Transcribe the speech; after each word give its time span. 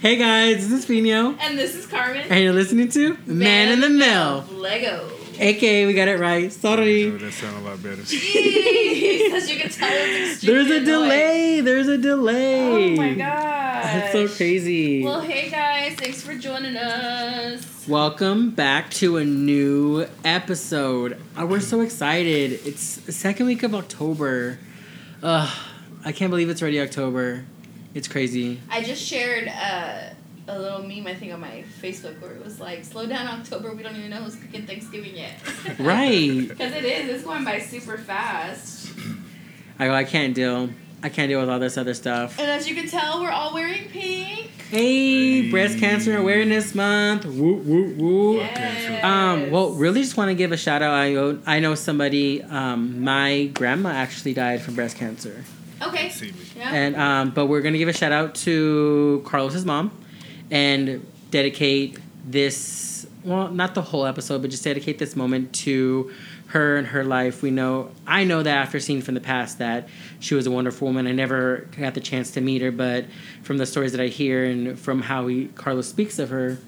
Hey 0.00 0.16
guys, 0.16 0.68
this 0.68 0.80
is 0.80 0.86
Pino. 0.86 1.34
And 1.40 1.58
this 1.58 1.74
is 1.74 1.86
Carmen. 1.86 2.24
And 2.30 2.42
you're 2.44 2.52
listening 2.52 2.88
to 2.90 3.16
Man, 3.26 3.72
in 3.72 3.80
the 3.80 3.88
Mill. 3.88 4.44
Lego. 4.52 5.10
AKA, 5.38 5.86
we 5.86 5.92
got 5.94 6.08
it 6.08 6.18
right. 6.20 6.52
Sorry. 6.52 7.10
that 7.10 7.32
sounded 7.32 7.60
a 7.60 7.70
lot 7.70 7.82
better. 7.82 8.02
Jeez, 8.02 9.32
as 9.32 9.50
you 9.50 9.58
can 9.58 9.70
tell, 9.70 9.88
it's 9.90 10.34
extremely 10.44 10.64
There's 10.64 10.70
a 10.70 10.76
annoying. 10.82 10.84
delay. 11.08 11.60
There's 11.62 11.88
a 11.88 11.98
delay. 11.98 12.94
Oh 12.94 12.96
my 12.96 13.14
god. 13.14 13.82
That's 13.84 14.12
so 14.12 14.28
crazy. 14.28 15.04
Well, 15.04 15.20
hey 15.20 15.50
guys, 15.50 15.94
thanks 15.96 16.22
for 16.22 16.34
joining 16.34 16.76
us. 16.76 17.86
Welcome 17.88 18.50
back 18.50 18.90
to 18.92 19.16
a 19.16 19.24
new 19.24 20.06
episode. 20.24 21.20
Uh, 21.36 21.46
we're 21.46 21.60
so 21.60 21.80
excited. 21.80 22.52
It's 22.64 22.96
the 22.96 23.12
second 23.12 23.46
week 23.46 23.62
of 23.64 23.74
October. 23.74 24.58
Ugh, 25.22 25.56
I 26.04 26.12
can't 26.12 26.30
believe 26.30 26.48
it's 26.50 26.62
already 26.62 26.80
October. 26.80 27.44
It's 27.98 28.06
crazy. 28.06 28.60
I 28.70 28.80
just 28.84 29.02
shared 29.02 29.48
uh, 29.48 30.10
a 30.46 30.56
little 30.56 30.84
meme, 30.84 31.08
I 31.08 31.16
think, 31.16 31.34
on 31.34 31.40
my 31.40 31.64
Facebook 31.82 32.20
where 32.22 32.30
it 32.30 32.44
was 32.44 32.60
like, 32.60 32.84
slow 32.84 33.06
down 33.06 33.26
October, 33.26 33.74
we 33.74 33.82
don't 33.82 33.96
even 33.96 34.10
know 34.10 34.18
who's 34.18 34.36
cooking 34.36 34.66
Thanksgiving 34.68 35.16
yet. 35.16 35.32
Right. 35.80 36.46
Because 36.48 36.74
it 36.74 36.84
is, 36.84 37.08
it's 37.10 37.24
going 37.24 37.44
by 37.44 37.58
super 37.58 37.98
fast. 37.98 38.92
I 39.80 39.86
go, 39.86 39.94
I 39.94 40.04
can't 40.04 40.32
deal. 40.32 40.70
I 41.02 41.08
can't 41.08 41.28
deal 41.28 41.40
with 41.40 41.50
all 41.50 41.58
this 41.58 41.76
other 41.76 41.92
stuff. 41.92 42.38
And 42.38 42.48
as 42.48 42.68
you 42.68 42.76
can 42.76 42.86
tell, 42.86 43.20
we're 43.20 43.32
all 43.32 43.52
wearing 43.52 43.88
pink. 43.88 44.50
Hey, 44.70 45.50
Breast 45.50 45.80
Cancer 45.80 46.16
Awareness 46.16 46.76
Month. 46.76 47.24
Woo, 47.24 47.54
woo, 47.54 47.94
woo. 47.98 48.36
Yes. 48.36 49.02
Um, 49.02 49.50
well, 49.50 49.70
really 49.72 50.02
just 50.02 50.16
want 50.16 50.28
to 50.28 50.36
give 50.36 50.52
a 50.52 50.56
shout 50.56 50.82
out. 50.82 50.94
I 50.94 51.14
know, 51.14 51.38
I 51.46 51.58
know 51.58 51.74
somebody, 51.74 52.44
um, 52.44 53.02
my 53.02 53.46
grandma 53.46 53.88
actually 53.90 54.34
died 54.34 54.62
from 54.62 54.76
breast 54.76 54.96
cancer. 54.96 55.44
Okay. 55.82 56.08
See 56.10 56.32
me. 56.32 56.38
Yeah. 56.56 56.72
And 56.72 56.96
um, 56.96 57.30
but 57.30 57.46
we're 57.46 57.62
gonna 57.62 57.78
give 57.78 57.88
a 57.88 57.92
shout 57.92 58.12
out 58.12 58.34
to 58.36 59.22
Carlos's 59.24 59.64
mom, 59.64 59.90
and 60.50 61.06
dedicate 61.30 61.98
this 62.24 63.06
well, 63.24 63.48
not 63.48 63.74
the 63.74 63.82
whole 63.82 64.06
episode, 64.06 64.42
but 64.42 64.50
just 64.50 64.64
dedicate 64.64 64.98
this 64.98 65.16
moment 65.16 65.52
to 65.52 66.10
her 66.48 66.76
and 66.76 66.86
her 66.88 67.04
life. 67.04 67.42
We 67.42 67.50
know 67.50 67.90
I 68.06 68.24
know 68.24 68.42
that 68.42 68.56
after 68.56 68.80
seeing 68.80 69.02
from 69.02 69.14
the 69.14 69.20
past 69.20 69.58
that 69.58 69.88
she 70.20 70.34
was 70.34 70.46
a 70.46 70.50
wonderful 70.50 70.88
woman. 70.88 71.06
I 71.06 71.12
never 71.12 71.68
got 71.78 71.94
the 71.94 72.00
chance 72.00 72.30
to 72.32 72.40
meet 72.40 72.62
her, 72.62 72.70
but 72.70 73.04
from 73.42 73.58
the 73.58 73.66
stories 73.66 73.92
that 73.92 74.00
I 74.00 74.06
hear 74.06 74.44
and 74.44 74.78
from 74.78 75.02
how 75.02 75.26
he, 75.26 75.48
Carlos 75.48 75.88
speaks 75.88 76.18
of 76.18 76.30
her, 76.30 76.58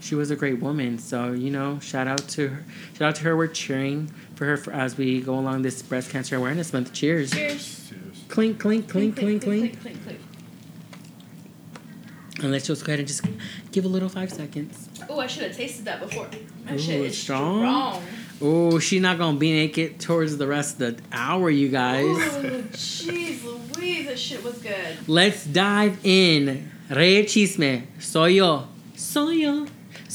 she 0.00 0.14
was 0.14 0.30
a 0.30 0.36
great 0.36 0.60
woman. 0.60 0.98
So 0.98 1.32
you 1.32 1.50
know, 1.50 1.78
shout 1.80 2.06
out 2.06 2.26
to 2.28 2.48
her. 2.48 2.64
Shout 2.94 3.08
out 3.08 3.14
to 3.16 3.24
her. 3.24 3.36
We're 3.36 3.48
cheering 3.48 4.10
for 4.34 4.46
her 4.46 4.56
for, 4.56 4.72
as 4.72 4.96
we 4.96 5.20
go 5.20 5.34
along 5.34 5.62
this 5.62 5.82
breast 5.82 6.10
cancer 6.10 6.36
awareness 6.36 6.72
month. 6.72 6.92
Cheers! 6.92 7.32
Cheers. 7.32 7.92
Cheers. 8.28 8.34
Clink, 8.34 8.58
clink, 8.60 8.88
clink, 8.88 9.16
clink, 9.16 9.42
clink. 9.42 9.80
clink, 9.80 10.04
clink. 10.04 10.20
And 12.40 12.52
let's 12.52 12.66
just 12.66 12.84
go 12.84 12.90
ahead 12.90 13.00
and 13.00 13.08
just 13.08 13.24
give 13.72 13.84
a 13.84 13.88
little 13.88 14.08
five 14.08 14.30
seconds. 14.30 14.88
Oh, 15.08 15.18
I 15.18 15.26
should 15.26 15.42
have 15.44 15.56
tasted 15.56 15.84
that 15.86 16.00
before. 16.00 16.28
That 16.66 16.74
Ooh, 16.74 16.78
shit 16.78 17.00
is 17.00 17.18
strong? 17.18 17.60
strong. 17.60 18.02
Oh, 18.40 18.78
she's 18.78 19.02
not 19.02 19.18
gonna 19.18 19.38
be 19.38 19.50
naked 19.52 19.98
towards 19.98 20.36
the 20.36 20.46
rest 20.46 20.80
of 20.80 20.96
the 20.96 21.02
hour, 21.10 21.50
you 21.50 21.68
guys. 21.68 22.04
Oh, 22.06 22.42
jeez 22.70 23.42
Louise, 23.76 24.06
that 24.06 24.18
shit 24.18 24.44
was 24.44 24.58
good. 24.58 25.08
Let's 25.08 25.44
dive 25.44 25.98
in. 26.04 26.70
Rey 26.88 27.24
Chisme. 27.24 27.86
Soy 27.98 28.26
yo. 28.26 28.68
Soy 28.94 29.30
yo. 29.30 29.66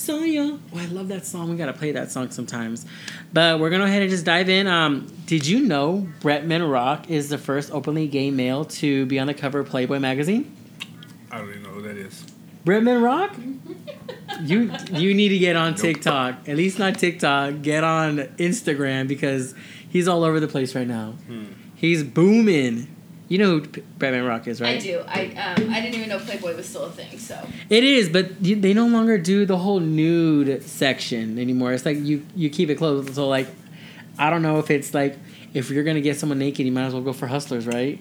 Soy 0.04 0.26
yo. 0.26 0.60
Oh, 0.74 0.78
I 0.80 0.86
love 0.88 1.08
that 1.08 1.26
song. 1.26 1.50
We 1.50 1.56
gotta 1.56 1.72
play 1.72 1.94
that 1.94 2.12
song 2.12 2.30
sometimes. 2.32 2.86
But 3.32 3.58
we're 3.62 3.70
gonna 3.70 3.86
go 3.86 3.88
ahead 3.88 4.02
and 4.02 4.12
just 4.12 4.26
dive 4.26 4.50
in. 4.50 4.68
Um, 4.68 5.08
did 5.28 5.48
you 5.48 5.62
know 5.62 6.10
Bretman 6.20 6.70
Rock 6.70 7.10
is 7.10 7.30
the 7.30 7.38
first 7.38 7.72
openly 7.72 8.08
gay 8.08 8.30
male 8.30 8.66
to 8.66 9.06
be 9.06 9.18
on 9.18 9.28
the 9.28 9.34
cover 9.34 9.60
of 9.60 9.70
Playboy 9.70 10.00
magazine? 10.00 10.54
I 11.32 11.38
don't 11.38 11.50
even 11.52 11.64
know 11.64 11.70
who 11.70 11.82
that 11.84 11.96
is. 11.96 12.26
Bretman 12.66 13.02
Rock? 13.02 13.34
You 14.42 14.72
you 14.92 15.14
need 15.14 15.30
to 15.30 15.38
get 15.38 15.56
on 15.56 15.72
Nope. 15.74 15.80
TikTok. 15.82 16.50
At 16.50 16.58
least 16.58 16.80
not 16.80 16.98
TikTok. 16.98 17.62
Get 17.62 17.84
on 17.84 18.18
Instagram 18.40 19.08
because 19.08 19.54
he's 19.88 20.08
all 20.08 20.24
over 20.24 20.40
the 20.40 20.48
place 20.48 20.74
right 20.76 20.88
now. 20.88 21.12
Hmm. 21.28 21.46
He's 21.76 22.04
booming. 22.04 22.88
You 23.30 23.38
know 23.38 23.50
who 23.52 23.62
P- 23.62 23.84
Bretman 23.98 24.28
Rock 24.28 24.48
is, 24.48 24.60
right? 24.62 24.78
I 24.78 24.80
do. 24.80 25.02
I 25.08 25.26
um, 25.36 25.70
I 25.74 25.80
didn't 25.82 25.96
even 25.96 26.10
know 26.10 26.20
Playboy 26.20 26.56
was 26.56 26.68
still 26.68 26.84
a 26.86 26.92
thing. 26.92 27.18
So 27.18 27.40
It 27.70 27.84
is, 27.84 28.10
but 28.10 28.44
they 28.44 28.74
no 28.74 28.88
longer 28.88 29.18
do 29.18 29.46
the 29.46 29.58
whole 29.58 29.80
nude 29.80 30.62
section 30.64 31.40
anymore. 31.40 31.72
It's 31.74 31.86
like 31.86 31.98
you 31.98 32.26
you 32.36 32.50
keep 32.50 32.70
it 32.70 32.76
closed. 32.76 33.16
So 33.16 33.28
like, 33.28 33.48
I 34.20 34.30
don't 34.30 34.42
know 34.42 34.60
if 34.60 34.70
it's 34.70 34.94
like 34.94 35.18
if 35.54 35.70
you're 35.70 35.84
gonna 35.86 36.02
get 36.02 36.20
someone 36.20 36.38
naked, 36.40 36.66
you 36.66 36.72
might 36.72 36.86
as 36.86 36.94
well 36.94 37.02
go 37.02 37.14
for 37.14 37.28
Hustlers, 37.28 37.66
right? 37.66 38.00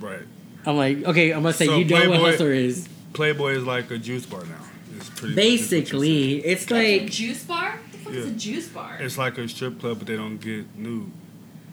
Right. 0.00 0.22
I'm 0.66 0.76
like, 0.76 1.04
okay, 1.04 1.32
I'm 1.32 1.42
gonna 1.42 1.52
say 1.52 1.66
So 1.66 1.76
you 1.76 1.84
know 1.84 1.96
what 1.96 2.04
Playboy- 2.20 2.30
Hustler 2.30 2.52
is. 2.52 2.88
Playboy 3.12 3.52
is 3.56 3.64
like 3.64 3.90
a 3.90 3.98
juice 3.98 4.24
bar 4.26 4.44
now. 4.44 4.64
It's 4.96 5.10
pretty 5.10 5.34
Basically, 5.34 6.36
it's 6.44 6.64
That's 6.64 6.72
a 6.72 6.98
like 7.00 7.10
juice 7.10 7.44
bar. 7.44 7.72
What 7.72 7.92
the 7.92 7.98
fuck 7.98 8.14
is 8.14 8.24
a 8.26 8.28
Yeah. 8.30 8.34
juice 8.36 8.68
bar? 8.68 8.96
It's 9.00 9.18
like 9.18 9.38
a 9.38 9.46
strip 9.48 9.78
club, 9.80 9.98
but 9.98 10.06
they 10.08 10.16
don't 10.16 10.38
get 10.38 10.74
nude. 10.76 11.10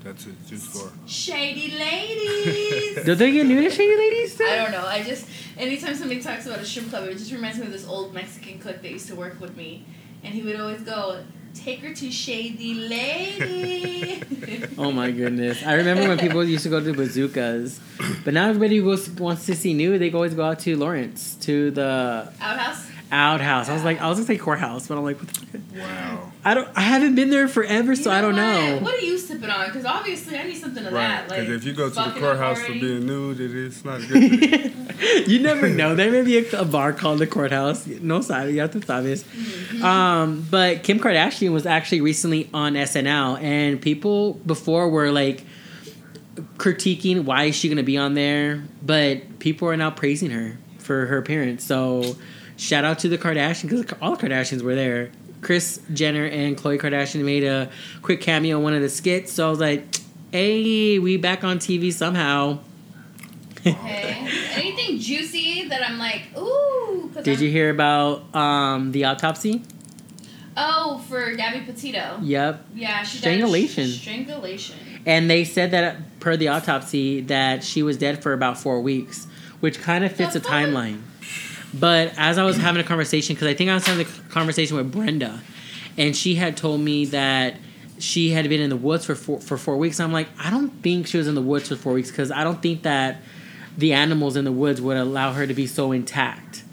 That's 0.04 0.26
a 0.26 0.32
juice 0.48 0.68
bar. 0.76 0.92
Shady 1.06 1.78
ladies. 1.78 3.06
do 3.06 3.14
they 3.14 3.32
get 3.32 3.46
new 3.46 3.64
at 3.64 3.72
Shady 3.72 3.96
Ladies? 3.96 4.42
I 4.42 4.56
don't 4.58 4.72
know. 4.72 4.86
I 4.86 5.04
just 5.04 5.28
anytime 5.58 5.96
somebody 5.96 6.22
talks 6.22 6.48
about 6.48 6.60
a 6.60 6.66
shrimp 6.66 6.90
club, 6.90 7.08
it 7.08 7.18
just 7.18 7.32
reminds 7.32 7.60
me 7.60 7.68
of 7.68 7.72
this 7.72 7.88
old 7.88 8.14
Mexican 8.14 8.58
cook 8.60 8.82
that 8.82 8.92
used 8.92 9.08
to 9.10 9.16
work 9.16 9.40
with 9.40 9.56
me, 9.56 9.86
and 10.24 10.34
he 10.34 10.42
would 10.42 10.60
always 10.60 10.82
go, 10.82 11.24
"Take 11.54 11.82
her 11.82 11.94
to 11.94 12.12
Shady 12.12 12.74
Lady." 12.74 14.24
Oh 14.78 14.92
my 14.92 15.12
goodness! 15.12 15.64
I 15.64 15.74
remember 15.76 16.08
when 16.08 16.18
people 16.18 16.44
used 16.44 16.64
to 16.64 16.70
go 16.70 16.80
to 16.84 16.94
bazookas, 16.94 17.80
but 18.26 18.34
now 18.34 18.50
everybody 18.50 18.78
who 18.78 18.86
goes 18.86 19.08
wants 19.12 19.46
to 19.46 19.56
see 19.56 19.74
new. 19.76 20.00
They 20.00 20.12
always 20.12 20.34
go 20.34 20.44
out 20.44 20.60
to 20.62 20.76
Lawrence 20.76 21.36
to 21.42 21.70
the 21.72 22.32
Outhouse. 22.42 22.88
Outhouse. 23.12 23.70
I 23.70 23.74
was 23.74 23.84
like, 23.84 24.02
I 24.02 24.08
was 24.10 24.18
gonna 24.18 24.28
say 24.28 24.38
courthouse, 24.38 24.88
but 24.88 24.98
I'm 24.98 25.04
like, 25.04 25.20
what 25.20 25.28
the 25.28 25.46
fuck? 25.46 25.62
Wow. 25.78 26.32
I 26.44 26.54
don't. 26.54 26.70
I 26.76 26.82
haven't 26.82 27.16
been 27.16 27.30
there 27.30 27.48
forever, 27.48 27.96
so 27.96 28.10
You 28.12 28.18
I 28.18 28.22
don't 28.22 28.36
what? 28.36 28.42
know. 28.42 28.80
What 28.82 28.96
are 28.96 29.06
you 29.06 29.18
sipping 29.18 29.50
on? 29.50 29.68
Because 29.68 29.86
obviously 29.86 30.38
I 30.38 30.44
need 30.44 30.58
something 30.58 30.86
of 30.86 30.92
Right. 30.94 31.08
that. 31.08 31.30
Like 31.30 31.40
Because 31.42 31.56
if 31.62 31.64
you 31.66 31.74
go 31.74 31.90
to 31.90 31.96
the 31.96 32.20
courthouse 32.20 32.62
for 32.62 32.74
being 32.74 33.06
nude, 33.06 33.40
it 33.40 33.54
is 33.54 33.84
not 33.86 34.02
good 34.08 34.24
you. 34.24 34.72
you 35.28 35.40
never 35.40 35.70
know. 35.70 35.96
There 35.96 36.12
may 36.12 36.22
be 36.24 36.38
a, 36.40 36.60
a 36.62 36.66
bar 36.66 36.94
called 36.94 37.20
the 37.20 37.28
courthouse. 37.28 37.86
No 37.88 38.20
sabes, 38.20 38.54
ya 38.56 38.68
tú 38.68 38.84
sabes. 38.84 39.24
Mm-hmm. 39.24 39.84
Um, 39.86 40.48
but 40.50 40.84
Kim 40.84 41.00
Kardashian 41.00 41.52
was 41.52 41.66
actually 41.66 42.02
recently 42.02 42.50
on 42.54 42.74
SNL, 42.74 43.42
and 43.42 43.82
people 43.82 44.34
before 44.46 44.90
were 44.90 45.12
like 45.12 45.44
critiquing 46.58 47.24
why 47.26 47.46
is 47.46 47.56
she 47.56 47.68
going 47.68 47.78
to 47.78 47.84
be 47.84 47.98
on 47.98 48.14
there, 48.14 48.64
but 48.82 49.40
people 49.40 49.68
are 49.68 49.78
now 49.78 49.92
praising 49.92 50.32
her 50.32 50.58
for 50.80 51.06
her 51.08 51.18
appearance. 51.18 51.64
So 51.64 52.16
shout 52.62 52.86
out 52.86 53.00
to 53.00 53.10
the 53.10 53.18
Kardashians 53.18 53.64
because 53.70 53.86
all 54.02 54.16
the 54.16 54.28
Kardashians 54.28 54.62
were 54.62 54.76
there. 54.76 55.10
Kris 55.42 55.80
Jenner 55.92 56.26
and 56.26 56.56
Khloe 56.56 56.80
Kardashian 56.80 57.24
made 57.26 57.44
a 57.44 57.70
quick 58.04 58.22
cameo 58.22 58.58
in 58.58 58.64
one 58.64 58.74
of 58.76 58.82
the 58.82 58.90
skits. 58.90 59.32
So 59.34 59.48
I 59.48 59.50
was 59.50 59.60
like, 59.60 59.84
"Hey, 60.32 61.00
we 61.00 61.18
back 61.18 61.44
on 61.44 61.58
TV 61.58 61.92
somehow." 61.92 62.60
Okay. 63.58 64.28
Anything 64.54 65.00
juicy 65.00 65.68
that 65.70 65.88
I'm 65.88 66.00
like, 66.00 66.24
ooh. 66.38 67.12
Did 67.24 67.28
I'm- 67.36 67.44
you 67.44 67.50
hear 67.52 67.70
about 67.70 68.34
um, 68.36 68.92
the 68.92 69.06
autopsy? 69.06 69.64
Oh, 70.58 71.02
for 71.08 71.34
Gabby 71.36 71.62
Petito. 71.66 72.20
Yep. 72.22 72.66
Yeah, 72.76 73.04
she 73.04 73.20
Strangulation. 73.20 73.84
Died 73.86 73.94
sh- 73.94 74.02
strangulation. 74.02 74.78
And 75.06 75.30
they 75.30 75.44
said 75.44 75.72
that 75.72 76.20
per 76.20 76.36
the 76.38 76.50
autopsy 76.50 77.22
that 77.22 77.64
she 77.64 77.82
was 77.84 77.98
dead 77.98 78.22
for 78.22 78.34
about 78.34 78.58
four 78.60 78.82
weeks, 78.82 79.28
which 79.62 79.80
kind 79.80 80.04
of 80.04 80.12
fits 80.12 80.34
The 80.34 80.42
timeline. 80.42 81.02
But 81.74 82.14
as 82.18 82.38
I 82.38 82.44
was 82.44 82.58
having 82.58 82.82
a 82.82 82.84
conversation, 82.84 83.36
because 83.36 83.48
I 83.48 83.54
think 83.54 83.70
I 83.70 83.74
was 83.74 83.86
having 83.86 84.06
a 84.06 84.10
conversation 84.30 84.78
with 84.78 84.92
Brenda, 84.92 85.42
and 85.98 86.16
she 86.16 86.36
had 86.36 86.58
told 86.58 86.82
me 86.82 87.06
that 87.06 87.56
she 87.98 88.32
had 88.32 88.50
been 88.50 88.62
in 88.62 88.70
the 88.70 88.76
woods 88.78 89.06
for 89.06 89.16
four, 89.16 89.40
for 89.40 89.58
four 89.58 89.78
weeks. 89.78 90.00
I'm 90.00 90.12
like, 90.12 90.28
I 90.40 90.50
don't 90.50 90.70
think 90.82 91.08
she 91.08 91.18
was 91.18 91.28
in 91.28 91.36
the 91.36 91.42
woods 91.42 91.70
for 91.70 91.76
four 91.76 91.94
weeks 91.94 92.10
because 92.10 92.32
I 92.32 92.44
don't 92.44 92.62
think 92.62 92.84
that 92.84 93.22
the 93.78 93.94
animals 93.94 94.36
in 94.36 94.44
the 94.44 94.52
woods 94.52 94.82
would 94.82 94.98
allow 94.98 95.34
her 95.34 95.48
to 95.48 95.54
be 95.54 95.68
so 95.68 95.92
intact. 95.92 96.64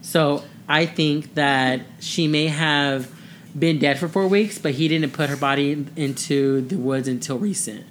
So 0.00 0.44
I 0.68 0.86
think 0.86 1.34
that 1.34 1.82
she 2.00 2.28
may 2.28 2.46
have 2.46 3.12
been 3.58 3.78
dead 3.78 3.98
for 3.98 4.08
four 4.08 4.26
weeks, 4.28 4.58
but 4.58 4.72
he 4.74 4.88
didn't 4.88 5.12
put 5.12 5.28
her 5.28 5.36
body 5.36 5.72
in- 5.72 5.90
into 5.96 6.60
the 6.62 6.76
woods 6.76 7.08
until 7.08 7.38
recent. 7.38 7.84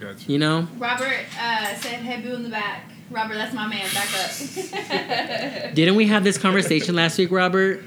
Gotcha. 0.00 0.30
You 0.30 0.38
know? 0.38 0.68
Robert 0.78 1.26
uh, 1.40 1.74
said, 1.76 2.00
"Hey, 2.00 2.20
boo 2.20 2.34
in 2.34 2.42
the 2.42 2.48
back." 2.48 2.91
Robert, 3.12 3.34
that's 3.34 3.54
my 3.54 3.66
man. 3.66 3.86
Back 3.92 4.08
up. 4.14 5.74
Didn't 5.74 5.96
we 5.96 6.06
have 6.06 6.24
this 6.24 6.38
conversation 6.38 6.94
last 6.94 7.18
week, 7.18 7.30
Robert? 7.30 7.82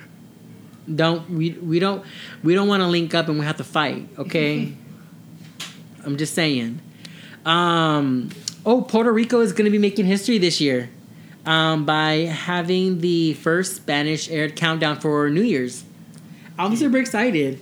Don't 0.94 1.30
we? 1.30 1.52
We 1.52 1.80
don't. 1.80 2.06
We 2.44 2.54
don't 2.54 2.68
want 2.68 2.82
to 2.82 2.88
link 2.88 3.14
up 3.16 3.28
and 3.28 3.40
we 3.40 3.46
have 3.46 3.58
to 3.58 3.64
fight. 3.64 4.08
Okay. 4.18 4.74
I'm 6.06 6.18
just 6.18 6.34
saying. 6.36 6.80
Um. 7.46 8.30
Oh, 8.66 8.82
Puerto 8.82 9.12
Rico 9.12 9.42
is 9.42 9.52
going 9.52 9.66
to 9.66 9.72
be 9.72 9.78
making 9.78 10.06
history 10.06 10.38
this 10.40 10.60
year, 10.60 10.90
um, 11.46 11.86
by 11.86 12.14
having 12.26 13.00
the 13.00 13.34
first 13.36 13.76
Spanish 13.76 14.30
aired 14.30 14.56
countdown 14.56 15.00
for 15.00 15.30
New 15.30 15.44
Year's. 15.44 15.84
I'm 16.58 16.76
super 16.76 16.98
excited. 16.98 17.60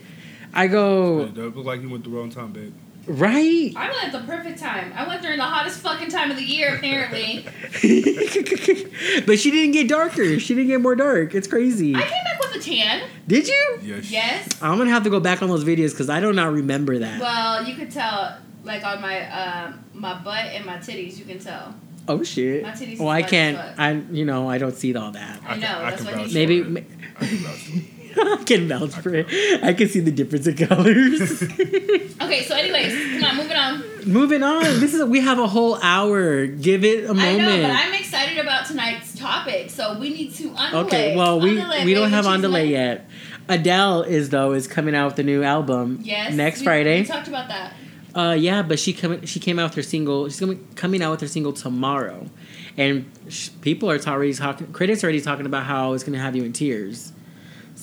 I 0.53 0.67
go. 0.67 1.21
It 1.21 1.33
does 1.33 1.55
look 1.55 1.65
like 1.65 1.81
you 1.81 1.89
went 1.89 2.03
the 2.03 2.09
wrong 2.09 2.29
time, 2.29 2.51
babe. 2.53 2.73
Right? 3.05 3.73
I 3.75 3.89
went 3.91 4.03
at 4.05 4.11
the 4.13 4.19
perfect 4.25 4.59
time. 4.59 4.93
I 4.95 5.05
went 5.07 5.21
during 5.21 5.37
the 5.37 5.43
hottest 5.43 5.79
fucking 5.81 6.07
time 6.09 6.31
of 6.31 6.37
the 6.37 6.43
year, 6.43 6.75
apparently. 6.75 7.43
but 9.25 9.39
she 9.39 9.51
didn't 9.51 9.71
get 9.73 9.89
darker. 9.89 10.39
She 10.39 10.55
didn't 10.55 10.67
get 10.69 10.79
more 10.81 10.95
dark. 10.95 11.35
It's 11.35 11.47
crazy. 11.47 11.95
I 11.95 12.01
came 12.01 12.23
back 12.23 12.39
with 12.39 12.55
a 12.55 12.59
tan. 12.59 13.09
Did 13.27 13.47
you? 13.47 13.79
Yes. 13.81 14.09
Yes. 14.09 14.47
I'm 14.61 14.77
gonna 14.77 14.89
have 14.91 15.03
to 15.03 15.09
go 15.09 15.19
back 15.19 15.41
on 15.41 15.49
those 15.49 15.65
videos 15.65 15.91
because 15.91 16.09
I 16.09 16.21
do 16.21 16.31
not 16.31 16.53
remember 16.53 16.97
that. 16.99 17.19
Well, 17.19 17.65
you 17.67 17.75
could 17.75 17.91
tell, 17.91 18.37
like 18.63 18.85
on 18.85 19.01
my 19.01 19.29
um, 19.29 19.83
my 19.93 20.13
butt 20.21 20.45
and 20.45 20.65
my 20.65 20.77
titties, 20.77 21.17
you 21.19 21.25
can 21.25 21.39
tell. 21.39 21.75
oh 22.07 22.23
shit. 22.23 22.63
My 22.63 22.71
titties 22.71 22.99
Well, 22.99 23.09
I 23.09 23.21
can't. 23.23 23.57
black 23.57 23.67
as 23.67 23.75
fuck. 23.75 23.79
I 23.79 23.91
you 24.13 24.23
know 24.25 24.49
I 24.49 24.57
don't 24.59 24.75
see 24.75 24.95
all 24.95 25.11
that. 25.11 25.41
I 25.45 25.55
know, 25.57 25.67
can- 25.67 25.81
that's 25.81 25.95
can 25.97 26.05
what 26.05 26.15
vouch 26.15 26.31
he- 26.31 26.61
for 26.63 26.69
Maybe. 26.69 27.89
I 28.17 28.43
can 28.45 28.67
vouch 28.67 28.91
for 28.91 29.13
it. 29.15 29.25
I 29.27 29.29
can 29.29 29.29
vouch 29.29 29.29
for 29.29 29.59
it. 29.59 29.63
I 29.63 29.73
can 29.73 29.87
see 29.89 29.99
the 29.99 30.11
difference 30.11 30.47
in 30.47 30.55
colors. 30.57 31.43
Okay, 32.23 32.43
so 32.43 32.55
anyways, 32.55 33.21
come 33.21 33.23
on, 33.25 33.35
moving 33.35 33.57
on. 33.57 33.83
Moving 34.05 34.43
on. 34.43 34.63
This 34.79 34.93
is 34.93 35.03
we 35.03 35.19
have 35.19 35.39
a 35.39 35.47
whole 35.47 35.75
hour. 35.83 36.45
Give 36.47 36.83
it 36.85 37.03
a 37.05 37.13
moment. 37.13 37.21
I 37.21 37.37
know, 37.37 37.61
but 37.63 37.71
I'm 37.71 37.93
excited 37.93 38.37
about 38.37 38.65
tonight's 38.65 39.13
topic, 39.17 39.69
so 39.69 39.99
we 39.99 40.09
need 40.09 40.33
to 40.35 40.49
underlay. 40.55 40.85
Okay, 40.85 41.15
well 41.17 41.39
we 41.39 41.55
we 41.83 41.93
don't 41.93 42.11
have 42.11 42.25
on 42.25 42.41
cheese 42.41 42.69
yet. 42.69 43.09
Adele 43.49 44.03
is 44.03 44.29
though 44.29 44.53
is 44.53 44.67
coming 44.67 44.95
out 44.95 45.11
with 45.11 45.19
a 45.19 45.23
new 45.23 45.43
album 45.43 45.99
Yes. 46.01 46.33
next 46.33 46.59
we- 46.61 46.65
Friday. 46.65 47.01
We 47.01 47.05
talked 47.07 47.27
about 47.27 47.49
that. 47.49 47.73
Uh, 48.15 48.33
yeah, 48.33 48.61
but 48.61 48.79
she 48.79 48.93
coming 48.93 49.25
she 49.25 49.39
came 49.39 49.59
out 49.59 49.71
with 49.71 49.75
her 49.75 49.83
single. 49.83 50.29
She's 50.29 50.39
coming 50.39 50.65
coming 50.75 51.01
out 51.03 51.11
with 51.11 51.21
her 51.21 51.27
single 51.27 51.51
tomorrow, 51.51 52.29
and 52.77 53.11
sh- 53.27 53.49
people 53.61 53.91
are 53.91 53.99
already 53.99 54.33
talking. 54.33 54.71
Critics 54.71 55.03
are 55.03 55.07
already 55.07 55.21
talking 55.21 55.45
about 55.45 55.65
how 55.65 55.93
it's 55.93 56.03
gonna 56.03 56.19
have 56.19 56.35
you 56.35 56.43
in 56.43 56.53
tears. 56.53 57.11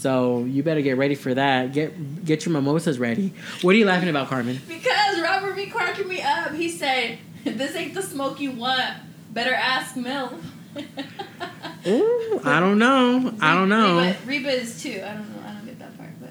So 0.01 0.45
you 0.45 0.63
better 0.63 0.81
get 0.81 0.97
ready 0.97 1.15
for 1.15 1.35
that. 1.35 1.75
Get 1.75 2.25
get 2.25 2.47
your 2.47 2.55
mimosas 2.55 2.99
ready. 2.99 3.35
What 3.61 3.75
are 3.75 3.79
you 3.79 3.85
laughing 3.85 4.09
about, 4.09 4.29
Carmen? 4.29 4.59
Because 4.67 5.21
Robert 5.21 5.55
be 5.55 5.67
cracking 5.67 6.09
me 6.09 6.23
up. 6.23 6.55
He 6.55 6.71
said, 6.71 7.19
"This 7.45 7.77
ain't 7.77 7.93
the 7.93 8.01
smoke 8.03 8.41
you 8.41 8.51
want. 8.53 8.95
Better 9.35 9.53
ask 9.53 9.97
Mel." 9.97 10.39
Ooh, 11.87 12.41
I 12.45 12.61
don't 12.61 12.79
know. 12.79 13.35
I 13.43 13.55
don't 13.55 13.69
know. 13.69 13.99
Reba, 13.99 14.17
Reba 14.27 14.49
is 14.51 14.83
too. 14.83 15.03
I 15.05 15.13
don't 15.13 15.29
know. 15.37 15.43
I 15.47 15.53
don't 15.53 15.67
get 15.67 15.79
that 15.81 15.99
part. 15.99 16.11
But 16.19 16.31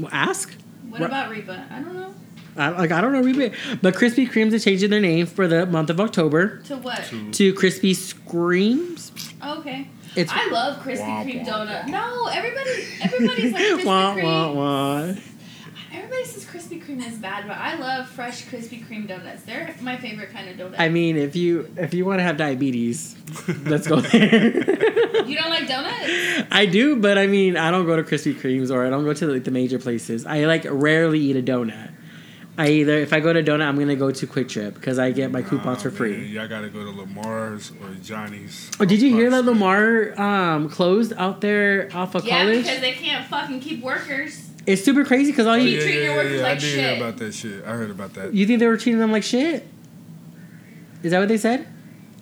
Well, 0.00 0.10
ask. 0.12 0.52
what 0.88 1.00
Ro- 1.02 1.06
about 1.06 1.30
Reba? 1.30 1.66
I 1.70 1.80
don't 1.80 1.94
know. 1.94 2.14
I, 2.56 2.68
like 2.70 2.90
I 2.90 3.00
don't 3.00 3.12
know. 3.12 3.22
Reba- 3.22 3.54
But 3.80 3.94
Krispy 3.94 4.28
Kremes 4.28 4.52
is 4.54 4.64
changing 4.64 4.90
their 4.90 5.00
name 5.00 5.26
for 5.26 5.46
the 5.46 5.66
month 5.66 5.88
of 5.90 6.00
October 6.00 6.58
To 6.64 6.76
what? 6.78 7.04
To- 7.04 7.30
to 7.30 7.54
Krispy 7.54 7.94
Screams. 7.94 9.12
Oh, 9.40 9.60
okay. 9.60 9.88
It's 10.14 10.30
I 10.32 10.50
love 10.50 10.82
Krispy 10.82 11.24
Kreme 11.24 11.46
donut. 11.46 11.88
No, 11.88 12.26
everybody, 12.26 12.70
everybody's 13.02 13.52
like 13.52 13.62
Krispy 13.62 13.84
wah, 13.84 14.14
Kreme. 14.14 14.24
wah, 14.24 14.52
wah. 15.08 15.14
Everybody 15.94 16.24
says 16.24 16.44
Krispy 16.44 16.84
Kreme 16.84 17.06
is 17.06 17.18
bad, 17.18 17.46
but 17.48 17.56
I 17.56 17.76
love 17.76 18.08
fresh 18.08 18.44
Krispy 18.46 18.86
Kreme 18.86 19.08
donuts. 19.08 19.42
They're 19.44 19.74
my 19.80 19.96
favorite 19.96 20.30
kind 20.30 20.48
of 20.48 20.56
donut. 20.56 20.76
I 20.78 20.88
mean, 20.90 21.16
if 21.16 21.34
you 21.34 21.72
if 21.76 21.94
you 21.94 22.04
want 22.04 22.18
to 22.18 22.24
have 22.24 22.36
diabetes, 22.36 23.16
let's 23.64 23.86
go 23.86 24.00
there. 24.00 24.34
you 25.26 25.36
don't 25.36 25.50
like 25.50 25.66
donuts? 25.68 26.48
I 26.50 26.66
do, 26.70 26.96
but 26.96 27.16
I 27.16 27.26
mean, 27.26 27.56
I 27.56 27.70
don't 27.70 27.86
go 27.86 27.96
to 27.96 28.02
Krispy 28.02 28.34
Kremes 28.34 28.70
or 28.70 28.86
I 28.86 28.90
don't 28.90 29.04
go 29.04 29.14
to 29.14 29.26
like 29.26 29.44
the 29.44 29.50
major 29.50 29.78
places. 29.78 30.26
I 30.26 30.44
like 30.44 30.66
rarely 30.68 31.20
eat 31.20 31.36
a 31.36 31.42
donut. 31.42 31.90
I 32.58 32.68
either 32.68 32.98
if 32.98 33.12
I 33.14 33.20
go 33.20 33.32
to 33.32 33.42
donut, 33.42 33.62
I'm 33.62 33.78
gonna 33.78 33.96
go 33.96 34.10
to 34.10 34.26
QuikTrip 34.26 34.74
because 34.74 34.98
I 34.98 35.10
get 35.10 35.30
my 35.30 35.40
coupons 35.40 35.78
Nah, 35.78 35.82
for 35.84 35.90
free. 35.90 36.16
man, 36.18 36.28
y'all 36.28 36.48
gotta 36.48 36.68
go 36.68 36.84
to 36.84 36.90
Lamar's 36.90 37.72
or 37.80 37.88
Johnny's. 38.02 38.70
Oh, 38.78 38.84
did 38.84 39.00
you 39.00 39.10
hear 39.14 39.30
that 39.30 39.44
Prospect. 39.44 40.18
Lamar 40.18 40.20
um, 40.20 40.68
closed 40.68 41.14
out 41.16 41.40
there 41.40 41.88
off 41.94 42.14
of 42.14 42.24
Yeah, 42.26 42.42
college? 42.42 42.58
because 42.64 42.80
they 42.82 42.92
can't 42.92 43.26
fucking 43.26 43.60
keep 43.60 43.82
workers. 43.82 44.50
It's 44.66 44.84
super 44.84 45.04
crazy 45.04 45.32
because 45.32 45.46
all 45.46 45.54
Oh, 45.54 45.56
you 45.56 45.70
Keep 45.70 45.78
yeah, 45.78 45.82
treating 45.84 46.02
yeah, 46.02 46.04
your 46.04 46.12
yeah, 46.14 46.16
workers 46.24 46.40
yeah. 46.40 46.46
I 46.46 46.50
like 46.50 46.58
did 46.60 46.66
shit. 46.70 46.80
hear 46.84 46.96
about 46.96 47.16
that 47.16 47.32
shit. 47.34 47.64
I 47.64 47.70
heard 47.70 47.90
about 47.90 48.14
that. 48.14 48.34
you 48.34 48.46
think 48.46 48.60
they 48.60 48.66
were 48.66 48.76
treating 48.76 49.00
them 49.00 49.12
like 49.12 49.22
shit. 49.24 49.66
Is 51.02 51.10
that 51.12 51.18
what 51.20 51.28
they 51.28 51.38
said? 51.38 51.66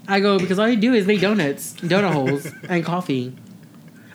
I 0.09 0.21
go 0.21 0.39
because 0.39 0.59
all 0.59 0.69
you 0.69 0.77
do 0.77 0.95
is 0.95 1.07
make 1.07 1.21
donuts, 1.21 1.75
donut 1.75 2.13
holes, 2.13 2.47
and 2.69 2.85
coffee. 2.85 3.37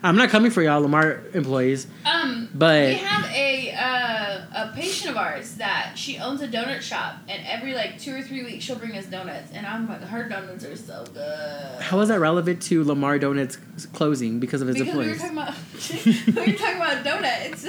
I'm 0.06 0.16
not 0.16 0.30
coming 0.30 0.50
for 0.50 0.62
y'all, 0.62 0.80
Lamar 0.80 1.20
employees. 1.34 1.86
Um, 2.04 2.48
But- 2.54 2.86
we 2.88 2.94
have 2.94 3.24
a 3.32 3.72
uh, 3.72 4.64
a 4.64 4.72
patient 4.74 5.10
of 5.10 5.16
ours 5.16 5.54
that 5.56 5.92
she 5.96 6.16
owns 6.18 6.40
a 6.40 6.48
donut 6.48 6.80
shop, 6.80 7.16
and 7.28 7.42
every 7.46 7.74
like 7.74 7.98
two 8.00 8.14
or 8.14 8.22
three 8.22 8.42
weeks 8.44 8.64
she'll 8.64 8.76
bring 8.76 8.96
us 8.96 9.06
donuts, 9.06 9.50
and 9.52 9.66
I'm 9.66 9.88
like, 9.88 10.00
her 10.02 10.28
donuts 10.28 10.64
are 10.64 10.76
so 10.76 11.04
good. 11.12 11.82
How 11.82 12.00
is 12.00 12.08
that 12.08 12.20
relevant 12.20 12.62
to 12.62 12.84
Lamar 12.84 13.18
Donuts 13.18 13.58
closing 13.92 14.38
because 14.40 14.62
of 14.62 14.68
his 14.68 14.76
because 14.78 14.94
we 14.94 15.06
were 15.06 15.12
employees? 15.12 15.20
talking 15.20 16.34
about 16.34 16.44
we 16.46 16.52
were 16.52 16.58
talking 16.58 16.76
about 16.76 17.04
donuts. 17.04 17.66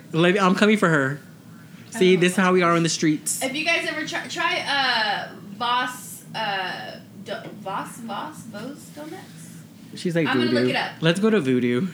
Like, 0.12 0.38
I'm 0.40 0.54
coming 0.54 0.76
for 0.76 0.88
her. 0.88 1.20
See, 1.90 2.16
this 2.16 2.32
is 2.32 2.36
how 2.36 2.52
we 2.52 2.62
are 2.62 2.72
on 2.72 2.82
the 2.82 2.88
streets. 2.88 3.42
If 3.42 3.54
you 3.54 3.64
guys 3.64 3.86
ever 3.88 4.06
try 4.06 4.26
try 4.28 4.60
uh 4.60 5.28
Voss 5.58 6.24
uh 6.34 7.00
do, 7.24 7.34
Voss 7.60 7.96
Voss 7.98 8.36
Voss 8.44 8.78
donuts. 8.94 9.39
She's 9.94 10.14
like 10.14 10.26
I'm 10.26 10.38
gonna 10.38 10.50
voodoo. 10.50 10.60
look 10.62 10.70
it 10.70 10.76
up. 10.76 10.92
Let's 11.00 11.20
go 11.20 11.30
to 11.30 11.40
voodoo. 11.40 11.88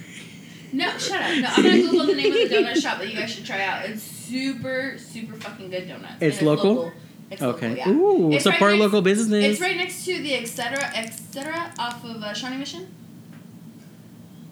No, 0.72 0.90
shut 0.98 1.20
up. 1.22 1.37
No, 1.38 1.48
I'm 1.48 1.62
gonna 1.62 1.78
Google 1.78 2.06
the 2.06 2.14
name 2.14 2.32
of 2.32 2.48
the 2.50 2.54
donut 2.56 2.76
shop 2.82 2.98
that 2.98 3.08
you 3.08 3.16
guys 3.19 3.31
should 3.31 3.46
try 3.46 3.62
out. 3.62 3.84
It's 3.88 4.02
super 4.02 4.96
super 4.98 5.37
fucking 5.37 5.70
good 5.70 5.88
donuts. 5.88 6.14
It's 6.20 6.38
And 6.38 6.46
local? 6.46 6.93
It's 7.31 7.40
Okay. 7.43 7.69
local. 7.70 7.76
Yeah. 7.76 7.88
Ooh, 7.90 8.32
It's 8.32 8.44
support 8.44 8.60
right 8.60 8.70
next- 8.72 8.81
local 8.82 9.02
business. 9.02 9.44
It's 9.44 9.60
right 9.60 9.76
next 9.76 10.04
to 10.04 10.20
the 10.22 10.34
etc. 10.34 10.78
etc. 10.94 11.72
off 11.78 12.04
of 12.04 12.22
uh, 12.22 12.32
Shawnee 12.34 12.58
Mission. 12.58 12.87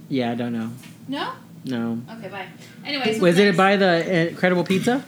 Yeah, 0.08 0.32
I 0.32 0.35
don't 0.35 0.52
know. 0.52 0.70
No. 1.08 1.32
No. 1.64 2.00
Okay, 2.19 2.29
bye. 2.29 2.46
Anyways, 2.85 3.20
Was 3.20 3.38
it 3.38 3.56
by 3.56 3.76
the 3.76 4.29
Incredible 4.31 4.64
Pizza? 4.64 5.02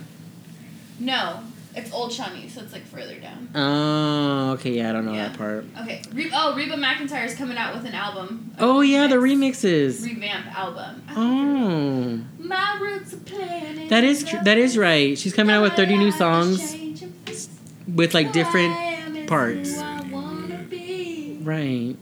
No, 0.99 1.41
it's 1.77 1.93
Old 1.93 2.13
Shawnee, 2.13 2.49
so 2.49 2.63
it's 2.63 2.73
like 2.73 2.85
further 2.87 3.17
down. 3.21 3.49
Oh, 3.55 4.53
okay. 4.53 4.71
Yeah, 4.73 4.91
I 4.91 4.93
don't 4.93 5.05
know 5.07 5.13
Yeah. 5.13 5.29
that 5.29 5.39
part. 5.39 5.65
Okay. 5.83 6.03
Re- 6.13 6.31
oh, 6.35 6.55
Reba 6.57 6.75
McEntire 6.77 7.27
is 7.27 7.35
coming 7.35 7.57
out 7.59 7.75
with 7.75 7.85
an 7.85 7.95
album. 7.95 8.53
Oh 8.59 8.81
yeah, 8.81 9.07
the 9.07 9.17
remix- 9.17 9.63
remixes. 9.65 10.05
revamp 10.05 10.47
album. 10.59 11.03
Oh, 11.15 12.43
My 12.45 12.79
roots 12.81 13.13
are 13.13 13.19
planted. 13.19 13.89
that 13.91 14.05
is 14.05 14.25
tr- 14.25 14.43
that 14.45 14.59
is 14.59 14.77
right. 14.79 15.17
She's 15.19 15.35
coming 15.35 15.55
out 15.55 15.63
with 15.63 15.75
30 15.75 15.97
new 15.99 16.11
songs 16.13 16.75
with 17.95 18.15
like 18.15 18.33
different 18.33 19.29
parts. 19.29 19.77
Right. 21.43 21.95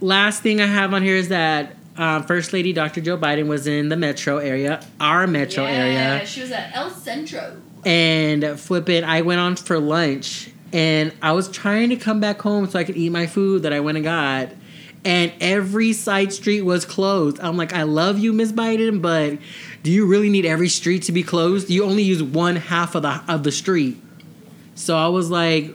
Last 0.00 0.42
thing 0.42 0.60
I 0.60 0.66
have 0.66 0.94
on 0.94 1.02
here 1.02 1.16
is 1.16 1.28
that 1.28 1.76
uh, 1.98 2.22
First 2.22 2.52
Lady 2.54 2.72
Dr. 2.72 3.02
Joe 3.02 3.18
Biden 3.18 3.46
was 3.46 3.66
in 3.66 3.90
the 3.90 3.96
metro 3.96 4.38
area, 4.38 4.80
our 4.98 5.26
metro 5.26 5.64
yeah, 5.64 5.70
area, 5.70 6.26
She 6.26 6.40
was 6.40 6.50
at 6.50 6.74
El 6.74 6.88
Centro. 6.90 7.60
And 7.84 8.58
flip 8.58 8.88
it. 8.88 9.04
I 9.04 9.22
went 9.22 9.40
on 9.40 9.56
for 9.56 9.78
lunch, 9.78 10.50
and 10.72 11.12
I 11.22 11.32
was 11.32 11.48
trying 11.48 11.90
to 11.90 11.96
come 11.96 12.20
back 12.20 12.40
home 12.40 12.68
so 12.68 12.78
I 12.78 12.84
could 12.84 12.96
eat 12.96 13.10
my 13.10 13.26
food 13.26 13.62
that 13.62 13.72
I 13.72 13.80
went 13.80 13.96
and 13.96 14.04
got, 14.04 14.50
and 15.04 15.32
every 15.40 15.92
side 15.92 16.32
street 16.32 16.62
was 16.62 16.84
closed. 16.84 17.40
I'm 17.40 17.56
like, 17.56 17.72
I 17.72 17.84
love 17.84 18.18
you, 18.18 18.32
Miss 18.32 18.52
Biden, 18.52 19.00
but 19.00 19.38
do 19.82 19.90
you 19.90 20.06
really 20.06 20.28
need 20.28 20.44
every 20.44 20.68
street 20.68 21.04
to 21.04 21.12
be 21.12 21.22
closed? 21.22 21.70
You 21.70 21.84
only 21.84 22.02
use 22.02 22.22
one 22.22 22.56
half 22.56 22.94
of 22.94 23.02
the 23.02 23.22
of 23.26 23.42
the 23.44 23.52
street. 23.52 24.00
So 24.74 24.96
I 24.96 25.08
was 25.08 25.30
like 25.30 25.74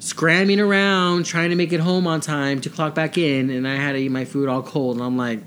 scrambling 0.00 0.60
around 0.60 1.24
trying 1.24 1.50
to 1.50 1.56
make 1.56 1.72
it 1.72 1.80
home 1.80 2.06
on 2.06 2.20
time 2.20 2.60
to 2.62 2.70
clock 2.70 2.94
back 2.94 3.16
in, 3.16 3.50
and 3.50 3.66
I 3.66 3.76
had 3.76 3.92
to 3.92 3.98
eat 3.98 4.10
my 4.10 4.24
food 4.24 4.48
all 4.48 4.62
cold. 4.62 4.96
And 4.96 5.04
I'm 5.04 5.16
like, 5.16 5.40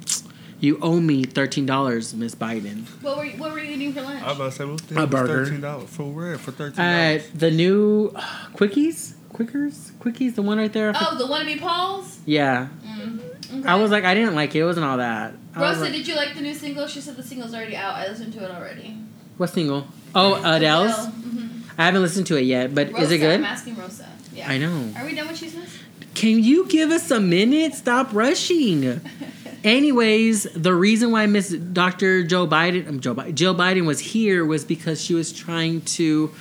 you 0.59 0.79
owe 0.81 0.99
me 0.99 1.23
thirteen 1.23 1.65
dollars, 1.65 2.13
Miss 2.13 2.35
Biden. 2.35 2.85
What 3.03 3.17
were 3.17 3.25
you, 3.25 3.37
what 3.37 3.51
were 3.51 3.59
you 3.59 3.71
eating 3.75 3.93
for 3.93 4.01
lunch? 4.01 4.21
I 4.23 4.27
was 4.27 4.35
about 4.37 4.45
to 4.45 4.51
say, 4.57 4.65
what's 4.65 4.81
the 4.83 4.95
A 4.95 4.97
hell 4.99 5.07
burger. 5.07 5.45
Thirteen 5.45 5.61
dollars 5.61 5.89
for 5.89 6.03
where? 6.11 6.37
For 6.37 6.51
thirteen 6.51 6.79
At 6.79 7.17
dollars. 7.17 7.29
the 7.33 7.51
new 7.51 8.11
uh, 8.15 8.21
Quickies, 8.55 9.13
Quickers, 9.33 9.91
Quickies, 9.99 10.35
the 10.35 10.41
one 10.41 10.57
right 10.57 10.71
there. 10.73 10.91
oh, 10.95 11.17
the 11.17 11.27
one 11.27 11.45
wannabe 11.45 11.59
Pauls. 11.59 12.19
Yeah, 12.25 12.67
Mm. 12.85 13.19
Okay. 13.59 13.67
I 13.67 13.75
was 13.75 13.91
like, 13.91 14.03
I 14.03 14.13
didn't 14.13 14.35
like 14.35 14.53
it. 14.55 14.59
It 14.59 14.65
wasn't 14.65 14.85
all 14.85 14.97
that. 14.97 15.33
I 15.55 15.61
Rosa, 15.61 15.79
like, 15.81 15.93
did 15.93 16.05
you 16.05 16.15
like 16.15 16.35
the 16.35 16.41
new 16.41 16.53
single? 16.53 16.85
She 16.87 16.99
said 16.99 17.15
the 17.15 17.23
single's 17.23 17.53
already 17.53 17.77
out. 17.77 17.95
I 17.95 18.07
listened 18.09 18.33
to 18.33 18.43
it 18.43 18.51
already. 18.51 18.97
what 19.37 19.49
single? 19.51 19.87
Oh, 20.13 20.35
Adele's. 20.43 21.05
hmm 21.07 21.47
I 21.77 21.85
haven't 21.85 22.01
listened 22.01 22.27
to 22.27 22.35
it 22.37 22.41
yet, 22.41 22.75
but 22.75 22.91
Rosa, 22.91 23.03
is 23.03 23.11
it 23.13 23.17
good? 23.19 23.35
I'm 23.39 23.45
asking 23.45 23.75
Rosa. 23.77 24.09
Yeah. 24.33 24.49
I 24.49 24.57
know. 24.57 24.91
Are 24.97 25.05
we 25.05 25.15
done 25.15 25.27
with 25.29 25.39
chismes? 25.39 25.69
Can 26.13 26.43
you 26.43 26.67
give 26.67 26.89
us 26.91 27.09
a 27.11 27.19
minute? 27.21 27.73
Stop 27.75 28.09
rushing. 28.13 28.99
Anyways, 29.63 30.43
the 30.43 30.73
reason 30.73 31.11
why 31.11 31.25
Miss 31.25 31.49
Dr. 31.49 32.23
Joe 32.23 32.47
Biden, 32.47 32.87
um, 32.87 32.99
Joe 32.99 33.15
Biden, 33.15 33.35
Jill 33.35 33.55
Biden 33.55 33.85
was 33.85 33.99
here 33.99 34.45
was 34.45 34.63
because 34.63 35.03
she 35.03 35.13
was 35.13 35.33
trying 35.33 35.81
to, 35.81 36.33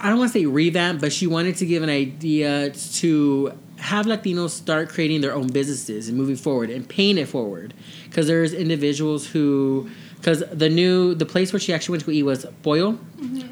I 0.00 0.08
don't 0.08 0.18
want 0.18 0.32
to 0.32 0.38
say 0.40 0.46
revamp, 0.46 1.00
but 1.00 1.12
she 1.12 1.26
wanted 1.26 1.56
to 1.56 1.66
give 1.66 1.82
an 1.82 1.88
idea 1.88 2.70
to 2.70 3.52
have 3.78 4.06
Latinos 4.06 4.50
start 4.50 4.88
creating 4.88 5.20
their 5.20 5.34
own 5.34 5.48
businesses 5.48 6.08
and 6.08 6.18
moving 6.18 6.36
forward 6.36 6.70
and 6.70 6.88
paying 6.88 7.16
it 7.16 7.28
forward. 7.28 7.72
Because 8.04 8.26
there's 8.26 8.52
individuals 8.52 9.26
who, 9.26 9.88
because 10.16 10.42
the 10.52 10.68
new, 10.68 11.14
the 11.14 11.26
place 11.26 11.52
where 11.52 11.60
she 11.60 11.72
actually 11.72 11.94
went 11.94 12.04
to 12.04 12.10
eat 12.10 12.24
was 12.24 12.44
Boyle, 12.62 12.98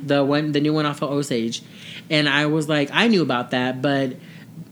the 0.03 0.25
one, 0.25 0.53
the 0.53 0.61
new 0.61 0.75
one 0.75 0.85
off 0.85 1.01
of 1.01 1.11
Osage, 1.11 1.63
and 2.11 2.29
I 2.29 2.47
was 2.47 2.69
like, 2.69 2.91
I 2.93 3.09
knew 3.09 3.23
about 3.23 3.53
that, 3.53 3.81
but 3.81 4.17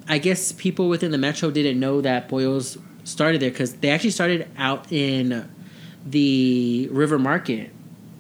I 0.08 0.18
guess 0.18 0.52
people 0.52 0.88
within 0.88 1.10
the 1.10 1.18
metro 1.18 1.50
didn't 1.50 1.80
know 1.80 2.00
that 2.00 2.28
Boyles 2.28 2.78
started 3.06 3.40
there 3.40 3.50
because 3.50 3.74
they 3.74 3.90
actually 3.90 4.10
started 4.10 4.48
out 4.58 4.90
in 4.92 5.48
the 6.04 6.88
River 6.90 7.18
Market 7.18 7.70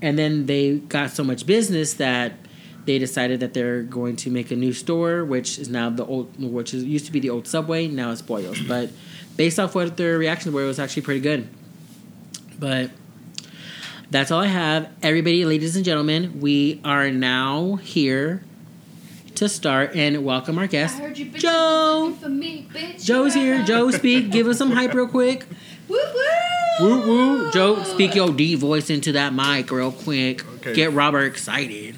and 0.00 0.18
then 0.18 0.46
they 0.46 0.76
got 0.76 1.10
so 1.10 1.24
much 1.24 1.44
business 1.44 1.94
that 1.94 2.34
they 2.84 2.98
decided 2.98 3.40
that 3.40 3.52
they're 3.52 3.82
going 3.82 4.14
to 4.14 4.30
make 4.30 4.52
a 4.52 4.56
new 4.56 4.72
store, 4.72 5.24
which 5.24 5.58
is 5.58 5.68
now 5.68 5.90
the 5.90 6.06
old, 6.06 6.40
which 6.40 6.72
is 6.72 6.84
used 6.84 7.06
to 7.06 7.12
be 7.12 7.18
the 7.18 7.30
old 7.30 7.48
Subway, 7.48 7.88
now 7.88 8.12
it's 8.12 8.22
Pollos. 8.22 8.60
But 8.60 8.90
based 9.36 9.58
off 9.58 9.74
what 9.74 9.96
their 9.96 10.18
reactions 10.18 10.54
were, 10.54 10.62
it 10.62 10.68
was 10.68 10.78
actually 10.78 11.02
pretty 11.02 11.20
good. 11.20 11.48
But 12.58 12.92
that's 14.10 14.30
all 14.30 14.40
I 14.40 14.46
have. 14.46 14.88
Everybody, 15.02 15.44
ladies 15.44 15.74
and 15.74 15.84
gentlemen, 15.84 16.40
we 16.40 16.80
are 16.84 17.10
now 17.10 17.74
here 17.76 18.44
to 19.36 19.48
start 19.48 19.94
and 19.94 20.24
welcome 20.24 20.58
our 20.58 20.64
I 20.64 20.68
guest. 20.68 20.98
heard 20.98 21.16
you 21.18 21.26
bitches 21.26 21.40
Joe. 21.40 22.16
for 22.20 22.28
me, 22.28 22.66
bitch. 22.72 23.04
Joe's 23.04 23.34
here. 23.34 23.62
Joe, 23.64 23.90
speak. 23.90 24.30
Give 24.30 24.46
us 24.46 24.58
some 24.58 24.70
hype 24.70 24.94
real 24.94 25.08
quick. 25.08 25.46
Woo 25.88 25.98
woo. 26.80 26.88
Woo 26.88 27.06
woo. 27.06 27.50
Joe, 27.52 27.82
speak 27.84 28.14
your 28.14 28.30
D 28.32 28.54
voice 28.54 28.90
into 28.90 29.12
that 29.12 29.32
mic 29.32 29.70
real 29.70 29.92
quick. 29.92 30.44
Okay. 30.56 30.74
Get 30.74 30.92
Robert 30.92 31.24
excited. 31.24 31.94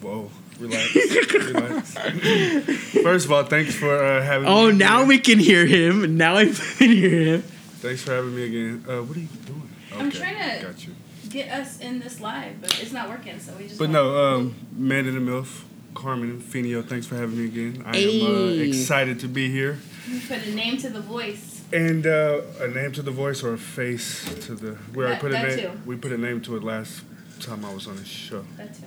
Whoa, 0.00 0.30
relax, 0.60 0.94
relax. 1.34 1.94
First 3.02 3.26
of 3.26 3.32
all, 3.32 3.44
thanks 3.44 3.74
for 3.74 4.02
uh, 4.02 4.22
having 4.22 4.46
Oh, 4.48 4.66
me. 4.66 4.68
Oh, 4.68 4.70
now 4.70 4.98
again. 4.98 5.08
we 5.08 5.18
can 5.18 5.38
hear 5.38 5.66
him. 5.66 6.16
Now 6.16 6.36
I 6.36 6.44
can 6.78 6.90
hear 6.90 7.24
him. 7.36 7.42
Thanks 7.42 8.02
for 8.02 8.12
having 8.12 8.34
me 8.36 8.44
again. 8.44 8.84
Uh, 8.88 9.02
what 9.02 9.16
are 9.16 9.20
you 9.20 9.26
doing? 9.46 9.68
I'm 9.96 10.10
trying 10.10 10.60
to- 10.60 10.66
Got 10.66 10.86
you. 10.86 10.94
Get 11.30 11.48
us 11.50 11.80
in 11.80 11.98
this 12.00 12.20
live, 12.20 12.60
but 12.60 12.80
it's 12.80 12.92
not 12.92 13.08
working, 13.08 13.40
so 13.40 13.52
we 13.58 13.64
just. 13.66 13.78
But 13.78 13.90
no, 13.90 14.16
um, 14.36 14.54
Man 14.76 15.06
in 15.06 15.14
the 15.14 15.20
MILF, 15.32 15.62
Carmen 15.94 16.30
and 16.30 16.42
Finio, 16.42 16.84
thanks 16.86 17.06
for 17.06 17.16
having 17.16 17.38
me 17.38 17.44
again. 17.46 17.82
I 17.86 17.96
am 17.98 18.26
uh, 18.26 18.48
excited 18.62 19.20
to 19.20 19.28
be 19.28 19.50
here. 19.50 19.78
We 20.10 20.20
put 20.20 20.44
a 20.46 20.50
name 20.54 20.76
to 20.78 20.90
the 20.90 21.00
voice. 21.00 21.62
And 21.72 22.06
uh, 22.06 22.42
a 22.60 22.68
name 22.68 22.92
to 22.92 23.02
the 23.02 23.10
voice 23.10 23.42
or 23.42 23.54
a 23.54 23.58
face 23.58 24.24
to 24.46 24.54
the. 24.54 24.76
We 24.94 25.04
already 25.04 25.14
That- 25.14 25.20
put 25.20 25.32
a 25.32 25.42
name. 25.42 25.58
too. 25.58 25.80
We 25.86 25.96
put 25.96 26.12
a 26.12 26.18
name 26.18 26.40
to 26.42 26.56
it 26.56 26.62
last 26.62 27.02
time 27.40 27.64
I 27.64 27.72
was 27.72 27.86
on 27.86 27.96
the 27.96 28.04
show. 28.04 28.44
That 28.56 28.74
too. 28.74 28.82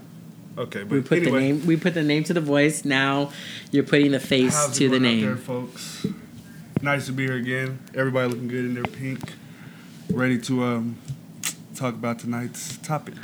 Okay, 0.57 0.83
but 0.83 0.91
We 0.91 1.01
put 1.01 1.17
anyway, 1.19 1.31
the 1.39 1.53
name. 1.57 1.65
We 1.67 1.77
put 1.77 1.93
the 1.93 2.03
name 2.03 2.23
to 2.25 2.33
the 2.33 2.41
voice. 2.41 2.83
Now 2.85 3.31
you're 3.71 3.83
putting 3.83 4.11
the 4.11 4.19
face 4.19 4.53
how's 4.55 4.71
it 4.75 4.79
to 4.79 4.89
the 4.89 4.99
going 4.99 5.17
out 5.17 5.21
there, 5.21 5.35
name. 5.35 5.37
folks? 5.43 6.07
Nice 6.81 7.05
to 7.07 7.11
be 7.11 7.25
here 7.25 7.35
again. 7.35 7.79
Everybody 7.95 8.29
looking 8.29 8.47
good 8.47 8.65
in 8.65 8.73
their 8.75 8.83
pink, 8.83 9.19
ready 10.11 10.39
to 10.41 10.63
um, 10.63 10.97
talk 11.75 11.93
about 11.95 12.19
tonight's 12.19 12.77
topic. 12.77 13.15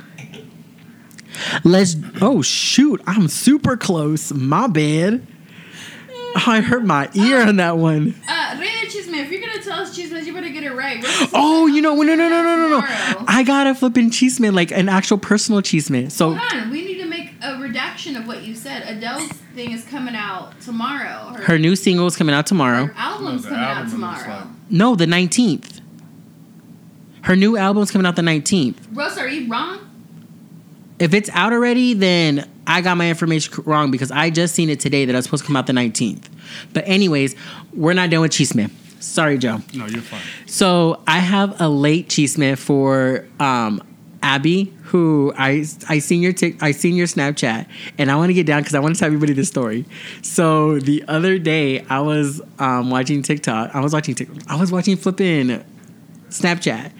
Let's. 1.63 1.95
Oh 2.21 2.41
shoot! 2.41 3.01
I'm 3.07 3.27
super 3.27 3.77
close. 3.77 4.31
My 4.33 4.67
bad. 4.67 5.25
I 6.35 6.61
hurt 6.61 6.83
my 6.83 7.09
ear 7.13 7.41
on 7.47 7.57
that 7.57 7.77
one. 7.77 8.15
Uh, 8.27 8.57
Rey 8.59 8.65
de 8.81 8.87
Chisme, 8.87 9.13
if 9.23 9.29
you're 9.31 9.39
gonna 9.39 9.61
tell 9.61 9.79
us 9.81 9.95
chismes, 9.95 10.25
you 10.25 10.33
better 10.33 10.49
get 10.49 10.63
it 10.63 10.73
right. 10.73 10.99
We're 10.99 11.07
supposed 11.07 11.29
to- 11.31 11.37
Oh, 11.39 11.67
you 11.67 11.79
know, 11.79 11.93
no, 11.95 12.01
no, 12.01 12.15
no, 12.15 12.27
no, 12.27 12.43
no, 12.55 12.67
no. 12.69 12.81
Tomorrow. 12.81 13.25
I 13.27 13.43
got 13.43 13.67
a 13.67 13.75
flipping 13.75 14.09
cheeseman, 14.09 14.55
like 14.55 14.71
an 14.71 14.89
actual 14.89 15.19
personal 15.19 15.61
cheeseman. 15.61 16.09
So 16.09 16.33
Hold 16.33 16.51
on, 16.63 16.71
we 16.71 16.83
need 16.83 16.97
to 17.03 17.05
make 17.07 17.33
a 17.43 17.59
redaction 17.59 18.15
of 18.15 18.25
what 18.25 18.41
you 18.41 18.55
said. 18.55 18.81
Adele's 18.89 19.27
thing 19.53 19.73
is 19.73 19.83
coming 19.85 20.15
out 20.15 20.59
tomorrow. 20.59 21.35
her 21.43 21.59
new 21.59 21.75
single 21.75 22.07
is 22.07 22.15
coming 22.15 22.33
out 22.33 22.47
tomorrow. 22.47 22.87
her 22.87 22.93
album's 22.97 23.43
No, 23.43 23.49
coming 23.49 23.63
album 23.65 23.83
out 23.85 23.91
tomorrow. 23.91 24.35
like- 24.39 24.47
No, 24.71 24.95
the 24.95 25.05
19th. 25.05 25.81
Her 27.21 27.35
new 27.35 27.57
album's 27.57 27.91
coming 27.91 28.07
out 28.07 28.15
the 28.15 28.23
19th. 28.23 28.77
Russ, 28.91 29.19
are 29.19 29.27
you 29.27 29.47
wrong? 29.51 29.79
If 31.03 31.13
it's 31.13 31.29
out 31.33 31.51
already, 31.51 31.93
then 31.93 32.49
I 32.65 32.79
got 32.79 32.95
my 32.95 33.09
information 33.09 33.61
wrong 33.65 33.91
because 33.91 34.09
I 34.09 34.29
just 34.29 34.55
seen 34.55 34.69
it 34.69 34.79
today 34.79 35.03
that 35.03 35.13
it's 35.13 35.25
supposed 35.27 35.43
to 35.43 35.47
come 35.47 35.57
out 35.57 35.67
the 35.67 35.73
19th. 35.73 36.29
But 36.71 36.87
anyways, 36.87 37.35
we're 37.73 37.91
not 37.91 38.09
done 38.09 38.21
with 38.21 38.31
chismes. 38.31 38.71
Sorry, 39.03 39.37
Joe. 39.37 39.59
No, 39.73 39.85
you're 39.85 40.01
fine. 40.01 40.21
So 40.45 41.03
I 41.05 41.19
have 41.19 41.59
a 41.59 41.67
late 41.67 42.07
chisme 42.07 42.57
for 42.57 43.27
um, 43.41 43.83
Abby, 44.21 44.73
who 44.83 45.33
I 45.37 45.65
I 45.89 45.99
seen 45.99 46.21
your 46.21 46.31
tic, 46.31 46.63
I 46.63 46.71
seen 46.71 46.95
your 46.95 47.07
Snapchat, 47.07 47.67
and 47.97 48.09
I 48.09 48.15
want 48.15 48.29
to 48.29 48.33
get 48.33 48.45
down 48.45 48.61
because 48.61 48.73
I 48.73 48.79
want 48.79 48.95
to 48.95 48.99
tell 48.99 49.07
everybody 49.07 49.33
this 49.33 49.49
story. 49.49 49.83
So 50.21 50.79
the 50.79 51.03
other 51.09 51.37
day 51.37 51.83
I 51.89 51.99
was 51.99 52.41
um, 52.59 52.89
watching 52.89 53.23
TikTok. 53.23 53.75
I 53.75 53.81
was 53.81 53.91
watching 53.91 54.15
TikTok. 54.15 54.49
I 54.49 54.55
was 54.55 54.71
watching 54.71 54.95
flipping 54.95 55.65
Snapchat. 56.29 56.93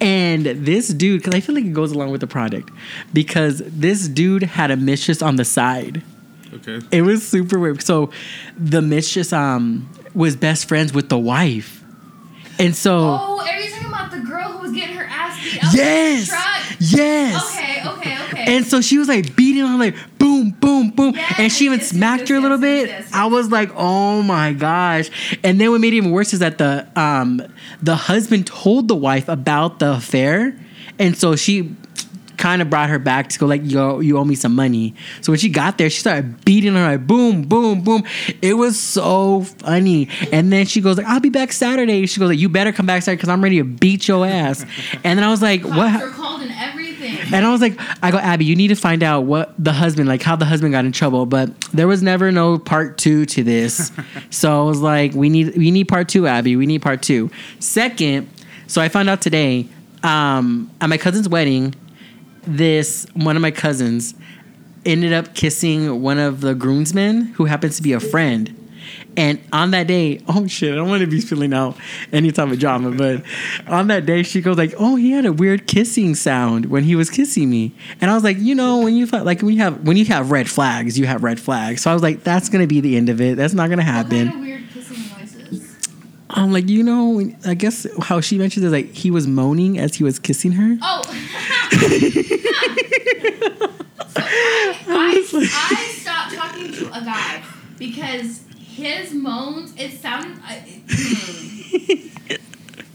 And 0.00 0.46
this 0.46 0.88
dude, 0.88 1.20
because 1.20 1.34
I 1.34 1.40
feel 1.40 1.54
like 1.54 1.64
it 1.64 1.74
goes 1.74 1.92
along 1.92 2.10
with 2.10 2.20
the 2.22 2.26
product, 2.26 2.70
because 3.12 3.58
this 3.66 4.08
dude 4.08 4.42
had 4.44 4.70
a 4.70 4.76
mistress 4.76 5.20
on 5.20 5.36
the 5.36 5.44
side. 5.44 6.02
Okay. 6.54 6.80
It 6.90 7.02
was 7.02 7.26
super 7.26 7.58
weird. 7.58 7.82
So 7.82 8.10
the 8.58 8.82
mistress 8.82 9.32
um 9.32 9.88
was 10.14 10.36
best 10.36 10.66
friends 10.68 10.92
with 10.92 11.08
the 11.08 11.18
wife. 11.18 11.84
And 12.58 12.74
so 12.74 12.98
Oh, 12.98 13.40
are 13.40 13.60
you 13.60 13.70
talking 13.70 13.86
about 13.88 14.10
the 14.10 14.18
girl 14.20 14.48
who 14.52 14.58
was 14.58 14.72
getting 14.72 14.96
her 14.96 15.04
ass 15.04 15.38
beat 15.42 15.64
up 15.64 15.74
Yes. 15.74 16.18
in 16.18 16.20
the 16.20 16.26
truck? 16.26 16.76
Yes. 16.80 17.54
Okay, 17.56 17.88
okay, 17.90 18.24
okay. 18.24 18.56
And 18.56 18.66
so 18.66 18.80
she 18.80 18.98
was 18.98 19.06
like 19.08 19.36
beating 19.36 19.62
on 19.62 19.78
like 19.78 19.94
boom, 20.70 20.90
boom, 20.90 21.12
boom. 21.12 21.20
and 21.38 21.52
she 21.52 21.66
even 21.66 21.78
Yes, 21.80 21.92
yes, 21.92 21.96
smacked 21.98 22.28
her 22.28 22.36
a 22.36 22.40
little 22.40 22.58
bit. 22.58 22.88
yes, 22.88 23.04
yes. 23.04 23.12
I 23.14 23.26
was 23.26 23.50
like, 23.50 23.70
oh 23.74 24.22
my 24.22 24.52
gosh. 24.52 25.10
And 25.42 25.60
then 25.60 25.70
what 25.70 25.80
made 25.80 25.92
it 25.94 25.96
even 25.96 26.10
worse 26.12 26.32
is 26.32 26.38
that 26.40 26.58
the 26.58 26.86
um 26.96 27.42
the 27.82 27.96
husband 27.96 28.46
told 28.46 28.88
the 28.88 28.94
wife 28.96 29.28
about 29.28 29.78
the 29.78 29.92
affair. 29.94 30.58
And 30.98 31.16
so 31.16 31.34
she 31.36 31.74
kind 32.36 32.62
of 32.62 32.70
brought 32.70 32.88
her 32.88 32.98
back 32.98 33.28
to 33.28 33.38
go 33.38 33.44
like, 33.46 33.60
yo, 33.64 34.00
you 34.00 34.16
owe 34.16 34.24
me 34.24 34.34
some 34.34 34.54
money. 34.54 34.94
So 35.20 35.30
when 35.32 35.38
she 35.38 35.50
got 35.50 35.76
there, 35.76 35.90
she 35.90 36.00
started 36.00 36.42
beating 36.44 36.74
her 36.74 36.82
like 36.96 37.06
boom, 37.06 37.42
boom, 37.42 37.82
boom. 37.82 38.02
It 38.40 38.54
was 38.54 38.78
so 38.80 39.42
funny. 39.42 40.08
And 40.32 40.50
then 40.52 40.64
she 40.66 40.80
goes 40.80 40.96
like, 40.96 41.06
I'll 41.06 41.20
be 41.20 41.28
back 41.28 41.52
Saturday. 41.52 42.06
She 42.06 42.18
goes 42.18 42.30
like, 42.30 42.38
you 42.38 42.48
better 42.48 42.72
come 42.72 42.86
back 42.86 43.02
Saturday 43.02 43.16
because 43.18 43.28
I'm 43.28 43.42
ready 43.44 43.58
to 43.58 43.64
beat 43.64 44.08
your 44.08 44.26
ass. 44.26 44.64
and 45.04 45.18
then 45.18 45.22
I 45.24 45.28
was 45.30 45.42
like, 45.42 45.62
Cops 45.62 45.76
what? 45.76 46.00
Were 47.12 47.18
called 47.18 47.34
and. 47.34 47.34
And 47.34 47.46
I 47.46 47.52
was 47.52 47.60
like, 47.60 47.80
I 48.02 48.10
go, 48.10 48.18
Abby, 48.18 48.44
you 48.44 48.54
need 48.54 48.68
to 48.68 48.74
find 48.74 49.02
out 49.02 49.22
what 49.22 49.54
the 49.58 49.72
husband, 49.72 50.08
like 50.08 50.22
how 50.22 50.36
the 50.36 50.44
husband 50.44 50.72
got 50.72 50.84
in 50.84 50.92
trouble. 50.92 51.26
But 51.26 51.58
there 51.72 51.88
was 51.88 52.02
never 52.02 52.30
no 52.30 52.58
part 52.58 52.98
two 52.98 53.24
to 53.26 53.42
this. 53.42 53.90
so 54.30 54.60
I 54.60 54.64
was 54.64 54.80
like, 54.80 55.14
we 55.14 55.28
need 55.28 55.56
we 55.56 55.70
need 55.70 55.88
part 55.88 56.08
two, 56.08 56.26
Abby. 56.26 56.56
We 56.56 56.66
need 56.66 56.82
part 56.82 57.02
two. 57.02 57.30
Second, 57.58 58.28
so 58.66 58.82
I 58.82 58.88
found 58.88 59.08
out 59.08 59.22
today, 59.22 59.68
um, 60.02 60.70
at 60.80 60.88
my 60.88 60.98
cousin's 60.98 61.28
wedding, 61.28 61.74
this 62.42 63.06
one 63.14 63.36
of 63.36 63.42
my 63.42 63.50
cousins 63.50 64.14
ended 64.84 65.12
up 65.12 65.34
kissing 65.34 66.02
one 66.02 66.18
of 66.18 66.40
the 66.40 66.54
groomsmen 66.54 67.22
who 67.34 67.44
happens 67.44 67.76
to 67.76 67.82
be 67.82 67.92
a 67.92 68.00
friend. 68.00 68.59
And 69.16 69.40
on 69.52 69.72
that 69.72 69.86
day, 69.86 70.22
oh 70.28 70.46
shit, 70.46 70.72
I 70.72 70.76
don't 70.76 70.88
want 70.88 71.00
to 71.00 71.06
be 71.06 71.20
spilling 71.20 71.52
out 71.52 71.76
any 72.12 72.32
type 72.32 72.50
of 72.50 72.58
drama, 72.58 72.92
but 72.92 73.22
on 73.66 73.88
that 73.88 74.06
day, 74.06 74.22
she 74.22 74.40
goes 74.40 74.56
like, 74.56 74.74
"Oh, 74.78 74.96
he 74.96 75.10
had 75.12 75.26
a 75.26 75.32
weird 75.32 75.66
kissing 75.66 76.14
sound 76.14 76.66
when 76.66 76.84
he 76.84 76.96
was 76.96 77.10
kissing 77.10 77.50
me," 77.50 77.74
and 78.00 78.10
I 78.10 78.14
was 78.14 78.24
like, 78.24 78.38
"You 78.38 78.54
know, 78.54 78.78
when 78.78 78.94
you 78.94 79.06
like 79.06 79.42
when 79.42 79.54
you 79.54 79.60
have 79.60 79.86
when 79.86 79.96
you 79.96 80.04
have 80.06 80.30
red 80.30 80.48
flags, 80.48 80.98
you 80.98 81.06
have 81.06 81.22
red 81.22 81.40
flags." 81.40 81.82
So 81.82 81.90
I 81.90 81.94
was 81.94 82.02
like, 82.02 82.22
"That's 82.24 82.48
gonna 82.48 82.66
be 82.66 82.80
the 82.80 82.96
end 82.96 83.08
of 83.08 83.20
it. 83.20 83.36
That's 83.36 83.54
not 83.54 83.68
gonna 83.68 83.82
happen." 83.82 84.40
weird 84.40 84.62
kissing 84.72 84.98
noises? 85.18 85.76
I'm 86.30 86.52
like, 86.52 86.68
you 86.68 86.82
know, 86.82 87.20
I 87.44 87.54
guess 87.54 87.86
how 88.02 88.20
she 88.20 88.38
mentioned 88.38 88.64
is 88.64 88.72
like 88.72 88.92
he 88.92 89.10
was 89.10 89.26
moaning 89.26 89.78
as 89.78 89.96
he 89.96 90.04
was 90.04 90.18
kissing 90.18 90.52
her. 90.52 90.78
Oh. 90.80 91.02
So 91.02 91.08
I, 94.92 95.24
I, 95.32 95.48
I 95.70 95.92
stopped 95.92 96.34
talking 96.34 96.72
to 96.72 96.86
a 96.88 97.04
guy 97.04 97.42
because 97.78 98.42
his 98.80 99.12
moans, 99.12 99.72
it 99.76 99.92
sounded. 100.00 100.38
I- 100.44 100.64
It, 102.32 102.40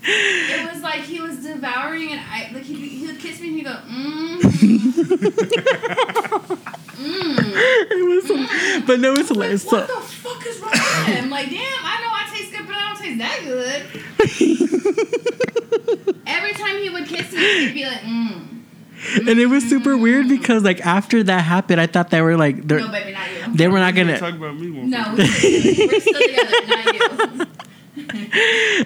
hmm. 0.08 0.62
it 0.62 0.72
was 0.74 0.84
like 0.84 1.02
he 1.02 1.20
was 1.20 1.38
devouring 1.44 2.12
and 2.12 2.22
I 2.22 2.52
like 2.54 2.64
he, 2.64 2.76
he 2.88 3.08
would 3.08 3.20
kiss 3.20 3.40
me 3.42 3.48
and 3.48 3.56
he'd 3.58 3.64
go, 3.66 3.72
mm, 3.74 4.40
mm. 6.96 7.52
It 7.92 8.08
was, 8.08 8.26
some- 8.28 8.86
but 8.86 9.00
no, 9.00 9.14
it's 9.14 9.30
hilarious. 9.30 9.64
So, 9.64 9.78
What 9.78 9.88
the 9.88 9.94
fuck 9.96 10.46
is 10.46 10.60
wrong 10.60 10.72
with 10.72 11.08
him? 11.08 11.30
Like, 11.32 11.50
damn, 11.50 11.60
I 11.60 12.02
know 12.02 12.12
I 12.12 12.28
taste 12.36 12.52
good, 12.52 12.68
but 12.68 12.76
I 12.76 12.80
don't 12.88 13.00
taste 13.02 13.18
that 13.18 13.40
good. 13.44 13.82
Every 16.28 16.54
time 16.54 16.78
he 16.78 16.90
would 16.90 17.08
kiss 17.08 17.32
me, 17.32 17.40
he'd 17.66 17.74
be 17.74 17.86
like, 17.86 18.02
mm. 18.02 18.55
And 19.16 19.40
it 19.40 19.48
was 19.48 19.68
super 19.68 19.96
weird 19.98 20.28
because 20.30 20.64
like 20.64 20.86
after 20.86 21.24
that 21.24 21.42
happened, 21.42 21.80
I 21.82 21.88
thought 21.88 22.10
they 22.10 22.22
were 22.22 22.38
like 22.38 22.68
they're, 22.68 22.80
No, 22.80 22.90
baby, 22.92 23.12
not 23.14 23.48
you. 23.48 23.54
they 23.56 23.68
were 23.68 23.80
not 23.80 23.94
You're 23.96 24.06
gonna. 24.06 24.20
talk 24.20 24.34
about 24.34 24.58
me 24.60 24.68
more. 24.68 24.86
No, 24.86 25.14
we're 25.18 25.26
still 25.26 25.52
together. 25.62 25.88
We're 25.92 26.00
still 26.00 26.22
together, 26.22 26.68
not 26.68 27.38
you. 27.40 27.46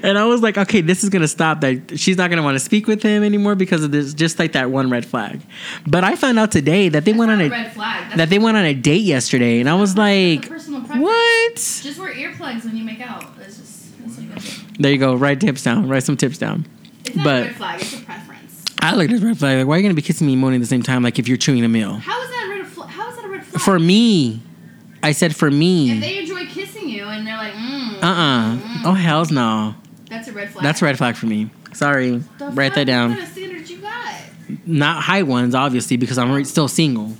And 0.03 0.17
I 0.19 0.25
was 0.25 0.41
like, 0.41 0.55
okay, 0.57 0.81
this 0.81 1.03
is 1.03 1.09
gonna 1.09 1.27
stop. 1.27 1.61
That 1.61 1.99
she's 1.99 2.15
not 2.17 2.29
gonna 2.29 2.43
want 2.43 2.55
to 2.55 2.59
speak 2.59 2.85
with 2.85 3.01
him 3.01 3.23
anymore 3.23 3.55
because 3.55 3.83
of 3.83 3.91
this, 3.91 4.13
just 4.13 4.38
like 4.38 4.51
that 4.51 4.69
one 4.69 4.89
red 4.91 5.03
flag. 5.05 5.41
But 5.88 6.03
I 6.03 6.15
found 6.15 6.38
out 6.38 6.51
today 6.51 6.89
that 6.89 7.05
they 7.05 7.13
went 7.13 7.31
on 7.31 7.41
a 7.41 7.45
a 7.45 7.49
red 7.49 7.73
flag. 7.73 8.03
That's, 8.03 8.17
that 8.17 8.29
they 8.29 8.38
went 8.38 8.55
on 8.57 8.65
a 8.65 8.73
date 8.75 9.01
yesterday, 9.01 9.59
and 9.59 9.67
I 9.67 9.73
was 9.73 9.97
like, 9.97 10.45
what? 10.45 11.55
Just 11.55 11.97
wear 11.99 12.13
earplugs 12.13 12.63
when 12.65 12.77
you 12.77 12.83
make 12.83 13.01
out. 13.01 13.35
That's 13.38 13.57
just 13.57 13.99
that's 13.99 14.15
what 14.15 14.23
you 14.23 14.29
gotta 14.29 14.41
do. 14.41 14.51
There 14.79 14.91
you 14.91 14.97
go. 14.99 15.15
Write 15.15 15.41
tips 15.41 15.63
down. 15.63 15.89
Write 15.89 16.03
some 16.03 16.15
tips 16.15 16.38
down. 16.38 16.67
It's 17.05 17.15
not 17.15 17.23
But- 17.23 17.41
a 17.41 17.45
red 17.47 17.55
flag. 17.55 17.81
It's 17.81 17.93
a 17.95 18.01
preference. 18.01 18.28
I 18.81 18.95
looked 18.95 19.12
at 19.13 19.21
red 19.21 19.38
flag. 19.38 19.57
Like, 19.59 19.67
why 19.67 19.75
are 19.75 19.77
you 19.77 19.83
gonna 19.83 19.93
be 19.93 20.01
kissing 20.01 20.27
me 20.27 20.33
and 20.33 20.41
moaning 20.41 20.57
at 20.57 20.62
the 20.62 20.67
same 20.67 20.83
time? 20.83 21.03
Like 21.03 21.19
if 21.19 21.27
you're 21.27 21.38
chewing 21.38 21.63
a 21.63 21.67
meal. 21.69 21.95
How 21.95 22.21
is 22.24 22.29
that 22.29 22.45
a 22.48 22.50
red 22.59 22.67
flag? 22.67 22.89
How 22.89 23.09
is 23.09 23.15
that 23.17 23.25
a 23.25 23.29
red 23.29 23.45
flag? 23.45 23.62
For 23.62 23.79
me, 23.79 24.41
I 25.03 25.12
said 25.12 25.36
for 25.36 25.50
me. 25.51 25.91
if 25.91 26.01
they 26.01 26.19
enjoy 26.19 26.45
kissing 26.48 26.88
you 26.89 27.05
and 27.05 27.25
they're 27.27 27.38
like, 27.38 27.53
mm, 27.53 28.03
Uh 28.03 28.05
uh 28.05 28.57
Oh 28.86 28.93
hell's 28.93 29.31
no. 29.31 29.75
that's 30.09 30.27
a 30.27 30.31
red 30.31 30.50
flag. 30.50 30.63
That's 30.63 30.81
a 30.81 30.86
red 30.86 30.98
flag 30.98 31.15
for 31.15 31.25
me. 31.25 31.50
Sorry. 31.74 32.17
The 32.38 32.48
Write 32.51 32.74
that 32.75 32.86
down. 32.86 33.12
What 33.12 33.19
kind 33.19 33.27
of 33.27 33.33
standards 33.38 33.69
you 33.71 33.77
got? 33.77 34.15
not 34.65 35.03
high 35.03 35.21
ones, 35.24 35.53
obviously, 35.53 35.98
because 35.98 36.17
I'm 36.17 36.43
still 36.45 36.67
single. 36.67 37.13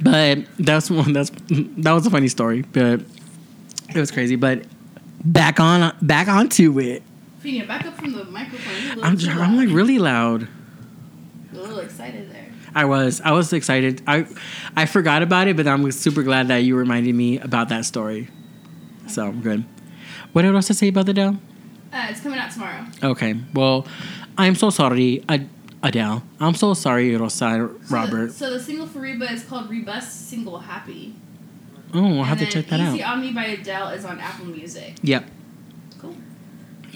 But 0.00 0.40
that's 0.58 0.90
one. 0.90 1.12
That's 1.12 1.30
that 1.48 1.92
was 1.92 2.06
a 2.06 2.10
funny 2.10 2.28
story, 2.28 2.62
but 2.62 3.00
it 3.88 3.96
was 3.96 4.10
crazy. 4.10 4.36
But 4.36 4.64
back 5.24 5.58
on, 5.58 5.96
back 6.02 6.28
onto 6.28 6.78
it. 6.78 7.02
Back 7.48 7.86
up 7.86 7.96
from 7.96 8.12
the 8.12 8.24
microphone. 8.24 8.74
You're 8.82 8.92
a 8.92 8.96
little 9.10 9.34
I'm 9.34 9.40
I'm 9.40 9.56
like 9.56 9.74
really 9.74 9.98
loud. 9.98 10.48
You're 11.50 11.60
a 11.62 11.64
little 11.64 11.78
excited 11.80 12.30
there. 12.30 12.46
I 12.74 12.84
was 12.84 13.22
I 13.22 13.32
was 13.32 13.52
excited. 13.54 14.02
I 14.06 14.26
I 14.76 14.84
forgot 14.84 15.22
about 15.22 15.48
it, 15.48 15.56
but 15.56 15.66
I'm 15.66 15.90
super 15.90 16.22
glad 16.22 16.48
that 16.48 16.58
you 16.58 16.76
reminded 16.76 17.14
me 17.14 17.38
about 17.38 17.70
that 17.70 17.86
story. 17.86 18.28
So 19.06 19.26
I'm 19.26 19.40
good. 19.40 19.64
What 20.34 20.44
else 20.44 20.66
to 20.66 20.74
say 20.74 20.88
about 20.88 21.08
Adele? 21.08 21.38
Uh, 21.90 22.06
it's 22.10 22.20
coming 22.20 22.38
out 22.38 22.50
tomorrow. 22.50 22.84
Okay. 23.02 23.34
Well, 23.54 23.86
I'm 24.36 24.54
so 24.54 24.68
sorry, 24.68 25.24
Ad- 25.26 25.48
Adele. 25.82 26.22
I'm 26.38 26.54
so 26.54 26.74
sorry, 26.74 27.16
Rosa 27.16 27.30
So 27.38 27.80
Robert. 27.90 28.26
The, 28.26 28.32
so 28.34 28.50
the 28.50 28.60
single 28.60 28.86
for 28.86 29.00
Reba 29.00 29.32
is 29.32 29.42
called 29.42 29.70
Rebus 29.70 30.12
Single 30.12 30.58
Happy. 30.58 31.14
Oh, 31.94 32.18
I'll 32.18 32.24
have 32.24 32.38
to 32.40 32.46
check 32.46 32.66
that 32.66 32.78
Easy 32.80 33.02
out. 33.02 33.14
on 33.16 33.22
Me 33.22 33.32
by 33.32 33.46
Adele 33.46 33.88
is 33.88 34.04
on 34.04 34.20
Apple 34.20 34.44
Music. 34.44 34.96
Yep. 35.00 35.24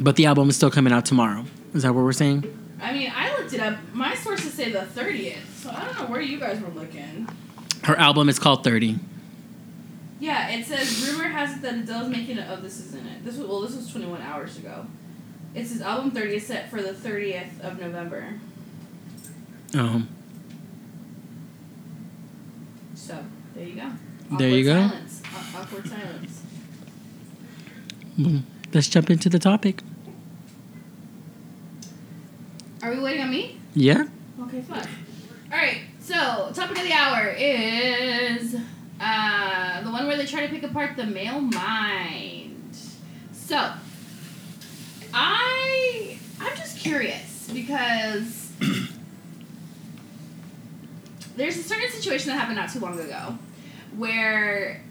But 0.00 0.16
the 0.16 0.26
album 0.26 0.49
is 0.49 0.56
still 0.56 0.70
coming 0.70 0.92
out 0.92 1.04
tomorrow. 1.04 1.44
Is 1.75 1.82
that 1.82 1.94
what 1.94 2.02
we're 2.04 2.12
saying? 2.12 2.58
I 2.80 2.92
mean, 2.92 3.12
I 3.14 3.37
looked 3.37 3.52
it 3.52 3.61
up. 3.61 3.78
My 3.92 4.14
sources 4.14 4.52
say 4.52 4.70
the 4.72 4.80
30th, 4.80 5.46
so 5.56 5.70
I 5.70 5.84
don't 5.84 5.99
know 5.99 6.06
where 6.06 6.20
you 6.20 6.38
guys 6.40 6.61
were 6.61 6.70
looking. 6.70 7.28
Her 7.84 7.96
album 7.96 8.28
is 8.28 8.38
called 8.38 8.64
30. 8.64 8.99
Yeah, 10.20 10.50
it 10.50 10.64
says 10.66 11.08
rumor 11.08 11.25
has 11.28 11.56
it 11.56 11.62
that 11.62 11.75
Adele's 11.75 12.08
making 12.08 12.38
it. 12.38 12.46
Oh, 12.49 12.56
this 12.56 12.78
isn't 12.80 13.06
it. 13.06 13.25
This 13.25 13.37
was 13.37 13.46
well, 13.46 13.61
this 13.61 13.75
was 13.76 13.90
21 13.90 14.22
hours 14.22 14.56
ago. 14.56 14.87
It 15.54 15.66
says 15.66 15.82
album 15.82 16.11
30 16.12 16.37
is 16.37 16.46
set 16.46 16.70
for 16.70 16.80
the 16.80 16.92
30th 16.92 17.61
of 17.61 17.78
November. 17.80 18.34
Um, 19.75 20.08
So 22.94 23.18
there 23.54 23.66
you 23.66 23.75
go. 23.75 23.90
There 24.38 24.49
you 24.49 24.64
go. 24.64 24.88
Silence. 24.88 25.22
Awkward 25.56 25.88
silence. 25.88 26.42
Let's 28.74 28.88
jump 28.88 29.10
into 29.10 29.28
the 29.28 29.38
topic. 29.38 29.82
Are 32.82 32.90
we 32.90 33.00
waiting 33.00 33.22
on 33.22 33.30
me? 33.30 33.58
Yeah. 33.74 34.06
Okay, 34.40 34.60
fine. 34.62 34.86
All 35.52 35.58
right. 35.58 35.82
So 36.00 36.14
topic 36.54 36.78
of 36.78 36.84
the 36.84 36.92
hour 36.92 37.28
is 37.28 38.56
uh, 39.00 39.82
the 39.82 39.90
one 39.90 40.06
where 40.06 40.16
they 40.16 40.26
try 40.26 40.44
to 40.44 40.48
pick 40.48 40.62
apart 40.62 40.96
the 40.96 41.06
male 41.06 41.40
mind. 41.40 42.76
So 43.32 43.72
I 45.14 46.18
I'm 46.40 46.56
just 46.56 46.78
curious 46.78 47.48
because 47.52 48.50
there's 51.36 51.56
a 51.56 51.62
certain 51.62 51.90
situation 51.90 52.28
that 52.28 52.38
happened 52.38 52.56
not 52.56 52.70
too 52.72 52.80
long 52.80 52.98
ago 52.98 53.38
where 53.96 54.82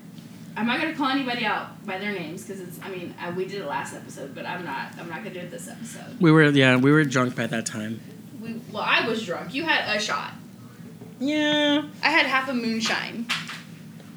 I'm 0.58 0.68
not 0.68 0.80
gonna 0.82 0.96
call 0.96 1.08
anybody 1.10 1.46
out 1.46 1.86
by 1.86 1.98
their 1.98 2.12
names 2.12 2.44
because 2.44 2.60
it's 2.62 2.80
I 2.84 2.90
mean 2.90 3.16
uh, 3.22 3.32
we 3.36 3.46
did 3.46 3.62
it 3.62 3.66
last 3.66 3.94
episode 3.96 4.36
but 4.36 4.46
I'm 4.46 4.66
not 4.66 4.92
I'm 5.00 5.08
not 5.10 5.20
gonna 5.24 5.34
do 5.34 5.40
it 5.40 5.52
this 5.52 5.68
episode. 5.68 6.20
We 6.20 6.32
were 6.32 6.44
yeah 6.50 6.76
we 6.76 6.92
were 6.92 7.04
drunk 7.06 7.36
by 7.36 7.48
that 7.48 7.66
time. 7.66 8.02
We 8.42 8.60
well 8.72 8.84
I 8.86 9.08
was 9.08 9.26
drunk. 9.26 9.54
You 9.54 9.64
had 9.64 9.96
a 9.96 10.00
shot. 10.00 10.34
Yeah. 11.20 11.84
I 12.04 12.10
had 12.10 12.26
half 12.26 12.50
a 12.50 12.54
moonshine, 12.54 13.28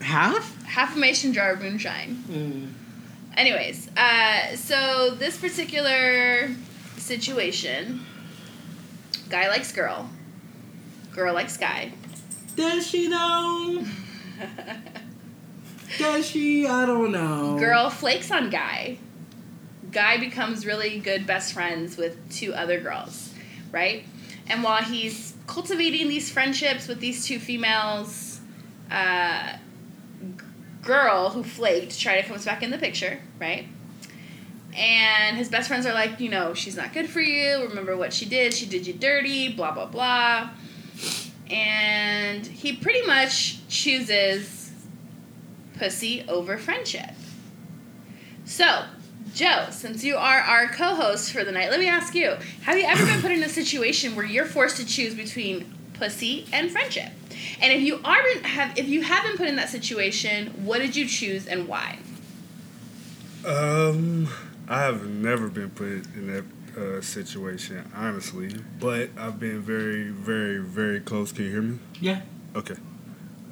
Half. 0.00 0.64
half 0.64 0.96
a 0.96 0.98
mason 0.98 1.34
jar 1.34 1.52
of 1.52 1.60
moonshine. 1.60 2.74
Anyways, 3.36 3.90
uh, 3.96 4.56
so 4.56 5.10
this 5.10 5.36
particular 5.36 6.50
situation, 6.96 8.00
guy 9.28 9.48
likes 9.48 9.70
girl, 9.72 10.08
girl 11.12 11.34
likes 11.34 11.58
guy. 11.58 11.92
Does 12.56 12.86
she 12.86 13.08
though? 13.08 13.84
Does 15.98 16.26
she? 16.26 16.66
I 16.66 16.86
don't 16.86 17.12
know. 17.12 17.56
Girl 17.58 17.90
flakes 17.90 18.30
on 18.30 18.50
guy. 18.50 18.98
Guy 19.90 20.18
becomes 20.18 20.66
really 20.66 20.98
good 20.98 21.26
best 21.26 21.52
friends 21.52 21.96
with 21.96 22.18
two 22.30 22.52
other 22.54 22.80
girls, 22.80 23.32
right? 23.70 24.04
And 24.48 24.62
while 24.62 24.82
he's 24.82 25.34
cultivating 25.46 26.08
these 26.08 26.30
friendships 26.30 26.88
with 26.88 27.00
these 27.00 27.26
two 27.26 27.38
females, 27.38 28.40
uh, 28.90 29.56
girl 30.82 31.30
who 31.30 31.42
flaked 31.42 31.98
Try 31.98 32.20
to 32.20 32.26
comes 32.26 32.44
back 32.44 32.62
in 32.62 32.70
the 32.70 32.78
picture, 32.78 33.20
right? 33.40 33.66
And 34.76 35.36
his 35.36 35.48
best 35.48 35.68
friends 35.68 35.86
are 35.86 35.94
like, 35.94 36.18
you 36.20 36.28
know, 36.28 36.52
she's 36.54 36.76
not 36.76 36.92
good 36.92 37.08
for 37.08 37.20
you. 37.20 37.66
Remember 37.68 37.96
what 37.96 38.12
she 38.12 38.24
did? 38.24 38.52
She 38.52 38.66
did 38.66 38.86
you 38.86 38.92
dirty. 38.92 39.52
Blah 39.52 39.72
blah 39.72 39.86
blah. 39.86 40.50
And 41.50 42.44
he 42.46 42.74
pretty 42.74 43.06
much 43.06 43.66
chooses 43.68 44.63
pussy 45.78 46.24
over 46.28 46.58
friendship. 46.58 47.10
So, 48.44 48.84
Joe, 49.32 49.66
since 49.70 50.04
you 50.04 50.16
are 50.16 50.38
our 50.38 50.68
co-host 50.68 51.32
for 51.32 51.44
the 51.44 51.52
night, 51.52 51.70
let 51.70 51.80
me 51.80 51.88
ask 51.88 52.14
you: 52.14 52.36
Have 52.62 52.76
you 52.76 52.84
ever 52.84 53.04
been 53.04 53.20
put 53.20 53.30
in 53.30 53.42
a 53.42 53.48
situation 53.48 54.14
where 54.14 54.26
you're 54.26 54.44
forced 54.44 54.76
to 54.76 54.86
choose 54.86 55.14
between 55.14 55.72
pussy 55.94 56.46
and 56.52 56.70
friendship? 56.70 57.10
And 57.60 57.72
if 57.72 57.82
you 57.82 58.00
aren't 58.04 58.46
have 58.46 58.78
if 58.78 58.88
you 58.88 59.02
have 59.02 59.24
been 59.24 59.36
put 59.36 59.48
in 59.48 59.56
that 59.56 59.68
situation, 59.70 60.48
what 60.64 60.78
did 60.78 60.94
you 60.94 61.06
choose 61.06 61.46
and 61.46 61.66
why? 61.66 61.98
Um, 63.44 64.28
I 64.68 64.80
have 64.80 65.06
never 65.06 65.48
been 65.48 65.70
put 65.70 66.06
in 66.14 66.28
that 66.28 66.44
uh, 66.76 67.00
situation, 67.00 67.90
honestly, 67.94 68.54
but 68.80 69.10
I've 69.18 69.38
been 69.38 69.60
very, 69.60 70.08
very, 70.08 70.58
very 70.58 71.00
close. 71.00 71.32
Can 71.32 71.44
you 71.44 71.50
hear 71.50 71.62
me? 71.62 71.78
Yeah. 72.00 72.22
Okay. 72.56 72.76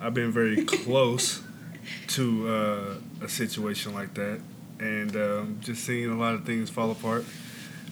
I've 0.00 0.14
been 0.14 0.32
very 0.32 0.64
close 0.64 1.42
to 2.08 2.48
uh, 2.48 2.94
a 3.24 3.28
situation 3.28 3.94
like 3.94 4.14
that, 4.14 4.40
and 4.80 5.14
um, 5.16 5.58
just 5.60 5.84
seeing 5.84 6.10
a 6.10 6.16
lot 6.16 6.34
of 6.34 6.44
things 6.44 6.70
fall 6.70 6.90
apart 6.90 7.24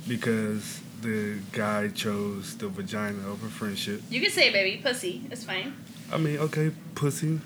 because 0.08 0.80
the 1.02 1.38
guy 1.52 1.88
chose 1.88 2.56
the 2.58 2.68
vagina 2.68 3.26
over 3.28 3.46
friendship. 3.48 4.02
You 4.10 4.20
can 4.20 4.30
say, 4.30 4.48
it, 4.48 4.52
baby, 4.52 4.80
pussy. 4.82 5.22
It's 5.30 5.44
fine. 5.44 5.74
I 6.12 6.18
mean, 6.18 6.38
okay, 6.38 6.70
pussy. 6.94 7.40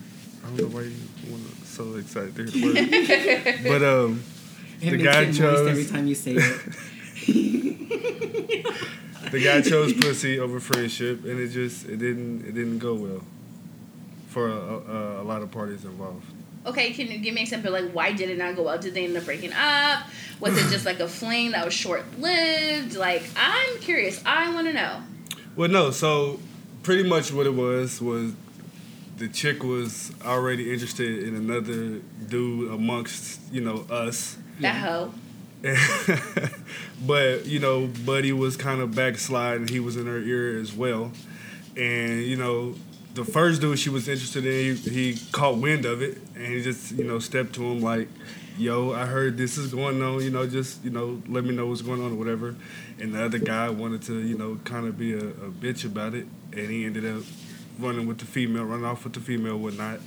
I 0.44 0.48
don't 0.48 0.58
know 0.72 0.76
why 0.76 0.82
you 0.82 1.30
want 1.30 1.42
so 1.64 1.94
excited 1.96 2.36
to 2.36 2.44
hear 2.50 2.72
the 2.74 3.60
but 3.68 3.82
um, 3.82 4.22
It 4.80 4.90
The 4.90 4.96
makes 4.98 5.04
guy 5.04 5.22
it 5.22 5.26
moist 5.26 5.38
chose- 5.38 5.68
every 5.68 5.86
time 5.86 6.06
you 6.06 6.14
say 6.14 6.32
it. 6.36 7.24
the 9.30 9.40
guy 9.42 9.60
chose 9.62 9.92
pussy 9.94 10.38
over 10.38 10.60
friendship, 10.60 11.24
and 11.24 11.40
it 11.40 11.48
just 11.48 11.86
it 11.86 11.98
didn't 11.98 12.44
it 12.46 12.54
didn't 12.54 12.78
go 12.78 12.94
well 12.94 13.22
for 14.34 14.48
a, 14.48 14.52
a, 14.52 15.22
a 15.22 15.24
lot 15.24 15.42
of 15.42 15.50
parties 15.52 15.84
involved. 15.84 16.26
Okay, 16.66 16.92
can 16.92 17.06
you 17.06 17.18
give 17.18 17.34
me 17.34 17.42
an 17.42 17.44
example? 17.44 17.70
Like, 17.70 17.92
why 17.92 18.12
did 18.12 18.30
it 18.30 18.36
not 18.36 18.56
go 18.56 18.64
well? 18.64 18.78
Did 18.78 18.94
they 18.94 19.04
end 19.04 19.16
up 19.16 19.24
breaking 19.24 19.52
up? 19.52 20.06
Was 20.40 20.58
it 20.58 20.68
just 20.70 20.84
like 20.84 20.98
a 20.98 21.06
fling 21.06 21.52
that 21.52 21.64
was 21.64 21.72
short 21.72 22.02
lived? 22.18 22.96
Like, 22.96 23.22
I'm 23.36 23.78
curious. 23.78 24.20
I 24.26 24.52
want 24.52 24.66
to 24.66 24.72
know. 24.72 25.02
Well, 25.54 25.68
no. 25.68 25.92
So 25.92 26.40
pretty 26.82 27.08
much 27.08 27.32
what 27.32 27.46
it 27.46 27.54
was 27.54 28.00
was 28.00 28.32
the 29.18 29.28
chick 29.28 29.62
was 29.62 30.10
already 30.24 30.72
interested 30.72 31.22
in 31.22 31.36
another 31.36 32.00
dude 32.26 32.72
amongst 32.72 33.40
you 33.52 33.60
know 33.60 33.86
us. 33.88 34.36
That 34.58 34.76
hoe. 34.76 35.14
but 37.06 37.46
you 37.46 37.60
know, 37.60 37.86
Buddy 38.04 38.32
was 38.32 38.56
kind 38.56 38.80
of 38.80 38.96
backsliding. 38.96 39.68
He 39.68 39.78
was 39.80 39.96
in 39.96 40.06
her 40.06 40.18
ear 40.18 40.58
as 40.58 40.72
well, 40.72 41.12
and 41.76 42.22
you 42.22 42.36
know, 42.36 42.74
the 43.14 43.24
first 43.24 43.60
dude 43.60 43.78
she 43.78 43.90
was 43.90 44.08
interested 44.08 44.44
in, 44.44 44.76
he, 44.76 45.12
he 45.12 45.18
caught 45.30 45.58
wind 45.58 45.84
of 45.84 46.02
it, 46.02 46.18
and 46.34 46.46
he 46.46 46.62
just 46.62 46.92
you 46.92 47.04
know 47.04 47.18
stepped 47.18 47.54
to 47.54 47.64
him 47.64 47.80
like, 47.80 48.08
"Yo, 48.58 48.92
I 48.92 49.06
heard 49.06 49.38
this 49.38 49.56
is 49.56 49.72
going 49.72 50.02
on. 50.02 50.20
You 50.20 50.30
know, 50.30 50.46
just 50.46 50.84
you 50.84 50.90
know, 50.90 51.22
let 51.28 51.44
me 51.44 51.54
know 51.54 51.66
what's 51.66 51.82
going 51.82 52.02
on 52.02 52.12
or 52.12 52.16
whatever." 52.16 52.56
And 52.98 53.14
the 53.14 53.24
other 53.24 53.38
guy 53.38 53.70
wanted 53.70 54.02
to 54.02 54.20
you 54.20 54.36
know 54.36 54.58
kind 54.64 54.86
of 54.86 54.98
be 54.98 55.14
a, 55.14 55.26
a 55.26 55.50
bitch 55.50 55.84
about 55.84 56.14
it, 56.14 56.26
and 56.52 56.68
he 56.70 56.84
ended 56.84 57.06
up 57.06 57.22
running 57.78 58.06
with 58.06 58.18
the 58.18 58.26
female, 58.26 58.64
running 58.64 58.84
off 58.84 59.04
with 59.04 59.14
the 59.14 59.20
female, 59.20 59.58
whatnot. 59.58 60.00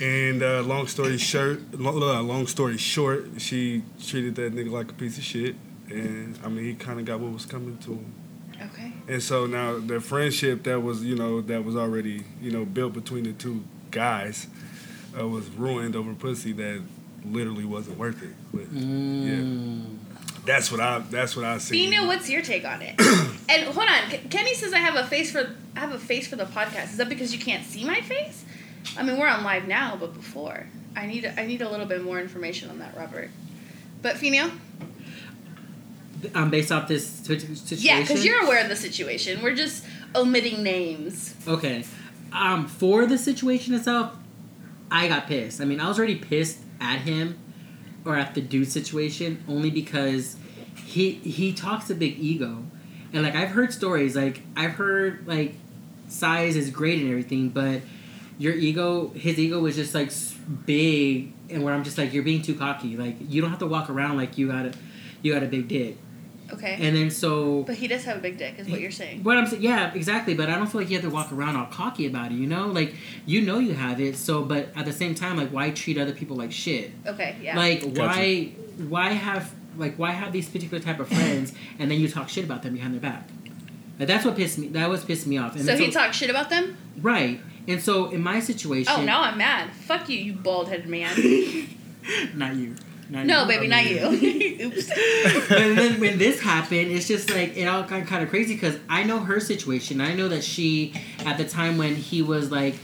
And 0.00 0.42
uh, 0.42 0.62
long 0.62 0.86
story 0.86 1.16
short, 1.18 1.74
long, 1.74 2.02
uh, 2.02 2.22
long 2.22 2.46
story 2.46 2.76
short, 2.76 3.28
she 3.38 3.82
treated 4.04 4.34
that 4.36 4.54
nigga 4.54 4.70
like 4.70 4.90
a 4.90 4.94
piece 4.94 5.18
of 5.18 5.24
shit, 5.24 5.56
and 5.88 6.38
I 6.44 6.48
mean 6.48 6.64
he 6.64 6.74
kind 6.74 7.00
of 7.00 7.06
got 7.06 7.18
what 7.18 7.32
was 7.32 7.46
coming 7.46 7.76
to 7.78 7.94
him. 7.94 8.12
Okay. 8.60 8.92
And 9.08 9.22
so 9.22 9.46
now 9.46 9.78
the 9.78 10.00
friendship 10.00 10.62
that 10.64 10.80
was 10.82 11.04
you 11.04 11.14
know 11.16 11.40
that 11.42 11.64
was 11.64 11.76
already 11.76 12.24
you 12.40 12.50
know 12.50 12.64
built 12.64 12.92
between 12.94 13.24
the 13.24 13.32
two 13.32 13.64
guys 13.90 14.46
uh, 15.18 15.26
was 15.26 15.48
ruined 15.50 15.94
over 15.96 16.14
pussy 16.14 16.52
that 16.52 16.82
literally 17.24 17.64
wasn't 17.64 17.98
worth 17.98 18.22
it. 18.22 18.34
But 18.52 18.72
Mm. 18.74 19.96
that's 20.44 20.70
what 20.70 20.80
I 20.80 21.00
that's 21.10 21.36
what 21.36 21.44
I 21.44 21.58
see. 21.58 21.88
Bina, 21.90 22.06
what's 22.06 22.28
your 22.30 22.42
take 22.42 22.64
on 22.64 22.82
it? 22.82 22.94
and 23.48 23.64
hold 23.64 23.88
on, 23.88 24.10
K- 24.10 24.22
Kenny 24.30 24.54
says 24.54 24.72
I 24.72 24.78
have 24.78 24.94
a 24.96 25.06
face 25.06 25.30
for 25.32 25.54
I 25.76 25.80
have 25.80 25.92
a 25.92 25.98
face 25.98 26.26
for 26.26 26.36
the 26.36 26.44
podcast. 26.46 26.84
Is 26.84 26.96
that 26.96 27.08
because 27.08 27.32
you 27.34 27.40
can't 27.40 27.64
see 27.64 27.84
my 27.84 28.00
face? 28.00 28.44
I 28.96 29.02
mean, 29.02 29.18
we're 29.18 29.26
on 29.28 29.42
live 29.44 29.66
now, 29.68 29.96
but 29.98 30.14
before 30.14 30.66
I 30.96 31.06
need 31.06 31.26
I 31.36 31.46
need 31.46 31.62
a 31.62 31.68
little 31.68 31.86
bit 31.86 32.02
more 32.02 32.18
information 32.20 32.70
on 32.70 32.78
that, 32.78 32.96
Robert. 32.96 33.30
But 34.02 34.16
Fino, 34.16 34.50
um, 36.34 36.50
based 36.50 36.72
off 36.72 36.88
this 36.88 37.06
situation. 37.06 37.64
Yeah, 37.78 38.00
because 38.00 38.24
you're 38.24 38.44
aware 38.44 38.62
of 38.62 38.68
the 38.68 38.76
situation. 38.76 39.42
We're 39.42 39.54
just 39.54 39.84
omitting 40.14 40.62
names. 40.62 41.34
Okay. 41.46 41.84
Um, 42.32 42.66
for 42.66 43.06
the 43.06 43.18
situation 43.18 43.74
itself, 43.74 44.16
I 44.90 45.08
got 45.08 45.26
pissed. 45.26 45.60
I 45.60 45.64
mean, 45.64 45.80
I 45.80 45.88
was 45.88 45.98
already 45.98 46.16
pissed 46.16 46.58
at 46.80 47.00
him 47.00 47.38
or 48.04 48.16
at 48.16 48.34
the 48.34 48.40
dude 48.40 48.70
situation 48.70 49.42
only 49.48 49.70
because 49.70 50.36
he 50.84 51.12
he 51.12 51.52
talks 51.52 51.90
a 51.90 51.94
big 51.94 52.18
ego. 52.18 52.64
And 53.12 53.22
like 53.22 53.34
I've 53.34 53.50
heard 53.50 53.72
stories, 53.72 54.16
like 54.16 54.42
I've 54.56 54.72
heard 54.72 55.26
like 55.26 55.54
size 56.08 56.56
is 56.56 56.70
great 56.70 57.00
and 57.00 57.10
everything, 57.10 57.48
but 57.50 57.80
your 58.38 58.54
ego, 58.54 59.08
his 59.10 59.38
ego 59.38 59.60
was 59.60 59.76
just 59.76 59.94
like 59.94 60.12
big, 60.66 61.32
and 61.48 61.64
where 61.64 61.72
I'm 61.74 61.84
just 61.84 61.98
like 61.98 62.12
you're 62.12 62.22
being 62.22 62.42
too 62.42 62.54
cocky. 62.54 62.96
Like 62.96 63.16
you 63.20 63.40
don't 63.40 63.50
have 63.50 63.60
to 63.60 63.66
walk 63.66 63.90
around 63.90 64.16
like 64.16 64.38
you 64.38 64.48
got 64.48 64.66
a 64.66 64.72
you 65.22 65.32
got 65.32 65.42
a 65.42 65.46
big 65.46 65.68
dick. 65.68 65.96
Okay. 66.52 66.78
And 66.80 66.96
then 66.96 67.10
so 67.10 67.62
but 67.64 67.74
he 67.76 67.88
does 67.88 68.04
have 68.04 68.18
a 68.18 68.20
big 68.20 68.38
dick, 68.38 68.54
is 68.58 68.68
what 68.68 68.80
you're 68.80 68.90
saying. 68.90 69.24
what 69.24 69.36
I'm 69.36 69.46
saying, 69.46 69.62
yeah, 69.62 69.92
exactly. 69.94 70.34
But 70.34 70.48
I 70.48 70.56
don't 70.56 70.66
feel 70.66 70.80
like 70.80 70.90
you 70.90 70.96
have 70.96 71.04
to 71.04 71.14
walk 71.14 71.32
around 71.32 71.56
all 71.56 71.66
cocky 71.66 72.06
about 72.06 72.30
it. 72.32 72.36
You 72.36 72.46
know, 72.46 72.66
like 72.66 72.94
you 73.24 73.40
know 73.40 73.58
you 73.58 73.74
have 73.74 74.00
it. 74.00 74.16
So, 74.16 74.42
but 74.44 74.68
at 74.76 74.84
the 74.84 74.92
same 74.92 75.14
time, 75.14 75.36
like 75.36 75.50
why 75.50 75.70
treat 75.70 75.98
other 75.98 76.12
people 76.12 76.36
like 76.36 76.52
shit? 76.52 76.92
Okay, 77.06 77.36
yeah. 77.42 77.56
Like 77.56 77.80
Gotcha. 77.94 78.00
why 78.00 78.52
why 78.88 79.12
have 79.12 79.52
like 79.76 79.96
why 79.96 80.12
have 80.12 80.32
these 80.32 80.48
particular 80.48 80.82
type 80.82 81.00
of 81.00 81.08
friends 81.08 81.52
and 81.78 81.90
then 81.90 81.98
you 81.98 82.08
talk 82.08 82.28
shit 82.28 82.44
about 82.44 82.62
them 82.62 82.74
behind 82.74 82.94
their 82.94 83.00
back? 83.00 83.28
Like, 83.98 84.08
that's 84.08 84.24
what 84.24 84.36
pissed 84.36 84.58
me. 84.58 84.68
That 84.68 84.88
was 84.88 85.04
pissed 85.04 85.26
me 85.26 85.38
off. 85.38 85.52
And 85.56 85.64
so 85.64 85.72
then 85.72 85.78
he 85.80 85.90
talks 85.90 86.16
shit 86.16 86.30
about 86.30 86.50
them? 86.50 86.76
right. 87.00 87.40
And 87.68 87.82
so 87.82 88.10
in 88.10 88.20
my 88.20 88.38
situation, 88.38 88.92
Oh, 88.96 89.02
now 89.04 89.22
I'm 89.22 89.38
mad. 89.38 89.72
Fuck 89.72 90.08
you, 90.08 90.16
you 90.18 90.34
bald 90.34 90.68
headed 90.68 90.86
man. 90.86 91.10
not 92.34 92.54
you. 92.54 92.76
Not 93.08 93.26
no, 93.26 93.42
you. 93.42 93.48
baby, 93.48 93.66
not 93.68 93.86
you. 93.86 93.98
Oops. 94.66 94.90
and 95.50 95.78
then 95.78 96.00
when 96.00 96.18
this 96.18 96.40
happened, 96.40 96.90
it's 96.90 97.06
just 97.06 97.30
like 97.30 97.56
it 97.56 97.66
all 97.66 97.82
got 97.84 98.06
kind 98.06 98.22
of 98.24 98.30
crazy 98.30 98.54
because 98.54 98.78
I 98.88 99.04
know 99.04 99.20
her 99.20 99.38
situation. 99.40 100.00
I 100.00 100.14
know 100.14 100.28
that 100.28 100.42
she, 100.42 100.92
at 101.24 101.38
the 101.38 101.44
time 101.44 101.78
when 101.78 101.94
he 101.94 102.22
was 102.22 102.50
like 102.50 102.74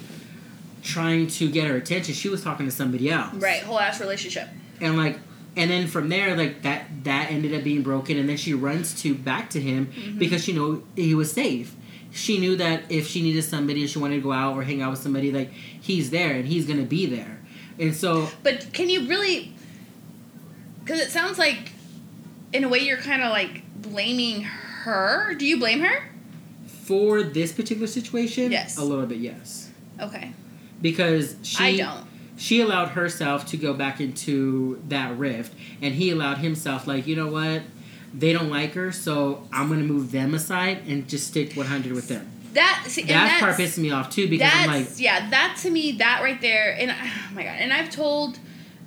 trying 0.82 1.26
to 1.28 1.50
get 1.50 1.68
her 1.68 1.76
attention, 1.76 2.14
she 2.14 2.28
was 2.28 2.42
talking 2.42 2.66
to 2.66 2.72
somebody 2.72 3.10
else. 3.10 3.34
Right, 3.34 3.62
whole 3.62 3.78
ass 3.78 4.00
relationship. 4.00 4.48
And 4.80 4.96
like, 4.96 5.18
and 5.56 5.70
then 5.70 5.86
from 5.86 6.08
there, 6.08 6.36
like 6.36 6.62
that 6.62 6.86
that 7.04 7.30
ended 7.30 7.54
up 7.54 7.62
being 7.64 7.82
broken, 7.82 8.16
and 8.18 8.28
then 8.28 8.36
she 8.36 8.54
runs 8.54 9.00
to 9.02 9.14
back 9.14 9.50
to 9.50 9.60
him 9.60 9.86
Mm-hmm. 9.86 10.18
because 10.18 10.42
she 10.44 10.52
knew 10.52 10.84
he 10.96 11.14
was 11.14 11.32
safe. 11.32 11.74
She 12.12 12.38
knew 12.38 12.56
that 12.56 12.84
if 12.90 13.06
she 13.06 13.22
needed 13.22 13.42
somebody, 13.42 13.86
she 13.86 13.98
wanted 13.98 14.16
to 14.16 14.22
go 14.22 14.32
out 14.32 14.54
or 14.54 14.62
hang 14.62 14.82
out 14.82 14.90
with 14.90 15.00
somebody, 15.00 15.32
like 15.32 15.50
he's 15.52 16.10
there 16.10 16.32
and 16.32 16.46
he's 16.46 16.66
gonna 16.66 16.82
be 16.82 17.06
there. 17.06 17.38
And 17.78 17.94
so 17.96 18.28
But 18.42 18.72
can 18.72 18.88
you 18.90 19.06
really? 19.08 19.51
Because 20.84 21.00
it 21.00 21.10
sounds 21.10 21.38
like, 21.38 21.72
in 22.52 22.64
a 22.64 22.68
way, 22.68 22.80
you're 22.80 22.96
kind 22.98 23.22
of 23.22 23.30
like 23.30 23.62
blaming 23.80 24.42
her. 24.42 25.34
Do 25.34 25.46
you 25.46 25.58
blame 25.58 25.80
her? 25.80 26.08
for 26.84 27.22
this 27.22 27.52
particular 27.52 27.86
situation, 27.86 28.50
Yes. 28.50 28.76
a 28.76 28.82
little 28.84 29.06
bit 29.06 29.18
yes, 29.18 29.70
Okay. 30.00 30.32
because 30.82 31.36
she 31.42 31.64
I 31.64 31.76
don't. 31.76 32.04
she 32.36 32.60
allowed 32.60 32.88
herself 32.88 33.46
to 33.46 33.56
go 33.56 33.72
back 33.72 34.00
into 34.00 34.82
that 34.88 35.16
rift 35.16 35.54
and 35.80 35.94
he 35.94 36.10
allowed 36.10 36.38
himself 36.38 36.88
like 36.88 37.06
you 37.06 37.14
know 37.14 37.28
what 37.28 37.62
they 38.12 38.32
don't 38.32 38.50
like 38.50 38.74
her 38.74 38.90
so 38.90 39.46
i'm 39.52 39.68
gonna 39.68 39.82
move 39.84 40.10
them 40.10 40.34
aside 40.34 40.78
and 40.88 41.08
just 41.08 41.28
stick 41.28 41.54
100 41.54 41.92
with 41.92 42.08
them 42.08 42.28
That 42.54 42.84
see, 42.88 43.02
that 43.02 43.08
that's, 43.08 43.40
part 43.40 43.56
pisses 43.56 43.78
me 43.78 43.92
off 43.92 44.10
too 44.10 44.28
because 44.28 44.50
i'm 44.52 44.66
like 44.68 44.88
yeah. 44.98 45.30
That 45.30 45.58
to 45.62 45.70
me, 45.70 45.92
that 45.92 46.20
right 46.22 46.40
there, 46.40 46.76
and 46.78 46.90
oh 46.90 47.34
my 47.34 47.44
god, 47.44 47.56
and 47.60 47.72
I've 47.72 47.90
told, 47.90 48.38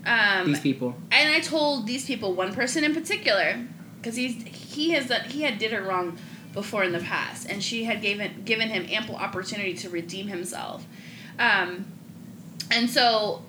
um, 0.06 0.48
these 0.48 0.60
people 0.60 0.96
and 1.12 1.30
I 1.30 1.39
told 1.39 1.88
these 1.88 2.06
people, 2.06 2.34
one 2.34 2.54
person 2.54 2.84
in 2.84 2.94
particular, 2.94 3.60
because 3.98 4.15
he's 4.15 4.44
he 4.44 4.91
has 4.91 5.08
done, 5.08 5.26
he 5.30 5.41
had 5.41 5.58
did 5.58 5.72
her 5.72 5.82
wrong 5.82 6.18
before 6.54 6.84
in 6.84 6.91
the 6.91 7.00
past, 7.00 7.50
and 7.50 7.63
she 7.63 7.86
had 7.86 8.02
given 8.02 8.44
given 8.46 8.70
him 8.70 8.86
ample 8.89 9.15
opportunity 9.15 9.74
to 9.76 9.89
redeem 9.89 10.28
himself, 10.28 10.86
um, 11.39 11.86
and 12.72 12.89
so, 12.89 13.44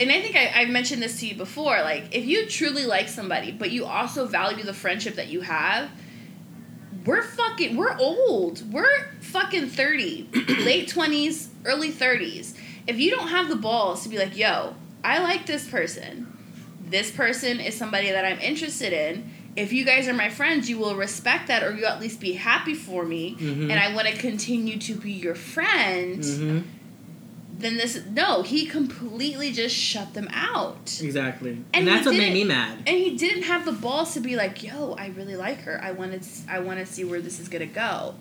and 0.00 0.10
I 0.10 0.20
think 0.20 0.36
I, 0.36 0.52
I've 0.54 0.68
mentioned 0.68 1.02
this 1.02 1.20
to 1.20 1.26
you 1.26 1.34
before. 1.34 1.80
Like, 1.80 2.14
if 2.14 2.24
you 2.26 2.46
truly 2.46 2.86
like 2.86 3.08
somebody, 3.08 3.52
but 3.52 3.70
you 3.70 3.84
also 3.86 4.26
value 4.26 4.64
the 4.64 4.74
friendship 4.74 5.14
that 5.16 5.28
you 5.28 5.42
have. 5.42 5.90
We're 7.04 7.22
fucking, 7.22 7.76
we're 7.76 7.96
old. 7.98 8.72
We're 8.72 9.12
fucking 9.20 9.68
30, 9.68 10.28
late 10.64 10.88
20s, 10.88 11.48
early 11.64 11.92
30s. 11.92 12.58
If 12.88 12.98
you 12.98 13.12
don't 13.12 13.28
have 13.28 13.48
the 13.48 13.54
balls 13.54 14.02
to 14.02 14.08
be 14.08 14.18
like, 14.18 14.36
yo, 14.36 14.74
I 15.04 15.20
like 15.22 15.46
this 15.46 15.68
person, 15.68 16.26
this 16.88 17.10
person 17.10 17.60
is 17.60 17.76
somebody 17.76 18.10
that 18.10 18.24
I'm 18.24 18.38
interested 18.40 18.92
in. 18.92 19.30
If 19.56 19.72
you 19.72 19.84
guys 19.86 20.06
are 20.06 20.12
my 20.14 20.28
friends, 20.28 20.68
you 20.68 20.78
will 20.78 20.96
respect 20.96 21.48
that, 21.48 21.62
or 21.62 21.74
you'll 21.74 21.86
at 21.88 22.00
least 22.00 22.20
be 22.20 22.32
happy 22.34 22.74
for 22.74 23.04
me, 23.04 23.36
Mhm. 23.38 23.70
and 23.70 23.72
I 23.72 23.94
want 23.94 24.06
to 24.08 24.16
continue 24.16 24.76
to 24.78 24.94
be 24.94 25.12
your 25.12 25.34
friend. 25.34 26.22
hmm 26.24 26.58
Then 27.58 27.78
this 27.78 27.98
no, 28.10 28.42
he 28.42 28.66
completely 28.66 29.50
just 29.50 29.74
shut 29.74 30.12
them 30.12 30.28
out, 30.30 31.00
exactly 31.02 31.52
and, 31.52 31.64
And 31.72 31.88
that's 31.88 32.04
what 32.04 32.14
made 32.14 32.34
me 32.34 32.44
mad 32.44 32.76
and 32.86 32.96
he 32.98 33.16
didn't 33.16 33.44
have 33.44 33.64
the 33.64 33.72
balls 33.72 34.12
to 34.12 34.20
be 34.20 34.36
like, 34.36 34.62
"Yo, 34.62 34.94
I 34.98 35.06
really 35.16 35.36
like 35.36 35.62
her. 35.62 35.80
I 35.82 35.92
want 35.92 36.20
to, 36.22 36.28
I 36.50 36.58
want 36.58 36.80
to 36.80 36.86
see 36.86 37.02
where 37.04 37.22
this 37.22 37.40
is 37.40 37.48
gonna 37.48 37.64
go." 37.64 38.14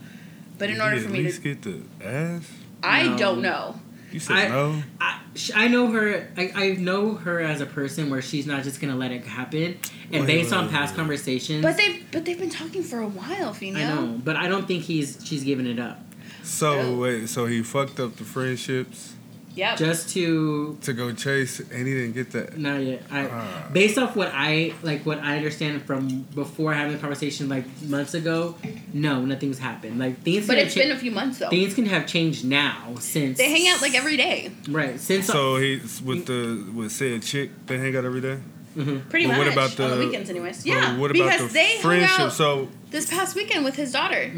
But 0.57 0.69
in 0.69 0.75
Did 0.75 0.83
order 0.83 0.99
for 1.01 1.09
me 1.09 1.23
to, 1.29 1.41
get 1.41 1.61
the 1.63 1.81
ass. 2.01 2.49
I 2.81 3.07
No. 3.07 3.17
don't 3.17 3.41
know. 3.41 3.81
You 4.15 4.21
said 4.21 4.37
I- 4.37 4.47
no. 4.47 4.81
I, 5.01 5.19
I 5.55 5.67
know 5.67 5.87
her 5.91 6.29
I, 6.37 6.51
I 6.55 6.69
know 6.75 7.15
her 7.15 7.41
as 7.41 7.59
a 7.59 7.65
person 7.65 8.09
where 8.09 8.21
she's 8.21 8.47
not 8.47 8.63
just 8.63 8.79
gonna 8.79 8.95
let 8.95 9.11
it 9.11 9.25
happen 9.25 9.77
and 10.09 10.21
Wait, 10.21 10.25
based 10.25 10.51
wait, 10.51 10.57
on 10.57 10.69
past 10.69 10.93
wait. 10.93 10.97
conversations 10.99 11.61
But 11.61 11.75
they've, 11.75 12.01
but 12.13 12.23
they've 12.23 12.39
been 12.39 12.49
talking 12.49 12.81
for 12.81 12.99
a 13.01 13.07
while, 13.09 13.53
Fino. 13.53 13.77
i 13.77 13.83
know 13.83 14.21
but 14.23 14.37
i 14.37 14.47
don't 14.47 14.69
think 14.69 14.83
he's 14.83 15.19
she's 15.25 15.43
giving 15.43 15.67
it 15.67 15.79
up 15.79 15.99
So 16.43 16.79
Oh. 16.79 16.97
wait, 16.97 17.27
so 17.27 17.45
he 17.45 17.61
fucked 17.61 17.99
up 17.99 18.15
the 18.15 18.23
friendships 18.23 19.14
Yep. 19.55 19.77
just 19.77 20.09
to 20.09 20.77
to 20.81 20.93
go 20.93 21.11
chase, 21.13 21.59
and 21.59 21.87
he 21.87 21.93
didn't 21.93 22.13
get 22.13 22.31
that. 22.31 22.57
Not 22.57 22.81
yet. 22.83 23.03
I, 23.09 23.27
Ah. 23.31 23.67
based 23.71 23.97
off 23.97 24.15
what 24.15 24.31
I 24.33 24.73
like, 24.83 25.05
what 25.05 25.19
I 25.19 25.37
understand 25.37 25.81
from 25.83 26.25
before 26.35 26.73
having 26.73 26.93
the 26.93 26.99
conversation 26.99 27.47
like 27.47 27.65
months 27.83 28.13
ago, 28.13 28.55
no, 28.93 29.23
nothing's 29.25 29.57
happened. 29.59 29.97
Like 29.97 30.21
things, 30.23 30.45
but 30.47 30.57
can 30.57 30.65
it's 30.65 30.75
have 30.75 30.83
been 30.83 30.91
a 30.91 30.99
few 30.99 31.11
months 31.11 31.39
though. 31.39 31.49
things 31.49 31.73
can 31.73 31.85
have 31.85 32.05
changed 32.05 32.43
now 32.45 32.95
since 32.99 33.37
They 33.37 33.49
hang 33.49 33.67
out 33.69 33.81
like 33.81 33.95
every 33.95 34.17
day, 34.17 34.51
right 34.69 34.99
since 34.99 35.27
So 35.27 35.57
he 35.57 35.79
with 36.03 36.25
the 36.25 36.65
with 36.73 36.91
said 36.91 37.21
chick, 37.23 37.51
they 37.67 37.77
hang 37.77 37.95
out 37.95 38.03
every 38.05 38.21
day. 38.21 38.37
Mhm. 38.75 39.07
pretty 39.09 39.25
But 39.25 39.37
much. 39.37 39.45
what 39.45 39.53
about 39.53 39.79
on 39.79 39.89
the 39.89 39.95
the- 39.95 40.05
weekends, 40.05 40.29
anyways? 40.29 40.57
But 40.57 40.65
Yeah, 40.65 40.97
what 40.97 41.11
about 41.11 41.13
because 41.31 41.47
the 41.47 41.53
they 41.53 41.71
hung 41.75 41.81
friendship? 41.81 42.19
out 42.19 42.33
So 42.33 42.67
this 42.91 43.05
past 43.09 43.33
weekend 43.33 43.63
with 43.63 43.75
his 43.77 43.93
daughter. 43.93 44.29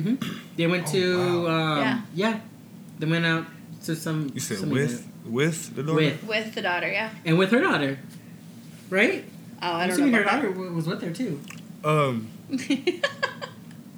they 0.58 0.68
went 0.68 0.84
Oh, 0.90 0.92
to 0.92 1.44
wow. 1.46 1.50
um, 1.50 1.80
Yeah. 1.80 2.02
yeah. 2.14 2.40
they 3.00 3.08
went 3.08 3.26
out 3.26 3.46
to 3.86 3.96
some 3.96 4.32
you 4.34 4.40
said 4.40 4.58
some 4.58 4.70
with 4.70 4.92
event. 5.02 5.32
with 5.32 5.76
the 5.76 5.84
daughter. 5.84 5.96
with 5.96 6.24
with 6.24 6.56
the 6.56 6.62
daughter. 6.62 6.88
Yeah. 6.92 7.10
and 7.26 7.38
with 7.38 7.52
her 7.52 7.62
daughter, 7.62 8.00
right? 8.90 9.24
Oh, 9.62 9.68
I 9.68 9.84
I'm 9.84 9.90
don't 9.90 9.90
assuming 9.92 10.12
know. 10.12 10.18
her 10.20 10.24
daughter 10.24 10.52
wa- 10.52 10.70
was 10.72 10.88
with 10.88 11.02
her 11.02 11.12
too. 11.12 11.40
Um. 11.84 12.28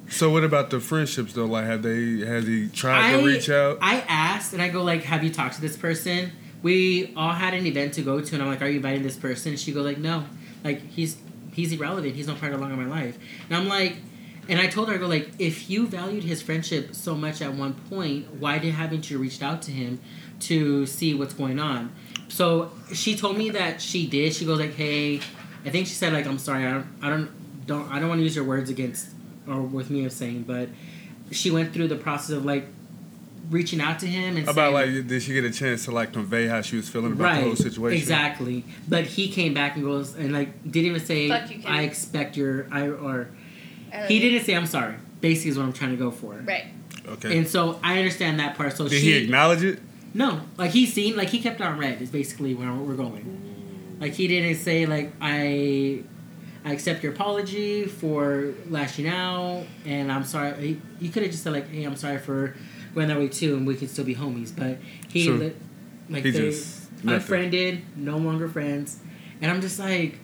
So 0.08 0.28
what 0.28 0.42
about 0.42 0.70
the 0.70 0.80
friendships 0.80 1.34
though? 1.34 1.44
Like, 1.46 1.66
have 1.66 1.82
they 1.82 2.18
has 2.26 2.44
he 2.44 2.68
tried 2.68 3.14
I 3.14 3.20
to 3.20 3.24
reach 3.26 3.48
out? 3.48 3.78
I 3.80 4.00
asked 4.08 4.52
and 4.52 4.60
I 4.60 4.68
go 4.68 4.82
like, 4.82 5.04
"Have 5.04 5.22
you 5.22 5.30
talked 5.30 5.54
to 5.54 5.60
this 5.60 5.76
person?" 5.76 6.32
We 6.62 7.12
all 7.16 7.30
had 7.32 7.54
an 7.54 7.64
event 7.64 7.94
to 7.94 8.02
go 8.02 8.20
to, 8.20 8.34
and 8.34 8.42
I'm 8.42 8.48
like, 8.48 8.60
"Are 8.60 8.66
you 8.68 8.76
inviting 8.78 9.04
this 9.04 9.16
person?" 9.16 9.56
She 9.56 9.70
go 9.70 9.82
like, 9.82 9.98
"No, 9.98 10.24
like 10.64 10.82
he's 10.90 11.16
he's 11.52 11.72
irrelevant. 11.72 12.16
He's 12.16 12.26
not 12.26 12.40
part 12.40 12.52
of 12.52 12.60
long 12.60 12.72
of 12.72 12.78
my 12.78 12.86
life." 12.86 13.16
And 13.48 13.56
I'm 13.56 13.68
like, 13.68 13.98
and 14.48 14.58
I 14.58 14.66
told 14.66 14.88
her, 14.88 14.94
I 14.94 14.98
go 14.98 15.06
like, 15.06 15.30
if 15.38 15.70
you 15.70 15.86
valued 15.86 16.24
his 16.24 16.42
friendship 16.42 16.94
so 16.94 17.14
much 17.14 17.40
at 17.42 17.54
one 17.54 17.74
point, 17.88 18.34
why 18.34 18.58
did 18.58 18.74
haven't 18.74 19.10
you 19.10 19.18
reached 19.18 19.42
out 19.42 19.62
to 19.62 19.70
him 19.70 20.00
to 20.40 20.86
see 20.86 21.14
what's 21.14 21.34
going 21.34 21.58
on? 21.58 21.92
So 22.28 22.70
she 22.92 23.16
told 23.16 23.36
me 23.36 23.50
that 23.50 23.80
she 23.80 24.06
did. 24.06 24.34
She 24.34 24.44
goes 24.44 24.58
like, 24.60 24.74
"Hey," 24.74 25.20
I 25.64 25.70
think 25.70 25.86
she 25.86 25.94
said 25.94 26.12
like, 26.12 26.26
"I'm 26.26 26.38
sorry, 26.38 26.64
I 26.66 26.70
don't, 26.72 26.86
I 27.02 27.10
don't, 27.10 27.66
don't, 27.66 27.90
I 27.92 27.98
don't 27.98 28.08
want 28.08 28.20
to 28.20 28.24
use 28.24 28.36
your 28.36 28.44
words 28.44 28.70
against 28.70 29.08
or 29.48 29.60
with 29.60 29.90
me 29.90 30.04
of 30.04 30.12
saying," 30.12 30.44
but 30.46 30.68
she 31.32 31.50
went 31.50 31.72
through 31.72 31.88
the 31.88 31.96
process 31.96 32.30
of 32.30 32.44
like 32.44 32.66
reaching 33.50 33.80
out 33.80 33.98
to 33.98 34.06
him 34.06 34.36
and 34.36 34.48
About 34.48 34.72
saying, 34.74 34.94
like, 34.96 35.06
did 35.08 35.22
she 35.22 35.32
get 35.32 35.44
a 35.44 35.50
chance 35.50 35.84
to 35.86 35.90
like 35.90 36.12
convey 36.12 36.46
how 36.46 36.60
she 36.60 36.76
was 36.76 36.88
feeling 36.88 37.12
about 37.12 37.24
right 37.24 37.40
the 37.40 37.46
whole 37.46 37.56
situation? 37.56 37.98
exactly 38.00 38.64
but 38.86 39.04
he 39.04 39.28
came 39.28 39.54
back 39.54 39.74
and 39.74 39.84
goes 39.84 40.14
and 40.14 40.32
like 40.32 40.62
didn't 40.70 40.86
even 40.86 41.00
say 41.04 41.28
Fuck 41.28 41.50
you, 41.50 41.60
Kenny. 41.60 41.78
i 41.78 41.82
expect 41.82 42.36
your 42.36 42.68
i 42.70 42.86
or 42.86 43.28
I 43.92 44.06
he 44.06 44.18
didn't 44.20 44.44
say 44.44 44.54
i'm 44.54 44.66
sorry 44.66 44.94
basically 45.20 45.50
is 45.50 45.58
what 45.58 45.64
i'm 45.64 45.72
trying 45.72 45.90
to 45.90 45.96
go 45.96 46.10
for 46.10 46.34
Right. 46.46 46.66
Okay. 47.06 47.36
and 47.38 47.48
so 47.48 47.78
i 47.82 47.98
understand 47.98 48.40
that 48.40 48.56
part 48.56 48.76
so 48.76 48.88
did 48.88 49.00
she 49.00 49.12
he 49.12 49.24
acknowledge 49.24 49.62
it? 49.62 49.80
no 50.14 50.40
like 50.56 50.70
he 50.72 50.86
seen 50.86 51.16
like 51.16 51.28
he 51.28 51.40
kept 51.40 51.60
on 51.60 51.78
red 51.78 52.00
is 52.02 52.10
basically 52.10 52.54
where 52.54 52.72
we're 52.72 52.94
going 52.94 53.96
like 54.00 54.12
he 54.14 54.26
didn't 54.28 54.56
say 54.56 54.86
like 54.86 55.12
i 55.20 56.02
I 56.62 56.72
accept 56.72 57.02
your 57.02 57.12
apology 57.14 57.86
for 57.86 58.52
lashing 58.68 59.08
out, 59.08 59.64
and 59.86 60.12
I'm 60.12 60.24
sorry. 60.24 60.52
He, 60.60 60.80
you 61.00 61.08
could 61.08 61.22
have 61.22 61.32
just 61.32 61.42
said 61.42 61.54
like, 61.54 61.70
"Hey, 61.70 61.84
I'm 61.84 61.96
sorry 61.96 62.18
for 62.18 62.54
going 62.94 63.08
that 63.08 63.16
way 63.16 63.28
too," 63.28 63.56
and 63.56 63.66
we 63.66 63.74
can 63.76 63.88
still 63.88 64.04
be 64.04 64.14
homies. 64.14 64.54
But 64.54 64.76
he, 65.08 65.24
Sure. 65.24 65.38
li- 65.38 65.54
like, 66.10 66.22
He 66.22 66.30
they 66.32 66.38
just 66.50 66.92
nothing. 67.02 67.14
unfriended, 67.14 67.82
no 67.96 68.18
longer 68.18 68.46
friends, 68.46 68.98
and 69.40 69.50
I'm 69.50 69.62
just 69.62 69.78
like, 69.78 70.18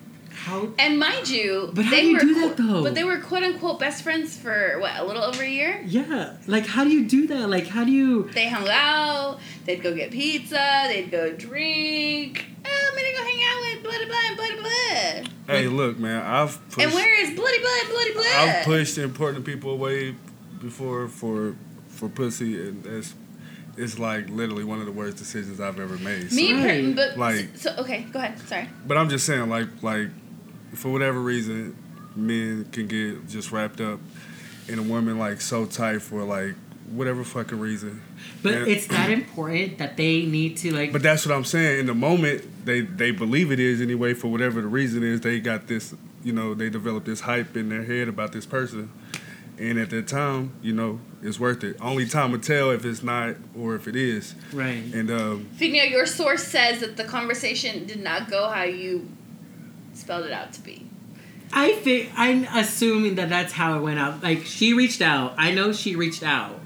How? 0.45 0.69
And 0.79 0.97
mind 0.99 1.27
you, 1.29 1.71
But 1.73 1.85
how 1.85 1.91
they 1.91 2.01
do 2.01 2.07
you 2.07 2.13
were 2.13 2.19
do 2.21 2.33
that, 2.35 2.55
quote- 2.55 2.57
though? 2.57 2.83
But 2.83 2.95
they 2.95 3.03
were 3.03 3.17
quote 3.17 3.43
unquote 3.43 3.79
best 3.79 4.03
friends 4.03 4.37
for 4.37 4.77
what 4.79 4.95
a 4.97 5.03
little 5.03 5.23
over 5.23 5.43
a 5.43 5.49
year. 5.49 5.81
Yeah, 5.85 6.33
like 6.47 6.65
how 6.67 6.83
do 6.83 6.89
you 6.91 7.05
do 7.05 7.27
that? 7.27 7.49
Like 7.49 7.67
how 7.67 7.83
do 7.83 7.91
you? 7.91 8.29
They 8.33 8.47
hung 8.47 8.67
out. 8.69 9.39
They'd 9.65 9.81
go 9.81 9.93
get 9.93 10.11
pizza. 10.11 10.83
They'd 10.87 11.11
go 11.11 11.31
drink. 11.33 12.45
Oh, 12.65 12.69
I'm 12.69 12.95
gonna 12.95 13.13
go 13.17 13.23
hang 13.23 13.41
out 13.49 13.61
with 13.73 13.83
bloody 13.83 14.05
blah 14.05 14.27
and 14.27 14.37
bloody 14.37 14.55
blah. 14.61 15.55
Hey, 15.55 15.67
look, 15.67 15.97
man, 15.97 16.21
I've 16.25 16.59
pushed, 16.69 16.85
And 16.85 16.93
where 16.93 17.21
is 17.23 17.35
bloody 17.35 17.59
blah 17.59 17.79
and 17.81 17.89
bloody 17.89 18.13
blah? 18.13 18.23
I've 18.35 18.65
pushed 18.65 18.97
important 18.97 19.45
people 19.45 19.71
away 19.71 20.15
before 20.61 21.07
for 21.07 21.55
for 21.89 22.09
pussy, 22.09 22.59
and 22.67 22.83
that's 22.83 23.15
it's 23.75 23.99
like 23.99 24.29
literally 24.29 24.63
one 24.63 24.79
of 24.79 24.85
the 24.85 24.91
worst 24.91 25.17
decisions 25.17 25.59
I've 25.59 25.79
ever 25.79 25.97
made. 25.97 26.31
Me, 26.31 26.49
So- 26.49 26.55
Right. 26.65 26.95
but 26.95 27.17
Like- 27.17 27.49
so 27.55 27.75
okay, 27.79 28.05
go 28.11 28.19
ahead. 28.19 28.39
Sorry. 28.47 28.67
but 28.87 28.97
I'm 28.97 29.09
just 29.09 29.25
saying, 29.25 29.49
like 29.49 29.67
like 29.81 30.09
for 30.73 30.91
whatever 30.91 31.19
reason, 31.19 31.75
men 32.15 32.65
can 32.71 32.87
get 32.87 33.27
just 33.27 33.51
wrapped 33.51 33.81
up 33.81 33.99
in 34.67 34.79
a 34.79 34.83
woman 34.83 35.17
like 35.17 35.39
so 35.41 35.65
tight 35.65 36.01
for 36.01 36.23
like 36.23 36.55
whatever 36.89 37.23
fucking 37.23 37.59
reason. 37.59 38.01
But 38.41 38.53
And- 38.53 38.67
it's 38.67 38.87
that 38.87 39.09
important 39.09 39.77
that 39.77 39.97
they 39.97 40.25
need 40.25 40.57
to 40.57 40.73
like. 40.73 40.91
But 40.91 41.03
that's 41.03 41.25
what 41.25 41.35
I'm 41.35 41.45
saying. 41.45 41.79
In 41.81 41.85
the 41.85 41.93
moment, 41.95 42.65
they 42.65 42.81
they 42.81 43.11
believe 43.11 43.51
it 43.51 43.59
is 43.59 43.81
anyway. 43.81 44.13
For 44.13 44.27
whatever 44.29 44.61
the 44.61 44.67
reason 44.67 45.03
is, 45.03 45.21
they 45.21 45.39
got 45.39 45.67
this. 45.67 45.93
You 46.23 46.33
know, 46.33 46.53
they 46.53 46.69
developed 46.69 47.05
this 47.05 47.21
hype 47.21 47.55
in 47.55 47.69
their 47.69 47.83
head 47.83 48.07
about 48.09 48.33
this 48.33 48.45
person, 48.45 48.91
and 49.57 49.77
at 49.79 49.89
that 49.91 50.07
time, 50.07 50.51
you 50.61 50.73
know, 50.73 50.99
it's 51.21 51.39
worth 51.39 51.63
it. 51.63 51.77
Only 51.79 52.05
time 52.05 52.31
will 52.31 52.39
tell 52.39 52.71
if 52.71 52.83
it's 52.83 53.01
not 53.03 53.35
or 53.57 53.75
if 53.75 53.87
it 53.87 53.95
is. 53.95 54.35
right. 54.51 54.83
And 54.93 55.09
um, 55.11 55.47
Figno, 55.57 55.89
your 55.89 56.05
source 56.05 56.43
says 56.43 56.79
that 56.81 56.97
the 56.97 57.03
conversation 57.05 57.85
did 57.85 58.01
not 58.01 58.29
go 58.29 58.49
how 58.49 58.63
you 58.63 59.07
spelled 60.07 60.25
it 60.25 60.31
out 60.31 60.53
to 60.53 60.61
be. 60.61 60.85
I 61.51 61.73
think 61.73 62.11
I'm 62.15 62.45
assuming 62.45 63.15
that 63.15 63.27
that's 63.27 63.51
how 63.51 63.77
it 63.77 63.81
went 63.81 63.99
out. 63.99 64.23
Like 64.23 64.45
she 64.45 64.73
reached 64.73 65.01
out. 65.01 65.33
I 65.37 65.51
know 65.51 65.73
she 65.73 65.97
reached 65.97 66.23
out, 66.23 66.57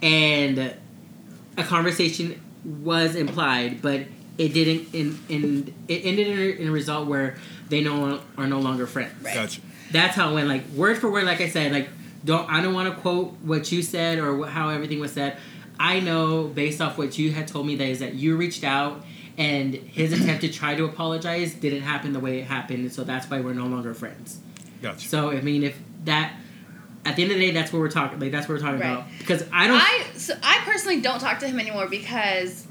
and 0.00 0.74
a 1.58 1.62
conversation 1.62 2.40
was 2.64 3.16
implied, 3.16 3.82
but 3.82 4.00
it 4.38 4.54
didn't. 4.54 4.94
In 4.94 5.18
in 5.28 5.74
it 5.88 6.06
ended 6.06 6.26
in 6.26 6.38
a, 6.38 6.62
in 6.62 6.68
a 6.68 6.70
result 6.70 7.06
where 7.06 7.36
they 7.68 7.82
no 7.82 8.20
are 8.38 8.46
no 8.46 8.60
longer 8.60 8.86
friends. 8.86 9.22
Right. 9.22 9.34
gotcha. 9.34 9.60
That's 9.92 10.16
how 10.16 10.30
it 10.30 10.34
went. 10.34 10.48
Like 10.48 10.66
word 10.68 10.96
for 10.96 11.10
word. 11.10 11.24
Like 11.24 11.42
I 11.42 11.50
said. 11.50 11.70
Like 11.70 11.90
don't 12.24 12.50
I 12.50 12.62
don't 12.62 12.72
want 12.72 12.94
to 12.94 13.00
quote 13.00 13.32
what 13.42 13.70
you 13.70 13.82
said 13.82 14.18
or 14.18 14.38
wh- 14.38 14.48
how 14.48 14.70
everything 14.70 15.00
was 15.00 15.12
said. 15.12 15.36
I 15.78 16.00
know 16.00 16.44
based 16.44 16.80
off 16.80 16.96
what 16.96 17.18
you 17.18 17.32
had 17.32 17.46
told 17.46 17.66
me 17.66 17.76
that 17.76 17.88
is 17.88 17.98
that 17.98 18.14
you 18.14 18.36
reached 18.36 18.64
out 18.64 19.04
and 19.36 19.74
his 19.74 20.12
attempt 20.12 20.42
to 20.42 20.48
try 20.52 20.74
to 20.74 20.84
apologize 20.84 21.54
didn't 21.54 21.82
happen 21.82 22.12
the 22.12 22.20
way 22.20 22.38
it 22.38 22.44
happened, 22.46 22.92
so 22.92 23.04
that's 23.04 23.28
why 23.30 23.40
we're 23.40 23.52
no 23.54 23.66
longer 23.66 23.94
friends. 23.94 24.38
Gotcha. 24.82 25.08
So 25.08 25.30
I 25.30 25.40
mean, 25.40 25.62
if 25.64 25.78
that 26.04 26.34
at 27.06 27.16
the 27.16 27.22
end 27.22 27.32
of 27.32 27.38
the 27.38 27.46
day, 27.46 27.52
that's 27.52 27.72
what 27.72 27.80
we're 27.80 27.90
talking. 27.90 28.18
Like 28.20 28.32
that's 28.32 28.48
what 28.48 28.54
we're 28.54 28.60
talking 28.60 28.80
Right. 28.80 28.92
about. 28.92 29.06
Because 29.18 29.44
I 29.52 29.66
don't. 29.66 29.80
I 29.80 30.04
so 30.16 30.34
I 30.42 30.60
personally 30.64 31.00
don't 31.00 31.18
talk 31.20 31.38
to 31.40 31.46
him 31.48 31.58
anymore 31.60 31.86
because 31.88 32.66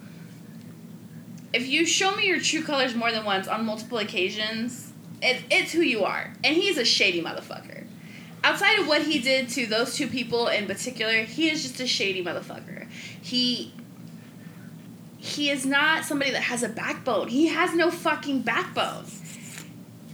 if 1.54 1.68
you 1.68 1.86
show 1.86 2.16
me 2.16 2.28
your 2.28 2.40
true 2.40 2.64
colors 2.64 2.96
more 2.96 3.12
than 3.12 3.26
once 3.26 3.48
on 3.48 3.66
multiple 3.66 4.00
occasions, 4.00 4.92
it, 5.22 5.44
it's 5.52 5.72
who 5.72 5.82
you 5.82 6.04
are, 6.04 6.34
and 6.44 6.56
he's 6.56 6.78
a 6.78 6.86
shady 6.86 7.22
motherfucker. 7.22 7.86
Outside 8.44 8.80
of 8.80 8.88
what 8.88 9.04
he 9.04 9.20
did 9.20 9.48
to 9.50 9.66
those 9.68 9.96
two 9.96 10.08
people 10.08 10.48
in 10.48 10.66
particular, 10.68 11.24
he 11.24 11.50
is 11.50 11.64
just 11.64 11.80
a 11.80 11.88
shady 11.88 12.24
motherfucker. 12.24 12.90
He 13.22 13.74
he 15.24 15.50
is 15.50 15.66
not 15.66 16.04
somebody 16.04 16.32
that 16.32 16.42
has 16.42 16.64
a 16.64 16.70
backbone. 16.70 17.30
He 17.30 17.48
has 17.48 17.74
no 17.74 17.90
fucking 17.90 18.42
backbone. 18.42 19.06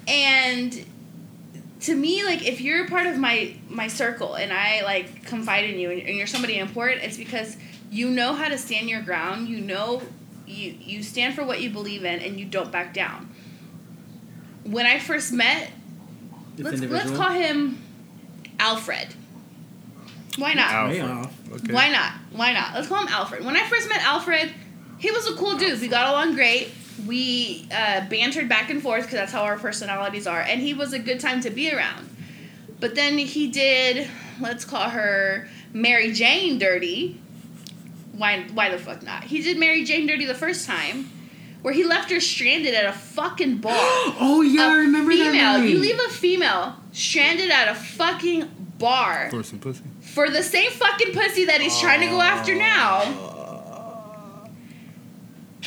And 0.07 0.85
to 1.81 1.95
me, 1.95 2.23
like 2.23 2.47
if 2.47 2.61
you're 2.61 2.85
a 2.85 2.87
part 2.87 3.07
of 3.07 3.17
my 3.17 3.55
my 3.69 3.87
circle 3.87 4.35
and 4.35 4.53
I 4.53 4.83
like 4.83 5.25
confide 5.25 5.65
in 5.65 5.79
you 5.79 5.89
and, 5.89 5.99
and 5.99 6.15
you're 6.15 6.27
somebody 6.27 6.59
important, 6.59 7.01
it's 7.01 7.17
because 7.17 7.57
you 7.89 8.11
know 8.11 8.33
how 8.33 8.49
to 8.49 8.57
stand 8.59 8.87
your 8.87 9.01
ground. 9.01 9.49
You 9.49 9.61
know 9.61 10.03
you 10.45 10.75
you 10.79 11.01
stand 11.01 11.33
for 11.33 11.43
what 11.43 11.59
you 11.59 11.71
believe 11.71 12.05
in 12.05 12.19
and 12.19 12.39
you 12.39 12.45
don't 12.45 12.71
back 12.71 12.93
down. 12.93 13.33
When 14.63 14.85
I 14.85 14.99
first 14.99 15.33
met, 15.33 15.71
this 16.55 16.81
let's 16.81 16.81
let's 16.81 17.11
call 17.17 17.31
him 17.31 17.81
Alfred. 18.59 19.07
Why 20.37 20.53
not? 20.53 20.71
Alfred. 20.71 21.61
Okay. 21.63 21.73
Why 21.73 21.89
not? 21.89 22.11
Why 22.31 22.53
not? 22.53 22.75
Let's 22.75 22.87
call 22.87 23.01
him 23.01 23.07
Alfred. 23.07 23.43
When 23.43 23.57
I 23.57 23.67
first 23.67 23.89
met 23.89 24.03
Alfred, 24.03 24.53
he 24.99 25.11
was 25.11 25.27
a 25.27 25.33
cool 25.35 25.57
dude. 25.57 25.79
We 25.81 25.87
got 25.87 26.09
along 26.09 26.35
great. 26.35 26.71
We 27.07 27.67
uh, 27.71 28.07
bantered 28.09 28.47
back 28.49 28.69
and 28.69 28.81
forth 28.81 29.03
because 29.03 29.17
that's 29.19 29.31
how 29.31 29.43
our 29.43 29.57
personalities 29.57 30.27
are, 30.27 30.41
and 30.41 30.61
he 30.61 30.73
was 30.73 30.93
a 30.93 30.99
good 30.99 31.19
time 31.19 31.41
to 31.41 31.49
be 31.49 31.73
around. 31.73 32.09
But 32.79 32.95
then 32.95 33.17
he 33.17 33.47
did, 33.47 34.07
let's 34.39 34.63
call 34.65 34.89
her 34.89 35.47
Mary 35.73 36.11
Jane 36.13 36.59
dirty. 36.59 37.19
Why? 38.13 38.43
Why 38.53 38.69
the 38.69 38.77
fuck 38.77 39.01
not? 39.01 39.23
He 39.23 39.41
did 39.41 39.57
Mary 39.57 39.83
Jane 39.85 40.07
dirty 40.07 40.25
the 40.25 40.35
first 40.35 40.67
time, 40.67 41.09
where 41.61 41.73
he 41.73 41.85
left 41.85 42.11
her 42.11 42.19
stranded 42.19 42.73
at 42.73 42.85
a 42.85 42.91
fucking 42.91 43.57
bar. 43.59 43.73
oh 43.77 44.41
yeah, 44.41 44.63
I 44.67 44.73
a 44.73 44.77
remember 44.79 45.11
female. 45.11 45.31
that. 45.31 45.59
night. 45.61 45.69
You 45.69 45.79
leave 45.79 45.99
a 45.99 46.09
female 46.09 46.75
stranded 46.91 47.49
at 47.49 47.69
a 47.69 47.75
fucking 47.75 48.49
bar 48.77 49.29
For 49.29 49.43
some 49.43 49.59
pussy. 49.59 49.83
for 50.01 50.29
the 50.29 50.43
same 50.43 50.71
fucking 50.71 51.13
pussy 51.13 51.45
that 51.45 51.61
he's 51.61 51.77
trying 51.79 52.01
to 52.01 52.07
go 52.07 52.21
after 52.21 52.55
now. 52.55 53.38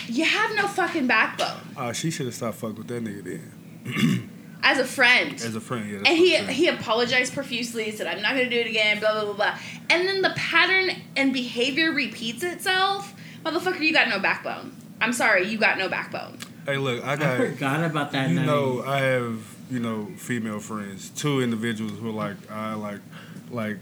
You 0.09 0.25
have 0.25 0.55
no 0.57 0.67
fucking 0.69 1.07
backbone 1.07 1.61
Uh, 1.77 1.93
she 1.93 2.11
should 2.11 2.27
have 2.27 2.35
stopped 2.35 2.59
fucking 2.59 2.77
with 2.77 2.89
that 2.89 3.05
nigga 3.05 3.25
then. 3.25 4.31
as 4.63 4.79
a 4.79 4.85
friend. 4.85 5.35
As 5.35 5.57
a 5.57 5.61
friend, 5.61 5.89
yeah. 5.91 5.97
and 5.99 6.07
he 6.09 6.37
I'm 6.37 6.47
he 6.49 6.69
apologized 6.69 7.35
profusely, 7.35 7.91
said, 7.91 8.07
"I'm 8.07 8.23
not 8.23 8.31
gonna 8.35 8.49
do 8.51 8.59
it 8.61 8.67
again." 8.69 9.01
Blah 9.01 9.13
blah 9.13 9.25
blah 9.25 9.35
blah. 9.35 9.59
And 9.91 10.07
then 10.09 10.23
the 10.23 10.33
pattern 10.37 10.97
and 11.17 11.33
behavior 11.33 11.91
repeats 11.93 12.43
itself. 12.45 13.15
Motherfucker, 13.45 13.81
you 13.81 13.93
got 13.93 14.09
no 14.09 14.19
backbone. 14.21 14.77
I'm 15.01 15.13
sorry, 15.13 15.49
you 15.49 15.59
got 15.59 15.79
no 15.79 15.89
backbone. 15.89 16.39
Hey, 16.65 16.77
look, 16.77 17.05
I 17.05 17.15
I 17.15 17.17
got. 17.17 17.37
forgot 17.39 17.83
about 17.83 18.13
that 18.13 18.29
you 18.31 18.37
night. 18.37 18.47
know, 18.47 18.85
I 18.87 18.99
have 19.01 19.41
you 19.69 19.81
know 19.81 20.07
female 20.17 20.61
friends, 20.61 21.11
two 21.11 21.41
individuals 21.43 21.99
who 21.99 22.11
are 22.11 22.13
like 22.13 22.37
I 22.51 22.75
like 22.75 23.01
like 23.51 23.79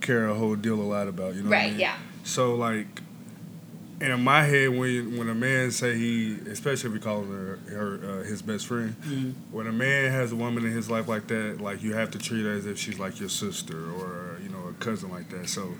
care 0.00 0.26
a 0.26 0.34
whole 0.34 0.56
deal 0.56 0.80
a 0.80 0.82
lot 0.82 1.06
about. 1.06 1.34
You 1.36 1.42
know, 1.42 1.50
what 1.50 1.58
I 1.58 1.62
right? 1.62 1.70
mean? 1.70 1.80
Yeah. 1.80 1.96
So 2.24 2.56
like, 2.56 3.02
and 4.00 4.12
in 4.12 4.22
my 4.22 4.44
head, 4.44 4.68
when 4.70 4.90
you, 4.90 5.18
when 5.18 5.28
a 5.28 5.34
man 5.34 5.70
say 5.70 5.96
he, 5.96 6.36
especially 6.50 6.88
if 6.90 6.94
he 6.94 7.00
calls 7.00 7.26
her 7.28 7.58
her 7.70 8.00
uh, 8.20 8.24
his 8.24 8.42
best 8.42 8.66
friend, 8.66 8.94
Mhm. 9.04 9.32
when 9.50 9.66
a 9.66 9.72
man 9.72 10.10
has 10.12 10.32
a 10.32 10.36
woman 10.36 10.64
in 10.64 10.72
his 10.72 10.88
life 10.90 11.08
like 11.08 11.26
that, 11.28 11.60
like 11.60 11.82
you 11.82 11.94
have 11.94 12.10
to 12.12 12.18
treat 12.18 12.44
her 12.44 12.52
as 12.52 12.66
if 12.66 12.78
she's 12.78 12.98
like 12.98 13.18
your 13.20 13.28
sister 13.28 13.76
or 13.76 14.38
you 14.42 14.48
know 14.48 14.68
a 14.68 14.72
cousin 14.74 15.10
like 15.10 15.28
that. 15.30 15.48
So. 15.48 15.74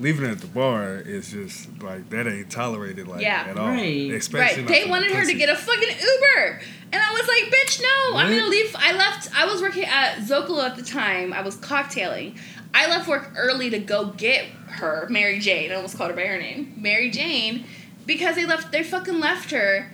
Leaving 0.00 0.24
her 0.24 0.32
at 0.32 0.40
the 0.40 0.48
bar 0.48 0.96
is 0.96 1.30
just 1.30 1.68
like 1.80 2.10
that 2.10 2.26
ain't 2.26 2.50
tolerated 2.50 3.06
like 3.06 3.20
Yeah. 3.20 3.46
at 3.48 3.56
all. 3.56 3.68
Right. 3.68 4.10
Especially 4.10 4.40
Right. 4.40 4.58
not 4.62 4.66
They 4.68 4.80
for 4.80 4.84
the 4.86 4.90
wanted 4.90 5.12
her 5.12 5.24
to 5.24 5.34
get 5.34 5.48
a 5.48 5.54
fucking 5.54 5.88
Uber. 5.88 6.60
And 6.92 7.00
I 7.00 7.12
was 7.12 7.28
like, 7.28 7.54
bitch, 7.54 7.80
no. 7.80 8.16
I'm 8.18 8.28
going 8.28 8.40
to 8.42 8.48
leave. 8.48 8.74
I 8.76 8.90
left. 8.96 9.28
I 9.32 9.46
was 9.46 9.62
working 9.62 9.84
at 9.84 10.16
Zocalo 10.16 10.64
at 10.64 10.74
the 10.74 10.82
time. 10.82 11.32
I 11.32 11.42
was 11.42 11.54
cocktailing. 11.58 12.36
I 12.74 12.88
left 12.88 13.08
work 13.08 13.30
early 13.36 13.70
to 13.70 13.78
go 13.78 14.06
get 14.06 14.44
her, 14.66 15.06
Mary 15.08 15.38
Jane. 15.38 15.70
I 15.70 15.76
almost 15.76 15.96
called 15.96 16.10
her 16.10 16.16
by 16.16 16.24
her 16.24 16.38
name. 16.38 16.74
Mary 16.76 17.10
Jane. 17.10 17.64
Because 18.04 18.34
they 18.34 18.44
left, 18.44 18.72
they 18.72 18.82
fucking 18.82 19.18
left 19.20 19.50
her 19.52 19.90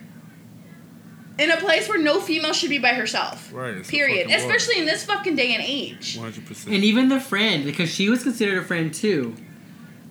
in 1.38 1.50
a 1.50 1.56
place 1.58 1.88
where 1.88 2.00
no 2.00 2.20
female 2.20 2.52
should 2.52 2.70
be 2.70 2.78
by 2.78 2.94
herself. 2.94 3.52
Right. 3.52 3.86
Period. 3.86 4.28
fucking 4.30 4.46
bar. 4.48 4.56
Especially 4.56 4.80
in 4.80 4.86
this 4.86 5.04
fucking 5.04 5.36
day 5.36 5.54
and 5.54 5.62
age. 5.62 6.18
100%. 6.18 6.66
And 6.74 6.82
even 6.84 7.08
the 7.08 7.20
friend, 7.20 7.64
because 7.64 7.90
she 7.90 8.08
was 8.08 8.22
considered 8.22 8.58
a 8.58 8.64
friend 8.64 8.92
too. 8.92 9.34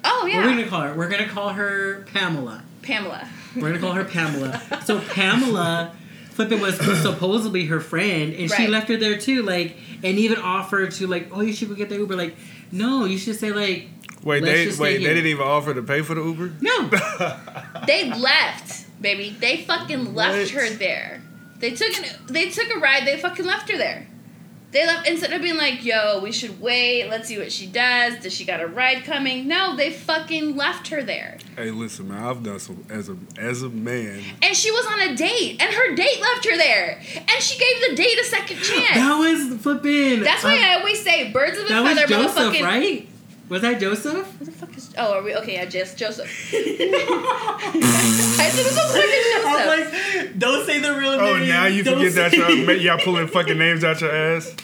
Oh, 0.03 0.21
What 0.21 0.21
are 0.21 0.25
we 0.25 0.31
yeah. 0.31 0.43
gonna 0.43 0.67
call 0.67 0.81
her? 0.81 0.93
We're 0.93 1.09
gonna 1.09 1.27
call 1.27 1.49
her 1.49 2.05
Pamela. 2.13 2.63
Pamela. 2.83 3.27
We're 3.55 3.69
gonna 3.69 3.79
call 3.79 3.93
her 3.93 4.05
Pamela. 4.05 4.61
So 4.85 5.01
Pamela, 5.01 5.93
flipping 6.31 6.61
was 6.61 6.77
supposedly 7.01 7.65
her 7.65 7.79
friend, 7.81 8.33
and 8.33 8.49
she 8.49 8.67
left 8.67 8.87
her 8.87 8.95
there 8.97 9.17
too. 9.17 9.43
Like, 9.43 9.75
and 10.03 10.17
even 10.17 10.37
offered 10.37 10.91
to 10.91 11.07
like, 11.07 11.27
oh, 11.31 11.41
you 11.41 11.51
should 11.51 11.67
go 11.67 11.75
get 11.75 11.89
the 11.89 11.95
Uber. 11.97 12.15
Like, 12.15 12.35
no, 12.71 13.05
you 13.05 13.17
should 13.17 13.35
say 13.35 13.51
like, 13.51 13.87
Wait, 14.23 14.43
Let's 14.43 14.53
they 14.53 14.65
wait. 14.65 14.73
stay 14.73 14.97
They 14.97 15.13
didn't 15.13 15.27
even 15.27 15.45
offer 15.45 15.73
to 15.73 15.81
pay 15.81 16.01
for 16.01 16.13
the 16.15 16.21
Uber. 16.23 16.51
no. 16.61 16.89
They 17.87 18.11
left, 18.13 18.85
baby. 19.01 19.35
They 19.39 19.63
fucking 19.63 20.13
left 20.13 20.37
What? 20.53 20.63
her 20.63 20.69
there. 20.71 21.21
They 21.59 21.71
took 21.71 21.97
an, 21.97 22.05
they 22.27 22.49
took 22.49 22.67
a 22.75 22.79
ride. 22.79 23.05
They 23.07 23.17
fucking 23.19 23.45
left 23.45 23.69
her 23.71 23.77
there. 23.77 24.05
They 24.71 24.85
left 24.85 25.07
instead 25.07 25.33
of 25.33 25.41
being 25.41 25.57
like, 25.57 25.83
"Yo, 25.83 26.19
we 26.21 26.31
should 26.31 26.61
wait. 26.61 27.09
Let's 27.09 27.27
see 27.27 27.37
what 27.39 27.51
she 27.51 27.65
does. 27.65 28.19
Does 28.21 28.33
she 28.33 28.45
got 28.45 28.61
a 28.61 28.67
ride 28.67 29.03
coming?" 29.03 29.47
No, 29.47 29.75
they 29.75 29.89
fucking 29.91 30.55
left 30.55 30.89
her 30.89 31.01
there. 31.01 31.37
Hey, 31.55 31.71
listen, 31.71 32.07
man. 32.09 32.23
I've 32.23 32.43
done 32.43 32.59
some 32.59 32.85
as 32.89 33.09
a 33.09 33.17
as 33.39 33.63
a 33.63 33.69
man. 33.69 34.21
And 34.43 34.55
she 34.55 34.69
was 34.71 34.85
on 34.85 34.99
a 35.09 35.15
date, 35.15 35.59
and 35.59 35.73
her 35.73 35.95
date 35.95 36.21
left 36.21 36.45
her 36.45 36.55
there, 36.55 37.01
and 37.15 37.41
she 37.41 37.57
gave 37.57 37.89
the 37.89 37.95
date 37.95 38.19
a 38.19 38.23
second 38.25 38.57
chance. 38.61 38.95
That 38.95 39.17
was 39.17 39.59
flipping. 39.61 40.19
That's 40.21 40.43
why 40.43 40.57
uh, 40.57 40.61
I 40.67 40.79
always 40.79 41.03
say, 41.03 41.31
birds 41.31 41.57
of 41.57 41.65
a 41.65 41.69
that 41.69 41.81
was 41.83 41.97
feather, 41.99 42.07
Joseph, 42.07 42.37
motherfucking. 42.53 42.61
right? 42.63 43.08
Was 43.49 43.63
that 43.63 43.81
Joseph? 43.81 44.31
Who 44.37 44.45
the 44.45 44.51
fuck 44.51 44.77
is? 44.77 44.93
Oh, 44.95 45.13
are 45.13 45.23
we 45.23 45.35
okay? 45.37 45.53
Yeah, 45.53 45.65
just 45.65 45.97
Joseph. 45.97 46.27
I 46.53 46.59
said 48.51 48.65
it's 48.65 48.77
a 48.77 48.81
fucking 48.87 49.23
Joseph. 49.33 49.65
like, 49.65 50.37
don't 50.37 50.65
say 50.67 50.79
the 50.79 50.93
real 50.95 51.13
oh, 51.13 51.17
name. 51.17 51.41
Oh, 51.41 51.45
now 51.45 51.65
you 51.65 51.83
forget 51.83 52.13
that 52.13 52.33
y'all, 52.33 52.71
y'all 52.77 52.99
pulling 52.99 53.27
fucking 53.27 53.57
names 53.57 53.83
out 53.83 54.01
your 54.01 54.15
ass. 54.15 54.55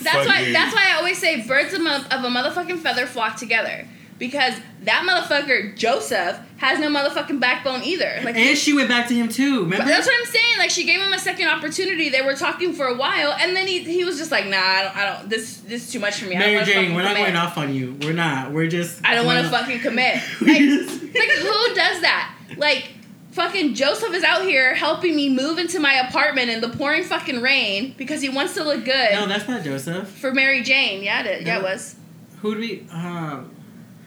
That's 0.00 0.26
why. 0.26 0.38
Fucking- 0.38 0.52
That's 0.52 0.72
why 0.74 0.92
I 0.92 0.96
always 0.98 1.18
say 1.18 1.44
birds 1.46 1.74
of 1.74 1.80
a, 1.80 1.96
of 2.14 2.24
a 2.24 2.28
motherfucking 2.28 2.78
feather 2.78 3.06
flock 3.06 3.36
together. 3.36 3.88
Because 4.22 4.54
that 4.84 5.04
motherfucker 5.04 5.76
Joseph 5.76 6.38
has 6.58 6.78
no 6.78 6.88
motherfucking 6.88 7.40
backbone 7.40 7.82
either. 7.82 8.20
Like 8.22 8.36
And 8.36 8.56
she 8.56 8.72
went 8.72 8.88
back 8.88 9.08
to 9.08 9.14
him 9.14 9.28
too. 9.28 9.64
Remember? 9.64 9.78
But 9.78 9.86
that's 9.86 10.06
what 10.06 10.14
I'm 10.16 10.26
saying. 10.26 10.58
Like 10.58 10.70
she 10.70 10.84
gave 10.84 11.00
him 11.00 11.12
a 11.12 11.18
second 11.18 11.48
opportunity. 11.48 12.08
They 12.08 12.22
were 12.22 12.36
talking 12.36 12.72
for 12.72 12.86
a 12.86 12.94
while, 12.94 13.32
and 13.32 13.56
then 13.56 13.66
he 13.66 13.80
he 13.82 14.04
was 14.04 14.18
just 14.18 14.30
like, 14.30 14.46
Nah, 14.46 14.58
I 14.58 14.82
don't. 14.84 14.96
I 14.96 15.04
don't 15.18 15.28
this 15.28 15.56
this 15.62 15.86
is 15.86 15.92
too 15.92 15.98
much 15.98 16.20
for 16.20 16.26
me. 16.26 16.36
Mary 16.38 16.64
Jane, 16.64 16.94
we're 16.94 17.02
not 17.02 17.16
commit. 17.16 17.32
going 17.34 17.36
off 17.36 17.58
on 17.58 17.74
you. 17.74 17.96
We're 18.02 18.12
not. 18.12 18.52
We're 18.52 18.68
just. 18.68 19.04
I 19.04 19.16
don't 19.16 19.26
want 19.26 19.44
to 19.44 19.50
fucking 19.50 19.80
commit. 19.88 20.14
Like, 20.40 20.58
just- 20.60 21.02
like 21.02 21.30
who 21.30 21.74
does 21.74 22.00
that? 22.02 22.32
Like 22.56 22.92
fucking 23.32 23.74
Joseph 23.74 24.14
is 24.14 24.22
out 24.22 24.42
here 24.44 24.72
helping 24.74 25.16
me 25.16 25.30
move 25.30 25.58
into 25.58 25.80
my 25.80 25.94
apartment 25.94 26.48
in 26.48 26.60
the 26.60 26.68
pouring 26.68 27.02
fucking 27.02 27.40
rain 27.42 27.92
because 27.98 28.20
he 28.22 28.28
wants 28.28 28.54
to 28.54 28.62
look 28.62 28.84
good 28.84 29.12
No, 29.14 29.26
that's 29.26 29.48
not 29.48 29.64
Joseph. 29.64 30.06
for 30.08 30.32
Mary 30.32 30.62
Jane. 30.62 31.02
Yeah, 31.02 31.24
it, 31.24 31.44
yeah, 31.44 31.58
it 31.58 31.62
was. 31.64 31.96
Who 32.42 32.54
do 32.54 32.60
we? 32.60 32.86
Uh, 32.92 33.40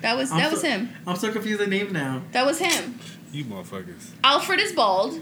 That 0.06 0.18
was 0.18 0.32
I'm 0.32 0.38
that 0.38 0.52
was 0.52 0.62
him. 0.62 0.90
I'm 1.08 1.16
so 1.16 1.32
confused 1.32 1.60
the 1.60 1.68
name 1.68 1.92
now. 1.92 2.22
That 2.32 2.46
was 2.46 2.60
him. 2.60 3.00
You 3.32 3.44
motherfuckers. 3.46 4.12
Alfred 4.24 4.60
is 4.60 4.72
bald. 4.72 5.20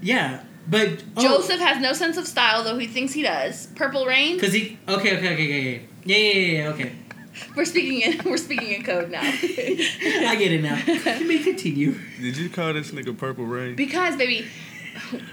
Yeah, 0.00 0.44
but 0.68 1.02
oh, 1.16 1.22
Joseph 1.22 1.58
has 1.58 1.82
no 1.82 1.92
sense 1.92 2.16
of 2.16 2.26
style, 2.26 2.62
though 2.62 2.78
he 2.78 2.86
thinks 2.86 3.12
he 3.12 3.22
does. 3.22 3.66
Purple 3.74 4.06
Rain. 4.06 4.36
Because 4.36 4.52
he. 4.52 4.78
Okay, 4.88 5.16
okay, 5.16 5.32
okay, 5.32 5.34
okay, 5.34 5.58
okay. 5.58 5.86
Yeah, 6.04 6.16
yeah, 6.16 6.32
yeah, 6.32 6.62
yeah. 6.62 6.68
Okay, 6.68 6.92
We're 7.56 7.64
speaking 7.64 8.00
in 8.00 8.20
we're 8.24 8.36
speaking 8.36 8.72
in 8.72 8.84
code 8.84 9.10
now. 9.10 9.22
I 9.24 10.36
get 10.38 10.52
it 10.52 10.62
now. 10.62 10.80
You 11.18 11.26
may 11.26 11.38
continue. 11.38 11.96
Did 12.20 12.36
you 12.36 12.48
call 12.48 12.72
this 12.74 12.90
nigga 12.90 13.16
Purple 13.16 13.44
Rain? 13.44 13.74
because 13.74 14.16
baby, 14.16 14.46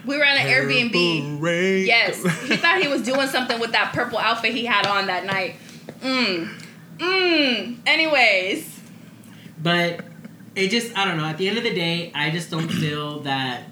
we 0.05 0.17
were 0.17 0.25
on 0.25 0.37
an 0.37 0.47
Airbnb. 0.47 0.91
Purple 0.91 1.37
Rain. 1.37 1.85
Yes, 1.85 2.23
he 2.47 2.55
thought 2.55 2.81
he 2.81 2.87
was 2.87 3.03
doing 3.03 3.27
something 3.27 3.59
with 3.59 3.71
that 3.73 3.93
purple 3.93 4.17
outfit 4.17 4.53
he 4.53 4.65
had 4.65 4.87
on 4.87 5.07
that 5.07 5.25
night. 5.25 5.57
Mmm. 6.01 6.49
Mmm. 6.97 7.77
Anyways, 7.85 8.78
But 9.61 10.01
it 10.55 10.69
just, 10.69 10.97
I 10.97 11.05
don't 11.05 11.17
know. 11.17 11.25
At 11.25 11.37
the 11.37 11.47
end 11.47 11.57
of 11.57 11.63
the 11.63 11.73
day, 11.73 12.11
I 12.15 12.29
just 12.31 12.49
don't 12.49 12.69
feel 12.69 13.21
that 13.21 13.63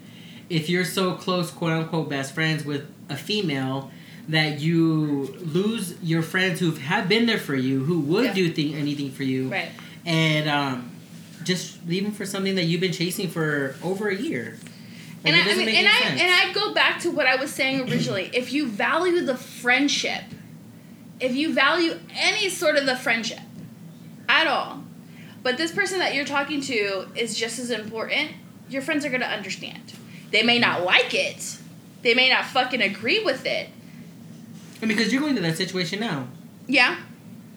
if 0.50 0.70
you're 0.70 0.86
so 0.86 1.14
close, 1.14 1.52
quote 1.52 1.72
unquote, 1.72 2.10
best 2.10 2.34
friends 2.34 2.64
with 2.66 2.86
a 3.10 3.16
female, 3.16 3.92
that 4.30 4.60
you 4.60 5.34
lose 5.40 5.96
your 6.04 6.22
friends 6.22 6.60
who 6.60 6.72
have 6.72 7.08
been 7.08 7.26
there 7.26 7.38
for 7.38 7.56
you, 7.56 7.84
who 7.86 8.00
would 8.02 8.26
Yeah. 8.26 8.34
do 8.34 8.52
thing, 8.52 8.76
anything 8.76 9.12
for 9.12 9.24
you, 9.24 9.48
right. 9.50 9.70
and 10.06 10.50
um, 10.50 10.92
just 11.44 11.86
leave 11.88 12.04
them 12.04 12.12
for 12.12 12.26
something 12.26 12.56
that 12.56 12.66
you've 12.66 12.82
been 12.82 12.92
chasing 12.92 13.30
for 13.30 13.76
over 13.82 14.10
a 14.10 14.16
year. 14.16 14.58
Like, 15.24 15.34
And 15.34 15.50
I, 15.50 15.52
I 15.54 15.56
mean, 15.56 15.70
and 15.70 15.88
I 15.88 16.00
sense. 16.02 16.22
and 16.22 16.30
I 16.30 16.52
go 16.54 16.74
back 16.74 17.00
to 17.02 17.12
what 17.12 17.26
I 17.26 17.38
was 17.38 17.52
saying 17.54 17.90
originally. 17.90 18.30
if 18.34 18.52
you 18.52 18.68
value 18.68 19.22
the 19.26 19.38
friendship, 19.38 20.24
if 21.22 21.34
you 21.34 21.54
value 21.54 21.98
any 22.14 22.50
sort 22.50 22.76
of 22.76 22.86
the 22.86 22.98
friendship 22.98 23.40
at 24.28 24.46
all, 24.48 24.84
but 25.44 25.58
this 25.58 25.72
person 25.72 26.00
that 26.00 26.14
you're 26.16 26.26
talking 26.26 26.62
to 26.62 27.08
is 27.16 27.38
just 27.38 27.60
as 27.60 27.70
important, 27.72 28.32
your 28.70 28.82
friends 28.82 29.06
are 29.06 29.10
gonna 29.10 29.26
understand. 29.26 29.94
They 30.32 30.44
may 30.44 30.60
not 30.60 30.84
like 30.84 31.14
it, 31.14 31.58
they 32.02 32.14
may 32.14 32.30
not 32.30 32.46
fucking 32.46 32.82
agree 32.82 33.24
with 33.24 33.46
it. 33.46 33.70
And 34.82 34.90
because 34.90 35.12
you're 35.12 35.22
going 35.22 35.34
through 35.36 35.46
that 35.48 35.58
situation 35.58 36.00
now, 36.00 36.28
Yeah, 36.68 36.98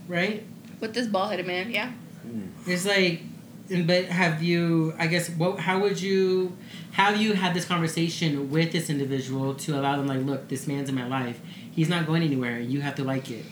right? 0.09 0.45
with 0.81 0.95
this 0.95 1.07
ball 1.07 1.29
headed 1.29 1.47
man. 1.47 1.71
Yeah. 1.71 1.93
Mm. 2.27 2.49
It's 2.67 2.87
like, 2.87 3.21
and- 3.69 3.87
but 3.87 4.07
have 4.07 4.43
you? 4.43 4.95
I 4.99 5.07
guess 5.07 5.29
what? 5.31 5.61
How 5.61 5.79
would 5.81 6.01
you? 6.01 6.57
How 6.93 7.11
you 7.11 7.35
had 7.35 7.55
this 7.55 7.65
conversation 7.67 8.51
with 8.51 8.73
this 8.73 8.91
individual 8.91 9.55
to 9.55 9.79
allow 9.79 9.97
them 9.97 10.07
like, 10.09 10.23
look, 10.25 10.49
this 10.49 10.67
man's 10.67 10.89
in 10.89 10.95
my 10.95 11.07
life. 11.07 11.39
He's 11.71 11.89
not 11.89 12.05
going 12.07 12.23
anywhere. 12.23 12.59
You 12.59 12.81
have 12.81 12.95
to 12.97 13.05
like 13.05 13.31
it, 13.31 13.45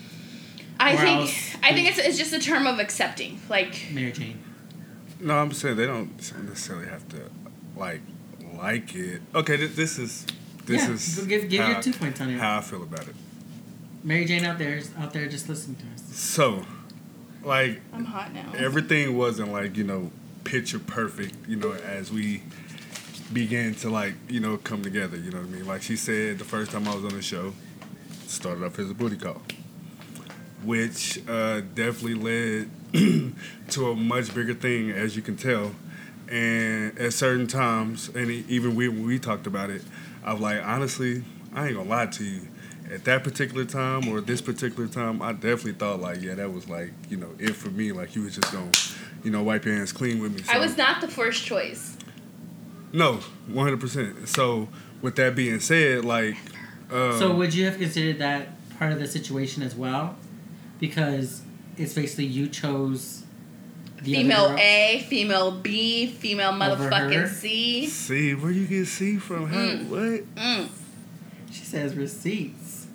I 0.81 0.95
Or 0.95 0.97
think 0.99 1.21
else- 1.21 1.57
I 1.63 1.73
think 1.75 1.89
it's, 1.89 1.99
it's 1.99 2.19
just 2.19 2.33
a 2.33 2.39
term 2.39 2.67
of 2.67 2.79
accepting. 2.79 3.41
Like 3.49 3.87
Mary 3.93 4.13
Jane. 4.13 4.39
No, 5.21 5.37
I'm 5.37 5.53
saying 5.53 5.77
they 5.77 5.87
don't 5.87 6.11
necessarily 6.49 6.87
have 6.87 7.09
to 7.09 7.31
like 7.77 8.01
like 8.57 8.95
it. 8.95 9.21
Okay, 9.35 9.57
th- 9.57 9.73
this 9.73 9.99
is 9.99 10.25
this 10.67 10.85
yeah, 10.87 10.93
is 10.93 11.27
give 11.27 11.49
give 11.49 11.61
how, 11.65 11.71
your 11.73 11.83
two 11.83 11.93
points 11.93 12.21
on 12.21 12.31
it. 12.31 12.39
how 12.39 12.59
I 12.59 12.61
feel 12.61 12.83
about 12.83 13.09
it. 13.09 13.15
Mary 14.05 14.25
Jane 14.25 14.45
out 14.45 14.59
there, 14.59 14.81
out 14.99 15.13
there, 15.13 15.27
just 15.29 15.49
listening 15.49 15.77
to 15.77 15.85
us. 15.95 16.17
So, 16.17 16.65
like 17.43 17.81
I'm 17.93 18.05
hot 18.05 18.33
now. 18.33 18.53
everything 18.57 19.17
wasn't 19.17 19.51
like 19.53 19.77
you 19.77 19.85
know 19.85 20.13
picture 20.45 20.79
perfect. 20.79 21.35
You 21.49 21.57
know, 21.57 21.73
as 21.73 22.13
we 22.13 22.43
began 23.33 23.75
to 23.75 23.91
like 23.91 24.15
you 24.29 24.39
know 24.41 24.57
come 24.59 24.83
together. 24.83 25.17
You 25.17 25.33
know 25.33 25.39
what 25.39 25.47
I 25.49 25.51
mean? 25.51 25.67
Like 25.67 25.83
she 25.83 25.97
said, 25.97 26.39
the 26.39 26.45
first 26.45 26.71
time 26.71 26.87
I 26.87 26.95
was 26.95 27.05
on 27.05 27.11
the 27.15 27.23
show, 27.23 27.53
started 28.29 28.63
off 28.65 28.79
as 28.79 28.91
a 28.91 28.95
booty 28.95 29.17
call, 29.17 29.43
which 30.65 31.21
uh, 31.29 31.61
definitely 31.75 32.15
led 32.15 32.71
to 33.71 33.91
a 33.91 33.95
much 33.95 34.35
bigger 34.35 34.55
thing, 34.55 34.91
as 34.91 35.15
you 35.17 35.23
can 35.23 35.37
tell. 35.37 35.73
And 36.29 36.99
at 36.99 37.13
certain 37.13 37.47
times, 37.47 38.09
and 38.15 38.31
e- 38.31 38.45
even 38.49 38.75
we 38.75 38.89
when 38.89 39.07
we 39.07 39.19
talked 39.19 39.47
about 39.47 39.71
it, 39.71 39.83
I 40.25 40.33
was 40.33 40.43
like, 40.43 40.63
honestly, 40.63 41.25
I 41.55 41.69
ain't 41.69 41.77
gonna 41.77 41.89
lie 41.89 42.07
to 42.07 42.25
you. 42.25 42.49
At 42.93 43.05
that 43.05 43.23
particular 43.25 43.65
time 43.67 44.09
or 44.09 44.21
this 44.21 44.41
particular 44.41 44.89
time, 44.89 45.21
I 45.23 45.33
definitely 45.33 45.73
thought 45.73 46.01
like, 46.01 46.21
yeah, 46.23 46.35
that 46.35 46.53
was 46.53 46.69
like, 46.69 46.91
you 47.11 47.17
know, 47.19 47.31
it 47.39 47.55
for 47.55 47.71
me. 47.71 47.93
Like 47.93 48.15
you 48.17 48.23
was 48.23 48.35
just 48.37 48.51
gonna, 48.53 48.71
you 49.25 49.31
know, 49.31 49.43
wipe 49.43 49.65
your 49.65 49.75
hands 49.75 49.93
clean 49.93 50.21
with 50.21 50.35
me. 50.35 50.43
I 50.49 50.55
So- 50.55 50.61
was 50.61 50.77
not 50.77 51.01
the 51.01 51.09
first 51.09 51.45
choice. 51.45 51.97
no, 52.93 53.21
one 53.47 53.65
hundred 53.65 53.81
percent. 53.81 54.29
So 54.29 54.69
with 55.03 55.17
that 55.17 55.35
being 55.35 55.61
said, 55.61 56.05
like, 56.05 56.37
um, 56.91 57.19
so 57.19 57.35
would 57.35 57.55
you 57.55 57.65
have 57.67 57.79
considered 57.79 58.19
that 58.19 58.49
part 58.79 58.93
of 58.93 58.99
the 58.99 59.07
situation 59.07 59.63
as 59.63 59.75
well? 59.75 60.17
Because 60.81 61.43
it's 61.77 61.95
basically 61.95 62.27
you 62.27 62.49
chose 62.49 63.25
the 64.03 64.15
other 64.17 64.23
female 64.23 64.49
girl. 64.49 64.59
A, 64.59 65.07
female 65.09 65.51
B, 65.53 66.07
female 66.07 66.53
motherfucking 66.53 67.29
C. 67.29 67.87
C. 67.87 67.87
see 67.87 68.35
where 68.35 68.51
you 68.53 68.67
get 68.67 68.87
C 68.87 69.17
from? 69.17 69.49
How, 69.49 69.57
Mm. 69.59 69.89
what? 69.89 70.35
Mm. 70.37 70.69
She 71.51 71.65
says 71.65 71.95
receipts. 71.95 72.87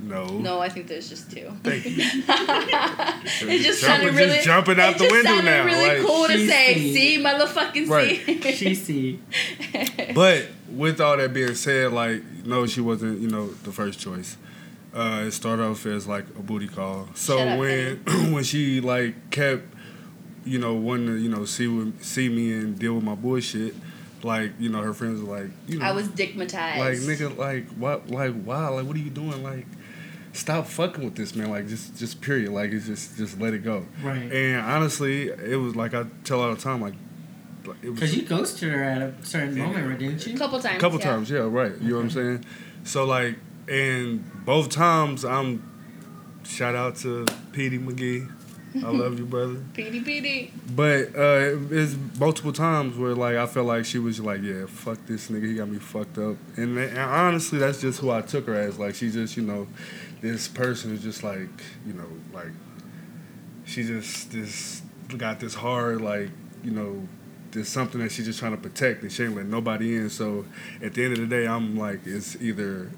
No. 0.00 0.26
No, 0.26 0.58
I 0.58 0.68
think 0.68 0.88
there's 0.88 1.08
just 1.08 1.30
two. 1.30 1.52
Thank 1.62 1.84
you. 1.84 1.92
it 1.96 3.62
just 3.62 3.80
Jumping- 3.82 4.08
sounded 4.08 4.14
really 4.14 4.32
just 4.34 4.44
jumping 4.44 4.80
out 4.80 4.92
it 4.94 4.98
the 4.98 5.04
just 5.04 5.12
window 5.12 5.30
sounded 5.30 5.44
now, 5.44 5.64
really 5.64 5.88
like- 5.98 6.06
cool 6.06 6.26
to 6.26 6.48
say. 6.48 6.74
see. 6.74 6.94
See, 7.18 7.22
motherfucking 7.22 7.88
Right. 7.88 8.20
see. 8.42 8.52
She 8.52 8.74
see. 8.74 9.20
But 10.14 10.48
with 10.68 11.00
all 11.00 11.16
that 11.16 11.32
being 11.32 11.54
said, 11.54 11.92
like, 11.92 12.22
no, 12.44 12.66
she 12.66 12.80
wasn't, 12.80 13.20
you 13.20 13.28
know, 13.28 13.48
the 13.62 13.70
first 13.72 14.00
choice. 14.00 14.36
Uh, 14.94 15.24
it 15.26 15.30
started 15.30 15.62
off 15.62 15.86
as 15.86 16.06
like 16.06 16.28
a 16.38 16.42
booty 16.42 16.68
call. 16.68 17.08
So 17.14 17.38
Shut 17.38 17.48
up, 17.48 17.58
when 17.58 17.96
when 18.32 18.44
she 18.44 18.80
like 18.80 19.30
kept, 19.30 19.64
you 20.44 20.58
know, 20.58 20.74
wanting 20.74 21.06
to, 21.06 21.16
you 21.16 21.30
know, 21.30 21.44
see 21.44 21.66
with, 21.66 22.02
see 22.02 22.28
me 22.28 22.52
and 22.52 22.78
deal 22.78 22.94
with 22.94 23.04
my 23.04 23.14
bullshit, 23.14 23.74
like, 24.22 24.52
you 24.58 24.68
know, 24.68 24.82
her 24.82 24.92
friends 24.92 25.22
were 25.22 25.38
like, 25.38 25.50
you 25.66 25.78
know, 25.78 25.86
I 25.86 25.92
was 25.92 26.08
digmatized. 26.08 26.78
like 26.78 26.98
nigga, 26.98 27.36
like 27.36 27.68
what, 27.70 28.10
like 28.10 28.34
wow, 28.44 28.74
like 28.74 28.86
what 28.86 28.96
are 28.96 29.00
you 29.00 29.10
doing? 29.10 29.42
Like, 29.42 29.66
stop 30.32 30.66
fucking 30.66 31.04
with 31.04 31.14
this 31.14 31.34
man. 31.34 31.50
Like 31.50 31.68
just 31.68 31.96
just 31.96 32.20
period. 32.20 32.52
Like 32.52 32.72
it's 32.72 32.86
just 32.86 33.16
just 33.16 33.40
let 33.40 33.54
it 33.54 33.64
go. 33.64 33.86
Right. 34.02 34.30
And 34.30 34.60
honestly, 34.60 35.28
it 35.28 35.58
was 35.58 35.76
like 35.76 35.94
I 35.94 36.04
tell 36.24 36.40
all 36.40 36.54
the 36.54 36.60
time, 36.60 36.80
like 36.80 36.94
it 37.82 37.90
was 37.90 37.94
Because 37.94 38.16
you 38.16 38.22
ghosted 38.22 38.72
her 38.72 38.82
at 38.82 39.02
a 39.02 39.14
certain 39.24 39.56
moment, 39.56 39.88
right, 39.88 39.98
didn't 39.98 40.26
you? 40.26 40.34
a 40.34 40.38
couple 40.38 40.60
times. 40.60 40.76
a 40.76 40.80
couple 40.80 40.98
yeah. 40.98 41.04
times, 41.04 41.30
yeah, 41.30 41.38
right. 41.38 41.72
You 41.80 41.90
know 41.90 41.96
what 41.96 42.02
I'm 42.02 42.10
saying? 42.10 42.44
So 42.84 43.04
like, 43.04 43.36
and 43.68 44.44
both 44.44 44.68
times 44.70 45.24
I'm 45.24 45.62
shout 46.44 46.74
out 46.74 46.96
to 46.96 47.26
Petey 47.52 47.78
McGee. 47.78 48.30
I 48.76 48.78
love 48.90 49.18
you, 49.18 49.26
brother. 49.26 49.56
Petey 49.74 50.00
Petey. 50.00 50.52
But 50.74 51.14
uh, 51.14 51.58
it's 51.70 51.94
multiple 52.18 52.52
times 52.52 52.96
where 52.96 53.14
like 53.14 53.36
I 53.36 53.46
felt 53.46 53.66
like 53.66 53.84
she 53.84 53.98
was 53.98 54.20
like, 54.20 54.42
yeah, 54.42 54.66
fuck 54.66 55.04
this 55.06 55.28
nigga, 55.28 55.44
he 55.44 55.54
got 55.54 55.68
me 55.68 55.78
fucked 55.78 56.18
up. 56.18 56.36
And, 56.56 56.78
and 56.78 56.98
honestly, 56.98 57.58
that's 57.58 57.80
just 57.80 58.00
who 58.00 58.10
I 58.10 58.22
took 58.22 58.46
her 58.46 58.54
as. 58.54 58.78
Like 58.78 58.94
she 58.94 59.10
just, 59.10 59.36
you 59.36 59.42
know, 59.42 59.66
this 60.20 60.48
person 60.48 60.90
who's 60.90 61.02
just 61.02 61.22
like, 61.22 61.50
you 61.86 61.92
know, 61.92 62.08
like 62.32 62.52
she 63.64 63.84
just 63.84 64.32
this 64.32 64.82
got 65.16 65.40
this 65.40 65.54
hard 65.54 66.00
like, 66.00 66.30
you 66.64 66.70
know, 66.70 67.06
there's 67.50 67.68
something 67.68 68.00
that 68.00 68.10
she's 68.10 68.24
just 68.24 68.38
trying 68.38 68.52
to 68.52 68.62
protect 68.62 69.02
and 69.02 69.12
she 69.12 69.24
ain't 69.24 69.36
let 69.36 69.46
nobody 69.46 69.96
in. 69.96 70.08
So 70.08 70.46
at 70.82 70.94
the 70.94 71.04
end 71.04 71.12
of 71.12 71.18
the 71.18 71.26
day, 71.26 71.46
I'm 71.46 71.76
like, 71.76 72.00
it's 72.06 72.40
either 72.40 72.90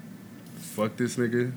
fuck 0.75 0.95
this 0.97 1.15
nigga, 1.15 1.51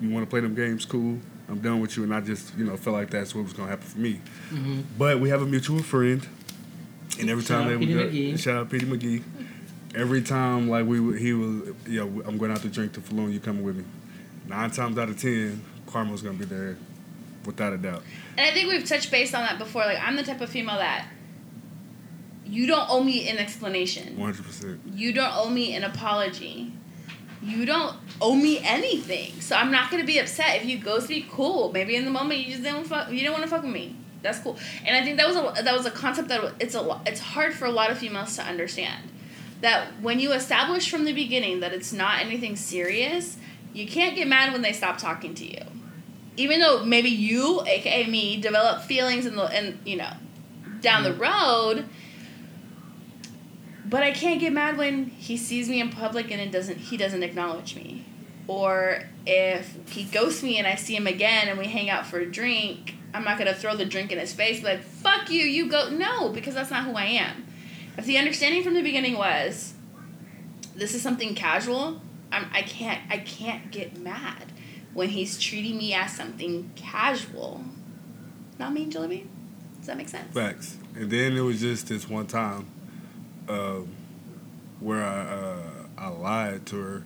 you 0.00 0.10
want 0.10 0.26
to 0.26 0.30
play 0.30 0.40
them 0.40 0.54
games, 0.54 0.84
cool. 0.84 1.18
I'm 1.48 1.60
done 1.60 1.80
with 1.80 1.96
you, 1.96 2.02
and 2.02 2.12
I 2.12 2.20
just, 2.20 2.56
you 2.58 2.64
know, 2.64 2.76
felt 2.76 2.96
like 2.96 3.08
that's 3.08 3.32
what 3.34 3.44
was 3.44 3.52
gonna 3.52 3.68
happen 3.70 3.86
for 3.86 3.98
me. 4.00 4.20
Mm-hmm. 4.50 4.80
But 4.98 5.20
we 5.20 5.28
have 5.28 5.42
a 5.42 5.46
mutual 5.46 5.80
friend, 5.82 6.26
and 7.20 7.30
every 7.30 7.44
Shout 7.44 7.58
time 7.58 7.66
out 7.66 7.70
they 7.70 7.76
would 7.76 7.88
go, 7.88 8.06
McGee. 8.08 8.38
shout 8.38 8.56
out 8.56 8.68
Petey 8.70 8.86
McGee. 8.86 9.22
Every 9.94 10.22
time, 10.22 10.68
like 10.68 10.84
we, 10.86 10.98
would- 11.00 11.18
he 11.20 11.32
was, 11.32 11.68
yo, 11.86 12.04
I'm 12.26 12.36
going 12.36 12.50
out 12.50 12.62
to 12.62 12.68
drink 12.68 12.92
to 12.94 13.00
Falloon. 13.00 13.32
You 13.32 13.38
coming 13.40 13.62
with 13.62 13.76
me? 13.76 13.84
Nine 14.48 14.70
times 14.72 14.98
out 14.98 15.08
of 15.08 15.20
ten, 15.20 15.62
Carmen's 15.86 16.20
gonna 16.22 16.36
be 16.36 16.44
there, 16.46 16.76
without 17.44 17.72
a 17.72 17.78
doubt. 17.78 18.02
And 18.36 18.40
I 18.40 18.50
think 18.52 18.68
we've 18.68 18.84
touched 18.84 19.10
base 19.12 19.32
on 19.32 19.42
that 19.44 19.58
before. 19.58 19.82
Like, 19.82 19.98
I'm 20.02 20.16
the 20.16 20.24
type 20.24 20.40
of 20.40 20.50
female 20.50 20.76
that 20.78 21.06
you 22.44 22.66
don't 22.66 22.88
owe 22.90 23.02
me 23.02 23.28
an 23.28 23.38
explanation. 23.38 24.16
One 24.18 24.32
hundred 24.32 24.46
percent. 24.46 24.80
You 24.92 25.12
don't 25.12 25.32
owe 25.34 25.48
me 25.48 25.74
an 25.74 25.84
apology. 25.84 26.72
You 27.46 27.64
don't 27.64 27.96
owe 28.20 28.34
me 28.34 28.58
anything. 28.64 29.40
So 29.40 29.54
I'm 29.54 29.70
not 29.70 29.88
gonna 29.88 30.04
be 30.04 30.18
upset 30.18 30.56
if 30.56 30.64
you 30.64 30.78
ghost 30.78 31.08
me. 31.08 31.24
Cool. 31.30 31.70
Maybe 31.72 31.94
in 31.94 32.04
the 32.04 32.10
moment 32.10 32.40
you 32.40 32.50
just 32.50 32.64
didn't 32.64 32.84
fuck. 32.84 33.08
You 33.08 33.18
didn't 33.18 33.32
want 33.32 33.44
to 33.44 33.50
fuck 33.50 33.62
with 33.62 33.72
me. 33.72 33.94
That's 34.20 34.40
cool. 34.40 34.58
And 34.84 34.96
I 34.96 35.04
think 35.04 35.16
that 35.18 35.28
was 35.28 35.36
a 35.36 35.62
that 35.62 35.72
was 35.72 35.86
a 35.86 35.92
concept 35.92 36.26
that 36.28 36.54
it's 36.58 36.74
a 36.74 37.00
it's 37.06 37.20
hard 37.20 37.54
for 37.54 37.66
a 37.66 37.70
lot 37.70 37.90
of 37.90 37.98
females 37.98 38.34
to 38.34 38.42
understand. 38.42 39.10
That 39.60 40.02
when 40.02 40.18
you 40.18 40.32
establish 40.32 40.90
from 40.90 41.04
the 41.04 41.12
beginning 41.12 41.60
that 41.60 41.72
it's 41.72 41.92
not 41.92 42.20
anything 42.20 42.56
serious, 42.56 43.36
you 43.72 43.86
can't 43.86 44.16
get 44.16 44.26
mad 44.26 44.52
when 44.52 44.62
they 44.62 44.72
stop 44.72 44.98
talking 44.98 45.34
to 45.34 45.44
you. 45.44 45.62
Even 46.36 46.58
though 46.58 46.84
maybe 46.84 47.10
you, 47.10 47.62
aka 47.64 48.06
me, 48.08 48.40
develop 48.40 48.82
feelings 48.82 49.24
in 49.24 49.36
the 49.36 49.44
and 49.44 49.78
you 49.84 49.96
know 49.96 50.10
down 50.80 51.04
the 51.04 51.10
mm-hmm. 51.10 51.22
road 51.22 51.88
but 53.88 54.02
I 54.02 54.10
can't 54.10 54.40
get 54.40 54.52
mad 54.52 54.76
when 54.76 55.06
he 55.06 55.36
sees 55.36 55.68
me 55.68 55.80
in 55.80 55.90
public 55.90 56.30
and 56.30 56.40
it 56.40 56.50
doesn't 56.50 56.78
he 56.78 56.96
doesn't 56.96 57.22
acknowledge 57.22 57.76
me. 57.76 58.04
Or 58.48 59.02
if 59.26 59.76
he 59.90 60.04
ghosts 60.04 60.42
me 60.42 60.58
and 60.58 60.66
I 60.66 60.74
see 60.74 60.96
him 60.96 61.06
again 61.06 61.48
and 61.48 61.58
we 61.58 61.66
hang 61.66 61.88
out 61.88 62.06
for 62.06 62.18
a 62.18 62.26
drink, 62.26 62.94
I'm 63.14 63.24
not 63.24 63.38
gonna 63.38 63.54
throw 63.54 63.76
the 63.76 63.84
drink 63.84 64.10
in 64.10 64.18
his 64.18 64.32
face, 64.32 64.60
but 64.60 64.76
like, 64.76 64.84
fuck 64.84 65.30
you, 65.30 65.42
you 65.42 65.68
go 65.68 65.88
no, 65.88 66.30
because 66.30 66.54
that's 66.54 66.70
not 66.70 66.84
who 66.84 66.92
I 66.92 67.04
am. 67.04 67.46
If 67.96 68.06
the 68.06 68.18
understanding 68.18 68.62
from 68.62 68.74
the 68.74 68.82
beginning 68.82 69.16
was 69.16 69.74
this 70.74 70.94
is 70.94 71.02
something 71.02 71.34
casual, 71.34 72.00
I'm 72.32 72.46
I 72.52 72.62
can't 72.62 73.00
I 73.08 73.18
can't 73.18 73.70
get 73.70 73.96
mad 73.98 74.52
when 74.94 75.10
he's 75.10 75.38
treating 75.38 75.78
me 75.78 75.94
as 75.94 76.12
something 76.12 76.72
casual. 76.74 77.62
Not 78.58 78.72
me, 78.72 78.86
Jillamy? 78.86 79.26
Does 79.78 79.86
that 79.86 79.96
make 79.96 80.08
sense? 80.08 80.34
Facts. 80.34 80.78
And 80.96 81.10
then 81.10 81.36
it 81.36 81.40
was 81.40 81.60
just 81.60 81.88
this 81.88 82.08
one 82.08 82.26
time 82.26 82.66
um, 83.48 83.88
where 84.80 85.02
I 85.02 85.20
uh, 85.20 85.58
I 85.98 86.08
lied 86.08 86.66
to 86.66 86.76
her, 86.76 87.04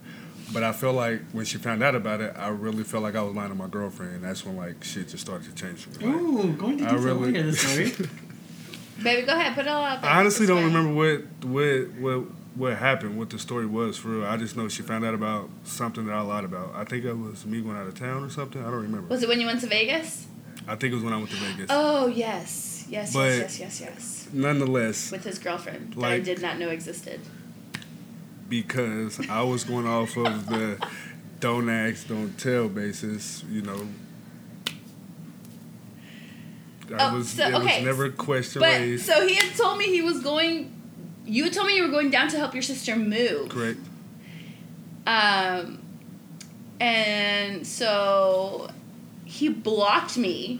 but 0.53 0.63
I 0.63 0.71
felt 0.73 0.95
like 0.95 1.21
when 1.31 1.45
she 1.45 1.57
found 1.57 1.81
out 1.83 1.95
about 1.95 2.21
it, 2.21 2.33
I 2.37 2.49
really 2.49 2.83
felt 2.83 3.03
like 3.03 3.15
I 3.15 3.21
was 3.21 3.33
lying 3.35 3.49
to 3.49 3.55
my 3.55 3.67
girlfriend. 3.67 4.15
And 4.15 4.23
that's 4.23 4.45
when 4.45 4.57
like 4.57 4.83
shit 4.83 5.07
just 5.09 5.19
started 5.25 5.47
to 5.49 5.55
change 5.55 5.79
for 5.85 5.99
me. 5.99 6.05
Like, 6.07 6.15
Ooh, 6.15 6.53
going 6.53 6.77
to 6.79 6.83
I 6.85 6.87
detail. 6.91 6.99
really- 7.03 7.31
Look 7.31 7.35
at 7.37 7.45
this 7.45 7.59
story. 7.93 8.09
Baby, 9.01 9.25
go 9.25 9.33
ahead, 9.33 9.55
put 9.55 9.65
it 9.65 9.67
all 9.69 9.83
out 9.83 10.01
there. 10.01 10.11
I 10.11 10.19
honestly 10.19 10.45
don't 10.45 10.63
remember 10.63 10.93
what 10.93 11.23
what 11.45 11.89
what 11.99 12.25
what 12.53 12.77
happened, 12.77 13.17
what 13.17 13.29
the 13.29 13.39
story 13.39 13.65
was 13.65 13.97
for 13.97 14.09
real. 14.09 14.25
I 14.25 14.37
just 14.37 14.55
know 14.57 14.67
she 14.67 14.83
found 14.83 15.05
out 15.05 15.13
about 15.15 15.49
something 15.63 16.05
that 16.05 16.13
I 16.13 16.21
lied 16.21 16.43
about. 16.43 16.75
I 16.75 16.83
think 16.83 17.05
it 17.05 17.13
was 17.17 17.45
me 17.45 17.61
going 17.61 17.77
out 17.77 17.87
of 17.87 17.97
town 17.97 18.23
or 18.23 18.29
something. 18.29 18.61
I 18.61 18.65
don't 18.65 18.81
remember. 18.81 19.07
Was 19.07 19.23
it 19.23 19.29
when 19.29 19.39
you 19.39 19.47
went 19.47 19.61
to 19.61 19.67
Vegas? 19.67 20.27
I 20.67 20.75
think 20.75 20.91
it 20.91 20.95
was 20.95 21.03
when 21.03 21.13
I 21.13 21.17
went 21.17 21.29
to 21.31 21.35
Vegas. 21.37 21.67
Oh 21.71 22.05
yes, 22.07 22.51
yes, 22.91 23.13
But- 23.13 23.39
yes, 23.39 23.59
yes, 23.59 23.79
yes, 23.79 23.81
yes. 23.81 24.27
Nonetheless, 24.33 25.11
With 25.11 25.23
his 25.23 25.39
girlfriend 25.39 25.95
that 25.95 26.03
I 26.11 26.19
did 26.19 26.41
not 26.41 26.59
know 26.59 26.69
existed. 26.69 27.19
because 28.47 29.19
I 29.29 29.41
was 29.41 29.63
going 29.63 29.87
off 29.87 30.15
of 30.17 30.45
the 30.47 30.77
don't 31.39 31.69
ask, 31.69 32.07
don't 32.07 32.37
tell 32.37 32.67
basis, 32.69 33.43
you 33.49 33.61
know. 33.63 33.87
I 36.93 37.09
Oh, 37.11 37.17
was 37.17 37.29
so- 37.29 37.47
it 37.47 37.53
okay. 37.53 37.77
was 37.77 37.85
never 37.85 38.09
question 38.09 38.59
But 38.59 38.79
raised. 38.79 39.05
so 39.05 39.25
he 39.25 39.35
had 39.35 39.55
told 39.55 39.77
me 39.77 39.85
he 39.85 40.01
was 40.01 40.19
going. 40.19 40.73
You 41.25 41.45
had 41.45 41.53
told 41.53 41.67
me 41.67 41.77
you 41.77 41.83
were 41.83 41.89
going 41.91 42.09
down 42.09 42.27
to 42.29 42.37
help 42.37 42.53
your 42.53 42.63
sister 42.63 42.95
move. 42.97 43.47
Correct. 43.49 43.79
Um, 45.07 45.79
and 46.81 47.65
so 47.65 48.69
he 49.23 49.47
blocked 49.47 50.17
me. 50.17 50.59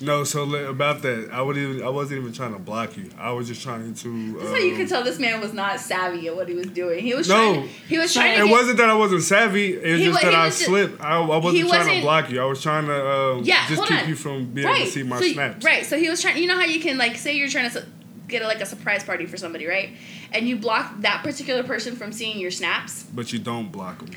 No, 0.00 0.24
so 0.24 0.44
li- 0.44 0.64
about 0.64 1.02
that, 1.02 1.30
I 1.32 1.40
would 1.42 1.56
even 1.56 1.82
I 1.84 1.88
wasn't 1.88 2.20
even 2.20 2.32
trying 2.32 2.52
to 2.52 2.58
block 2.58 2.96
you. 2.96 3.08
I 3.18 3.30
was 3.32 3.48
just 3.48 3.62
trying 3.62 3.94
to. 3.94 4.32
That's 4.38 4.50
how 4.50 4.56
you 4.56 4.72
um, 4.72 4.76
could 4.76 4.88
tell 4.88 5.04
this 5.04 5.18
man 5.18 5.40
was 5.40 5.52
not 5.52 5.78
savvy 5.80 6.26
at 6.28 6.34
what 6.36 6.48
he 6.48 6.54
was 6.54 6.66
doing. 6.66 7.00
He 7.04 7.14
was 7.14 7.28
No. 7.28 7.54
trying. 7.54 7.62
To, 7.62 7.68
he 7.88 7.98
was 7.98 8.12
trying. 8.12 8.32
It 8.40 8.44
get- 8.44 8.50
wasn't 8.50 8.78
that 8.78 8.90
I 8.90 8.94
wasn't 8.94 9.22
savvy. 9.22 9.74
It 9.76 9.92
was 9.92 10.00
He 10.00 10.06
just 10.06 10.22
that 10.22 10.34
I 10.34 10.50
slipped. 10.50 11.00
I, 11.00 11.18
I 11.18 11.36
wasn't 11.36 11.42
trying 11.68 11.70
to 11.70 11.76
wasn't- 11.86 12.02
block 12.02 12.30
you. 12.30 12.40
I 12.40 12.44
was 12.44 12.62
trying 12.62 12.86
to 12.86 13.06
um, 13.10 13.42
Yeah, 13.44 13.66
just 13.68 13.82
keep 13.86 14.02
on. 14.02 14.08
you 14.08 14.14
from 14.16 14.46
being 14.52 14.66
able 14.68 14.78
to 14.78 14.86
see 14.90 15.02
my 15.02 15.20
so, 15.20 15.26
snaps. 15.32 15.64
Right. 15.64 15.86
So 15.86 15.98
he 15.98 16.08
was 16.10 16.20
trying. 16.20 16.38
You 16.38 16.46
know 16.48 16.56
how 16.56 16.64
you 16.64 16.80
can 16.80 16.98
like 16.98 17.16
say 17.16 17.36
you're 17.36 17.48
trying 17.48 17.70
to 17.70 17.84
get 18.28 18.42
a, 18.42 18.46
like 18.46 18.60
a 18.60 18.66
surprise 18.66 19.04
party 19.04 19.26
for 19.26 19.36
somebody, 19.36 19.66
right? 19.66 19.90
And 20.32 20.48
you 20.48 20.56
block 20.56 21.00
that 21.00 21.22
particular 21.22 21.62
person 21.62 21.94
from 21.96 22.12
seeing 22.12 22.38
your 22.38 22.50
snaps. 22.50 23.02
But 23.14 23.32
you 23.32 23.38
don't 23.38 23.70
block 23.70 23.98
them. 23.98 24.10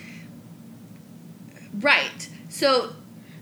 Right. 1.79 2.29
So 2.49 2.93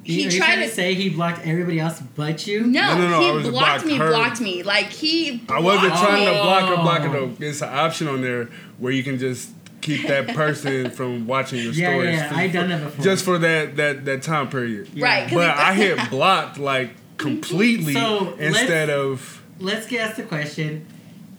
he 0.03 0.25
Are 0.27 0.29
you 0.31 0.37
tried 0.37 0.55
to. 0.57 0.61
to 0.63 0.69
say 0.69 0.93
he 0.95 1.09
blocked 1.09 1.45
everybody 1.47 1.79
else 1.79 2.01
but 2.15 2.45
you? 2.45 2.61
no, 2.67 2.95
No, 2.95 2.97
no, 2.97 3.09
no, 3.09 3.19
I 3.21 3.23
he 3.25 3.31
was 3.31 3.49
blocked 3.49 3.65
blocked 3.67 3.85
me. 3.85 3.95
her. 3.97 4.07
Blocked 4.09 4.41
me. 4.41 4.63
Like 4.63 4.87
he. 4.89 5.41
I 5.49 5.59
wasn't 5.59 5.93
blocked 5.93 6.03
trying 6.03 6.25
to 6.25 6.31
block 6.43 6.69
her, 6.69 6.75
block 6.75 7.01
her 7.01 7.17
Oh. 7.17 7.27
though. 7.39 7.45
It's 7.45 7.61
an 7.61 7.69
option 7.69 8.07
on 8.07 8.21
there 8.21 8.49
where 8.79 8.91
you 8.91 9.03
can 9.03 9.17
just 9.17 9.49
keep 9.81 10.07
that 10.07 10.27
person 10.29 10.89
from 10.97 11.25
watching 11.27 11.59
your 11.63 11.73
Yeah, 11.73 11.89
stories. 11.91 12.15
yeah, 12.15 12.29
for- 12.29 12.35
I 12.35 12.47
done 12.47 12.69
that 12.69 12.83
before. 12.83 13.03
Just 13.05 13.25
for 13.25 13.37
that 13.39 13.75
that 13.77 14.05
that 14.05 14.21
time 14.23 14.49
period. 14.49 14.89
Yeah. 14.93 15.05
Right. 15.05 15.23
'cause 15.27 15.35
But 15.35 15.49
I 15.57 15.73
hit 15.83 16.09
blocked 16.09 16.57
like 16.57 16.89
mhm. 16.89 17.17
completely 17.17 17.93
So, 17.93 18.35
let's- 18.37 18.59
instead 18.59 18.89
of 18.89 19.41
Let's 19.59 19.87
get 19.87 20.01
asked 20.07 20.17
the 20.17 20.23
question: 20.23 20.85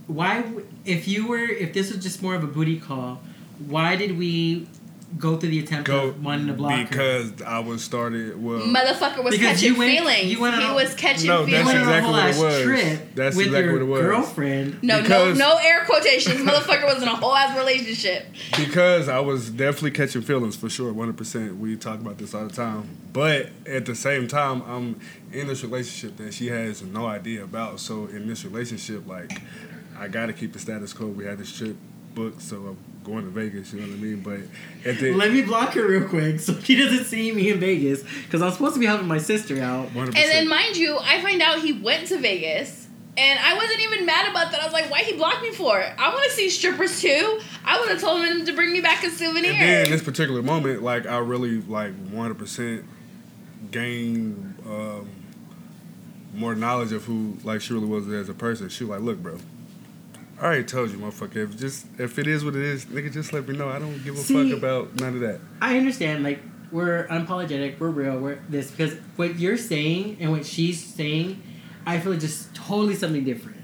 Why, 0.07 0.45
if 0.87 1.07
you 1.09 1.27
were, 1.27 1.39
if 1.45 1.73
this 1.75 1.93
was 1.93 2.03
just 2.03 2.23
more 2.23 2.35
of 2.35 2.45
a 2.45 2.47
booty 2.47 2.79
call, 2.79 3.21
why 3.67 3.97
did 3.97 4.17
we 4.19 4.67
go 5.19 5.37
through 5.37 5.51
the 5.51 5.61
attempt 5.61 5.87
go 5.87 6.09
of 6.09 6.25
wanting 6.25 6.49
to 6.49 6.53
block 6.55 6.79
her? 6.81 6.87
because 6.89 7.43
I 7.43 7.61
was 7.61 7.85
started 7.85 8.43
well. 8.43 8.61
Motherfucker 8.63 9.23
was 9.23 9.35
Because 9.37 9.57
catching 9.59 9.73
you 9.75 9.79
went- 9.79 9.99
feelings. 9.99 10.25
you 10.33 10.41
went 10.41 10.55
on 10.57 10.63
he 10.63 10.69
a- 10.69 10.75
was 10.75 10.95
catching 10.95 11.29
No, 11.29 11.45
You 11.45 11.53
that's 11.53 11.67
went 11.67 11.79
feelings. 11.79 11.87
on 11.87 11.93
a 11.95 11.99
exactly 11.99 12.03
whole 12.03 12.13
what 12.13 12.27
it 12.27 12.29
ass 12.31 12.39
was. 12.41 12.63
trip 12.99 13.15
That's 13.15 13.37
with 13.37 13.47
exactly 13.47 13.65
your 13.65 13.73
what 13.75 13.83
it 13.83 13.85
was. 13.91 14.01
girlfriend. 14.01 14.83
No, 14.83 15.03
Because- 15.03 15.39
no, 15.39 15.49
no 15.51 15.57
air 15.63 15.85
quotations. 15.87 16.41
Motherfucker 16.41 16.85
was 16.93 17.03
in 17.03 17.09
a 17.09 17.15
whole 17.17 17.35
ass 17.37 17.57
relationship. 17.57 18.27
Because 18.57 19.09
I 19.09 19.21
was 19.21 19.51
definitely 19.51 19.93
catching 19.93 20.23
feelings 20.23 20.57
for 20.57 20.69
sure, 20.69 20.93
one 20.93 21.07
hundred 21.07 21.19
percent. 21.19 21.59
We 21.59 21.77
talk 21.77 22.01
about 22.01 22.19
this 22.19 22.35
all 22.35 22.47
the 22.47 22.53
time. 22.55 22.89
But 23.13 23.51
at 23.67 23.87
the 23.87 23.95
same 23.95 24.27
time, 24.27 24.63
I'm 24.67 25.01
in 25.33 25.47
this 25.47 25.63
relationship 25.63 26.17
that 26.17 26.35
she 26.35 26.49
has 26.49 26.83
no 26.83 27.07
idea 27.07 27.45
about. 27.45 27.79
So 27.81 28.07
in 28.07 28.27
this 28.27 28.45
relationship, 28.45 29.07
like, 29.07 29.41
I 29.99 30.09
got 30.09 30.27
to 30.27 30.33
keep 30.33 30.53
the 30.53 30.59
status 30.59 30.93
quo. 30.93 31.07
We 31.07 31.25
had 31.25 31.39
this 31.39 31.57
trip 31.57 31.77
booked, 32.15 32.43
so 32.43 32.57
I'm 32.57 32.77
going 33.05 33.25
to 33.25 33.31
Vegas. 33.31 33.73
You 33.73 33.81
know 33.81 33.87
what 33.87 33.95
I 33.95 33.99
mean? 33.99 34.21
But 34.21 34.89
at 34.89 34.99
the 34.99 35.15
Let 35.15 35.33
me 35.33 35.43
block 35.43 35.75
her 35.75 35.87
real 35.87 36.09
quick 36.09 36.41
so 36.41 36.59
she 36.61 36.75
doesn't 36.75 37.05
see 37.05 37.31
me 37.33 37.51
in 37.51 37.61
Vegas 37.61 38.03
because 38.25 38.43
I'm 38.43 38.51
supposed 38.53 38.75
to 38.75 38.81
be 38.81 38.87
helping 38.87 39.07
my 39.07 39.19
sister 39.19 39.61
out. 39.61 39.89
100%. 39.91 40.07
And 40.07 40.15
then, 40.17 40.49
mind 40.49 40.77
you, 40.77 40.99
I 40.99 41.21
find 41.23 41.41
out 41.43 41.61
he 41.61 41.73
went 41.73 42.09
to 42.09 42.19
Vegas, 42.19 42.89
and 43.17 43.39
I 43.39 43.55
wasn't 43.55 43.81
even 43.81 44.07
mad 44.07 44.31
about 44.31 44.51
that. 44.51 44.61
I 44.61 44.65
was 44.65 44.73
like, 44.73 44.91
"Why 44.91 45.01
he 45.01 45.17
blocked 45.17 45.43
me 45.43 45.53
for? 45.53 45.77
I 45.77 46.09
want 46.09 46.25
to 46.25 46.31
see 46.31 46.51
strippers 46.51 47.01
too. 47.01 47.41
I 47.65 47.79
would 47.79 47.91
have 47.91 48.01
told 48.01 48.25
him 48.25 48.45
to 48.47 48.53
bring 48.53 48.73
me 48.73 48.81
back 48.81 49.05
a 49.05 49.11
souvenir." 49.11 49.53
And 49.53 49.61
then 49.61 49.91
this 49.91 50.03
particular 50.03 50.43
moment, 50.43 50.83
like 50.83 51.07
I 51.07 51.19
really 51.19 51.61
like 51.61 51.95
100 51.95 52.39
percent 52.39 52.85
gained 53.71 54.55
um, 54.67 55.09
more 56.35 56.55
knowledge 56.55 56.93
of 56.93 57.05
who 57.05 57.37
like 57.45 57.61
she 57.61 57.73
really 57.73 57.87
was 57.87 58.09
as 58.09 58.29
a 58.29 58.35
person. 58.35 58.69
She 58.69 58.85
was 58.85 58.91
like, 58.91 59.01
look, 59.01 59.19
bro. 59.23 59.39
I 60.41 60.45
already 60.45 60.65
told 60.65 60.91
you, 60.91 60.99
motherfucker. 60.99 61.37
If 61.37 61.57
just 61.59 61.87
if 61.99 62.19
it 62.19 62.27
is 62.27 62.45
what 62.45 62.55
it 62.57 62.63
is, 62.63 62.85
nigga, 62.87 63.13
just 63.13 63.33
let 63.33 63.47
me 63.49 63.57
know. 63.57 63.69
I 63.69 63.79
don't 63.79 64.03
give 64.05 64.15
a 64.15 64.19
See- 64.19 64.51
fuck 64.51 64.59
about 64.59 64.97
none 65.01 65.15
of 65.15 65.21
that. 65.21 65.41
I 65.63 65.79
understand, 65.79 66.25
like, 66.25 66.41
we're 66.73 67.07
unapologetic, 67.09 67.79
we're 67.79 67.91
real, 67.91 68.19
we're 68.19 68.39
this, 68.49 68.71
because 68.71 68.95
what 69.17 69.39
you're 69.39 69.57
saying 69.57 70.17
and 70.21 70.33
what 70.33 70.45
she's 70.45 70.83
saying, 70.85 71.41
I 71.87 72.01
feel 72.01 72.15
just 72.17 72.53
totally 72.55 72.95
something 72.97 73.25
different. 73.25 73.59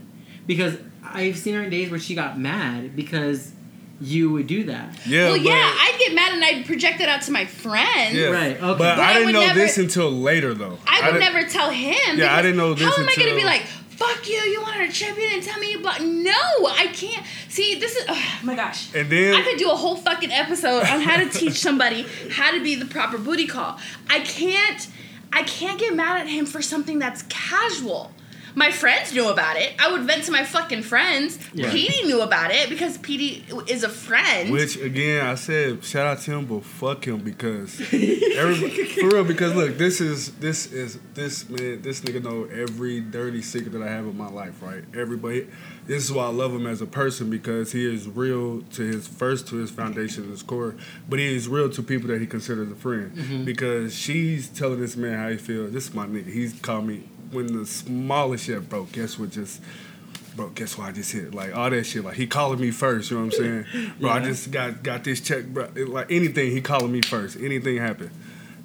Because 0.46 0.76
I've 1.04 1.36
seen 1.36 1.54
her 1.54 1.62
in 1.62 1.70
days 1.70 1.90
where 1.90 1.98
she 1.98 2.14
got 2.14 2.38
mad 2.38 2.94
because 2.94 3.52
you 4.00 4.30
would 4.30 4.46
do 4.46 4.64
that. 4.64 4.98
Yeah, 5.06 5.24
well, 5.30 5.32
but, 5.38 5.42
yeah, 5.42 5.52
I'd 5.76 5.96
get 5.98 6.14
mad 6.14 6.32
and 6.34 6.44
I'd 6.44 6.64
project 6.66 7.00
it 7.00 7.08
out 7.08 7.22
to 7.22 7.32
my 7.32 7.44
friends. 7.46 8.14
yeah. 8.14 8.26
Right, 8.28 8.52
okay. 8.56 8.60
But, 8.60 8.78
But 8.78 8.98
I 9.00 9.10
I 9.10 9.12
didn't 9.14 9.26
would 9.26 9.32
know 9.34 9.46
never- 9.46 9.58
this 9.58 9.76
until 9.76 10.10
later, 10.12 10.54
though. 10.54 10.78
I 10.86 11.00
would 11.10 11.18
didn't- 11.18 11.34
never 11.34 11.48
tell 11.48 11.70
him. 11.70 12.16
Yeah, 12.18 12.34
I 12.34 12.42
didn't 12.42 12.56
know 12.58 12.74
this 12.74 12.88
How 12.94 13.02
am 13.02 13.08
I 13.08 13.14
gonna 13.16 13.34
be 13.34 13.44
like, 13.44 13.62
"Fuck 14.00 14.28
you! 14.28 14.36
You 14.36 14.62
wanted 14.62 14.88
a 14.88 14.92
trip, 14.92 15.16
you 15.16 15.28
didn't 15.28 15.44
tell 15.44 15.60
me 15.60 15.70
you 15.72 15.80
blocked." 15.80 16.00
No, 16.00 16.32
I 16.32 16.90
can't. 16.92 17.24
See, 17.48 17.78
this 17.78 17.94
is. 17.94 18.04
Oh 18.08 18.38
my 18.42 18.56
gosh. 18.56 18.92
And 18.94 19.08
then 19.10 19.34
I 19.34 19.42
could 19.42 19.58
do 19.58 19.70
a 19.70 19.76
whole 19.76 19.96
fucking 19.96 20.32
episode 20.32 20.82
on 20.84 21.00
how 21.00 21.16
to 21.22 21.28
teach 21.28 21.60
somebody 21.68 22.06
how 22.30 22.50
to 22.50 22.62
be 22.62 22.74
the 22.74 22.86
proper 22.86 23.18
booty 23.18 23.46
call. 23.46 23.78
I 24.08 24.20
can't 24.20 24.88
I 25.32 25.42
can't 25.44 25.78
get 25.78 25.94
mad 25.94 26.22
at 26.22 26.28
him 26.28 26.46
for 26.46 26.60
something 26.62 26.98
that's 26.98 27.22
casual. 27.28 28.10
My 28.54 28.70
friends 28.70 29.12
knew 29.14 29.28
about 29.28 29.56
it. 29.56 29.72
I 29.78 29.92
would 29.92 30.02
vent 30.02 30.24
to 30.24 30.32
my 30.32 30.44
fucking 30.44 30.82
friends. 30.82 31.38
Yeah. 31.52 31.70
Petey 31.70 32.06
knew 32.06 32.20
about 32.20 32.50
it 32.50 32.68
because 32.68 32.98
Petey 32.98 33.44
is 33.68 33.84
a 33.84 33.88
friend. 33.88 34.50
Which 34.50 34.76
again, 34.76 35.26
I 35.26 35.34
said 35.34 35.84
shout 35.84 36.06
out 36.06 36.18
to 36.20 36.30
him, 36.32 36.46
but 36.46 36.64
fuck 36.64 37.06
him 37.06 37.18
because 37.18 37.80
every, 37.80 38.70
for 38.70 39.08
real. 39.08 39.24
Because 39.24 39.54
look, 39.54 39.78
this 39.78 40.00
is 40.00 40.32
this 40.36 40.72
is 40.72 40.98
this 41.14 41.48
man. 41.48 41.82
This 41.82 42.00
nigga 42.00 42.22
know 42.22 42.44
every 42.44 43.00
dirty 43.00 43.42
secret 43.42 43.72
that 43.72 43.82
I 43.82 43.88
have 43.88 44.04
in 44.04 44.16
my 44.16 44.28
life, 44.28 44.62
right? 44.62 44.84
Everybody. 44.94 45.48
This 45.86 46.04
is 46.04 46.12
why 46.12 46.26
I 46.26 46.28
love 46.28 46.52
him 46.52 46.66
as 46.66 46.80
a 46.80 46.86
person 46.86 47.30
because 47.30 47.72
he 47.72 47.92
is 47.92 48.06
real 48.06 48.62
to 48.62 48.82
his 48.82 49.08
first 49.08 49.48
to 49.48 49.56
his 49.56 49.70
foundation, 49.70 50.28
his 50.30 50.42
core, 50.42 50.76
but 51.08 51.18
he 51.18 51.34
is 51.34 51.48
real 51.48 51.68
to 51.70 51.82
people 51.82 52.08
that 52.08 52.20
he 52.20 52.26
considers 52.26 52.70
a 52.70 52.76
friend. 52.76 53.12
Mm-hmm. 53.12 53.44
Because 53.44 53.94
she's 53.94 54.48
telling 54.48 54.80
this 54.80 54.96
man 54.96 55.18
how 55.18 55.28
he 55.30 55.36
feels. 55.36 55.72
This 55.72 55.88
is 55.88 55.94
my 55.94 56.06
nigga. 56.06 56.32
He's 56.32 56.52
called 56.60 56.86
me 56.86 57.08
when 57.30 57.46
the 57.58 57.66
smallest 57.66 58.46
shit 58.46 58.68
broke. 58.68 58.92
Guess 58.92 59.18
what? 59.18 59.30
Just 59.30 59.60
bro, 60.36 60.48
guess 60.50 60.78
what 60.78 60.88
I 60.88 60.92
just 60.92 61.12
hit? 61.12 61.34
Like 61.34 61.54
all 61.54 61.70
that 61.70 61.84
shit. 61.84 62.04
Like 62.04 62.14
he 62.14 62.26
calling 62.26 62.60
me 62.60 62.70
first. 62.70 63.10
You 63.10 63.18
know 63.18 63.26
what 63.26 63.34
I'm 63.34 63.64
saying? 63.64 63.92
Bro, 64.00 64.10
I 64.10 64.20
just 64.20 64.50
got 64.50 64.82
got 64.82 65.04
this 65.04 65.20
check, 65.20 65.46
bro. 65.46 65.68
It- 65.74 65.88
like 65.88 66.10
anything, 66.10 66.50
he 66.50 66.60
calling 66.60 66.92
me 66.92 67.02
first. 67.02 67.36
Anything 67.38 67.76
happened. 67.78 68.10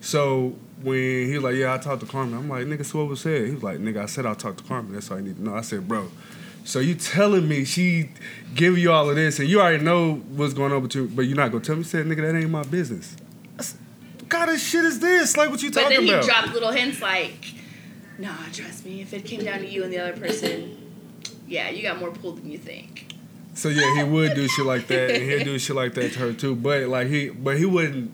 So 0.02 0.56
when 0.82 1.28
he 1.28 1.34
was 1.36 1.44
like, 1.44 1.56
yeah, 1.56 1.74
I 1.74 1.78
talked 1.78 2.02
to 2.02 2.08
Carmen. 2.08 2.38
I'm 2.38 2.50
like, 2.50 2.66
nigga, 2.66 2.86
so 2.86 3.00
what 3.00 3.08
was 3.10 3.22
said? 3.22 3.48
He 3.48 3.54
was 3.54 3.64
like, 3.64 3.80
nigga, 3.80 4.04
I 4.04 4.06
said 4.06 4.26
I 4.26 4.34
talked 4.36 4.60
to 4.60 4.64
Carmen. 4.64 4.94
That's 4.94 5.10
all 5.10 5.18
I 5.18 5.22
need 5.22 5.38
to 5.38 5.44
know. 5.44 5.56
I 5.56 5.62
said, 5.62 5.88
bro. 5.88 6.10
So 6.64 6.80
you 6.80 6.96
telling 6.96 7.48
me 7.48 7.64
she 7.64 8.10
give 8.56 8.78
you 8.78 8.92
all 8.92 9.10
of 9.10 9.16
this 9.16 9.40
and 9.40 9.48
you 9.48 9.62
already 9.62 9.84
know 9.84 10.16
what's 10.16 10.54
going 10.54 10.72
on 10.74 10.82
with 10.82 10.96
you, 10.96 11.08
but 11.08 11.24
you're 11.24 11.38
not 11.38 11.52
gonna 11.52 11.64
tell 11.64 11.76
me? 11.76 11.84
He 11.84 11.90
said, 11.90 12.06
nigga, 12.08 12.22
that 12.22 12.36
ain't 12.36 12.50
my 12.50 12.64
business. 12.64 13.16
What 13.56 14.30
kind 14.30 14.50
of 14.50 14.60
shit 14.60 14.84
is 14.86 15.00
this? 15.00 15.38
Like 15.38 15.50
what 15.52 15.62
you 15.62 15.70
talking 15.70 15.88
about? 15.88 15.96
but 15.96 15.96
then 15.98 16.06
he 16.06 16.14
about? 16.14 16.26
dropped 16.26 16.54
little 16.54 16.72
hints 16.72 17.02
like, 17.02 17.54
"Nah, 18.18 18.36
trust 18.52 18.86
me. 18.86 19.02
If 19.02 19.14
it 19.14 19.26
came 19.26 19.44
down 19.44 19.60
to 19.60 19.68
you 19.68 19.84
and 19.84 19.92
the 19.92 20.00
other 20.00 20.18
person, 20.18 20.78
yeah, 21.48 21.70
you 21.70 21.82
got 21.82 22.00
more 22.00 22.12
pull 22.12 22.34
than 22.34 22.50
you 22.52 22.58
think." 22.58 23.14
So 23.54 23.70
yeah, 23.70 23.96
he 23.98 24.04
would 24.04 24.36
do 24.36 24.48
shit 24.48 24.66
like 24.66 24.88
that, 24.88 25.12
and 25.12 25.24
he'd 25.24 25.44
do 25.46 25.58
shit 25.60 25.76
like 25.76 25.94
that 25.94 26.14
to 26.14 26.20
her 26.20 26.34
too. 26.34 26.56
But 26.56 26.88
like 26.88 27.08
he, 27.08 27.30
but 27.30 27.58
he 27.58 27.66
wouldn't, 27.66 28.12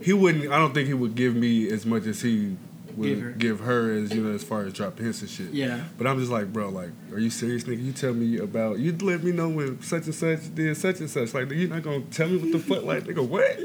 he 0.00 0.12
wouldn't. 0.12 0.52
I 0.52 0.58
don't 0.58 0.72
think 0.72 0.86
he 0.88 0.94
would 0.94 1.14
give 1.16 1.34
me 1.34 1.68
as 1.70 1.84
much 1.84 2.06
as 2.06 2.22
he 2.22 2.56
would 2.96 3.06
Give 3.08 3.20
her. 3.20 3.30
give 3.30 3.60
her, 3.60 3.92
as 3.92 4.12
you 4.14 4.22
know, 4.22 4.34
as 4.34 4.42
far 4.44 4.64
as 4.64 4.72
drop 4.72 4.98
hints 4.98 5.20
and 5.20 5.30
shit. 5.30 5.50
Yeah. 5.52 5.84
But 5.96 6.06
I'm 6.08 6.18
just 6.18 6.30
like, 6.32 6.52
bro, 6.52 6.68
like, 6.68 6.90
are 7.12 7.18
you 7.18 7.30
serious, 7.30 7.64
nigga? 7.64 7.84
You 7.84 7.92
tell 7.92 8.12
me 8.12 8.38
about, 8.38 8.78
you 8.80 8.90
let 8.96 9.22
me 9.22 9.30
know 9.32 9.48
when 9.48 9.80
such 9.82 10.06
and 10.06 10.14
such 10.14 10.52
did 10.54 10.76
such 10.76 10.98
and 11.00 11.08
such. 11.10 11.32
Like, 11.34 11.48
you're 11.50 11.68
not 11.68 11.82
gonna 11.82 12.00
tell 12.10 12.28
me 12.28 12.38
what 12.38 12.50
the 12.52 12.58
fuck, 12.58 12.82
like, 12.84 13.04
nigga, 13.04 13.26
what? 13.26 13.56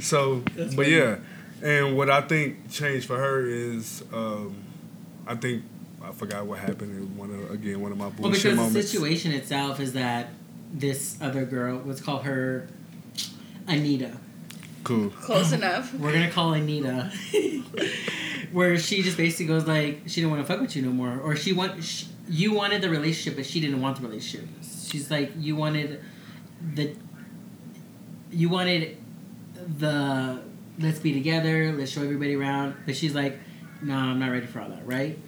So, 0.00 0.42
That's 0.54 0.74
but 0.74 0.86
funny. 0.86 0.96
yeah, 0.96 1.16
and 1.62 1.96
what 1.96 2.10
I 2.10 2.20
think 2.22 2.70
changed 2.70 3.06
for 3.06 3.16
her 3.18 3.44
is, 3.46 4.04
um, 4.12 4.54
I 5.28 5.34
think 5.36 5.62
I 6.02 6.10
forgot 6.12 6.46
what 6.46 6.58
happened 6.58 6.96
in 6.96 7.16
one 7.16 7.30
of 7.30 7.50
again 7.50 7.80
one 7.80 7.92
of 7.92 7.98
my 7.98 8.06
Well, 8.06 8.14
bullshit 8.30 8.42
because 8.42 8.56
moments. 8.56 8.74
the 8.74 8.82
situation 8.82 9.32
itself 9.32 9.78
is 9.80 9.92
that 9.92 10.30
this 10.72 11.16
other 11.20 11.44
girl, 11.44 11.82
let's 11.84 12.00
call 12.00 12.18
her 12.20 12.68
Anita. 13.66 14.12
Cool. 14.84 15.10
Close 15.10 15.52
enough. 15.60 15.92
We're 15.94 16.12
gonna 16.12 16.30
call 16.30 16.54
Anita, 16.54 17.10
where 18.52 18.78
she 18.78 19.02
just 19.02 19.16
basically 19.16 19.46
goes 19.46 19.66
like 19.66 20.02
she 20.06 20.20
didn't 20.20 20.30
want 20.30 20.46
to 20.46 20.50
fuck 20.52 20.60
with 20.60 20.74
you 20.76 20.82
no 20.82 20.90
more, 20.90 21.18
or 21.20 21.36
she 21.36 21.52
want 21.52 21.82
sh 21.84 22.04
you 22.30 22.52
wanted 22.52 22.82
the 22.82 22.90
relationship, 22.90 23.36
but 23.36 23.46
she 23.46 23.60
didn't 23.60 23.80
want 23.80 24.00
the 24.00 24.06
relationship. 24.06 24.48
She's 24.62 25.10
like 25.10 25.32
you 25.38 25.56
wanted 25.56 26.02
the 26.74 26.94
you 28.30 28.48
wanted 28.48 28.96
the 29.78 30.40
let's 30.78 30.98
be 31.00 31.12
together, 31.12 31.72
let's 31.72 31.90
show 31.90 32.02
everybody 32.02 32.34
around, 32.36 32.74
but 32.86 32.94
she's 32.96 33.14
like, 33.14 33.38
no, 33.82 33.94
I'm 33.94 34.18
not 34.18 34.30
ready 34.30 34.46
for 34.46 34.60
all 34.60 34.68
that, 34.68 34.86
right? 34.86 35.18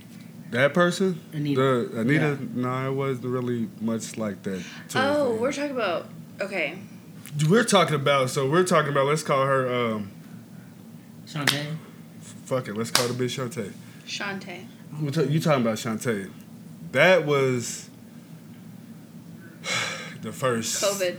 That 0.51 0.75
person? 0.75 1.21
Anita. 1.33 1.61
The 1.93 2.01
Anita, 2.01 2.39
Yeah. 2.41 2.47
no, 2.55 2.91
it 2.91 2.95
wasn't 2.95 3.27
really 3.27 3.69
much 3.81 4.17
like 4.19 4.43
that. 4.43 4.63
Oh, 4.97 5.37
we're 5.37 5.53
talking 5.53 5.71
about 5.71 6.09
okay. 6.41 6.79
we're 7.49 7.63
talking 7.65 7.95
about. 7.95 8.31
So 8.31 8.51
we're 8.51 8.65
talking 8.65 8.91
about. 8.91 9.07
Let's 9.07 9.23
call 9.23 9.45
her. 9.47 9.73
Um, 9.73 10.11
Shantae. 11.27 11.77
fuck 12.45 12.67
it. 12.67 12.77
Let's 12.77 12.91
call 12.91 13.07
the 13.07 13.15
bitch 13.15 13.39
Shantae. 13.39 13.73
Shantae. 14.07 14.65
We're 15.01 15.11
ta- 15.11 15.21
You 15.23 15.39
talking 15.39 15.63
about 15.63 15.77
Shantae? 15.77 16.29
That 16.91 17.25
was 17.25 17.89
the 20.23 20.33
first. 20.33 20.83
COVID. 20.83 21.17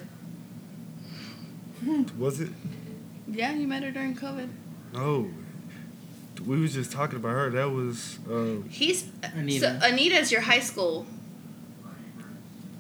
Was 2.17 2.41
it? 2.41 2.49
Yeah, 3.29 3.53
you 3.53 3.65
met 3.67 3.83
her 3.83 3.91
during 3.91 4.13
COVID. 4.15 4.49
No. 4.93 5.29
We 6.45 6.59
was 6.59 6.73
just 6.73 6.91
talking 6.91 7.17
about 7.17 7.29
her. 7.31 7.49
That 7.51 7.69
was. 7.69 8.19
Uh, 8.29 8.67
He's 8.69 9.05
Anita. 9.23 9.79
So 9.79 9.87
Anita's 9.87 10.31
your 10.31 10.41
high 10.41 10.59
school. 10.59 11.05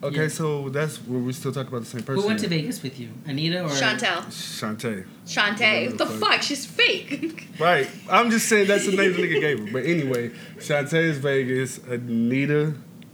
okay, 0.03 0.23
Yeah. 0.23 0.27
so 0.29 0.69
that's 0.69 0.97
where 0.97 1.19
we 1.19 1.31
still 1.33 1.51
talking 1.51 1.67
about 1.69 1.81
the 1.81 1.85
same 1.85 2.01
person. 2.03 2.21
Who 2.21 2.27
went 2.27 2.39
to 2.39 2.47
Vegas 2.47 2.81
with 2.81 2.99
you, 2.99 3.09
Anita 3.25 3.63
or 3.63 3.69
Chantel. 3.69 4.23
Shantae. 4.27 5.05
Shantae. 5.25 5.87
What 5.89 5.97
the 5.97 6.05
Whatever 6.05 6.19
the 6.19 6.25
fuck? 6.25 6.41
She's 6.41 6.65
fake. 6.65 7.47
Right. 7.59 7.87
I'm 8.09 8.31
just 8.31 8.49
saying 8.49 8.67
that's 8.67 8.87
the 8.87 8.95
name 8.97 9.13
the 9.13 9.19
nigga 9.21 9.39
gave 9.39 9.59
her. 9.59 9.71
But 9.71 9.85
anyway, 9.85 10.31
Shantae 10.57 10.93
is 11.11 11.17
Vegas. 11.19 11.77
Anita 11.87 12.73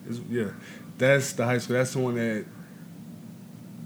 is 0.09 0.21
yeah. 0.29 0.51
That's 0.97 1.33
the 1.33 1.43
high 1.43 1.57
school. 1.57 1.75
That's 1.75 1.91
the 1.93 1.99
one 1.99 2.15
that 2.15 2.45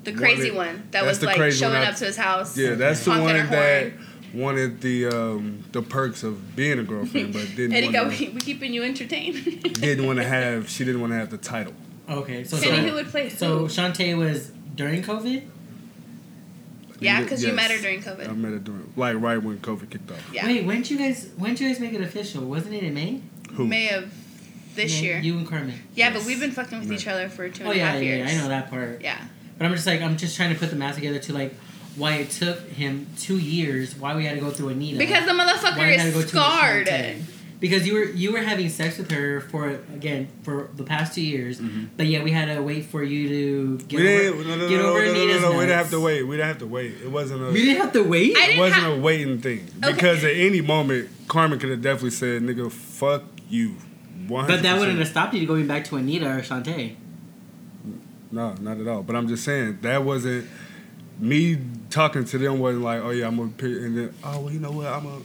the 0.03 0.13
crazy 0.13 0.51
Wanted- 0.51 0.73
one 0.75 0.87
that 0.91 1.03
was 1.05 1.23
like 1.23 1.51
showing 1.51 1.75
I- 1.77 1.85
up 1.85 1.95
to 1.95 2.05
his 2.05 2.17
house. 2.17 2.55
yeah. 2.57 2.75
That's 2.75 3.03
the 3.05 3.11
one 3.11 3.25
that 3.25 3.47
horn. 3.93 4.07
Wanted 4.33 4.81
the 4.81 5.07
um 5.07 5.63
the 5.71 5.81
perks 5.81 6.23
of 6.23 6.55
being 6.55 6.79
a 6.79 6.83
girlfriend, 6.83 7.33
but 7.33 7.47
didn't 7.55 7.73
Eddie, 7.73 7.91
go, 7.91 8.03
want 8.05 8.19
we 8.19 8.29
we 8.29 8.39
keeping 8.39 8.73
you 8.73 8.83
entertained. 8.83 9.63
didn't 9.73 10.05
want 10.05 10.19
to 10.19 10.25
have. 10.25 10.69
She 10.69 10.83
didn't 10.85 11.01
want 11.01 11.11
to 11.13 11.17
have 11.17 11.29
the 11.29 11.37
title. 11.37 11.73
Okay, 12.09 12.43
so 12.43 12.57
Kenny, 12.59 12.77
so, 12.77 12.87
who 12.89 12.93
would 12.95 13.07
play 13.07 13.29
so 13.29 13.59
who? 13.59 13.65
Shantae 13.67 14.17
was 14.17 14.51
during 14.75 15.01
COVID. 15.03 15.43
Yeah, 16.99 17.21
because 17.23 17.43
you 17.43 17.53
met 17.53 17.71
her 17.71 17.79
during 17.81 18.01
COVID. 18.01 18.29
I 18.29 18.33
met 18.33 18.51
her 18.51 18.59
during 18.59 18.93
like 18.95 19.15
right 19.19 19.37
when 19.41 19.57
COVID 19.59 19.89
kicked 19.89 20.11
off. 20.11 20.29
Yeah. 20.33 20.45
Wait, 20.45 20.65
when 20.65 20.77
did 20.83 20.91
you 20.91 20.97
guys 20.97 21.29
when 21.37 21.51
did 21.51 21.61
you 21.61 21.69
guys 21.69 21.79
make 21.79 21.93
it 21.93 22.01
official? 22.01 22.43
Wasn't 22.45 22.73
it 22.73 22.83
in 22.83 22.93
May? 22.93 23.21
Who? 23.53 23.65
May 23.67 23.89
of 23.89 24.13
this 24.75 24.93
May- 25.01 25.07
year. 25.07 25.19
You 25.19 25.37
and 25.37 25.47
Carmen. 25.47 25.73
yeah, 25.95 26.13
but 26.13 26.23
we've 26.25 26.39
been 26.39 26.51
fucking 26.51 26.79
with 26.79 26.89
May. 26.89 26.95
each 26.95 27.07
other 27.07 27.27
for 27.27 27.49
two 27.49 27.63
and 27.63 27.69
Oh 27.69 27.75
a 27.75 27.79
half 27.79 27.95
yeah, 27.95 28.01
yeah, 28.01 28.15
years. 28.17 28.31
yeah, 28.31 28.37
I 28.39 28.41
know 28.43 28.49
that 28.49 28.69
part. 28.69 29.01
Yeah. 29.01 29.17
But 29.57 29.65
I'm 29.65 29.73
just 29.73 29.87
like 29.87 30.01
I'm 30.01 30.15
just 30.17 30.35
trying 30.35 30.53
to 30.53 30.59
put 30.59 30.69
the 30.69 30.75
math 30.75 30.95
together 30.95 31.19
to 31.19 31.33
like 31.33 31.55
why 31.95 32.15
it 32.15 32.29
took 32.31 32.59
him 32.69 33.07
two 33.17 33.37
years, 33.37 33.95
why 33.95 34.15
we 34.15 34.25
had 34.25 34.35
to 34.35 34.41
go 34.41 34.49
through 34.51 34.69
Anita. 34.69 34.97
Because 34.97 35.25
the 35.25 35.33
why 35.33 35.45
motherfucker 35.45 35.97
had 35.97 36.05
to 36.07 36.11
go 36.11 36.19
is 36.19 36.31
through 36.31 36.39
scarred. 36.41 36.89
Because 37.59 37.85
you 37.85 37.93
were 37.93 38.05
you 38.05 38.31
were 38.31 38.39
having 38.41 38.69
sex 38.69 38.97
with 38.97 39.11
her 39.11 39.39
for 39.39 39.69
again 39.93 40.29
for 40.41 40.69
the 40.75 40.83
past 40.83 41.13
two 41.13 41.21
years, 41.21 41.59
Mhm. 41.61 41.89
but 41.95 42.07
yeah, 42.07 42.23
we 42.23 42.31
had 42.31 42.45
to 42.45 42.59
wait 42.59 42.85
for 42.85 43.03
you 43.03 43.27
to 43.29 43.77
get 43.85 43.99
we 43.99 44.07
over. 44.07 44.43
didn't. 44.43 44.47
No, 44.47 44.55
no, 44.55 44.69
get 44.69 44.77
no, 44.79 44.85
over 44.87 44.99
no, 44.99 45.05
no, 45.05 45.13
no, 45.13 45.21
Anita's 45.21 45.41
no, 45.43 45.51
We 45.51 45.59
didn't 45.65 45.77
have 45.77 45.89
to 45.91 45.99
wait. 45.99 46.23
We 46.23 46.35
didn't 46.37 46.47
have 46.47 46.57
to 46.59 46.65
wait. 46.65 46.93
It 47.03 47.11
wasn't 47.11 47.43
a. 47.43 47.51
We 47.51 47.61
didn't 47.65 47.81
have 47.81 47.93
to 47.93 48.03
wait. 48.03 48.31
It 48.35 48.57
wasn't 48.57 48.81
have- 48.81 48.93
a 48.93 48.99
waiting 48.99 49.37
thing 49.41 49.67
Okay. 49.83 49.93
because 49.93 50.23
at 50.23 50.35
any 50.35 50.61
moment 50.61 51.09
Carmen 51.27 51.59
could 51.59 51.69
have 51.69 51.83
definitely 51.83 52.09
said, 52.11 52.41
"Nigga, 52.41 52.71
fuck 52.71 53.25
you." 53.47 53.75
100%. 54.27 54.47
But 54.47 54.63
that 54.63 54.79
wouldn't 54.79 54.97
have 54.97 55.07
stopped 55.07 55.35
you 55.35 55.45
going 55.45 55.67
back 55.67 55.83
to 55.85 55.97
Anita 55.97 56.25
or 56.31 56.41
Shantae. 56.41 56.93
No, 58.31 58.55
not 58.59 58.79
at 58.79 58.87
all. 58.87 59.03
But 59.03 59.15
I'm 59.15 59.27
just 59.27 59.43
saying 59.43 59.79
that 59.81 60.03
wasn't 60.03 60.47
me 61.19 61.57
talking 61.89 62.25
to 62.25 62.37
them. 62.37 62.59
Wasn't 62.59 62.83
like, 62.83 63.01
"Oh 63.01 63.09
yeah, 63.11 63.27
I'm 63.27 63.37
gonna," 63.37 63.49
pick, 63.49 63.71
and 63.71 63.97
then, 63.97 64.13
"Oh 64.23 64.41
well, 64.41 64.51
you 64.51 64.59
know 64.59 64.71
what, 64.71 64.87
I'm 64.87 65.05
a." 65.05 65.21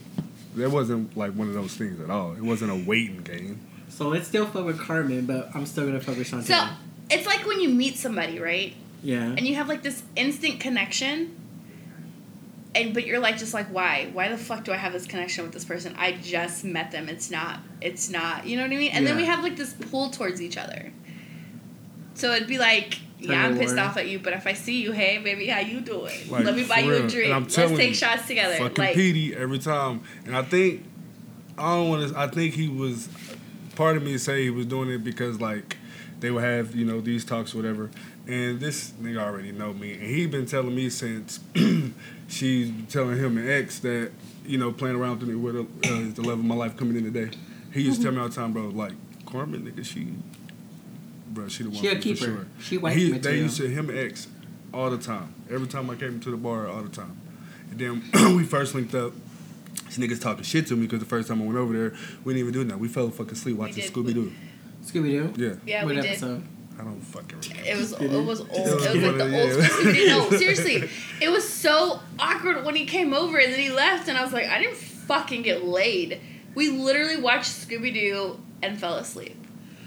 That 0.57 0.71
wasn't 0.71 1.17
like 1.17 1.33
one 1.33 1.49
of 1.49 1.55
those 1.55 1.75
things 1.75 2.01
at 2.01 2.09
all. 2.09 2.33
It 2.33 2.41
wasn't 2.43 2.71
a 2.71 2.89
waiting 2.89 3.23
game. 3.23 3.61
So 3.89 4.09
let's 4.09 4.27
still 4.27 4.47
fuck 4.47 4.65
with 4.65 4.79
Carmen, 4.81 5.27
but 5.27 5.51
I'm 5.55 5.67
still 5.67 5.87
gonna 5.87 6.01
fuck 6.01 6.17
with 6.17 6.31
Shantae. 6.31 6.45
So 6.45 6.69
it's 7.11 7.27
like 7.27 7.47
when 7.47 7.61
you 7.61 7.69
meet 7.69 7.97
somebody, 7.97 8.39
right? 8.39 8.75
yeah. 9.03 9.23
And 9.25 9.41
you 9.41 9.55
have 9.57 9.69
like 9.69 9.83
this 9.83 10.03
instant 10.17 10.61
connection. 10.61 11.37
And 12.75 12.93
but 12.93 13.07
you're 13.07 13.21
like 13.21 13.39
just 13.39 13.55
like 13.55 13.69
why? 13.69 14.11
Why 14.13 14.29
the 14.29 14.37
fuck 14.37 14.65
do 14.65 14.73
I 14.73 14.77
have 14.77 14.93
this 14.93 15.07
connection 15.07 15.45
with 15.45 15.53
this 15.53 15.65
person? 15.65 15.95
I 15.97 16.13
just 16.13 16.63
met 16.65 16.91
them. 16.91 17.09
It's 17.09 17.31
not 17.31 17.61
it's 17.81 18.11
not 18.11 18.47
you 18.47 18.57
know 18.57 18.63
what 18.63 18.73
I 18.73 18.77
mean? 18.77 18.91
And 18.93 19.07
then 19.07 19.17
we 19.17 19.25
have 19.25 19.43
like 19.43 19.57
this 19.57 19.73
pull 19.73 20.11
towards 20.11 20.43
each 20.43 20.59
other. 20.59 20.93
So 22.17 22.33
it'd 22.33 22.49
be 22.49 22.59
like, 22.59 22.99
yeah, 23.19 23.47
I'm 23.47 23.59
pissed 23.59 23.77
off 23.77 23.97
at 23.97 24.09
you, 24.09 24.19
but 24.19 24.33
if 24.33 24.47
I 24.47 24.53
see 24.53 24.83
you, 24.83 24.93
hey 24.93 25.19
baby, 25.19 25.47
how 25.47 25.61
you 25.61 25.81
doing? 25.81 26.31
Like, 26.31 26.45
Let 26.45 26.57
me 26.57 26.65
buy 26.65 26.79
you 26.79 26.95
a 26.95 27.09
drink. 27.09 27.33
Let's 27.33 27.55
take 27.55 27.89
you, 27.89 27.95
shots 27.95 28.27
together. 28.27 28.57
Fucking 28.57 28.77
like 28.77 28.95
Petey 28.95 29.35
every 29.35 29.59
time, 29.59 30.03
and 30.25 30.37
I 30.37 30.43
think 30.43 30.85
I 31.59 31.75
don't 31.77 31.89
want 31.89 32.09
to. 32.11 32.19
I 32.19 32.29
think 32.29 32.55
he 32.55 32.69
was. 32.69 33.09
Part 33.75 33.99
of 33.99 34.03
me 34.03 34.17
say 34.17 34.43
he 34.43 34.51
was 34.51 34.65
doing 34.65 34.89
it 34.89 35.05
because 35.05 35.39
like 35.39 35.77
they 36.21 36.31
would 36.31 36.43
have 36.43 36.75
you 36.75 36.87
know 36.87 37.01
these 37.03 37.25
talks 37.25 37.55
or 37.55 37.59
whatever, 37.59 37.91
and 38.27 38.59
this 38.59 38.93
nigga 38.93 39.19
already 39.19 39.53
know 39.53 39.75
me, 39.75 39.93
and 39.93 40.03
he 40.03 40.27
been 40.27 40.47
telling 40.47 40.75
me 40.75 40.89
since 40.89 41.41
she's 42.29 42.73
telling 42.89 43.19
him 43.19 43.37
and 43.37 43.49
ex 43.49 43.79
that 43.81 44.13
you 44.47 44.57
know 44.57 44.73
playing 44.73 44.97
around 44.97 45.21
with 45.21 45.29
me 45.29 45.35
with 45.35 45.57
uh, 45.57 45.63
the 46.15 46.23
love 46.23 46.39
of 46.39 46.45
my 46.45 46.55
life 46.55 46.77
coming 46.77 46.97
in 46.97 47.13
today. 47.13 47.37
He 47.73 47.83
used 47.83 47.99
to 47.99 48.05
tell 48.05 48.13
me 48.13 48.21
all 48.21 48.29
the 48.29 48.35
time, 48.35 48.53
bro, 48.55 48.69
like 48.69 48.95
Carmen, 49.27 49.71
nigga, 49.71 49.85
she, 49.85 50.09
bro, 51.29 51.49
she 51.49 51.63
the 51.65 51.71
one 51.71 51.79
She 51.81 51.89
a 51.89 51.95
for 51.97 52.01
keeper. 52.03 52.25
sure. 52.25 52.47
She 52.61 52.79
white 52.79 52.97
he, 52.97 53.13
material. 53.13 53.23
They 53.23 53.39
used 53.43 53.57
to 53.59 53.69
him 53.69 53.91
and 53.91 53.99
ex 53.99 54.29
all 54.73 54.91
the 54.91 54.99
time. 54.99 55.35
Every 55.51 55.67
time 55.69 55.89
I 55.91 55.95
came 55.95 56.21
to 56.21 56.31
the 56.31 56.37
bar, 56.37 56.69
all 56.69 56.83
the 56.83 56.89
time. 56.89 57.17
And 57.71 57.79
then 57.79 58.03
we 58.37 58.45
first 58.45 58.75
linked 58.75 58.95
up. 58.95 59.13
These 59.87 59.99
niggas 59.99 60.21
talking 60.21 60.43
shit 60.43 60.67
to 60.69 60.75
me 60.77 60.83
because 60.83 60.99
the 61.01 61.07
first 61.07 61.29
time 61.29 61.41
I 61.43 61.45
went 61.45 61.59
over 61.59 61.73
there, 61.73 61.95
we 62.25 62.35
didn't 62.35 62.49
even 62.49 62.53
do 62.53 62.65
that. 62.65 62.79
We 62.79 62.89
fell 62.89 63.09
fucking 63.11 63.33
asleep 63.33 63.57
watching. 63.57 63.85
Scooby 63.85 64.15
Doo. 64.15 64.33
Scooby 64.85 65.11
Doo. 65.11 65.33
Yeah, 65.37 65.55
Yeah, 65.65 65.85
what 65.85 65.95
we 65.95 66.01
did. 66.01 66.11
episode? 66.11 66.43
I 66.79 66.83
don't 66.85 67.01
fucking 67.01 67.41
remember. 67.41 67.71
It 67.71 67.77
was 67.79 67.93
it 67.93 68.11
was 68.25 68.41
old. 68.41 68.51
It 68.51 68.57
It 68.57 68.75
was 68.75 68.75
was 68.75 69.05
like 69.05 69.17
the 69.17 69.23
old 69.25 69.33
yeah. 69.33 69.67
school 69.69 69.85
Scooby. 69.93 70.07
No, 70.31 70.31
seriously, 70.39 70.91
it 71.23 71.29
was 71.31 71.49
so 71.49 72.01
awkward 72.19 72.65
when 72.65 72.75
he 72.75 72.85
came 72.85 73.15
over 73.15 73.39
and 73.39 73.53
then 73.53 73.61
he 73.61 73.71
left, 73.71 74.09
and 74.09 74.19
I 74.19 74.23
was 74.25 74.33
like, 74.33 74.47
I 74.47 74.59
didn't 74.59 74.77
fucking 74.77 75.43
get 75.43 75.65
laid. 75.65 76.21
We 76.55 76.71
literally 76.71 77.19
watched 77.21 77.51
Scooby 77.51 77.95
Doo 77.95 78.39
and 78.63 78.79
fell 78.79 78.97
asleep. 78.97 79.37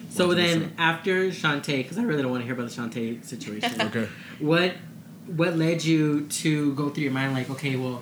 So 0.09 0.33
then 0.33 0.73
after 0.77 1.27
Shantae, 1.29 1.77
because 1.77 1.97
I 1.97 2.03
really 2.03 2.21
don't 2.23 2.31
want 2.31 2.41
to 2.41 2.45
hear 2.45 2.53
about 2.53 2.69
the 2.69 2.75
Shantae 2.75 3.23
situation. 3.23 3.79
Okay. 3.81 4.07
what 4.39 4.73
what 5.27 5.55
led 5.57 5.83
you 5.85 6.25
to 6.27 6.73
go 6.73 6.89
through 6.89 7.03
your 7.03 7.11
mind 7.13 7.33
like, 7.33 7.49
okay, 7.51 7.75
well, 7.75 8.01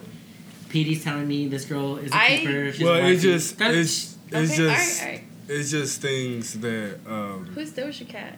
Petey's 0.70 1.04
telling 1.04 1.28
me 1.28 1.48
this 1.48 1.66
girl 1.66 1.98
is 1.98 2.12
a 2.12 2.16
I- 2.16 2.38
keeper. 2.38 2.72
She's 2.72 2.82
a 2.82 2.86
Well, 2.86 2.96
it 2.96 3.04
wifey. 3.04 3.18
just 3.22 3.58
That's- 3.58 3.78
it's 3.78 4.18
it's 4.32 4.52
okay, 4.52 4.58
just 4.58 4.60
all 4.62 4.68
right, 4.68 5.02
all 5.02 5.20
right. 5.20 5.24
it's 5.60 5.72
just 5.72 6.02
things 6.02 6.54
that 6.60 7.00
um 7.08 7.46
Who's 7.54 7.72
Doja 7.72 8.08
Cat? 8.08 8.38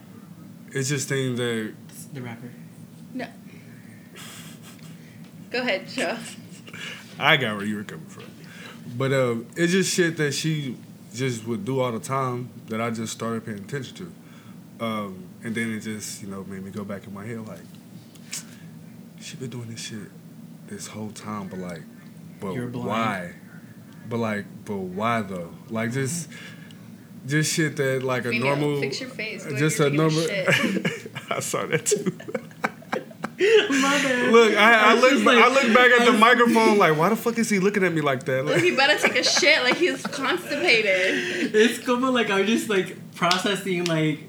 it's 0.72 0.90
just 0.90 1.08
things 1.10 1.38
that 1.38 1.74
the 2.14 2.22
rapper. 2.22 2.50
No. 3.14 3.28
Go 5.52 5.60
ahead, 5.62 5.88
Joe. 5.88 6.18
I 7.20 7.38
got 7.38 7.58
where 7.58 7.66
you 7.66 7.76
were 7.76 7.84
coming 7.84 8.06
from. 8.06 8.26
But 8.98 9.12
um, 9.14 9.48
it's 9.56 9.72
just 9.72 9.94
shit 9.94 10.18
that 10.18 10.34
she 10.34 10.78
just 11.14 11.46
would 11.48 11.66
do 11.66 11.80
all 11.80 11.92
the 11.92 12.00
time 12.00 12.50
that 12.68 12.80
I 12.82 12.90
just 12.92 13.14
started 13.14 13.46
paying 13.46 13.60
attention 13.60 13.96
to. 13.98 14.86
Um, 14.86 15.26
and 15.44 15.54
then 15.56 15.72
it 15.74 15.82
just, 15.82 16.22
you 16.22 16.30
know, 16.30 16.44
made 16.44 16.64
me 16.64 16.72
go 16.72 16.84
back 16.84 17.06
in 17.06 17.14
my 17.14 17.26
head 17.26 17.46
like, 17.48 17.60
she 19.20 19.36
been 19.38 19.50
doing 19.50 19.70
this 19.70 19.82
shit 19.82 20.10
this 20.68 20.88
whole 20.88 21.12
time, 21.12 21.48
but 21.48 21.60
like, 21.60 21.82
but 22.40 22.54
why? 22.74 23.34
But 24.08 24.18
like, 24.18 24.46
but 24.66 24.78
why 24.78 25.22
though? 25.22 25.52
Like 25.70 25.92
just, 25.92 26.30
just 27.26 27.54
shit 27.54 27.76
that 27.78 28.04
like 28.04 28.26
a 28.26 28.30
Fino, 28.32 28.46
normal, 28.46 28.80
fix 28.80 29.02
your 29.02 29.10
face. 29.10 29.46
Just 29.58 29.80
a 29.80 29.84
you're 29.84 29.92
normal. 29.92 30.22
taking 30.22 30.48
a 30.48 30.52
shit. 30.52 31.12
I 31.30 31.40
saw 31.40 31.66
that 31.66 31.86
too. 31.86 32.18
My. 33.40 34.28
Look, 34.32 34.54
I, 34.58 34.92
I 34.92 34.94
was 34.96 35.04
look, 35.04 35.24
like- 35.26 35.38
I 35.38 35.48
look 35.48 35.74
back 35.74 35.92
at 36.00 36.06
the 36.06 36.12
microphone 36.18 36.78
like, 36.84 36.98
why 36.98 37.10
the 37.10 37.16
fuck 37.16 37.38
is 37.38 37.50
he 37.50 37.60
looking 37.60 37.84
at 37.86 37.94
me 37.94 38.02
like 38.02 38.24
that? 38.26 38.44
Look, 38.46 38.56
Like, 38.56 38.64
he 38.64 38.76
better 38.76 38.98
take 39.00 39.18
a 39.18 39.24
shit 39.40 39.64
like 39.64 39.78
he's 39.78 40.02
constipated. 40.06 41.56
It's 41.56 41.80
cool, 41.86 41.98
but 41.98 42.12
like 42.14 42.30
I'm 42.30 42.46
just 42.46 42.70
like 42.70 42.98
processing 43.16 43.86
like, 43.86 44.20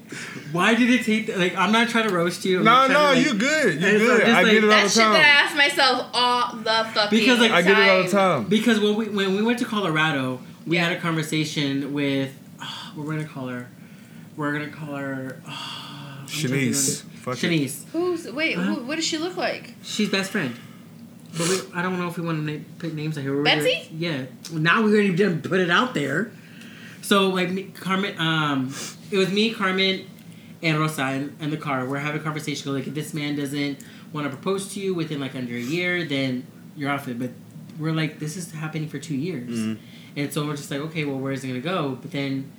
why 0.51 0.75
did 0.75 0.89
it 0.89 1.03
take? 1.05 1.35
Like 1.35 1.55
I'm 1.57 1.71
not 1.71 1.89
trying 1.89 2.07
to 2.07 2.15
roast 2.15 2.45
you. 2.45 2.59
I'm 2.59 2.65
no, 2.65 2.87
no, 2.87 2.93
trying 2.93 3.15
to, 3.15 3.21
you 3.21 3.29
like- 3.31 3.39
good. 3.39 3.81
You 3.81 3.87
And 3.87 3.99
so 3.99 4.07
good. 4.07 4.19
just 4.21 4.31
I 4.31 4.41
like- 4.43 4.51
get 4.51 4.55
it 4.55 4.63
all 4.63 4.69
That 4.69 4.83
the 4.83 4.89
shit 4.89 4.97
that 4.97 5.11
I 5.11 5.13
time. 5.13 5.23
ask 5.25 5.55
myself 5.57 6.09
all 6.13 6.55
the 6.57 6.89
fucking 6.93 7.19
Because, 7.19 7.39
like- 7.39 7.51
I 7.51 7.61
get 7.61 7.77
it 7.77 7.89
all 7.89 8.03
the 8.03 8.09
time. 8.09 8.41
time. 8.43 8.49
Because 8.49 8.79
when 8.79 8.95
we 8.95 9.09
when 9.09 9.35
we 9.35 9.41
went 9.43 9.59
to 9.59 9.65
Colorado, 9.65 10.39
we 10.65 10.77
Yeah. 10.77 10.87
had 10.89 10.97
a 10.97 11.01
conversation 11.01 11.91
with 11.93 12.33
oh, 12.61 12.93
we're 12.95 13.05
gonna 13.11 13.25
call 13.25 13.47
her. 13.47 13.67
We're 14.37 14.53
gonna 14.53 14.69
call 14.69 14.95
her 14.95 15.41
ah, 15.45 16.19
oh, 16.19 16.21
I'm 16.21 16.27
Shanice. 16.27 17.03
Think 17.23 17.37
Fuck 17.37 17.43
of- 17.43 17.51
it. 17.51 17.71
Who's 17.93 18.31
wait? 18.31 18.55
Huh? 18.55 18.63
Who, 18.75 18.83
what 18.85 18.95
does 18.95 19.05
she 19.05 19.17
look 19.17 19.37
like? 19.37 19.73
She's 19.83 20.09
best 20.09 20.31
friend. 20.31 20.53
But 21.37 21.47
we, 21.47 21.59
I 21.73 21.81
don't 21.81 21.97
know 21.97 22.07
if 22.09 22.17
we 22.17 22.25
want 22.25 22.45
to 22.45 22.57
na- 22.57 22.63
put 22.79 22.93
names 22.93 23.17
out 23.17 23.21
here. 23.21 23.35
We're 23.35 23.43
gonna- 23.43 23.57
Betsy? 23.63 23.89
yeah. 23.97 24.25
Now 24.51 24.81
we 24.81 24.91
already 24.93 25.15
didn't 25.15 25.43
put 25.43 25.59
it 25.61 25.69
out 25.69 25.93
there. 25.93 26.31
So 27.01 27.29
like 27.29 27.49
me, 27.51 27.63
Carmen, 27.73 28.15
um, 28.19 28.73
it 29.11 29.17
was 29.17 29.31
me, 29.31 29.53
Carmen, 29.53 30.05
and 30.61 30.79
Rosa 30.79 31.11
in, 31.13 31.35
in 31.39 31.49
the 31.49 31.57
car. 31.57 31.85
We're 31.85 31.99
having 31.99 32.19
a 32.21 32.23
conversation. 32.23 32.73
Like 32.73 32.87
if 32.87 32.93
this 32.93 33.13
man 33.13 33.35
doesn't 33.35 33.79
want 34.13 34.25
to 34.25 34.29
propose 34.35 34.73
to 34.73 34.79
you 34.79 34.93
within 34.93 35.19
like 35.19 35.35
under 35.35 35.53
a 35.55 35.59
year, 35.59 36.03
then 36.05 36.45
you're 36.75 36.91
off 36.91 37.07
it. 37.07 37.17
But 37.17 37.31
we're 37.79 37.93
like, 37.93 38.19
this 38.19 38.35
is 38.35 38.51
happening 38.51 38.89
for 38.89 38.99
two 38.99 39.15
years, 39.15 39.49
Mhm. 39.57 39.77
and 40.17 40.33
so 40.33 40.45
we're 40.45 40.55
just 40.57 40.69
like, 40.69 40.81
okay, 40.81 41.05
well, 41.05 41.17
where's 41.17 41.43
it 41.43 41.47
gonna 41.47 41.59
go? 41.61 41.97
But 42.01 42.11
then. 42.11 42.51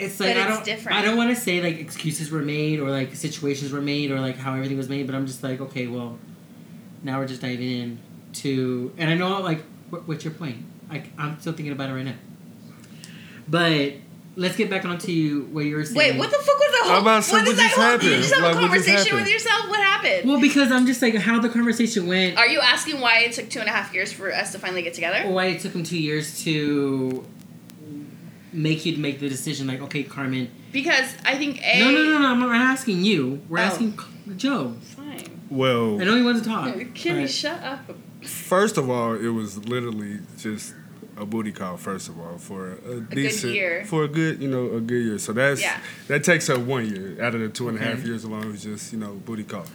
It's 0.00 0.18
like 0.20 0.34
But 0.34 0.36
I 0.42 0.46
it's 0.46 0.56
don't. 0.56 0.64
different. 0.64 0.98
I 0.98 1.02
don't 1.02 1.16
want 1.16 1.30
to 1.34 1.40
say 1.40 1.62
like 1.62 1.78
excuses 1.78 2.30
were 2.30 2.42
made 2.42 2.80
or 2.80 2.90
like 2.90 3.14
situations 3.14 3.72
were 3.72 3.80
made 3.80 4.10
or 4.10 4.20
like 4.20 4.36
how 4.36 4.54
everything 4.54 4.76
was 4.76 4.88
made, 4.88 5.06
but 5.06 5.14
I'm 5.14 5.26
just 5.26 5.42
like, 5.42 5.60
okay, 5.60 5.86
well, 5.86 6.18
now 7.02 7.18
we're 7.18 7.26
just 7.26 7.40
diving 7.42 7.70
in 7.70 7.98
to, 8.34 8.92
and 8.98 9.10
I 9.10 9.14
know 9.14 9.40
like, 9.40 9.62
what, 9.90 10.06
what's 10.08 10.24
your 10.24 10.34
point? 10.34 10.58
Like, 10.90 11.10
I'm 11.18 11.40
still 11.40 11.52
thinking 11.52 11.72
about 11.72 11.90
it 11.90 11.94
right 11.94 12.04
now. 12.04 12.14
But 13.48 13.94
let's 14.36 14.56
get 14.56 14.70
back 14.70 14.84
onto 14.84 15.10
you 15.10 15.42
what 15.52 15.64
you 15.64 15.76
were 15.76 15.84
saying. 15.84 15.96
Wait, 15.98 16.18
what 16.18 16.30
the 16.30 16.36
fuck 16.36 16.58
was 16.58 16.70
the 16.80 16.84
whole? 16.88 16.96
I'm 16.96 17.02
about 17.02 17.16
to 17.16 17.22
say, 17.22 17.32
what 17.36 17.42
what 17.46 17.50
is 17.52 17.56
that 17.56 17.62
just 17.64 17.74
whole? 17.74 17.84
happened? 17.84 18.10
You 18.10 18.16
just 18.18 18.34
have 18.34 18.42
Like, 18.42 18.54
a 18.56 18.58
conversation 18.58 19.16
with 19.16 19.28
yourself. 19.28 19.68
What 19.68 19.80
happened? 19.80 20.28
Well, 20.28 20.40
because 20.40 20.70
I'm 20.72 20.86
just 20.86 21.02
like 21.02 21.14
how 21.16 21.40
the 21.40 21.48
conversation 21.48 22.06
went. 22.06 22.36
Are 22.38 22.46
you 22.46 22.60
asking 22.60 23.00
why 23.00 23.20
it 23.20 23.32
took 23.32 23.50
two 23.50 23.60
and 23.60 23.68
a 23.68 23.72
half 23.72 23.92
years 23.92 24.12
for 24.12 24.32
us 24.32 24.52
to 24.52 24.58
finally 24.58 24.82
get 24.82 24.94
together? 24.94 25.22
Or 25.28 25.32
why 25.32 25.46
it 25.46 25.60
took 25.60 25.72
him 25.74 25.82
two 25.82 25.98
years 25.98 26.42
to 26.44 27.26
make 28.52 28.84
you 28.86 28.96
make 28.96 29.20
the 29.20 29.28
decision. 29.28 29.66
Like, 29.66 29.80
okay, 29.82 30.02
Carmen. 30.02 30.50
Because 30.72 31.14
I 31.24 31.36
think 31.36 31.60
a. 31.62 31.80
No, 31.80 31.90
no, 31.90 32.02
no, 32.04 32.18
no. 32.18 32.26
I'm 32.28 32.40
not 32.40 32.54
asking 32.54 33.04
you. 33.04 33.40
We're 33.48 33.58
Oh. 33.58 33.62
asking 33.62 33.98
Joe. 34.36 34.76
Fine. 34.96 35.40
Well, 35.50 36.00
I 36.00 36.04
know 36.04 36.16
he 36.16 36.22
wants 36.22 36.42
to 36.42 36.48
talk. 36.48 36.74
Kimmy, 36.94 37.22
but- 37.22 37.30
shut 37.30 37.62
up. 37.62 37.90
first 38.22 38.76
of 38.78 38.88
all, 38.90 39.14
it 39.14 39.28
was 39.28 39.58
literally 39.66 40.18
just 40.38 40.74
a 41.16 41.24
booty 41.26 41.52
call. 41.52 41.76
First 41.76 42.08
of 42.08 42.18
all, 42.20 42.38
for 42.38 42.78
a, 42.88 43.00
decent, 43.00 43.52
year. 43.54 43.84
for 43.86 44.04
a 44.04 44.08
good, 44.08 44.40
you 44.40 44.48
know, 44.48 44.76
a 44.76 44.80
good 44.80 45.02
year. 45.04 45.18
So 45.18 45.32
that's 45.32 45.60
Yeah. 45.60 45.76
that 46.08 46.22
takes 46.24 46.48
up 46.48 46.58
one 46.60 46.88
year 46.88 47.16
out 47.22 47.34
of 47.34 47.40
the 47.40 47.48
two 47.48 47.68
and 47.68 47.78
a 47.78 47.80
half 47.82 47.98
Okay. 47.98 48.06
years 48.08 48.24
alone. 48.24 48.44
It 48.44 48.52
was 48.52 48.62
just 48.62 48.92
you 48.92 48.98
know 48.98 49.14
booty 49.26 49.42
call, 49.44 49.66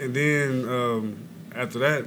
and 0.00 0.14
then 0.14 0.66
um, 0.68 1.16
after 1.54 1.78
that, 1.80 2.06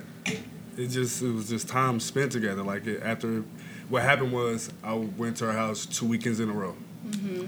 it 0.78 0.88
just 0.88 1.22
it 1.22 1.32
was 1.32 1.50
just 1.50 1.68
time 1.70 2.00
spent 2.00 2.32
together. 2.32 2.64
Like 2.64 2.88
it, 2.88 3.02
after, 3.04 3.44
what 3.90 4.04
happened 4.04 4.32
was 4.32 4.72
I 4.84 4.94
went 4.94 5.38
to 5.38 5.46
her 5.46 5.54
house 5.54 5.86
two 5.86 6.06
weekends 6.06 6.40
in 6.40 6.50
a 6.50 6.54
row, 6.54 6.76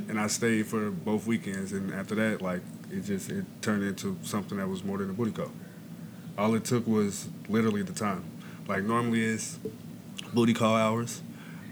and 0.09 0.19
I 0.19 0.27
stayed 0.27 0.67
for 0.67 0.89
both 0.91 1.27
weekends. 1.27 1.71
And 1.71 1.93
after 1.93 2.15
that, 2.15 2.41
like 2.41 2.61
it 2.91 3.01
just 3.01 3.29
it 3.29 3.45
turned 3.61 3.83
into 3.83 4.17
something 4.23 4.57
that 4.57 4.67
was 4.67 4.83
more 4.83 4.97
than 4.97 5.09
a 5.09 5.13
booty 5.13 5.31
call. 5.31 5.51
All 6.37 6.53
it 6.55 6.63
took 6.65 6.87
was 6.87 7.29
literally 7.49 7.83
the 7.83 7.93
time. 7.93 8.23
Like 8.67 8.83
normally 8.83 9.23
it's 9.23 9.59
booty 10.33 10.53
call 10.53 10.75
hours. 10.75 11.21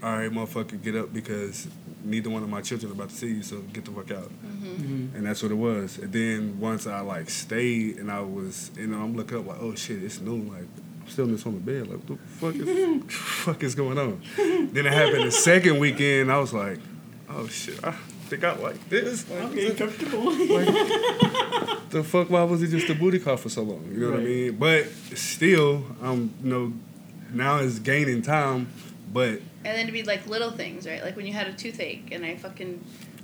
All 0.01 0.13
right, 0.17 0.32
motherfucker, 0.32 0.82
get 0.82 0.95
up 0.95 1.13
because 1.13 1.67
neither 2.05 2.30
one 2.30 2.41
of 2.43 2.49
my 2.49 2.61
children 2.61 2.89
are 2.91 2.95
about 2.95 3.09
to 3.09 3.15
see 3.15 3.28
you, 3.28 3.43
so 3.43 3.57
get 3.74 3.84
the 3.84 3.91
fuck 3.91 4.11
out. 4.11 4.32
Mhm. 4.45 5.13
And 5.15 5.26
that's 5.26 5.43
what 5.43 5.51
it 5.51 5.55
was. 5.55 5.97
And 5.97 6.13
then 6.13 6.57
once 6.59 6.88
I 6.88 7.01
like 7.01 7.30
stayed 7.30 7.97
and 7.97 8.09
I 8.09 8.22
was, 8.22 8.72
you 8.78 8.88
know, 8.88 9.01
I'm 9.01 9.15
looking 9.15 9.39
up 9.39 9.47
like, 9.47 9.57
oh 9.59 9.76
shit, 9.76 10.01
it's 10.01 10.22
noon. 10.22 10.47
Like 10.49 10.67
I'm 11.10 11.14
still 11.14 11.26
in 11.26 11.32
this 11.32 11.45
on 11.47 11.55
the 11.55 11.60
bed. 11.60 11.88
Like 11.88 11.97
what 11.97 12.07
the 12.07 12.16
fuck 12.18 12.55
is, 12.55 13.14
fuck 13.43 13.64
is 13.64 13.74
going 13.74 13.97
on? 13.97 14.22
then 14.38 14.86
it 14.86 14.93
happened 14.93 15.26
the 15.26 15.32
second 15.32 15.80
weekend. 15.80 16.32
I 16.32 16.38
was 16.38 16.53
like, 16.53 16.78
oh 17.30 17.47
shit, 17.47 17.84
I 17.84 17.93
think 18.28 18.43
I 18.43 18.55
like 18.57 18.89
this. 18.89 19.28
Like, 19.28 19.41
I'm 19.41 19.55
getting 19.55 19.76
comfortable. 19.76 20.32
the 21.89 22.03
fuck 22.03 22.30
why 22.30 22.43
was 22.43 22.62
it 22.62 22.68
just 22.68 22.88
a 22.89 22.93
booty 22.93 23.18
call 23.18 23.38
for 23.38 23.49
so 23.49 23.64
long? 23.64 23.89
You 23.91 24.01
know 24.01 24.12
what 24.12 24.20
I 24.20 24.24
mean? 24.24 24.55
But 24.57 24.86
still, 25.16 25.84
um, 26.03 26.32
you 26.43 26.49
know, 26.49 26.74
now 27.34 27.57
it's 27.57 27.80
gaining 27.80 28.22
time, 28.22 28.72
but 29.12 29.41
And 29.66 29.78
then 29.78 29.88
to 29.88 29.91
be 29.91 30.03
like 30.03 30.28
little 30.28 30.51
things, 30.51 30.86
right? 30.86 31.03
Like 31.03 31.16
when 31.16 31.26
you 31.26 31.34
had 31.34 31.47
a 31.47 31.53
toothache 31.53 32.10
and 32.12 32.24
I 32.24 32.36
fucking 32.36 32.84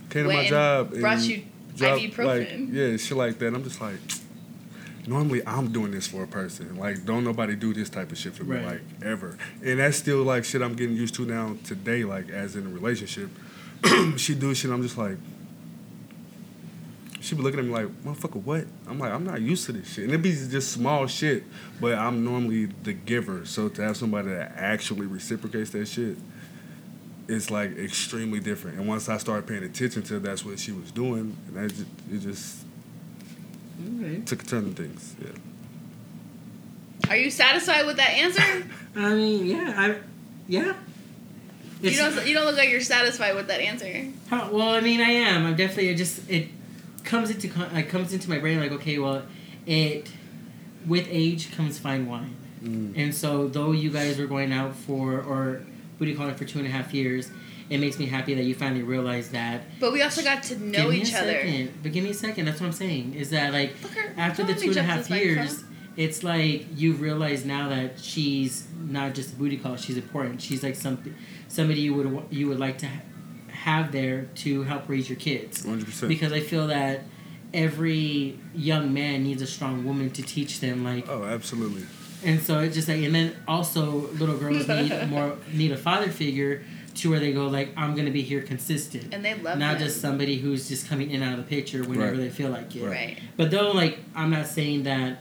came 0.09 0.23
to 0.23 0.27
went 0.27 0.37
my 0.37 0.39
and 0.41 0.49
job 0.49 0.99
brought 0.99 1.19
you 1.19 1.43
dropped, 1.75 2.01
ibuprofen. 2.01 2.67
like 2.67 2.73
yeah, 2.73 2.97
shit 2.97 3.15
like 3.15 3.37
that. 3.37 3.53
I'm 3.53 3.63
just 3.63 3.79
like 3.79 3.99
normally 5.07 5.45
I'm 5.45 5.71
doing 5.71 5.91
this 5.91 6.07
for 6.07 6.23
a 6.23 6.27
person. 6.27 6.77
Like 6.77 7.05
don't 7.05 7.23
nobody 7.23 7.55
do 7.55 7.73
this 7.73 7.89
type 7.89 8.11
of 8.11 8.17
shit 8.17 8.33
for 8.33 8.43
me 8.43 8.57
Right. 8.57 8.65
like 8.65 8.81
ever. 9.03 9.37
And 9.63 9.79
that's 9.79 9.97
still 9.97 10.23
like 10.23 10.45
shit 10.45 10.61
I'm 10.61 10.75
getting 10.75 10.95
used 10.95 11.15
to 11.15 11.25
now 11.25 11.55
today 11.63 12.03
like 12.03 12.29
as 12.29 12.55
in 12.55 12.65
a 12.65 12.69
relationship. 12.69 13.29
she 14.17 14.35
do 14.35 14.53
shit 14.55 14.71
I'm 14.71 14.81
just 14.81 14.97
like 14.97 15.17
she 17.25 17.33
be 17.35 17.41
looking 17.41 17.59
at 17.59 17.65
me 17.65 17.71
like, 17.71 17.87
motherfucker, 18.03 18.43
what? 18.43 18.65
I'm 18.87 18.99
like, 18.99 19.11
I'm 19.11 19.23
not 19.23 19.41
used 19.41 19.65
to 19.65 19.71
this 19.71 19.91
shit. 19.91 20.03
And 20.05 20.13
it 20.13 20.19
be 20.21 20.31
just 20.31 20.71
small 20.71 21.07
shit, 21.07 21.43
but 21.81 21.95
I'm 21.95 22.23
normally 22.23 22.67
the 22.83 22.93
giver. 22.93 23.45
So 23.45 23.67
to 23.67 23.81
have 23.81 23.97
somebody 23.97 24.29
that 24.29 24.53
actually 24.55 25.07
reciprocates 25.07 25.71
that 25.71 25.87
shit, 25.87 26.17
it's 27.27 27.49
like 27.49 27.75
extremely 27.77 28.39
different. 28.39 28.77
And 28.77 28.87
once 28.87 29.09
I 29.09 29.17
started 29.17 29.47
paying 29.47 29.63
attention 29.63 30.03
to 30.03 30.19
that's 30.19 30.45
what 30.45 30.59
she 30.59 30.71
was 30.71 30.91
doing, 30.91 31.35
and 31.47 31.55
that 31.55 31.69
just, 31.69 31.85
it 32.11 32.19
just 32.19 32.64
Okay. 33.99 34.21
took 34.21 34.43
a 34.43 34.45
turn 34.45 34.65
of 34.67 34.75
things. 34.75 35.15
Yeah. 35.21 37.09
Are 37.09 37.15
you 37.17 37.29
satisfied 37.29 37.85
with 37.85 37.97
that 37.97 38.11
answer? 38.11 38.41
I 38.95 39.13
mean, 39.13 39.45
yeah, 39.45 39.73
I, 39.77 39.97
yeah. 40.47 40.73
you 41.81 41.95
don't. 41.97 42.27
You 42.27 42.33
don't 42.33 42.45
look 42.45 42.57
like 42.57 42.69
you're 42.69 42.81
satisfied 42.81 43.35
with 43.35 43.47
that 43.47 43.59
answer. 43.59 44.05
How, 44.29 44.49
well, 44.51 44.69
I 44.69 44.79
mean, 44.79 45.01
I 45.01 45.09
am. 45.09 45.45
I'm 45.45 45.55
definitely 45.55 45.89
it 45.89 45.95
just 45.97 46.29
it 46.29 46.47
comes 47.03 47.29
into 47.29 47.47
it 47.77 47.89
comes 47.89 48.13
into 48.13 48.29
my 48.29 48.39
brain 48.39 48.59
like 48.59 48.71
okay, 48.71 48.97
well, 48.97 49.23
it 49.65 50.09
with 50.87 51.07
age 51.09 51.51
comes 51.55 51.77
fine 51.79 52.07
wine, 52.07 52.35
Mm. 52.63 52.93
and 52.95 53.13
so 53.13 53.47
though 53.47 53.71
you 53.73 53.91
guys 53.91 54.17
were 54.17 54.25
going 54.25 54.51
out 54.51 54.75
for 54.75 55.19
or 55.21 55.61
booty 55.97 56.13
calling 56.15 56.35
for 56.35 56.45
two 56.45 56.59
and 56.59 56.67
a 56.67 56.71
half 56.71 56.93
years, 56.93 57.29
it 57.69 57.79
makes 57.79 57.97
me 57.97 58.05
happy 58.05 58.33
that 58.35 58.43
you 58.43 58.53
finally 58.53 58.83
realized 58.83 59.31
that. 59.31 59.61
But 59.79 59.91
we 59.93 60.01
also 60.01 60.21
got 60.23 60.43
to 60.43 60.59
know 60.59 60.83
Give 60.83 60.89
me 60.91 60.97
each 61.01 61.13
a 61.13 61.19
other. 61.19 61.31
second, 61.31 61.73
but 61.81 61.91
give 61.93 62.03
me 62.03 62.11
a 62.11 62.13
second. 62.13 62.45
That's 62.45 62.59
what 62.61 62.67
I'm 62.67 62.73
saying. 62.73 63.15
Is 63.15 63.31
that 63.31 63.53
like 63.53 63.75
Fucker, 63.79 64.15
after 64.17 64.43
the 64.43 64.49
let 64.53 64.57
two 64.59 64.61
me 64.61 64.67
and 64.69 64.77
a 64.77 64.79
jump 64.81 64.87
half 64.89 65.07
this 65.07 65.09
years, 65.23 65.37
microphone. 65.63 65.75
it's 65.97 66.23
like 66.23 66.65
you 66.75 66.93
realize 66.93 67.43
now 67.45 67.69
that 67.69 67.99
she's 67.99 68.67
not 68.87 69.15
just 69.15 69.33
a 69.33 69.35
booty 69.37 69.57
call. 69.57 69.77
She's 69.77 69.97
important. 69.97 70.41
She's 70.41 70.61
like 70.63 70.75
something, 70.75 71.15
somebody 71.47 71.81
you 71.81 71.93
would 71.95 72.25
you 72.29 72.47
would 72.49 72.59
like 72.59 72.77
to 72.79 72.87
ha- 72.87 73.01
have 73.49 73.91
there 73.91 74.25
to 74.35 74.61
help 74.63 74.87
raise 74.87 75.09
your 75.09 75.17
kids. 75.17 75.63
100%. 75.65 76.07
Because 76.07 76.31
I 76.33 76.41
feel 76.41 76.67
that 76.67 77.01
every 77.53 78.37
young 78.53 78.93
man 78.93 79.23
needs 79.23 79.41
a 79.41 79.47
strong 79.47 79.85
woman 79.85 80.09
to 80.11 80.21
teach 80.21 80.59
them 80.59 80.83
like 80.83 81.07
Oh, 81.09 81.23
absolutely. 81.23 81.83
And 82.25 82.41
so 82.41 82.59
it's 82.59 82.75
just 82.75 82.87
like 82.87 83.01
and 83.03 83.13
then 83.15 83.35
also 83.47 83.85
little 84.19 84.37
girls 84.37 84.67
need 84.69 85.09
more 85.09 85.37
need 85.53 85.71
a 85.71 85.77
father 85.77 86.09
figure 86.09 86.63
to 86.95 87.09
where 87.09 87.19
they 87.19 87.33
go 87.33 87.47
like 87.47 87.69
I'm 87.77 87.95
gonna 87.95 88.11
be 88.11 88.21
here 88.21 88.41
consistent. 88.41 89.13
And 89.13 89.23
they 89.23 89.35
love 89.35 89.57
not 89.59 89.77
them. 89.77 89.87
just 89.87 90.01
somebody 90.01 90.37
who's 90.37 90.67
just 90.69 90.87
coming 90.87 91.11
in 91.11 91.21
and 91.21 91.31
out 91.33 91.39
of 91.39 91.45
the 91.49 91.55
picture 91.55 91.83
whenever 91.83 92.11
Right. 92.11 92.17
they 92.17 92.29
feel 92.29 92.49
like 92.49 92.75
it. 92.75 92.85
right. 92.85 93.17
But 93.37 93.51
though, 93.51 93.71
like, 93.71 93.99
I'm 94.15 94.29
not 94.31 94.47
saying 94.47 94.83
that 94.83 95.19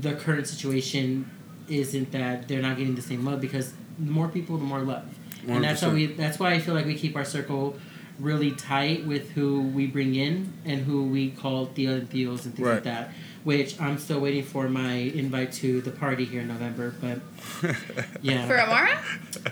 the 0.00 0.12
current 0.14 0.46
situation 0.46 1.30
isn't 1.68 2.12
that 2.12 2.46
they're 2.48 2.62
not 2.62 2.76
getting 2.76 2.94
the 2.94 3.02
same 3.02 3.24
love 3.24 3.40
because 3.40 3.72
the 3.98 4.10
more 4.10 4.28
people, 4.28 4.58
the 4.58 4.64
more 4.64 4.80
love, 4.80 5.04
and 5.48 5.64
that's 5.64 5.80
why 5.82 5.88
we. 5.92 6.06
That's 6.06 6.38
why 6.38 6.52
I 6.52 6.58
feel 6.58 6.74
like 6.74 6.84
we 6.86 6.94
keep 6.94 7.16
our 7.16 7.24
circle 7.24 7.76
really 8.18 8.50
tight 8.52 9.06
with 9.06 9.30
who 9.32 9.62
we 9.62 9.86
bring 9.86 10.14
in 10.14 10.52
and 10.64 10.80
who 10.82 11.04
we 11.04 11.30
call 11.30 11.66
Theo 11.66 11.92
and 11.96 12.08
Theos 12.10 12.44
and 12.46 12.54
things 12.54 12.68
like 12.68 12.82
that. 12.84 13.12
Which 13.46 13.80
I'm 13.80 13.96
still 13.96 14.18
waiting 14.18 14.42
for 14.42 14.68
my 14.68 14.94
invite 14.94 15.52
to 15.62 15.80
the 15.80 15.92
party 15.92 16.24
here 16.24 16.40
in 16.40 16.48
November, 16.48 16.92
but 17.00 17.20
yeah, 18.20 18.44
For 18.44 18.58
Amara, 18.58 19.00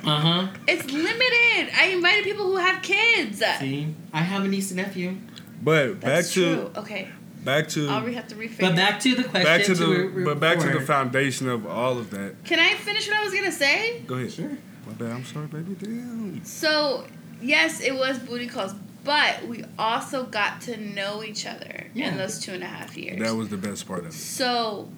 uh 0.04 0.20
huh. 0.20 0.48
it's 0.66 0.84
limited. 0.90 1.72
I 1.78 1.90
invited 1.92 2.24
people 2.24 2.46
who 2.46 2.56
have 2.56 2.82
kids. 2.82 3.40
See, 3.60 3.94
I 4.12 4.22
have 4.22 4.44
a 4.44 4.48
niece 4.48 4.72
and 4.72 4.78
nephew. 4.78 5.16
But 5.62 6.00
back 6.00 6.10
That's 6.10 6.34
to 6.34 6.40
true. 6.56 6.70
Okay, 6.76 7.08
back 7.44 7.68
to 7.68 7.88
I'll 7.88 8.02
re- 8.02 8.14
have 8.14 8.26
to 8.28 8.34
rephrase. 8.34 8.58
But 8.58 8.74
back 8.74 8.98
to 8.98 9.14
the 9.14 9.22
question. 9.22 9.44
back 9.44 9.62
to 9.66 9.74
the 9.76 9.86
re- 9.86 10.06
re- 10.08 10.24
but 10.24 10.40
back 10.40 10.58
to 10.58 10.70
the 10.70 10.80
foundation 10.80 11.48
of 11.48 11.64
all 11.64 11.96
of 11.96 12.10
that. 12.10 12.42
Can 12.42 12.58
I 12.58 12.74
finish 12.74 13.06
what 13.06 13.16
I 13.18 13.22
was 13.22 13.32
gonna 13.32 13.52
say? 13.52 14.00
Go 14.08 14.16
ahead. 14.16 14.32
Sure. 14.32 14.58
My 14.88 14.92
bad. 14.94 15.12
I'm 15.12 15.24
sorry, 15.24 15.46
baby. 15.46 15.76
Damn. 15.80 16.44
So, 16.44 17.06
yes, 17.40 17.80
it 17.80 17.94
was 17.94 18.18
booty 18.18 18.48
calls, 18.48 18.74
but 19.04 19.46
we 19.46 19.64
also 19.78 20.24
got 20.24 20.62
to 20.62 20.76
know 20.76 21.22
each 21.22 21.46
other 21.46 21.86
Yeah. 21.94 22.08
in 22.12 22.16
those 22.18 22.38
two 22.40 22.52
and 22.52 22.62
a 22.62 22.66
half 22.66 22.96
years. 22.96 23.20
That 23.20 23.34
was 23.36 23.48
the 23.50 23.56
best 23.56 23.86
part 23.86 24.00
of 24.00 24.06
it. 24.06 24.12
so, 24.14 24.88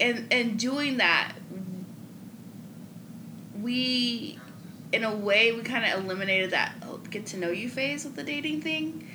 and 0.00 0.26
and 0.32 0.58
doing 0.58 0.98
that, 0.98 1.32
we, 3.60 4.38
in 4.92 5.04
a 5.04 5.14
way, 5.14 5.52
we 5.52 5.62
kind 5.62 5.84
of 5.84 6.04
eliminated 6.04 6.50
that 6.50 6.74
oh, 6.84 6.98
get 7.10 7.26
to 7.26 7.36
know 7.36 7.50
you 7.50 7.68
phase 7.68 8.04
with 8.04 8.16
the 8.16 8.22
dating 8.24 8.60
thing. 8.62 9.08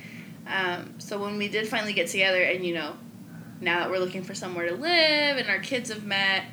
Um, 0.47 0.93
so 0.99 1.19
when 1.21 1.37
we 1.37 1.49
did 1.49 1.67
finally 1.67 1.93
get 1.93 2.07
together, 2.07 2.41
and 2.41 2.65
you 2.65 2.73
know, 2.73 2.93
now 3.59 3.79
that 3.79 3.89
we're 3.89 3.99
looking 3.99 4.23
for 4.23 4.33
somewhere 4.33 4.69
to 4.69 4.75
live, 4.75 5.37
and 5.37 5.49
our 5.49 5.59
kids 5.59 5.89
have 5.91 6.05
met, 6.05 6.43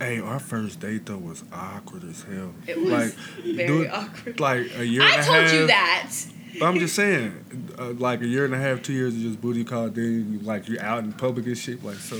Hey, 0.00 0.18
our 0.20 0.40
first 0.40 0.80
date 0.80 1.06
though 1.06 1.18
was 1.18 1.44
awkward 1.52 2.02
as 2.04 2.22
hell. 2.24 2.52
it 2.66 2.80
was 2.80 2.90
like, 2.90 3.12
very 3.44 3.66
dude, 3.68 3.90
awkward. 3.90 4.40
Like 4.40 4.66
a 4.78 4.84
year. 4.86 5.02
I 5.02 5.16
and 5.16 5.24
told 5.24 5.38
half, 5.44 5.52
you 5.52 5.66
that. 5.68 6.12
But 6.58 6.66
I'm 6.66 6.78
just 6.78 6.94
saying, 6.94 7.72
uh, 7.78 7.90
like 7.92 8.20
a 8.22 8.26
year 8.26 8.44
and 8.44 8.54
a 8.54 8.58
half, 8.58 8.82
two 8.82 8.92
years 8.92 9.14
of 9.14 9.20
just 9.20 9.40
booty 9.40 9.64
call, 9.64 9.88
then 9.88 10.32
you, 10.32 10.38
like 10.40 10.68
you're 10.68 10.82
out 10.82 11.04
in 11.04 11.12
public 11.12 11.46
and 11.46 11.56
shit. 11.58 11.84
Like, 11.84 11.96
so 11.96 12.16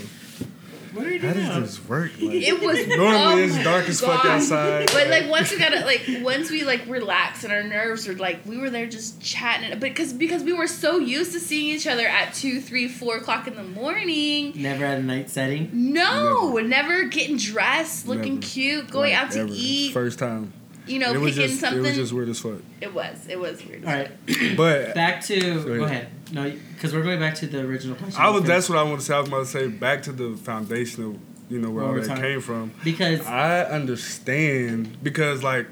What 0.92 1.04
how 1.06 1.10
doing? 1.10 1.20
does 1.34 1.78
this 1.78 1.88
work? 1.88 2.12
Like, 2.20 2.34
It 2.34 2.60
was 2.60 2.86
normally 2.86 3.42
oh 3.42 3.46
it's 3.46 3.62
dark 3.64 3.88
as 3.88 4.00
fuck 4.00 4.24
outside. 4.24 4.90
But 4.92 5.08
like 5.08 5.28
once 5.28 5.50
we 5.50 5.58
got 5.58 5.72
it, 5.72 5.84
like 5.92 6.22
once 6.24 6.50
we 6.50 6.64
like 6.64 6.86
relaxed 6.86 7.44
and 7.44 7.52
our 7.52 7.62
nerves 7.64 8.06
were 8.06 8.14
like 8.14 8.44
we 8.46 8.58
were 8.58 8.70
there 8.70 8.86
just 8.86 9.20
chatting, 9.20 9.70
but 9.70 9.80
because 9.80 10.12
because 10.12 10.42
we 10.42 10.52
were 10.52 10.66
so 10.68 10.98
used 10.98 11.32
to 11.32 11.40
seeing 11.40 11.74
each 11.74 11.86
other 11.86 12.06
at 12.06 12.32
two, 12.34 12.60
three, 12.60 12.88
four 12.88 13.16
o'clock 13.16 13.46
in 13.48 13.54
the 13.56 13.62
morning. 13.64 14.52
Never 14.56 14.84
at 14.84 14.98
a 14.98 15.02
night 15.02 15.30
setting. 15.30 15.70
No, 15.72 16.56
never, 16.58 17.04
getting 17.04 17.36
dressed, 17.36 18.06
looking 18.06 18.34
Never. 18.36 18.46
cute, 18.46 18.90
going 18.90 19.12
Like, 19.12 19.22
out 19.24 19.30
to 19.32 19.40
ever. 19.40 19.50
eat. 19.52 19.92
First 19.92 20.18
time. 20.18 20.52
You 20.86 20.98
know, 20.98 21.10
it 21.12 21.18
picking 21.18 21.34
just 21.34 21.60
something. 21.60 21.84
it 21.84 21.88
was 21.88 21.96
just 21.96 22.12
weird 22.12 22.28
as 22.28 22.40
fuck. 22.40 22.60
it 22.80 22.92
was 22.94 23.26
it 23.28 23.38
was 23.38 23.64
weird. 23.64 23.84
As 23.84 24.06
fuck. 24.08 24.12
All 24.28 24.36
right, 24.36 24.56
But 24.56 24.94
back 24.94 25.22
to 25.24 25.40
Go 25.40 25.64
go, 25.64 25.84
ahead. 25.84 25.90
ahead. 25.90 26.08
No, 26.32 26.50
because 26.74 26.92
we're 26.94 27.02
going 27.02 27.20
back 27.20 27.34
to 27.36 27.46
the 27.46 27.60
original 27.60 27.96
question. 27.96 28.20
I 28.20 28.28
was 28.30 28.44
that's 28.44 28.68
what 28.68 28.78
I 28.78 28.82
want 28.82 29.00
to 29.00 29.06
say. 29.06 29.14
I 29.14 29.20
was 29.20 29.28
about 29.28 29.40
to 29.40 29.46
say 29.46 29.66
back 29.68 30.02
to 30.04 30.12
the 30.12 30.36
foundation 30.36 31.04
of 31.04 31.18
you 31.50 31.58
know 31.60 31.70
where 31.70 31.84
What 31.84 31.98
all 32.00 32.16
that 32.16 32.18
came 32.20 32.40
from. 32.40 32.72
because 32.82 33.20
I 33.26 33.62
understand 33.64 35.02
because 35.02 35.42
like 35.42 35.66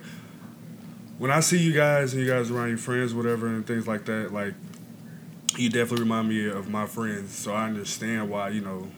when 1.19 1.31
I 1.31 1.41
see 1.41 1.59
you 1.59 1.73
guys 1.73 2.13
and 2.15 2.23
you 2.23 2.29
guys 2.29 2.51
around 2.51 2.69
your 2.71 2.79
friends, 2.79 3.15
whatever, 3.15 3.47
and 3.47 3.67
things 3.67 3.87
like 3.87 4.05
that, 4.07 4.33
like 4.33 4.55
you 5.57 5.69
definitely 5.69 6.05
remind 6.05 6.29
me 6.29 6.47
of 6.49 6.69
my 6.71 6.87
friends. 6.87 7.35
So 7.35 7.53
I 7.55 7.65
understand 7.67 8.29
why 8.31 8.49
you 8.51 8.61
know, 8.61 8.89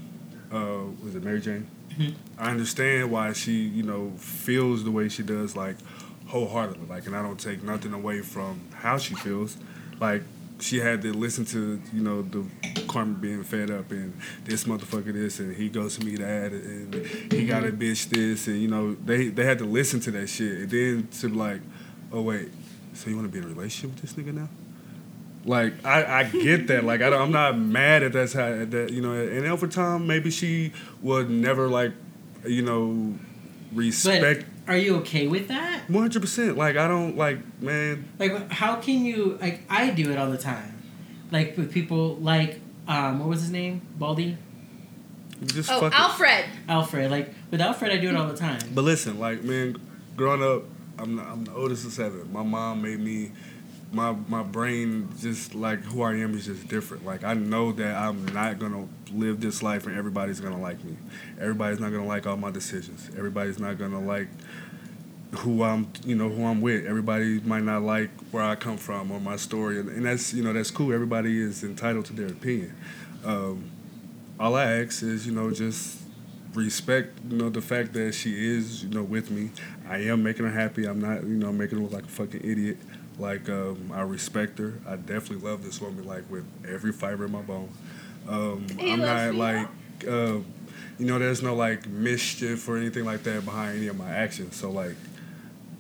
uh, 0.52 0.84
was 1.02 1.14
it 1.14 1.22
Mary 1.22 1.40
Jane? 1.40 1.66
Mhm. 1.98 2.14
I 2.38 2.50
understand 2.50 3.10
why 3.10 3.32
she 3.32 3.52
you 3.52 3.82
know 3.84 4.12
feels 4.18 4.84
the 4.84 4.90
way 4.90 5.08
she 5.08 5.22
does, 5.22 5.54
like 5.56 5.76
wholeheartedly. 6.27 6.87
Like, 6.89 7.07
and 7.07 7.16
I 7.16 7.22
don't 7.22 7.39
take 7.39 7.62
nothing 7.62 7.93
away 7.93 8.20
from 8.20 8.61
how 8.75 8.99
she 8.99 9.14
feels. 9.14 9.57
Like 10.01 10.22
she 10.61 10.79
had 10.79 11.03
to 11.03 11.12
listen 11.12 11.45
to 11.45 11.81
you 11.93 12.01
know 12.01 12.22
the 12.22 12.45
Carmen 12.87 13.14
being 13.14 13.43
fed 13.43 13.70
up 13.70 13.91
and 13.91 14.14
this 14.45 14.64
motherfucker 14.64 15.12
this 15.12 15.41
and 15.41 15.55
he 15.55 15.68
goes 15.68 15.99
to 15.99 16.05
me 16.05 16.16
that 16.16 16.53
and 16.53 16.95
he 17.33 17.47
got 17.47 17.64
a 17.64 17.72
bitch 17.72 18.09
this 18.09 18.47
and 18.47 18.61
you 18.61 18.68
know 18.68 18.95
they 18.95 19.29
they 19.29 19.45
had 19.45 19.59
to 19.59 19.64
listen 19.64 20.01
to 20.01 20.11
that 20.12 20.29
shit 20.29 20.59
and 20.59 20.70
then 20.70 21.09
to 21.09 21.29
be 21.29 21.35
like 21.35 21.61
oh 22.12 22.22
wait 22.22 22.49
so 22.93 23.11
you 23.11 23.16
want 23.16 23.29
to 23.29 23.33
be 23.33 23.39
in 23.39 23.45
a 23.45 23.55
relationship 23.55 23.91
with 23.91 24.03
this 24.03 24.12
nigga 24.12 24.33
now 24.33 24.49
like 25.45 25.85
I, 25.85 26.20
I 26.20 26.25
get 26.25 26.68
that 26.68 26.85
like 26.85 27.03
I 27.03 27.11
don't, 27.11 27.20
I'm 27.20 27.33
not 27.33 27.59
mad 27.59 28.03
at 28.03 28.12
that's 28.12 28.33
how 28.33 28.64
that 28.64 28.91
you 28.91 29.03
know 29.03 29.12
and 29.12 29.45
over 29.47 29.66
time 29.66 30.07
maybe 30.07 30.31
she 30.31 30.72
would 31.03 31.29
never 31.29 31.68
like 31.68 31.93
you 32.47 32.62
know 32.62 33.14
respect 33.72 34.47
are 34.66 34.76
you 34.76 34.96
okay 34.96 35.26
with 35.26 35.48
that? 35.48 35.86
100% 35.88 36.56
like 36.56 36.76
I 36.76 36.88
don't 36.88 37.16
like 37.16 37.38
man 37.60 38.08
Like, 38.18 38.50
how 38.50 38.76
can 38.76 39.04
you 39.04 39.38
like? 39.40 39.62
I 39.68 39.90
do 39.90 40.10
it 40.10 40.18
all 40.18 40.30
the 40.30 40.38
time, 40.38 40.82
like 41.30 41.56
with 41.56 41.72
people 41.72 42.16
like 42.16 42.60
um, 42.86 43.18
what 43.18 43.28
was 43.28 43.40
his 43.40 43.50
name? 43.50 43.80
Baldy, 43.98 44.36
just 45.46 45.70
Oh, 45.70 45.80
fuck 45.80 45.92
it. 45.92 45.98
Alfred. 45.98 46.44
Alfred. 46.68 47.10
Like 47.10 47.34
with 47.50 47.60
Alfred, 47.60 47.92
I 47.92 47.96
do 47.98 48.08
it 48.08 48.16
all 48.16 48.26
the 48.28 48.36
time. 48.36 48.60
But 48.74 48.82
listen, 48.82 49.18
like 49.18 49.42
man, 49.42 49.76
growing 50.16 50.42
up, 50.42 50.64
I'm 50.98 51.16
the, 51.16 51.22
I'm 51.22 51.44
the 51.44 51.54
oldest 51.54 51.84
of 51.86 51.92
seven. 51.92 52.32
My 52.32 52.42
mom 52.42 52.82
made 52.82 53.00
me. 53.00 53.32
My, 53.92 54.10
my 54.26 54.42
brain 54.42 55.08
just 55.20 55.54
like 55.54 55.80
who 55.84 56.02
I 56.02 56.16
am 56.16 56.34
is 56.34 56.46
just 56.46 56.66
different. 56.66 57.06
Like 57.06 57.22
I 57.22 57.34
know 57.34 57.70
that 57.72 57.94
I'm 57.94 58.24
not 58.26 58.58
gonna 58.58 58.88
live 59.12 59.40
this 59.40 59.62
life 59.62 59.86
and 59.86 59.96
everybody's 59.96 60.40
gonna 60.40 60.60
like 60.60 60.82
me. 60.82 60.96
Everybody's 61.40 61.78
not 61.78 61.92
gonna 61.92 62.04
like 62.06 62.26
all 62.26 62.36
my 62.36 62.50
decisions. 62.50 63.08
Everybody's 63.16 63.60
not 63.60 63.78
gonna 63.78 64.00
like 64.00 64.26
who 65.33 65.62
I'm 65.62 65.89
you 66.05 66.14
know 66.14 66.29
who 66.29 66.45
I'm 66.45 66.61
with. 66.61 66.87
Everybody 66.87 67.41
might 67.41 67.64
not 67.64 67.83
like 67.83 68.11
where 68.31 68.43
I 68.43 68.55
come 68.55 68.77
from 68.77 69.11
or 69.11 69.20
my 69.20 69.37
story, 69.37 69.81
and, 69.81 69.89
and 69.89 70.07
that's 70.07 70.33
you 70.33 70.43
know 70.43 70.53
that's 70.53 70.70
cool. 70.70 70.93
Everybody 70.93 71.41
is 71.41 71.64
entitled 71.64 72.07
to 72.07 72.12
their 72.12 72.29
opinion. 72.29 72.75
Um, 73.25 73.70
all 74.39 74.55
I 74.57 74.64
ask 74.81 75.03
is 75.03 75.27
you 75.27 75.33
know 75.33 75.51
just 75.51 76.01
respect 76.55 77.18
you 77.29 77.37
know 77.37 77.51
the 77.51 77.61
fact 77.61 77.93
that 77.95 78.14
she 78.14 78.33
is 78.57 78.85
you 78.85 78.91
know 78.91 79.03
with 79.03 79.31
me. 79.31 79.51
I 79.89 79.99
am 79.99 80.22
making 80.22 80.47
her 80.47 80.53
happy. 80.53 80.87
I'm 80.87 81.01
not 81.01 81.22
you 81.22 81.37
know 81.37 81.53
making 81.53 81.79
her 81.79 81.85
look 81.85 81.93
like 81.93 82.05
a 82.05 82.09
fucking 82.09 82.41
idiot. 82.45 82.79
Like 83.18 83.49
um, 83.49 83.93
I 83.95 84.03
respect 84.03 84.59
her. 84.59 84.75
I 84.87 84.97
definitely 84.97 85.49
love 85.49 85.62
this 85.62 85.81
woman 85.81 86.05
like 86.05 86.29
with 86.31 86.45
every 86.68 86.93
fiber 86.93 87.27
in 87.27 87.33
my 87.33 87.43
bone. 87.43 87.70
Um, 88.29 88.66
I'm 88.81 89.01
not 89.01 89.35
like 89.35 89.68
uh, 90.07 90.39
you 90.99 91.07
know 91.07 91.18
there's 91.18 91.43
no 91.43 91.55
like 91.55 91.87
mischief 91.87 92.68
or 92.68 92.77
anything 92.77 93.05
like 93.05 93.22
that 93.25 93.45
behind 93.45 93.79
any 93.79 93.89
of 93.89 93.97
my 93.97 94.11
actions. 94.11 94.57
So 94.57 94.70
like 94.70 94.97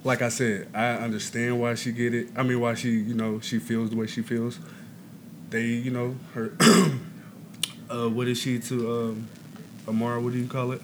like 0.04 0.20
I 0.20 0.28
said, 0.28 0.68
I 0.74 0.90
understand 0.92 1.58
why 1.58 1.74
she 1.74 1.90
get 1.90 2.14
it. 2.14 2.28
I 2.36 2.42
mean 2.42 2.60
why 2.60 2.74
she 2.74 2.90
you 2.90 3.14
know 3.14 3.40
she 3.40 3.58
feels 3.58 3.90
the 3.90 3.96
way 3.96 4.06
she 4.06 4.22
feels. 4.22 4.58
They 5.50 5.64
you 5.64 5.90
know 5.90 6.16
her. 6.34 6.52
uh, 7.90 8.08
what 8.08 8.28
is 8.28 8.38
she 8.38 8.58
to 8.60 8.92
um, 8.92 9.28
Amara? 9.88 10.20
What 10.20 10.32
do 10.34 10.38
you 10.38 10.46
call 10.46 10.72
it? 10.72 10.82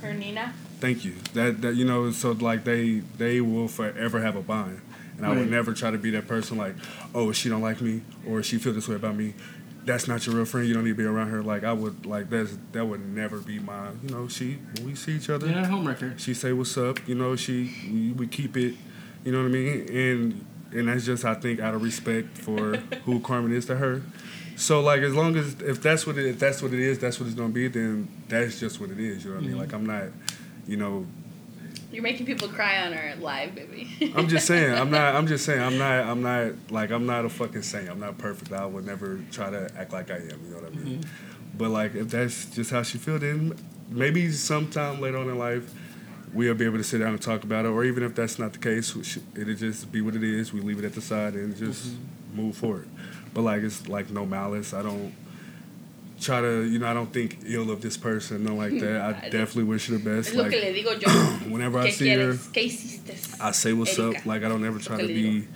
Her 0.00 0.14
Nina. 0.14 0.54
Thank 0.78 1.04
you. 1.04 1.14
That 1.34 1.60
that 1.62 1.74
you 1.74 1.84
know, 1.84 2.10
so 2.12 2.32
like 2.32 2.64
they 2.64 3.02
they 3.18 3.40
will 3.40 3.68
forever 3.68 4.20
have 4.20 4.36
a 4.36 4.42
bond, 4.42 4.80
and 5.16 5.26
I 5.26 5.30
would 5.30 5.50
never 5.50 5.74
try 5.74 5.90
to 5.90 5.98
be 5.98 6.10
that 6.12 6.28
person 6.28 6.56
like, 6.56 6.74
oh, 7.14 7.32
she 7.32 7.48
don't 7.48 7.62
like 7.62 7.80
me 7.80 8.02
or 8.26 8.42
she 8.42 8.58
feel 8.58 8.72
this 8.72 8.88
way 8.88 8.94
about 8.94 9.16
me. 9.16 9.34
That's 9.84 10.06
not 10.06 10.26
your 10.26 10.36
real 10.36 10.44
friend. 10.44 10.66
You 10.66 10.74
don't 10.74 10.84
need 10.84 10.90
to 10.90 10.96
be 10.96 11.04
around 11.04 11.30
her. 11.30 11.42
Like 11.42 11.64
I 11.64 11.72
would 11.72 12.06
like 12.06 12.30
that's 12.30 12.56
that 12.72 12.84
would 12.84 13.06
never 13.14 13.38
be 13.38 13.58
my. 13.58 13.90
You 14.02 14.10
know, 14.10 14.28
she 14.28 14.58
when 14.76 14.86
we 14.86 14.94
see 14.94 15.12
each 15.12 15.30
other, 15.30 15.46
a 15.46 15.50
homewrecker. 15.50 16.18
she 16.18 16.34
say 16.34 16.52
what's 16.52 16.76
up. 16.76 17.06
You 17.08 17.14
know, 17.14 17.36
she 17.36 17.74
we, 17.90 18.12
we 18.12 18.26
keep 18.26 18.56
it. 18.56 18.74
You 19.24 19.32
know 19.32 19.38
what 19.38 19.46
I 19.46 19.48
mean? 19.48 19.88
And 19.88 20.46
and 20.72 20.88
that's 20.88 21.04
just 21.04 21.24
I 21.24 21.34
think 21.34 21.60
out 21.60 21.74
of 21.74 21.82
respect 21.82 22.38
for 22.38 22.76
who 23.04 23.20
Carmen 23.20 23.52
is 23.52 23.66
to 23.66 23.76
her. 23.76 24.02
So 24.56 24.80
like 24.80 25.00
as 25.00 25.14
long 25.14 25.36
as 25.36 25.60
if 25.62 25.82
that's 25.82 26.06
what 26.06 26.18
it 26.18 26.26
if 26.26 26.38
that's 26.38 26.62
what 26.62 26.72
it 26.72 26.80
is, 26.80 26.98
that's 26.98 27.18
what 27.18 27.26
it's 27.26 27.34
gonna 27.34 27.48
be. 27.48 27.68
Then 27.68 28.08
that's 28.28 28.60
just 28.60 28.80
what 28.80 28.90
it 28.90 29.00
is. 29.00 29.24
You 29.24 29.30
know 29.30 29.36
what 29.36 29.44
I 29.44 29.46
mean? 29.46 29.50
Mm-hmm. 29.52 29.60
Like 29.60 29.72
I'm 29.72 29.86
not. 29.86 30.04
You 30.66 30.76
know, 30.76 31.06
You're 31.92 32.02
making 32.02 32.26
people 32.26 32.48
cry 32.48 32.86
on 32.86 32.94
our 32.94 33.16
live, 33.16 33.54
baby. 33.54 34.12
I'm 34.16 34.28
just 34.28 34.46
saying. 34.46 34.74
I'm 34.74 34.90
not. 34.90 35.14
I'm 35.14 35.26
just 35.26 35.44
saying. 35.44 35.60
I'm 35.60 35.76
not. 35.78 36.04
I'm 36.04 36.22
not 36.22 36.52
like. 36.70 36.90
I'm 36.90 37.06
not 37.06 37.24
a 37.24 37.28
fucking 37.28 37.62
saint. 37.62 37.88
I'm 37.88 37.98
not 38.00 38.16
perfect. 38.18 38.52
I 38.52 38.64
would 38.66 38.86
never 38.86 39.20
try 39.32 39.50
to 39.50 39.70
act 39.76 39.92
like 39.92 40.10
I 40.10 40.16
am. 40.16 40.40
You 40.44 40.50
know 40.50 40.56
what 40.58 40.66
I 40.72 40.76
mean? 40.76 41.04
But 41.58 41.70
like, 41.70 41.94
if 41.94 42.08
that's 42.10 42.46
just 42.46 42.70
how 42.70 42.82
she 42.82 42.98
feel, 42.98 43.18
then 43.18 43.54
maybe 43.90 44.30
sometime 44.30 45.00
later 45.00 45.18
on 45.18 45.28
in 45.28 45.36
life, 45.38 45.72
we'll 46.32 46.54
be 46.54 46.64
able 46.64 46.78
to 46.78 46.84
sit 46.84 46.98
down 46.98 47.08
and 47.10 47.20
talk 47.20 47.42
about 47.42 47.64
it. 47.64 47.68
Or 47.68 47.84
even 47.84 48.02
if 48.04 48.14
that's 48.14 48.38
not 48.38 48.52
the 48.52 48.58
case, 48.60 48.96
it'll 49.34 49.54
just 49.54 49.90
be 49.90 50.00
what 50.00 50.14
it 50.14 50.22
is. 50.22 50.52
We 50.52 50.60
leave 50.60 50.78
it 50.78 50.84
at 50.84 50.94
the 50.94 51.02
side 51.02 51.34
and 51.34 51.56
just 51.56 51.88
Mm-hmm. 51.88 52.36
move 52.42 52.56
forward. 52.56 52.88
But 53.34 53.42
like 53.42 53.62
it's 53.62 53.88
like 53.88 54.10
no 54.10 54.24
malice. 54.24 54.72
I 54.72 54.82
don't 54.82 55.12
try 56.20 56.40
to, 56.40 56.64
you 56.64 56.78
know, 56.78 56.86
I 56.86 56.94
don't 56.94 57.12
think 57.12 57.38
ill 57.46 57.70
of 57.70 57.80
this 57.80 57.96
person, 57.96 58.44
nothing 58.44 58.58
like 58.58 58.78
that. 58.80 59.00
I 59.00 59.12
definitely 59.30 59.64
wish 59.64 59.88
her 59.88 59.96
the 59.98 60.04
best. 60.16 60.34
Like 60.34 60.50
que 60.50 60.60
le 60.60 60.72
digo 60.72 61.00
yo. 61.00 61.08
whenever 61.50 61.78
I 61.78 61.90
see 61.90 62.08
her, 62.10 62.34
quieres? 62.34 62.52
¿Qué 62.52 62.64
hiciste? 62.64 63.40
I 63.40 63.50
say 63.52 63.72
what's 63.72 63.98
Erika. 63.98 64.18
up. 64.18 64.26
Like 64.26 64.44
I 64.44 64.48
don't 64.48 64.64
ever 64.64 64.78
try 64.78 65.00
to 65.00 65.06
be 65.06 65.46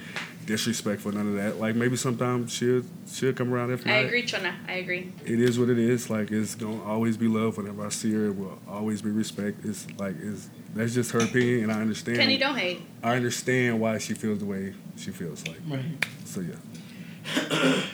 disrespectful, 0.47 1.13
none 1.13 1.29
of 1.29 1.35
that. 1.35 1.59
Like 1.59 1.75
maybe 1.75 1.97
sometimes 1.97 2.53
she'll 2.53 2.83
she'll 3.11 3.33
come 3.33 3.53
around 3.53 3.73
if 3.73 3.87
I 3.87 3.97
agree, 3.99 4.25
Chona. 4.25 4.55
I 4.69 4.75
agree. 4.75 5.13
It 5.25 5.41
is 5.41 5.59
what 5.59 5.69
it 5.71 5.79
is. 5.79 6.11
Like 6.11 6.31
it's 6.31 6.55
gonna 6.55 6.83
always 6.83 7.17
be 7.17 7.29
love. 7.29 7.57
Whenever 7.57 7.87
I 7.87 7.91
see 7.91 8.13
her, 8.15 8.27
it 8.27 8.37
will 8.37 8.59
always 8.69 9.03
be 9.03 9.11
respect. 9.11 9.65
It's 9.65 9.87
like 9.99 10.17
it's 10.21 10.49
that's 10.75 10.95
just 10.95 11.13
her 11.13 11.21
opinion, 11.21 11.65
and 11.65 11.73
I 11.73 11.81
understand. 11.81 12.19
Kenny, 12.19 12.37
don't 12.37 12.57
hate. 12.57 12.83
I 13.03 13.17
understand 13.17 13.81
why 13.81 13.99
she 13.99 14.15
feels 14.15 14.41
the 14.41 14.47
way 14.47 14.75
she 14.97 15.11
feels. 15.11 15.47
Like 15.47 15.61
Right. 15.69 16.07
so, 16.25 16.41
yeah. 16.41 17.83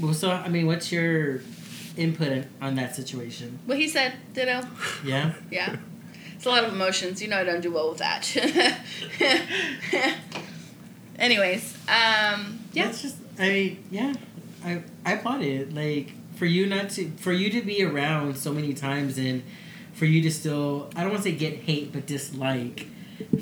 Well, 0.00 0.12
so 0.12 0.28
I 0.32 0.48
mean, 0.48 0.66
what's 0.66 0.90
your 0.90 1.38
input 1.96 2.46
on 2.60 2.74
that 2.76 2.94
situation? 2.94 3.58
Well, 3.66 3.78
he 3.78 3.88
said, 3.88 4.14
ditto. 4.32 4.66
Yeah. 5.04 5.34
Yeah. 5.50 5.76
It's 6.34 6.46
a 6.46 6.48
lot 6.48 6.64
of 6.64 6.72
emotions. 6.72 7.22
You 7.22 7.28
know 7.28 7.38
I 7.38 7.44
don't 7.44 7.60
do 7.60 7.72
well 7.72 7.88
with 7.90 7.98
that. 7.98 8.28
Anyways, 11.18 11.74
um, 11.88 12.60
yeah. 12.72 12.86
That's 12.86 13.02
just. 13.02 13.16
I 13.38 13.48
mean, 13.48 13.84
yeah. 13.90 14.14
I 14.64 14.82
I 15.06 15.12
applaud 15.14 15.42
it. 15.42 15.74
Like 15.74 16.12
for 16.36 16.46
you 16.46 16.66
not 16.66 16.90
to 16.90 17.10
for 17.16 17.32
you 17.32 17.50
to 17.50 17.62
be 17.62 17.82
around 17.82 18.36
so 18.36 18.52
many 18.52 18.74
times 18.74 19.16
and 19.18 19.42
for 19.92 20.04
you 20.04 20.20
to 20.22 20.30
still 20.30 20.90
I 20.96 21.02
don't 21.02 21.12
want 21.12 21.22
to 21.24 21.30
say 21.30 21.36
get 21.36 21.60
hate 21.60 21.92
but 21.92 22.06
dislike 22.06 22.88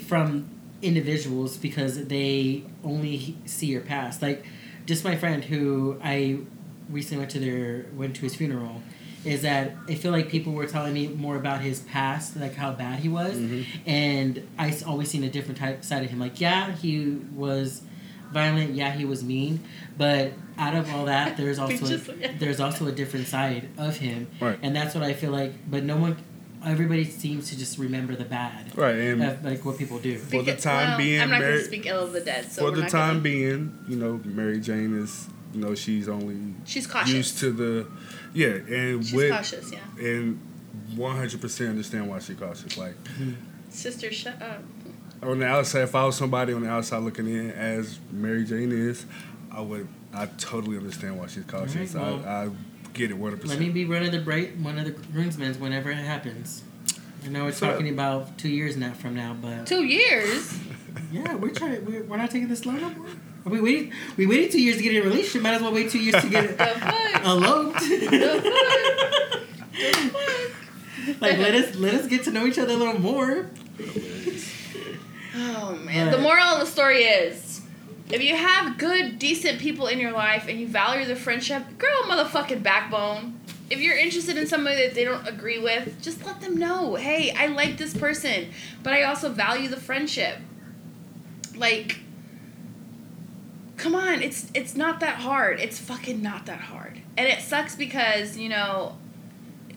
from 0.06 0.48
individuals 0.82 1.56
because 1.56 2.06
they 2.06 2.64
only 2.84 3.36
see 3.46 3.66
your 3.66 3.80
past. 3.80 4.20
Like 4.22 4.44
just 4.86 5.04
my 5.04 5.16
friend 5.16 5.44
who 5.44 5.98
I 6.02 6.38
recently 6.90 7.18
went 7.20 7.30
to 7.32 7.38
their 7.38 7.86
went 7.94 8.16
to 8.16 8.22
his 8.22 8.34
funeral 8.34 8.82
is 9.24 9.42
that 9.42 9.72
I 9.88 9.94
feel 9.94 10.10
like 10.10 10.28
people 10.28 10.52
were 10.52 10.66
telling 10.66 10.92
me 10.94 11.06
more 11.06 11.36
about 11.36 11.60
his 11.60 11.80
past, 11.80 12.36
like 12.36 12.54
how 12.56 12.72
bad 12.72 12.98
he 12.98 13.08
was, 13.08 13.34
mm-hmm. 13.36 13.88
and 13.88 14.46
I 14.58 14.70
s- 14.70 14.82
always 14.82 15.10
seen 15.10 15.22
a 15.22 15.30
different 15.30 15.58
type 15.58 15.84
side 15.84 16.02
of 16.02 16.10
him. 16.10 16.18
Like, 16.18 16.40
yeah, 16.40 16.72
he 16.72 17.20
was 17.36 17.82
violent. 18.32 18.74
Yeah, 18.74 18.90
he 18.92 19.04
was 19.04 19.22
mean. 19.22 19.60
But 19.96 20.32
out 20.58 20.74
of 20.74 20.92
all 20.92 21.04
that, 21.04 21.36
there's 21.36 21.58
also 21.60 21.86
Just- 21.86 22.08
a, 22.08 22.34
there's 22.38 22.58
also 22.58 22.88
a 22.88 22.92
different 22.92 23.28
side 23.28 23.68
of 23.78 23.96
him, 23.98 24.26
Right. 24.40 24.58
and 24.60 24.74
that's 24.74 24.92
what 24.92 25.04
I 25.04 25.12
feel 25.12 25.30
like. 25.30 25.52
But 25.70 25.84
no 25.84 25.96
one, 25.98 26.16
everybody 26.64 27.04
seems 27.04 27.48
to 27.50 27.56
just 27.56 27.78
remember 27.78 28.16
the 28.16 28.24
bad, 28.24 28.76
Right, 28.76 28.96
and 28.96 29.22
of, 29.22 29.44
like 29.44 29.64
what 29.64 29.78
people 29.78 30.00
do. 30.00 30.18
For 30.18 30.42
the 30.42 30.56
time 30.56 30.88
well, 30.88 30.98
being, 30.98 31.20
I'm 31.20 31.30
not 31.30 31.40
going 31.42 31.58
to 31.58 31.64
speak 31.64 31.86
ill 31.86 32.02
of 32.02 32.12
the 32.12 32.22
dead. 32.22 32.50
So 32.50 32.62
for 32.62 32.70
we're 32.70 32.76
the 32.76 32.82
not 32.82 32.90
time 32.90 33.08
gonna, 33.10 33.20
being, 33.20 33.78
you 33.86 33.94
know, 33.96 34.20
Mary 34.24 34.58
Jane 34.58 34.96
is, 34.96 35.28
you 35.52 35.60
know, 35.60 35.74
she's 35.74 36.08
only 36.08 36.36
she's 36.64 36.86
cautious. 36.86 37.12
used 37.14 37.38
to 37.38 37.52
the, 37.52 37.86
yeah, 38.34 38.46
and 38.48 39.04
she's 39.04 39.12
with 39.12 39.30
cautious. 39.32 39.72
Yeah. 39.72 39.78
and 39.98 40.40
one 40.96 41.16
hundred 41.16 41.40
percent 41.40 41.70
understand 41.70 42.08
why 42.08 42.18
she 42.18 42.34
cautious. 42.34 42.76
Like 42.78 42.94
Sister, 43.70 44.12
shut 44.12 44.40
up. 44.42 44.62
on 45.22 45.38
the 45.38 45.46
outside, 45.46 45.82
if 45.82 45.94
I 45.94 46.04
was 46.04 46.16
somebody 46.16 46.52
on 46.52 46.62
the 46.62 46.68
outside 46.70 46.98
looking 47.02 47.26
in, 47.28 47.50
as 47.52 47.98
Mary 48.10 48.44
Jane 48.44 48.72
is, 48.72 49.06
I 49.50 49.60
would, 49.60 49.88
I 50.12 50.26
totally 50.38 50.76
understand 50.76 51.18
why 51.18 51.26
she's 51.28 51.44
cautious. 51.44 51.94
Alright, 51.96 52.26
I, 52.26 52.44
I 52.44 52.50
get 52.92 53.10
it 53.10 53.14
one 53.14 53.30
hundred 53.30 53.42
percent 53.42 53.60
Let 53.60 53.66
me 53.66 53.72
be 53.72 53.84
one 53.86 54.02
of 54.02 54.12
the 54.12 54.20
bright 54.20 54.56
one 54.58 54.78
of 54.78 54.84
the 54.84 54.90
groomsmen 54.90 55.54
whenever 55.60 55.90
it 55.90 55.96
happens. 55.96 56.62
I 57.24 57.28
know 57.28 57.44
we're 57.44 57.52
So- 57.52 57.70
talking 57.70 57.88
about 57.88 58.36
two 58.38 58.48
years 58.50 58.76
now 58.76 58.92
from 58.92 59.14
now, 59.14 59.34
but 59.40 59.66
Two 59.66 59.84
years. 59.84 60.58
yeah, 61.12 61.34
we're 61.36 61.50
trying. 61.50 61.84
We're, 61.84 62.02
we're 62.04 62.16
not 62.16 62.30
taking 62.30 62.48
this 62.48 62.60
slow 62.60 62.72
no 62.72 62.90
more. 62.90 63.06
We 63.44 63.60
waited. 63.60 63.92
We 64.16 64.26
waited 64.26 64.52
two 64.52 64.60
years 64.62 64.76
to 64.76 64.82
get 64.82 64.94
in 64.94 65.02
a 65.02 65.04
relationship. 65.04 65.42
Might 65.42 65.54
as 65.54 65.62
well 65.62 65.72
wait 65.72 65.90
two 65.90 65.98
years 65.98 66.22
to 66.22 66.28
get 66.30 66.54
eloped. 67.24 67.80
The 67.80 69.32
fuck? 70.12 71.20
like 71.20 71.38
let 71.38 71.54
us 71.54 71.74
let 71.76 71.94
us 71.94 72.06
get 72.06 72.24
to 72.24 72.30
know 72.30 72.46
each 72.46 72.58
other 72.58 72.74
a 72.74 72.76
little 72.76 72.98
more. 73.00 73.50
Oh 75.34 75.76
man. 75.84 76.10
But- 76.10 76.16
The 76.16 76.22
moral 76.22 76.44
of 76.44 76.60
the 76.60 76.66
story 76.66 77.02
is 77.04 77.62
if 78.10 78.22
you 78.22 78.36
have 78.36 78.78
good, 78.78 79.18
decent 79.18 79.58
people 79.58 79.86
in 79.86 79.98
your 79.98 80.12
life 80.12 80.46
and 80.48 80.60
you 80.60 80.68
value 80.68 81.06
the 81.06 81.16
friendship, 81.16 81.64
grow 81.78 81.88
a 82.02 82.04
motherfucking 82.04 82.62
backbone. 82.62 83.40
If 83.70 83.80
you're 83.80 83.96
interested 83.96 84.36
in 84.36 84.46
somebody 84.46 84.76
that 84.82 84.94
they 84.94 85.04
don't 85.04 85.26
agree 85.26 85.58
with, 85.58 86.00
just 86.02 86.24
let 86.26 86.42
them 86.42 86.58
know. 86.58 86.94
Hey, 86.96 87.30
I 87.32 87.46
like 87.46 87.78
this 87.78 87.96
person, 87.96 88.50
but 88.82 88.92
I 88.92 89.04
also 89.04 89.30
value 89.30 89.68
the 89.68 89.80
friendship. 89.80 90.36
Like 91.56 92.00
come 93.82 93.96
on, 93.96 94.22
it's 94.22 94.48
it's 94.54 94.76
not 94.76 95.00
that 95.00 95.16
hard. 95.16 95.58
It's 95.58 95.78
fucking 95.78 96.22
not 96.22 96.46
that 96.46 96.60
hard. 96.60 97.00
And 97.16 97.26
it 97.28 97.40
sucks 97.40 97.74
because, 97.74 98.36
you 98.36 98.48
know, 98.48 98.96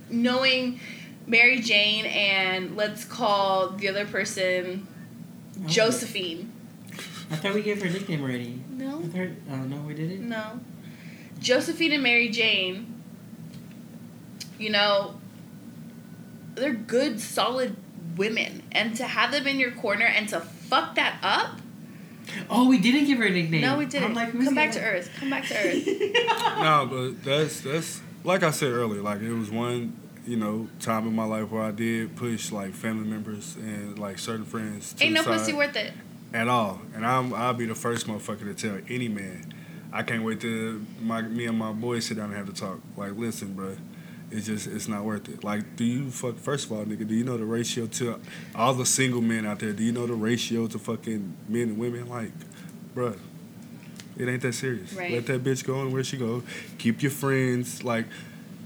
knowing 0.10 0.80
Mary 1.26 1.60
Jane 1.60 2.06
and 2.06 2.78
let's 2.78 3.04
call 3.04 3.70
the 3.70 3.90
other 3.90 4.06
person 4.06 4.88
Josephine. 5.66 6.52
I 7.32 7.36
thought 7.36 7.56
we 7.56 7.64
gave 7.64 7.82
her 7.82 7.88
a 7.88 7.92
nickname 7.92 8.22
already. 8.22 8.62
No, 8.70 9.00
I 9.00 9.08
thought, 9.08 9.28
oh 9.50 9.56
no, 9.64 9.78
we 9.82 9.96
didn't. 9.96 10.30
no. 10.30 10.60
Josephine 11.40 11.92
and 11.92 12.04
Mary 12.04 12.30
Jane, 12.30 13.02
you 14.58 14.70
know, 14.70 15.16
they're 16.54 16.74
good, 16.74 17.20
solid 17.20 17.76
women. 18.16 18.62
And 18.72 18.96
to 18.98 19.06
have 19.06 19.32
them 19.32 19.48
in 19.48 19.60
your 19.60 19.72
corner 19.72 20.06
and 20.06 20.30
to 20.30 20.40
fuck 20.40 20.96
that 20.96 21.18
up, 21.22 21.60
Oh, 22.50 22.68
we 22.70 22.78
didn't 22.80 23.06
give 23.06 23.18
her 23.20 23.26
a 23.26 23.30
nickname. 23.30 23.62
no, 23.62 23.78
we 23.78 23.86
didn't. 23.86 24.06
I'm 24.06 24.14
like, 24.14 24.30
who's 24.30 24.46
Come 24.46 24.56
back 24.56 24.72
to 24.74 24.80
gonna- 24.80 24.92
Earth. 24.92 25.10
Come 25.20 25.30
back 25.30 25.46
to 25.48 25.54
Earth. 25.56 25.88
No, 26.62 26.88
but 26.90 27.24
that's 27.24 27.62
that's 27.62 28.02
like 28.24 28.44
I 28.44 28.52
said 28.52 28.72
earlier. 28.72 29.02
Like 29.02 29.22
it 29.22 29.34
was 29.34 29.52
one, 29.52 29.94
you 30.26 30.38
know, 30.38 30.68
time 30.80 31.08
in 31.08 31.14
my 31.16 31.26
life 31.26 31.52
where 31.52 31.62
I 31.62 31.72
did 31.72 32.16
push 32.16 32.52
like 32.52 32.74
family 32.74 33.08
members 33.08 33.56
and 33.58 34.00
like 34.00 34.18
certain 34.20 34.46
friends. 34.46 34.94
To 34.94 35.04
Ain't 35.04 35.14
the 35.16 35.22
no 35.22 35.26
side 35.28 35.40
pussy 35.40 35.54
worth 35.54 35.76
it. 35.76 35.94
at 36.34 36.48
all. 36.48 36.82
And 36.96 37.06
I'm 37.06 37.34
I'll 37.34 37.54
be 37.54 37.66
the 37.66 37.76
first 37.76 38.08
motherfucker 38.08 38.46
to 38.46 38.54
tell 38.54 38.80
any 38.90 39.08
man. 39.10 39.54
I 39.94 40.04
can't 40.04 40.24
wait 40.24 40.42
to 40.42 40.84
my 41.02 41.22
me 41.22 41.46
and 41.46 41.58
my 41.58 41.72
boys 41.72 42.06
sit 42.06 42.18
down 42.18 42.30
and 42.30 42.36
have 42.38 42.48
to 42.48 42.54
talk. 42.54 42.80
Like, 42.98 43.14
listen, 43.16 43.54
bro. 43.54 43.76
It's 44.36 44.46
just 44.48 44.68
it's 44.68 44.88
not 44.88 45.04
worth 45.04 45.30
it. 45.30 45.44
Like, 45.44 45.76
do 45.76 45.84
you 45.86 46.10
fuck? 46.12 46.38
First 46.38 46.66
of 46.66 46.72
all, 46.74 46.84
nigga, 46.86 47.08
do 47.08 47.16
you 47.16 47.24
know 47.24 47.38
the 47.38 47.46
ratio 47.46 47.86
to 47.88 48.20
all 48.54 48.74
the 48.74 48.86
single 48.86 49.22
men 49.22 49.46
out 49.46 49.60
there? 49.60 49.72
Do 49.72 49.84
you 49.84 49.92
know 49.92 50.06
the 50.08 50.14
ratio 50.14 50.68
to 50.68 50.78
fucking 50.80 51.36
men 51.48 51.62
and 51.70 51.78
women? 51.78 52.10
Like, 52.10 52.32
bruh, 52.96 53.18
it 54.18 54.28
ain't 54.28 54.42
that 54.42 54.54
serious. 54.54 54.94
Right. 54.94 55.12
Let 55.12 55.26
that 55.28 55.44
bitch 55.44 55.64
go 55.66 55.82
and 55.82 55.92
where 55.94 56.04
she 56.04 56.18
go. 56.18 56.44
Keep 56.78 57.02
your 57.02 57.12
friends. 57.12 57.84
Like, 57.84 58.06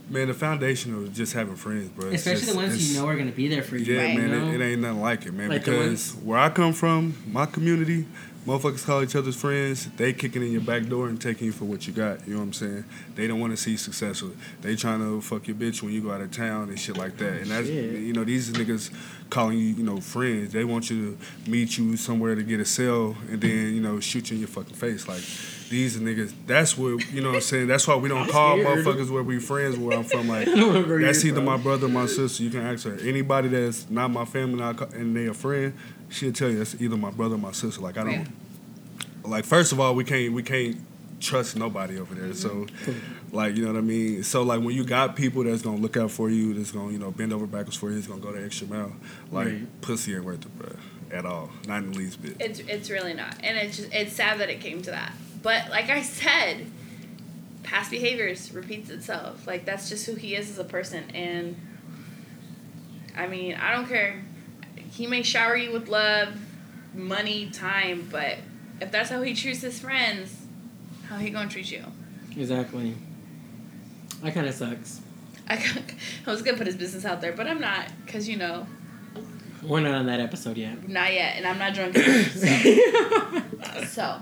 man, 0.10 0.28
the 0.28 0.34
foundation 0.34 0.94
of 0.96 1.14
just 1.14 1.34
having 1.34 1.56
friends, 1.56 1.90
bro. 1.90 2.10
Especially 2.10 2.42
just- 2.42 2.52
the 2.52 2.58
ones 2.58 2.92
you 2.94 3.00
know 3.00 3.08
are 3.08 3.16
gonna 3.16 3.32
be 3.32 3.48
there 3.48 3.62
for 3.64 3.78
you. 3.78 3.94
yeah, 3.94 4.02
Right. 4.06 4.18
man, 4.18 4.30
you 4.30 4.36
know? 4.40 4.52
it, 4.52 4.62
it 4.62 4.64
ain't 4.74 4.82
nothing 4.82 5.02
like 5.02 5.26
it, 5.26 5.34
man. 5.34 5.50
Like 5.50 5.66
because 5.66 6.12
where 6.24 6.40
I 6.40 6.50
come 6.50 6.74
from, 6.74 7.16
my 7.32 7.46
community, 7.46 8.06
motherfuckers 8.46 8.86
call 8.86 9.04
each 9.04 9.16
other's 9.16 9.36
friends. 9.36 9.90
They 9.98 10.14
kicking 10.14 10.42
in 10.42 10.52
your 10.52 10.62
back 10.62 10.86
door 10.86 11.08
and 11.08 11.22
taking 11.22 11.46
you 11.48 11.52
for 11.52 11.66
what 11.66 11.86
you 11.88 11.94
got. 11.94 12.26
You 12.28 12.34
know 12.34 12.40
what 12.40 12.46
I'm 12.46 12.54
saying? 12.54 12.86
They 13.16 13.28
don't 13.28 13.40
want 13.40 13.52
to 13.54 13.58
see 13.58 13.72
you 13.72 13.78
successful. 13.78 14.32
They 14.62 14.76
trying 14.76 15.00
to 15.00 15.22
fuck 15.22 15.48
your 15.48 15.56
bitch 15.56 15.82
when 15.84 15.92
you 15.94 16.02
go 16.02 16.12
out 16.12 16.22
of 16.22 16.32
town 16.32 16.70
and 16.70 16.80
shit 16.80 16.98
like 16.98 17.18
that. 17.18 17.42
And 17.42 17.52
that's 17.52 17.68
Shit. 17.68 18.00
you 18.00 18.14
know 18.14 18.24
these 18.24 18.50
niggas 18.52 18.92
calling 19.30 19.58
you 19.58 19.66
you 19.66 19.84
know 19.84 20.00
friends. 20.02 20.54
They 20.54 20.64
want 20.64 20.90
you 20.90 21.18
to 21.46 21.50
meet 21.52 21.78
you 21.78 21.96
somewhere 21.98 22.36
to 22.36 22.44
get 22.44 22.60
a 22.60 22.66
cell 22.66 23.16
and 23.30 23.40
then 23.42 23.74
you 23.76 23.82
know 23.82 24.00
shoot 24.00 24.30
you 24.32 24.36
in 24.36 24.40
your 24.42 24.50
fucking 24.50 24.76
face 24.76 25.08
like. 25.08 25.22
These 25.70 26.00
niggas. 26.00 26.34
That's 26.48 26.76
what 26.76 27.12
you 27.14 27.22
know. 27.22 27.30
what 27.30 27.36
I'm 27.36 27.42
saying 27.42 27.68
that's 27.68 27.88
why 27.88 27.96
we 27.96 28.10
don't 28.10 28.28
call 28.28 28.58
scared. 28.58 28.80
motherfuckers 28.84 29.12
where 29.12 29.22
we 29.22 29.38
friends. 29.38 29.78
Where 29.78 29.96
I'm 29.96 30.04
from, 30.04 30.28
like 30.28 30.48
I 30.48 30.56
don't 30.56 30.74
know 30.74 30.82
where 30.82 31.00
that's 31.00 31.24
either 31.24 31.36
from. 31.36 31.46
my 31.46 31.58
brother 31.58 31.86
or 31.86 31.90
my 31.90 32.08
sister. 32.08 32.42
You 32.42 32.50
can 32.50 32.62
ask 32.62 32.86
her. 32.86 32.98
Anybody 33.04 33.50
that's 33.50 33.88
not 33.88 34.10
my 34.10 34.26
family 34.26 34.64
and 34.96 35.16
they 35.16 35.28
a 35.28 35.34
friend, 35.36 35.74
she'll 36.10 36.34
tell 36.34 36.50
you 36.50 36.62
it's 36.62 36.80
either 36.80 36.98
my 36.98 37.12
brother 37.12 37.36
or 37.36 37.40
my 37.40 37.52
sister. 37.52 37.82
Like 37.82 37.98
I 37.98 38.04
don't. 38.04 38.18
Right. 38.18 38.28
Like 39.24 39.46
first 39.46 39.72
of 39.72 39.80
all, 39.80 39.96
we 39.96 40.04
can't 40.04 40.34
we 40.34 40.44
can't 40.44 40.78
trust 41.20 41.56
nobody 41.56 42.00
over 42.00 42.16
there. 42.16 42.34
So, 42.34 42.50
mm-hmm. 42.50 43.36
like 43.36 43.56
you 43.56 43.66
know 43.66 43.74
what 43.74 43.78
I 43.78 43.82
mean. 43.82 44.24
So 44.24 44.44
like 44.44 44.62
when 44.62 44.76
you 44.76 44.84
got 44.84 45.16
people 45.16 45.44
that's 45.44 45.62
gonna 45.62 45.78
look 45.78 45.98
out 45.98 46.12
for 46.12 46.30
you, 46.30 46.54
that's 46.54 46.72
gonna 46.72 46.92
you 46.92 47.00
know 47.00 47.12
bend 47.12 47.34
over 47.34 47.46
backwards 47.46 47.78
for 47.78 47.90
you, 47.90 47.96
that's 47.96 48.08
gonna 48.08 48.22
go 48.22 48.32
the 48.32 48.44
extra 48.44 48.68
mile. 48.68 48.94
Like 49.32 49.48
Right. 49.48 49.82
pussy 49.82 50.16
ain't 50.16 50.24
worth 50.24 50.46
it, 50.46 50.58
bro, 50.58 50.70
at 51.12 51.26
all. 51.26 51.50
Not 51.68 51.84
in 51.84 51.92
the 51.92 51.98
least 51.98 52.22
bit. 52.22 52.38
It's 52.40 52.60
it's 52.60 52.90
really 52.90 53.14
not, 53.14 53.36
and 53.44 53.58
it's 53.58 53.78
just, 53.78 53.94
it's 53.94 54.14
sad 54.14 54.40
that 54.40 54.50
it 54.50 54.62
came 54.62 54.82
to 54.84 54.92
that. 54.92 55.14
But 55.42 55.70
like 55.70 55.90
I 55.90 56.02
said, 56.02 56.66
past 57.64 57.92
behaviors 57.92 58.54
repeats 58.54 58.90
itself. 58.90 59.46
Like 59.46 59.66
that's 59.66 59.90
just 59.90 60.06
who 60.06 60.16
he 60.16 60.36
is 60.36 60.50
as 60.50 60.60
a 60.60 60.64
person, 60.64 61.10
and 61.14 61.56
I 63.16 63.28
mean 63.28 63.56
I 63.56 63.76
don't 63.76 63.88
care. 63.88 64.24
He 64.92 65.08
may 65.08 65.24
shower 65.24 65.56
you 65.56 65.72
with 65.72 65.88
love, 65.88 66.36
money, 66.94 67.50
time, 67.50 68.08
but 68.12 68.38
if 68.82 68.92
that's 68.92 69.10
how 69.10 69.22
he 69.22 69.34
treats 69.34 69.62
his 69.62 69.80
friends, 69.80 70.36
how 71.08 71.18
he 71.18 71.30
gonna 71.30 71.50
treat 71.50 71.72
you? 71.72 71.84
Exactly. 72.36 72.96
That 74.24 74.34
kind 74.34 74.48
of 74.48 74.54
sucks. 74.54 75.02
I, 75.48 75.56
I 76.28 76.32
was 76.32 76.42
gonna 76.42 76.58
put 76.58 76.68
his 76.68 76.76
business 76.76 77.06
out 77.06 77.22
there, 77.22 77.34
but 77.34 77.48
I'm 77.48 77.60
not, 77.60 77.88
cause 78.08 78.28
you 78.28 78.38
know 78.38 78.68
We're 79.64 79.82
not 79.82 79.96
on 79.96 80.06
that 80.08 80.20
episode 80.20 80.58
yet. 80.58 80.88
Not 80.88 81.14
yet, 81.14 81.36
and 81.38 81.46
I'm 81.46 81.58
not 81.58 81.74
drunk. 81.74 81.96
so. 81.98 83.86
so. 83.88 84.22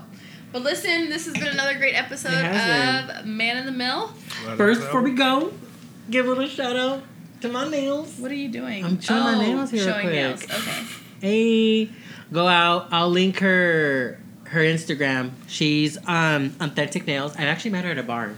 But 0.50 0.62
listen, 0.62 1.10
this 1.10 1.26
has 1.26 1.34
been 1.34 1.48
another 1.48 1.74
great 1.76 1.94
episode 1.94 2.32
It 2.32 2.44
has 2.44 3.20
of 3.20 3.26
Man 3.26 3.58
in 3.58 3.66
the 3.66 3.72
Mill. 3.72 4.08
First, 4.56 4.80
before 4.80 5.02
we 5.02 5.12
go, 5.12 5.52
give 6.10 6.26
a 6.26 6.28
little 6.28 6.46
shout 6.46 6.74
out 6.74 7.02
to 7.40 7.48
my 7.48 7.68
nails. 7.68 8.16
What 8.18 8.30
are 8.30 8.34
you 8.36 8.48
doing? 8.48 8.84
I'm 8.84 9.00
showing 9.00 9.22
my 9.22 9.38
nails 9.38 9.70
here 9.70 9.84
real 9.84 9.92
Showing 9.92 10.02
quick. 10.06 10.14
nails. 10.14 10.44
Okay. 10.44 10.84
Hey, 11.20 11.90
go 12.32 12.46
out. 12.46 12.88
I'll 12.92 13.10
link 13.10 13.38
her 13.40 14.20
her 14.44 14.60
Instagram. 14.60 15.32
She's 15.46 15.98
um 16.06 16.54
authentic 16.60 17.06
nails. 17.06 17.36
I 17.36 17.42
actually 17.44 17.72
met 17.72 17.84
her 17.84 17.90
at 17.90 17.98
a 17.98 18.02
bar, 18.02 18.32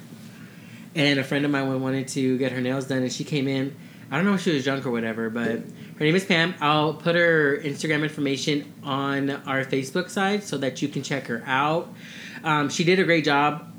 and 0.94 1.18
a 1.18 1.24
friend 1.24 1.44
of 1.44 1.50
mine 1.50 1.80
wanted 1.80 2.08
to 2.08 2.38
get 2.38 2.52
her 2.52 2.60
nails 2.60 2.86
done, 2.86 3.02
and 3.02 3.12
she 3.12 3.24
came 3.24 3.48
in. 3.48 3.76
I 4.10 4.16
don't 4.16 4.24
know 4.26 4.34
if 4.34 4.42
she 4.42 4.52
was 4.52 4.64
drunk 4.64 4.84
or 4.86 4.90
whatever, 4.90 5.30
but 5.30 5.50
her 5.50 6.04
name 6.04 6.16
is 6.16 6.24
Pam. 6.24 6.54
I'll 6.60 6.94
put 6.94 7.14
her 7.14 7.56
Instagram 7.58 8.02
information 8.02 8.72
on 8.82 9.30
our 9.30 9.64
Facebook 9.64 10.10
side 10.10 10.42
so 10.42 10.58
that 10.58 10.82
you 10.82 10.88
can 10.88 11.02
check 11.04 11.28
her 11.28 11.44
out. 11.46 11.94
Um, 12.42 12.70
she 12.70 12.82
did 12.82 12.98
a 12.98 13.04
great 13.04 13.24
job. 13.24 13.72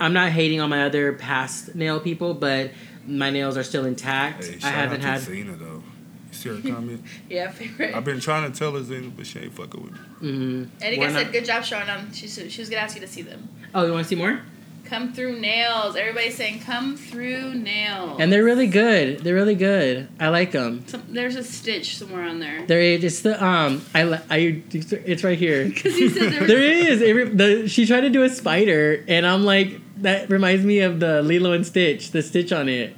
I'm 0.00 0.12
not 0.12 0.32
hating 0.32 0.60
on 0.60 0.70
my 0.70 0.84
other 0.86 1.12
past 1.12 1.76
nail 1.76 2.00
people, 2.00 2.34
but 2.34 2.70
my 3.06 3.30
nails 3.30 3.56
are 3.56 3.62
still 3.62 3.84
intact. 3.84 4.44
Hey, 4.44 4.58
I 4.62 4.70
haven't 4.70 5.02
out 5.02 5.08
had. 5.10 5.20
to 5.20 5.26
Zena 5.26 5.52
though. 5.56 5.82
You 6.30 6.32
see 6.32 6.48
her 6.48 6.74
comment? 6.74 7.02
Yeah, 7.30 7.50
favorite. 7.50 7.94
I've 7.94 8.04
been 8.04 8.20
trying 8.20 8.50
to 8.50 8.58
tell 8.58 8.72
her 8.72 8.82
Zena, 8.82 9.08
but 9.16 9.26
she 9.26 9.38
ain't 9.40 9.54
fucking 9.54 9.82
with 9.82 9.92
me. 9.92 9.98
Mm, 10.30 10.68
Eddie 10.82 10.98
we're 10.98 11.10
said, 11.10 11.32
"Good 11.32 11.44
job 11.44 11.64
showing 11.64 11.86
them." 11.86 12.12
She 12.12 12.28
she 12.28 12.60
was 12.60 12.68
gonna 12.68 12.82
ask 12.82 12.94
you 12.94 13.00
to 13.00 13.08
see 13.08 13.22
them. 13.22 13.48
Oh, 13.74 13.84
you 13.86 13.92
want 13.92 14.04
to 14.04 14.08
see 14.08 14.14
more? 14.16 14.40
Come 14.84 15.12
through 15.12 15.40
nails. 15.40 15.96
Everybody's 15.96 16.36
saying, 16.36 16.60
"Come 16.60 16.96
through 16.96 17.54
nails." 17.54 18.20
And 18.20 18.30
they're 18.32 18.44
really 18.44 18.68
good. 18.68 19.18
They're 19.24 19.34
really 19.34 19.56
good. 19.56 20.08
I 20.20 20.28
like 20.28 20.52
them. 20.52 20.84
Some, 20.86 21.02
there's 21.08 21.34
a 21.34 21.42
stitch 21.42 21.96
somewhere 21.98 22.22
on 22.22 22.38
there. 22.38 22.64
They're 22.66 22.96
just 22.98 23.24
the 23.24 23.42
um. 23.44 23.82
I 23.94 24.02
I 24.30 24.62
it's 24.70 25.24
right 25.24 25.38
here. 25.38 25.64
Because 25.74 25.96
you 25.98 26.08
said 26.10 26.32
there 26.32 26.40
was 26.42 26.48
There 26.48 26.62
is. 26.62 27.02
It, 27.02 27.36
the, 27.36 27.68
she 27.68 27.84
tried 27.86 28.02
to 28.02 28.10
do 28.10 28.22
a 28.22 28.28
spider, 28.28 29.02
and 29.08 29.26
I'm 29.26 29.44
like, 29.44 29.80
that 29.98 30.30
reminds 30.30 30.64
me 30.64 30.80
of 30.80 31.00
the 31.00 31.22
Lilo 31.22 31.52
and 31.52 31.66
Stitch. 31.66 32.10
The 32.10 32.22
stitch 32.22 32.52
on 32.52 32.68
it. 32.68 32.96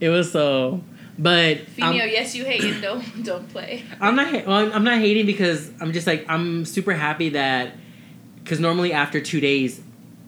It 0.00 0.08
was 0.08 0.32
so. 0.32 0.82
But 1.18 1.60
Female, 1.68 2.02
I'm, 2.02 2.10
yes, 2.10 2.34
you 2.34 2.44
hate 2.44 2.64
it. 2.64 2.80
don't 2.80 3.24
don't 3.24 3.48
play. 3.48 3.84
I'm 4.00 4.16
not. 4.16 4.46
Well, 4.46 4.72
I'm 4.72 4.84
not 4.84 4.98
hating 4.98 5.26
because 5.26 5.70
I'm 5.80 5.92
just 5.92 6.06
like 6.06 6.24
I'm 6.28 6.64
super 6.64 6.92
happy 6.92 7.30
that 7.30 7.76
because 8.42 8.60
normally 8.60 8.92
after 8.92 9.20
two 9.20 9.40
days, 9.40 9.80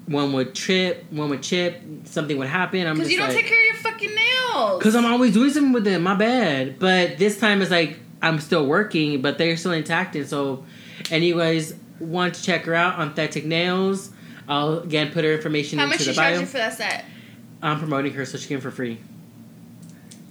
one 0.07 0.33
would 0.35 0.55
trip, 0.55 1.05
one 1.11 1.31
would 1.31 1.43
chip, 1.43 1.83
something 2.05 2.37
would 2.39 2.49
happen. 2.49 2.87
I'm 2.87 2.95
Because 2.95 3.11
you 3.11 3.19
don't 3.19 3.29
like, 3.29 3.37
take 3.39 3.47
care 3.47 3.59
of 3.59 3.65
your 3.65 3.75
fucking 3.75 4.15
nails. 4.15 4.79
Because 4.79 4.95
I'm 4.95 5.07
always 5.07 5.33
doing 5.33 5.51
something 5.51 5.73
with 5.73 5.85
them. 5.85 6.03
My 6.03 6.15
bad. 6.15 6.79
But 6.79 7.19
this 7.19 7.41
time 7.41 7.63
it's 7.63 7.71
like 7.71 7.99
I'm 8.23 8.41
still 8.41 8.67
working, 8.67 9.23
but 9.23 9.39
they're 9.39 9.57
still 9.57 9.73
intact. 9.73 10.15
And 10.17 10.27
so, 10.27 10.65
anyways, 11.11 11.75
want 11.99 12.35
to 12.35 12.43
check 12.43 12.65
her 12.65 12.75
out 12.75 12.99
on 12.99 13.09
Authentic 13.09 13.45
Nails? 13.45 14.11
I'll 14.49 14.79
again 14.81 15.11
put 15.13 15.25
her 15.25 15.33
information 15.33 15.79
How 15.79 15.85
into 15.87 15.97
much 15.97 16.05
the 16.07 16.11
you 16.13 16.17
bio. 16.17 16.45
for 16.47 16.59
that 16.59 16.75
set? 16.75 17.05
I'm 17.63 17.79
promoting 17.79 18.13
her 18.15 18.25
so 18.27 18.37
she 18.39 18.49
can 18.49 18.61
for 18.61 18.71
free. 18.71 18.99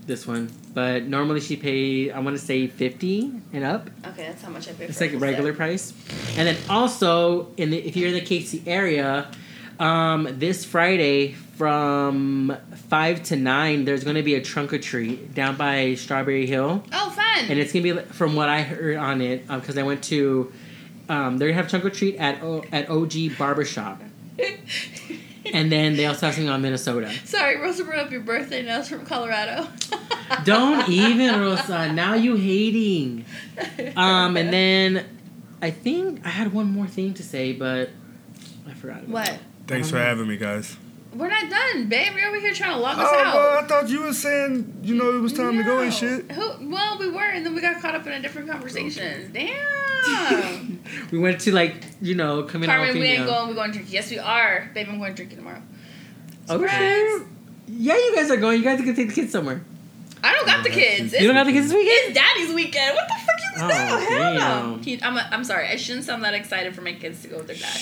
This 0.06 0.28
one, 0.28 0.52
but 0.74 1.04
normally 1.06 1.40
she 1.40 1.56
pay 1.56 2.12
I 2.12 2.20
want 2.20 2.38
to 2.38 2.44
say 2.44 2.68
fifty 2.68 3.32
and 3.54 3.64
up. 3.64 3.90
Okay, 4.08 4.28
that's 4.28 4.42
how 4.42 4.50
much 4.50 4.68
I 4.68 4.74
pay. 4.74 4.86
It's 4.86 4.98
for 4.98 5.06
like 5.06 5.14
a 5.14 5.18
regular 5.18 5.52
set. 5.52 5.58
price. 5.58 5.94
And 6.38 6.46
then 6.48 6.58
also, 6.70 7.54
in 7.56 7.70
the, 7.70 7.78
if 7.78 7.96
you're 7.96 8.10
in 8.10 8.16
the 8.16 8.22
KC 8.22 8.68
area, 8.68 9.32
um, 9.80 10.28
this 10.40 10.66
Friday 10.66 11.32
from 11.32 12.58
five 12.90 13.24
to 13.24 13.38
nine, 13.38 13.86
there's 13.86 14.04
going 14.04 14.18
to 14.18 14.24
be 14.24 14.36
a 14.36 14.42
trunk 14.42 14.74
or 14.74 14.78
treat 14.78 15.34
down 15.34 15.56
by 15.56 15.96
Strawberry 15.96 16.48
Hill, 16.48 16.84
Oh, 16.92 17.10
fun. 17.12 17.46
and 17.50 17.58
it's 17.58 17.72
going 17.72 17.86
to 17.86 17.94
be 17.94 18.02
from 18.14 18.36
what 18.36 18.50
I 18.50 18.62
heard 18.62 18.98
on 18.98 19.22
it 19.22 19.48
because 19.48 19.78
I 19.78 19.84
went 19.84 20.04
to. 20.06 20.52
Um, 21.10 21.38
they're 21.38 21.50
gonna 21.50 21.62
have 21.62 21.70
trunk 21.70 21.86
or 21.86 21.90
treat 21.90 22.16
at 22.16 22.42
o, 22.42 22.64
at 22.72 22.90
OG 22.90 23.38
Barbershop, 23.38 24.02
and 25.54 25.72
then 25.72 25.96
they 25.96 26.06
also 26.06 26.28
have 26.28 26.36
something 26.36 26.50
on 26.50 26.62
Minnesota. 26.62 27.12
Sorry, 27.26 27.58
Rosa 27.60 27.84
brought 27.84 28.00
up 28.00 28.12
your 28.12 28.22
birthday 28.22 28.64
nails 28.64 28.88
from 28.88 29.06
Colorado. 29.06 29.68
Don't 30.46 30.88
even, 30.90 31.42
Rosa. 31.42 31.92
Now 31.92 32.14
you 32.14 32.36
hating. 32.36 33.26
Um, 33.96 34.38
and 34.38 34.52
then 34.52 35.06
I 35.62 35.72
think 35.72 36.26
I 36.26 36.30
had 36.30 36.54
one 36.54 36.68
more 36.72 36.88
thing 36.88 37.14
to 37.16 37.24
say, 37.24 37.54
but 37.54 37.90
I 38.68 38.74
forgot. 38.74 39.00
About 39.00 39.10
what? 39.10 39.30
It. 39.30 39.40
Thanks 39.68 39.90
for 39.90 39.98
having 39.98 40.28
me, 40.28 40.38
guys. 40.38 40.78
We're 41.16 41.30
not 41.30 41.50
done, 41.50 41.88
babe. 41.88 42.14
We're 42.16 42.28
over 42.28 42.40
here 42.40 42.54
trying 42.54 42.72
to 42.72 42.78
lock 42.80 42.98
us 42.98 43.08
Oh, 43.12 43.20
out. 43.24 43.34
well, 43.36 43.64
I 43.64 43.68
thought 43.68 43.90
you 43.90 44.02
were 44.02 44.14
saying, 44.14 44.80
you 44.84 44.96
know, 44.96 45.16
it 45.16 45.22
was 45.22 45.34
time 45.34 45.58
to 45.58 45.64
go 45.64 45.80
and 45.80 45.90
No. 45.90 45.96
shit. 45.96 46.32
Who, 46.32 46.70
well, 46.72 46.98
we 47.00 47.10
were, 47.10 47.22
and 47.24 47.46
then 47.46 47.54
we 47.54 47.62
got 47.62 47.82
caught 47.82 47.94
up 47.96 48.06
in 48.08 48.14
a 48.14 48.20
different 48.22 48.50
conversation. 48.50 49.32
Damn. 49.34 50.80
We 51.12 51.18
went 51.20 51.40
to 51.42 51.52
like 51.54 51.76
you 52.02 52.14
know 52.16 52.44
coming 52.44 52.70
out. 52.70 52.76
Carmen, 52.78 53.00
we 53.00 53.06
ain't 53.06 53.26
going. 53.26 53.48
We're 53.48 53.54
going 53.56 53.72
drinking. 53.72 53.94
Yes, 53.94 54.10
we 54.12 54.20
are. 54.20 54.70
Babe, 54.74 54.88
I'm 54.90 55.00
going 55.00 55.14
drinking 55.14 55.38
tomorrow. 55.38 55.62
Okay. 56.50 57.18
Yeah, 57.68 57.96
you 57.96 58.14
guys 58.16 58.30
are 58.30 58.36
going. 58.38 58.58
You 58.58 58.64
guys 58.66 58.80
are 58.80 58.84
going 58.84 58.96
to 58.96 59.02
take 59.02 59.10
the 59.16 59.22
kids 59.22 59.32
somewhere. 59.32 59.62
I 60.22 60.34
don't 60.34 60.46
got 60.46 60.60
oh, 60.60 60.64
the 60.64 60.70
kids. 60.70 61.14
You 61.14 61.20
don't 61.28 61.30
It's, 61.30 61.38
have 61.38 61.48
the 61.48 61.54
kids 61.54 61.68
this 61.68 61.74
weekend. 61.76 61.98
it's 62.10 62.14
daddy's 62.20 62.54
weekend. 62.54 62.96
What 62.96 63.08
the 63.08 63.14
fuck 63.26 63.40
you 63.42 63.64
Oh, 63.64 63.68
know? 63.68 64.00
Hell 64.10 64.34
no. 64.78 64.80
damn. 64.84 65.00
I'm, 65.04 65.18
a, 65.18 65.30
I'm 65.32 65.44
sorry. 65.46 65.68
I 65.70 65.76
shouldn't 65.78 66.04
sound 66.06 66.24
that 66.26 66.34
excited 66.34 66.76
for 66.76 66.82
my 66.82 66.94
kids 66.94 67.22
to 67.22 67.28
go 67.30 67.38
with 67.38 67.48
their 67.48 67.56
dad. 67.56 67.80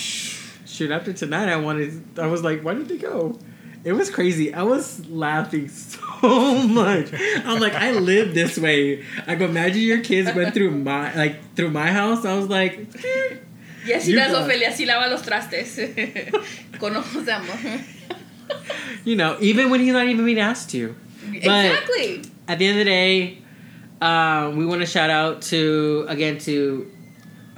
Shoot, 0.82 0.90
after 0.90 1.14
tonight, 1.14 1.48
I 1.48 1.58
wanted. 1.58 2.02
I 2.18 2.26
was 2.26 2.44
like, 2.44 2.64
why 2.64 2.74
did 2.74 2.88
they 2.88 2.98
go? 2.98 3.38
It 3.84 3.94
was 3.94 4.10
crazy. 4.10 4.52
I 4.52 4.64
was 4.64 5.06
laughing 5.08 5.68
so 5.70 6.56
much. 6.68 7.14
I'm 7.46 7.60
like, 7.60 7.74
I 7.76 7.92
live 7.92 8.34
this 8.34 8.58
way. 8.58 9.06
I 9.28 9.36
go, 9.36 9.46
imagine 9.46 9.84
your 9.84 10.02
kids 10.02 10.34
went 10.36 10.56
through 10.56 10.72
my 10.72 11.14
like 11.14 11.54
through 11.56 11.70
my 11.70 11.92
house. 11.92 12.26
I 12.26 12.36
was 12.36 12.48
like, 12.48 12.80
Yes, 13.86 14.06
he 14.06 14.14
You 14.14 14.18
does, 14.18 14.32
got- 14.32 14.44
Ophelia. 14.50 14.70
Así 14.70 14.88
lava 14.88 15.08
los 15.08 15.22
trastes. 15.22 15.78
Con 16.80 16.96
ojos 16.96 17.26
de 17.26 17.32
amor. 17.36 17.82
you 19.06 19.16
know, 19.16 19.38
even 19.40 19.70
when 19.70 19.82
he's 19.82 19.94
not 19.94 20.08
even 20.08 20.26
being 20.26 20.40
asked 20.40 20.72
to. 20.72 20.96
exactly. 21.32 22.24
At 22.48 22.58
the 22.58 22.66
end 22.68 22.80
of 22.80 22.86
the 22.86 22.92
day, 22.92 23.38
um, 24.02 24.58
we 24.58 24.66
want 24.66 24.82
to 24.82 24.88
shout 24.88 25.12
out 25.12 25.44
to 25.44 26.06
again 26.08 26.40
to 26.40 26.92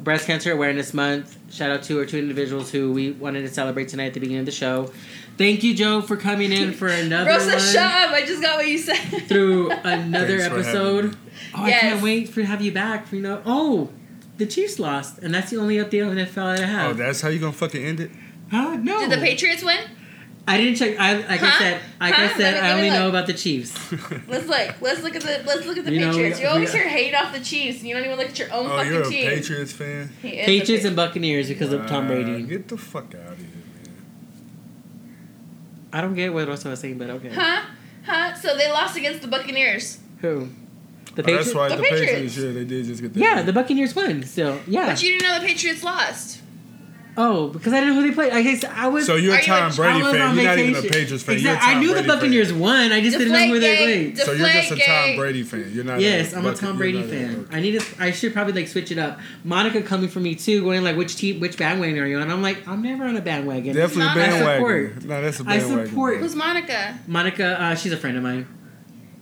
Breast 0.04 0.28
Cancer 0.28 0.52
Awareness 0.52 0.94
Month. 0.94 1.38
Shout 1.54 1.72
out 1.72 1.84
to 1.84 2.00
our 2.00 2.06
two 2.06 2.18
individuals 2.18 2.72
who 2.72 2.92
we 2.92 3.12
wanted 3.12 3.42
to 3.42 3.48
celebrate 3.54 3.88
tonight 3.88 4.08
at 4.08 4.14
the 4.14 4.20
beginning 4.20 4.40
of 4.42 4.46
the 4.46 4.52
show. 4.52 4.92
Thank 5.38 5.64
you, 5.64 5.74
Joe, 5.74 6.02
for 6.02 6.18
coming 6.18 6.52
in 6.52 6.74
for 6.74 6.88
another 6.90 7.30
Rosa, 7.32 7.50
one 7.52 7.60
shut 7.60 7.76
up. 7.78 8.12
I 8.12 8.26
just 8.26 8.42
got 8.42 8.58
what 8.58 8.68
you 8.68 8.78
said. 8.78 8.98
through 9.28 9.72
another 9.84 10.38
Thanks 10.40 10.48
for 10.48 10.60
episode. 10.60 11.06
me. 11.12 11.18
Oh, 11.56 11.66
Yes. 11.66 11.84
I 11.84 11.88
can't 11.90 12.02
wait 12.04 12.30
for 12.30 12.42
to 12.42 12.46
have 12.46 12.62
you 12.62 12.72
back. 12.72 13.08
For 13.08 13.16
you 13.16 13.22
know, 13.22 13.42
oh, 13.46 13.90
the 14.38 14.46
Chiefs 14.46 14.78
lost, 14.80 15.20
and 15.20 15.34
that's 15.34 15.50
the 15.52 15.58
only 15.58 15.78
update 15.78 16.08
on 16.08 16.16
the 16.16 16.24
NFL 16.24 16.58
that 16.58 16.70
I 16.70 16.86
Oh, 16.88 16.94
that's 16.94 17.22
how 17.22 17.30
you're 17.30 17.40
gonna 17.40 17.54
fucking 17.54 17.84
end 17.84 18.00
it? 18.00 18.12
huh? 18.52 18.76
No, 18.76 19.00
Did 19.00 19.12
the 19.12 19.18
Patriots 19.18 19.64
win? 19.64 19.80
I 20.46 20.58
didn't 20.58 20.76
check. 20.76 21.00
I 21.00 21.14
like 21.20 21.30
I 21.42 21.46
Huh? 21.48 21.60
said, 21.60 21.82
like 22.02 22.14
Huh? 22.16 22.24
I 22.24 22.38
said, 22.38 22.58
I 22.62 22.74
let 22.74 22.82
me 22.82 22.88
only 22.88 23.00
know 23.00 23.08
about 23.08 23.28
the 23.28 23.34
Chiefs. 23.34 23.74
Let's 24.28 24.46
look. 24.48 24.82
Let's 24.82 25.02
look 25.02 25.16
at 25.16 25.22
the. 25.22 25.42
Let's 25.46 25.66
look 25.66 25.78
at 25.78 25.86
the 25.86 25.94
You 25.94 26.02
know, 26.02 26.08
we 26.10 26.14
Patriots. 26.16 26.40
got- 26.40 26.44
you 26.44 26.50
always 26.54 26.74
hear 26.74 26.88
hate 26.88 27.14
off 27.16 27.34
the 27.34 27.40
Chiefs. 27.40 27.80
and 27.80 27.88
You 27.88 27.96
don't 27.96 28.04
even 28.06 28.18
look 28.18 28.30
at 28.30 28.38
your 28.40 28.52
own 28.52 28.66
Oh, 28.66 28.70
fucking 28.78 28.92
you're 28.92 29.02
a 29.04 29.10
team. 29.10 29.30
Patriots 29.30 29.72
fan? 29.72 30.10
He 30.22 30.30
is 30.30 30.44
a 30.44 30.46
Patriots 30.46 30.86
and 30.86 30.96
Buccaneers 30.98 31.48
because 31.48 31.72
of 31.72 31.88
Tom 31.88 32.06
Uh, 32.06 32.08
Brady. 32.10 32.44
Get 32.44 32.68
the 32.68 32.78
fuck 32.78 33.16
out 33.16 33.32
of 33.34 33.38
here, 33.38 33.48
man. 33.48 33.96
I 35.94 36.02
don't 36.02 36.14
get 36.16 36.34
what 36.34 36.48
Rosa 36.48 36.70
was 36.70 36.80
saying, 36.82 36.98
but 36.98 37.10
okay. 37.10 37.30
Huh? 37.30 37.62
Huh? 38.06 38.34
So 38.36 38.58
they 38.58 38.70
lost 38.70 38.98
against 38.98 39.22
the 39.22 39.28
Buccaneers. 39.30 40.00
Who? 40.20 40.50
The 41.16 41.22
Oh, 41.22 41.26
Patriots. 41.26 41.46
that's 41.46 41.56
right. 41.56 41.70
The 41.70 41.76
The, 41.78 41.84
Patriots. 41.84 42.12
Patriots. 42.12 42.38
yeah, 42.38 42.52
they 42.52 42.66
did 42.66 42.86
just 42.86 43.02
get 43.02 43.14
that. 43.14 43.20
Yeah, 43.20 43.42
the 43.44 43.54
Buccaneers 43.54 43.96
won. 43.96 44.24
Still, 44.24 44.60
yeah. 44.68 44.88
But 44.88 45.02
you 45.04 45.12
didn't 45.18 45.24
know 45.30 45.40
the 45.40 45.46
Patriots 45.46 45.84
lost. 45.84 46.42
Oh, 47.18 47.48
because 47.50 47.74
I 47.74 47.80
didn't 47.80 47.96
know 47.96 48.02
who 48.02 48.08
they 48.10 48.14
played. 48.14 48.34
I 48.34 48.42
guess 48.42 48.64
I 48.64 48.88
was. 48.88 49.06
So 49.06 49.16
you're 49.16 49.36
a 49.36 49.42
Tom 49.42 49.72
a- 49.72 49.76
Brady 49.76 50.02
fan. 50.02 50.36
You're 50.36 50.44
not 50.44 50.58
even 50.60 50.76
a 50.76 50.82
vacation. 50.82 50.90
Patriots 50.90 51.24
fan. 51.24 51.36
Exactly. 51.36 51.42
You're 51.44 51.54
a 51.54 51.60
Tom 51.60 51.70
I 51.70 51.80
knew 51.80 51.88
the 51.88 51.94
Brady 51.94 52.08
fan. 52.08 52.18
Buccaneers 52.18 52.54
won. 52.54 52.92
I 52.92 53.02
just 53.02 53.18
didn't 53.18 53.34
know 53.34 53.48
who 53.48 53.60
they 53.60 53.76
Deflategate. 53.76 53.78
played. 53.78 54.18
So 54.18 54.32
you're 54.34 54.48
just 54.48 54.72
a 54.72 54.76
Tom 54.78 55.16
Brady 55.16 55.44
fan. 55.44 55.72
You're 55.74 55.84
not. 55.84 56.00
Yes, 56.02 56.34
a 56.34 56.38
I'm 56.38 56.46
a 56.46 56.54
Tom 56.56 56.78
Brady 56.78 57.04
fan. 57.04 57.48
I 57.52 57.60
need 57.60 57.80
to. 57.80 57.86
I 58.04 58.12
should 58.12 58.34
probably 58.34 58.54
like 58.54 58.68
switch 58.68 58.92
it 58.92 58.98
up. 58.98 59.20
Monica 59.44 59.82
coming 59.82 60.10
for 60.10 60.20
me 60.20 60.36
too, 60.36 60.64
going 60.64 60.84
like, 60.84 60.96
which 60.98 61.16
team, 61.16 61.40
which 61.40 61.58
bandwagon 61.58 61.98
are 62.00 62.08
you 62.08 62.20
on? 62.20 62.30
I'm 62.32 62.42
like, 62.42 62.68
I'm 62.68 62.82
never 62.82 63.04
on 63.06 63.16
a 63.18 63.22
bandwagon. 63.22 63.76
Definitely 63.76 64.04
Not- 64.06 64.18
I 64.18 64.20
bandwagon. 64.20 64.56
support. 64.96 65.06
No, 65.06 65.22
that's 65.22 65.40
a 65.40 65.44
bandwagon. 65.44 65.80
I 65.80 65.86
support- 65.90 66.18
Who's 66.20 66.36
Monica? 66.36 67.00
Monica, 67.08 67.62
uh, 67.62 67.76
she's 67.76 67.92
a 67.92 67.98
friend 67.98 68.18
of 68.18 68.24
mine. 68.24 68.48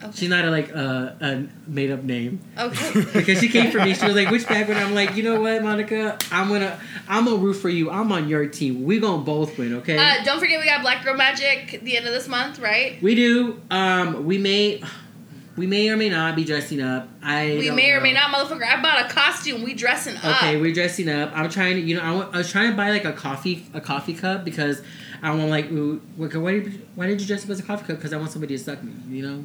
Okay. 0.03 0.11
She's 0.15 0.29
not 0.29 0.45
a, 0.45 0.49
like 0.49 0.75
uh, 0.75 1.11
a 1.21 1.47
made 1.67 1.91
up 1.91 2.03
name. 2.03 2.39
Okay. 2.57 3.05
because 3.13 3.39
she 3.39 3.49
came 3.49 3.71
for 3.71 3.79
me. 3.79 3.93
She 3.93 4.05
was 4.05 4.15
like, 4.15 4.29
"Which 4.29 4.47
bandwagon?" 4.47 4.83
I'm 4.83 4.95
like, 4.95 5.15
"You 5.15 5.23
know 5.23 5.39
what, 5.39 5.61
Monica? 5.63 6.17
I'm 6.31 6.49
gonna, 6.49 6.79
I'm 7.07 7.25
gonna 7.25 7.37
root 7.37 7.53
for 7.53 7.69
you. 7.69 7.91
I'm 7.91 8.11
on 8.11 8.27
your 8.27 8.47
team. 8.47 8.83
We 8.83 8.99
gonna 8.99 9.23
both 9.23 9.57
win, 9.57 9.75
okay?" 9.75 9.97
uh, 9.97 10.23
don't 10.23 10.39
forget 10.39 10.59
we 10.59 10.65
got 10.65 10.81
Black 10.81 11.03
Girl 11.03 11.15
Magic 11.15 11.75
at 11.75 11.83
the 11.83 11.97
end 11.97 12.07
of 12.07 12.13
this 12.13 12.27
month, 12.27 12.59
right? 12.59 13.01
we 13.01 13.13
do. 13.13 13.61
Um, 13.69 14.25
we 14.25 14.37
may, 14.37 14.83
we 15.55 15.67
may 15.67 15.89
or 15.89 15.97
may 15.97 16.09
not 16.09 16.35
be 16.35 16.45
dressing 16.45 16.81
up. 16.81 17.07
I. 17.21 17.57
we 17.59 17.69
may 17.69 17.91
or 17.91 18.01
may 18.01 18.13
not, 18.13 18.31
motherfucker. 18.33 18.65
I 18.65 18.81
bought 18.81 19.05
a 19.05 19.13
costume. 19.13 19.61
We 19.63 19.75
dressing 19.75 20.17
up. 20.17 20.25
Okay, 20.37 20.59
we're 20.59 20.73
dressing 20.73 21.09
up. 21.09 21.31
I'm 21.35 21.49
trying 21.49 21.75
to, 21.75 21.81
you 21.81 21.95
know, 21.95 22.01
I, 22.01 22.11
want, 22.11 22.33
I 22.33 22.39
was 22.39 22.51
trying 22.51 22.71
to 22.71 22.77
buy 22.77 22.89
like 22.89 23.05
a 23.05 23.13
coffee, 23.13 23.67
a 23.73 23.81
coffee 23.81 24.13
cup 24.15 24.43
because 24.43 24.81
I 25.21 25.29
want 25.35 25.49
like, 25.49 25.71
ooh, 25.71 26.01
why, 26.15 26.27
why 26.27 26.51
did, 26.53 26.87
why 26.95 27.07
did 27.07 27.21
you 27.21 27.27
dress 27.27 27.43
up 27.43 27.51
as 27.51 27.59
a 27.59 27.63
coffee 27.63 27.85
cup? 27.85 27.97
Because 27.97 28.13
I 28.13 28.17
want 28.17 28.31
somebody 28.31 28.57
to 28.57 28.63
suck 28.63 28.83
me, 28.83 28.93
you 29.09 29.21
know, 29.27 29.43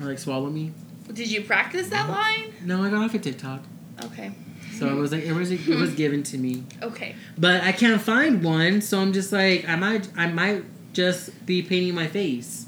or 0.00 0.06
like 0.06 0.18
swallow 0.18 0.48
me. 0.50 0.72
Did 1.12 1.30
you 1.30 1.42
practice 1.42 1.88
that 1.88 2.08
line? 2.08 2.52
No, 2.64 2.82
I 2.84 2.90
got 2.90 3.02
off 3.04 3.14
of 3.14 3.22
TikTok. 3.22 3.62
Okay. 4.04 4.32
So 4.74 4.88
it 4.88 4.94
was 4.94 5.12
like 5.12 5.24
it 5.24 5.32
was 5.32 5.50
it 5.50 5.66
was 5.68 5.94
given 6.02 6.22
to 6.24 6.38
me. 6.38 6.64
Okay. 6.82 7.14
But 7.36 7.62
I 7.62 7.72
can't 7.72 8.00
find 8.00 8.42
one, 8.42 8.80
so 8.80 8.98
I'm 9.00 9.12
just 9.12 9.32
like 9.32 9.68
I 9.68 9.76
might 9.76 10.08
I 10.16 10.28
might 10.28 10.64
just 10.92 11.44
be 11.46 11.62
painting 11.62 11.94
my 11.94 12.06
face. 12.06 12.66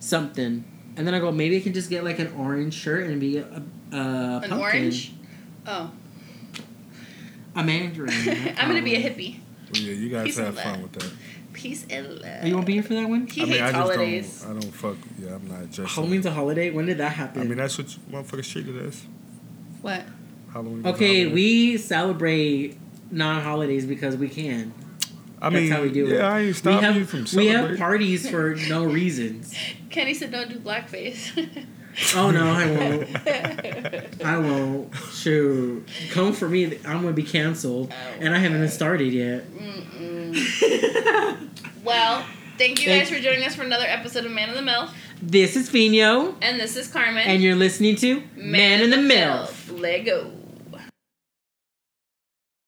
Something. 0.00 0.64
And 0.96 1.06
then 1.06 1.14
I 1.14 1.18
go, 1.18 1.32
maybe 1.32 1.56
I 1.56 1.60
can 1.60 1.72
just 1.72 1.90
get 1.90 2.04
like 2.04 2.18
an 2.18 2.32
orange 2.38 2.74
shirt 2.74 3.08
and 3.08 3.20
be 3.20 3.38
a, 3.38 3.42
a, 3.44 3.62
a 3.92 3.96
An 3.96 4.40
pumpkin. 4.42 4.58
orange? 4.60 5.12
Oh. 5.66 5.90
A 7.56 7.62
mandarin. 7.64 8.10
I'm 8.58 8.68
gonna 8.68 8.82
be 8.82 8.94
a 8.96 9.00
hippie. 9.10 9.38
Well, 9.72 9.82
yeah, 9.82 9.92
you 9.92 10.08
guys 10.08 10.24
Peace 10.26 10.38
have 10.38 10.58
fun 10.58 10.72
love. 10.72 10.82
with 10.82 10.92
that. 10.94 11.12
Peace 11.54 11.86
and 11.88 12.06
love. 12.20 12.42
Are 12.42 12.46
you 12.46 12.52
gonna 12.54 12.66
be 12.66 12.74
here 12.74 12.82
for 12.82 12.94
that 12.94 13.08
one? 13.08 13.26
He 13.26 13.40
I 13.42 13.44
mean, 13.44 13.52
hates 13.54 13.62
I 13.62 13.66
just 13.72 13.76
holidays. 13.76 14.42
don't. 14.42 14.50
I 14.50 14.60
don't 14.60 14.74
fuck. 14.74 14.96
Yeah, 15.18 15.34
I'm 15.36 15.48
not 15.48 15.70
just. 15.70 15.94
Halloween's 15.94 16.26
a 16.26 16.30
holiday. 16.32 16.70
When 16.70 16.86
did 16.86 16.98
that 16.98 17.12
happen? 17.12 17.42
I 17.42 17.44
mean, 17.44 17.56
that's 17.58 17.78
what 17.78 17.86
motherfuckers 18.10 18.50
treat 18.50 18.68
it 18.68 18.76
as. 18.76 19.02
What? 19.80 20.02
Halloween. 20.52 20.86
okay, 20.86 21.22
holiday. 21.24 21.32
we 21.34 21.76
celebrate 21.78 22.76
non-holidays 23.10 23.86
because 23.86 24.16
we 24.16 24.28
can. 24.28 24.74
I 25.40 25.50
mean, 25.50 25.54
That's 25.54 25.62
mean, 25.62 25.72
how 25.72 25.82
we 25.82 25.90
do 25.90 26.06
it. 26.06 26.10
yeah, 26.10 26.16
it. 26.16 26.22
I 26.22 26.38
ain't 26.38 26.46
we 26.46 26.52
stopping 26.54 26.80
have 26.80 26.96
you 26.96 27.04
from 27.04 27.26
we 27.36 27.48
have 27.48 27.76
parties 27.78 28.28
for 28.28 28.54
no 28.68 28.84
reasons. 28.84 29.54
Kenny 29.90 30.14
said 30.14 30.32
don't 30.32 30.48
do 30.48 30.58
blackface. 30.58 31.66
Oh 32.16 32.30
no, 32.30 32.44
I 32.46 32.70
won't. 32.70 33.26
I 34.24 34.38
won't. 34.38 34.94
Shoot, 35.12 35.86
come 36.10 36.32
for 36.32 36.48
me. 36.48 36.76
I'm 36.84 37.02
gonna 37.02 37.12
be 37.12 37.22
canceled, 37.22 37.92
and 38.20 38.34
I 38.34 38.38
haven't 38.38 38.58
even 38.58 38.68
started 38.70 39.12
yet. 39.12 39.44
Well, 41.84 42.24
thank 42.58 42.80
you 42.80 42.86
Thank- 42.86 43.04
guys 43.08 43.10
for 43.10 43.20
joining 43.22 43.44
us 43.44 43.54
for 43.54 43.62
another 43.62 43.84
episode 43.86 44.24
of 44.24 44.32
Man 44.32 44.48
in 44.48 44.54
the 44.54 44.62
Mill. 44.62 44.88
this 45.20 45.54
is 45.56 45.68
Fino, 45.68 46.34
And 46.40 46.58
this 46.58 46.76
is 46.76 46.88
Carmen. 46.88 47.18
and 47.26 47.42
you're 47.42 47.56
listening 47.56 47.96
to 47.96 48.22
Man 48.36 48.80
in 48.80 48.90
the 48.90 48.96
Mill. 48.96 49.48
Lego. 49.70 50.30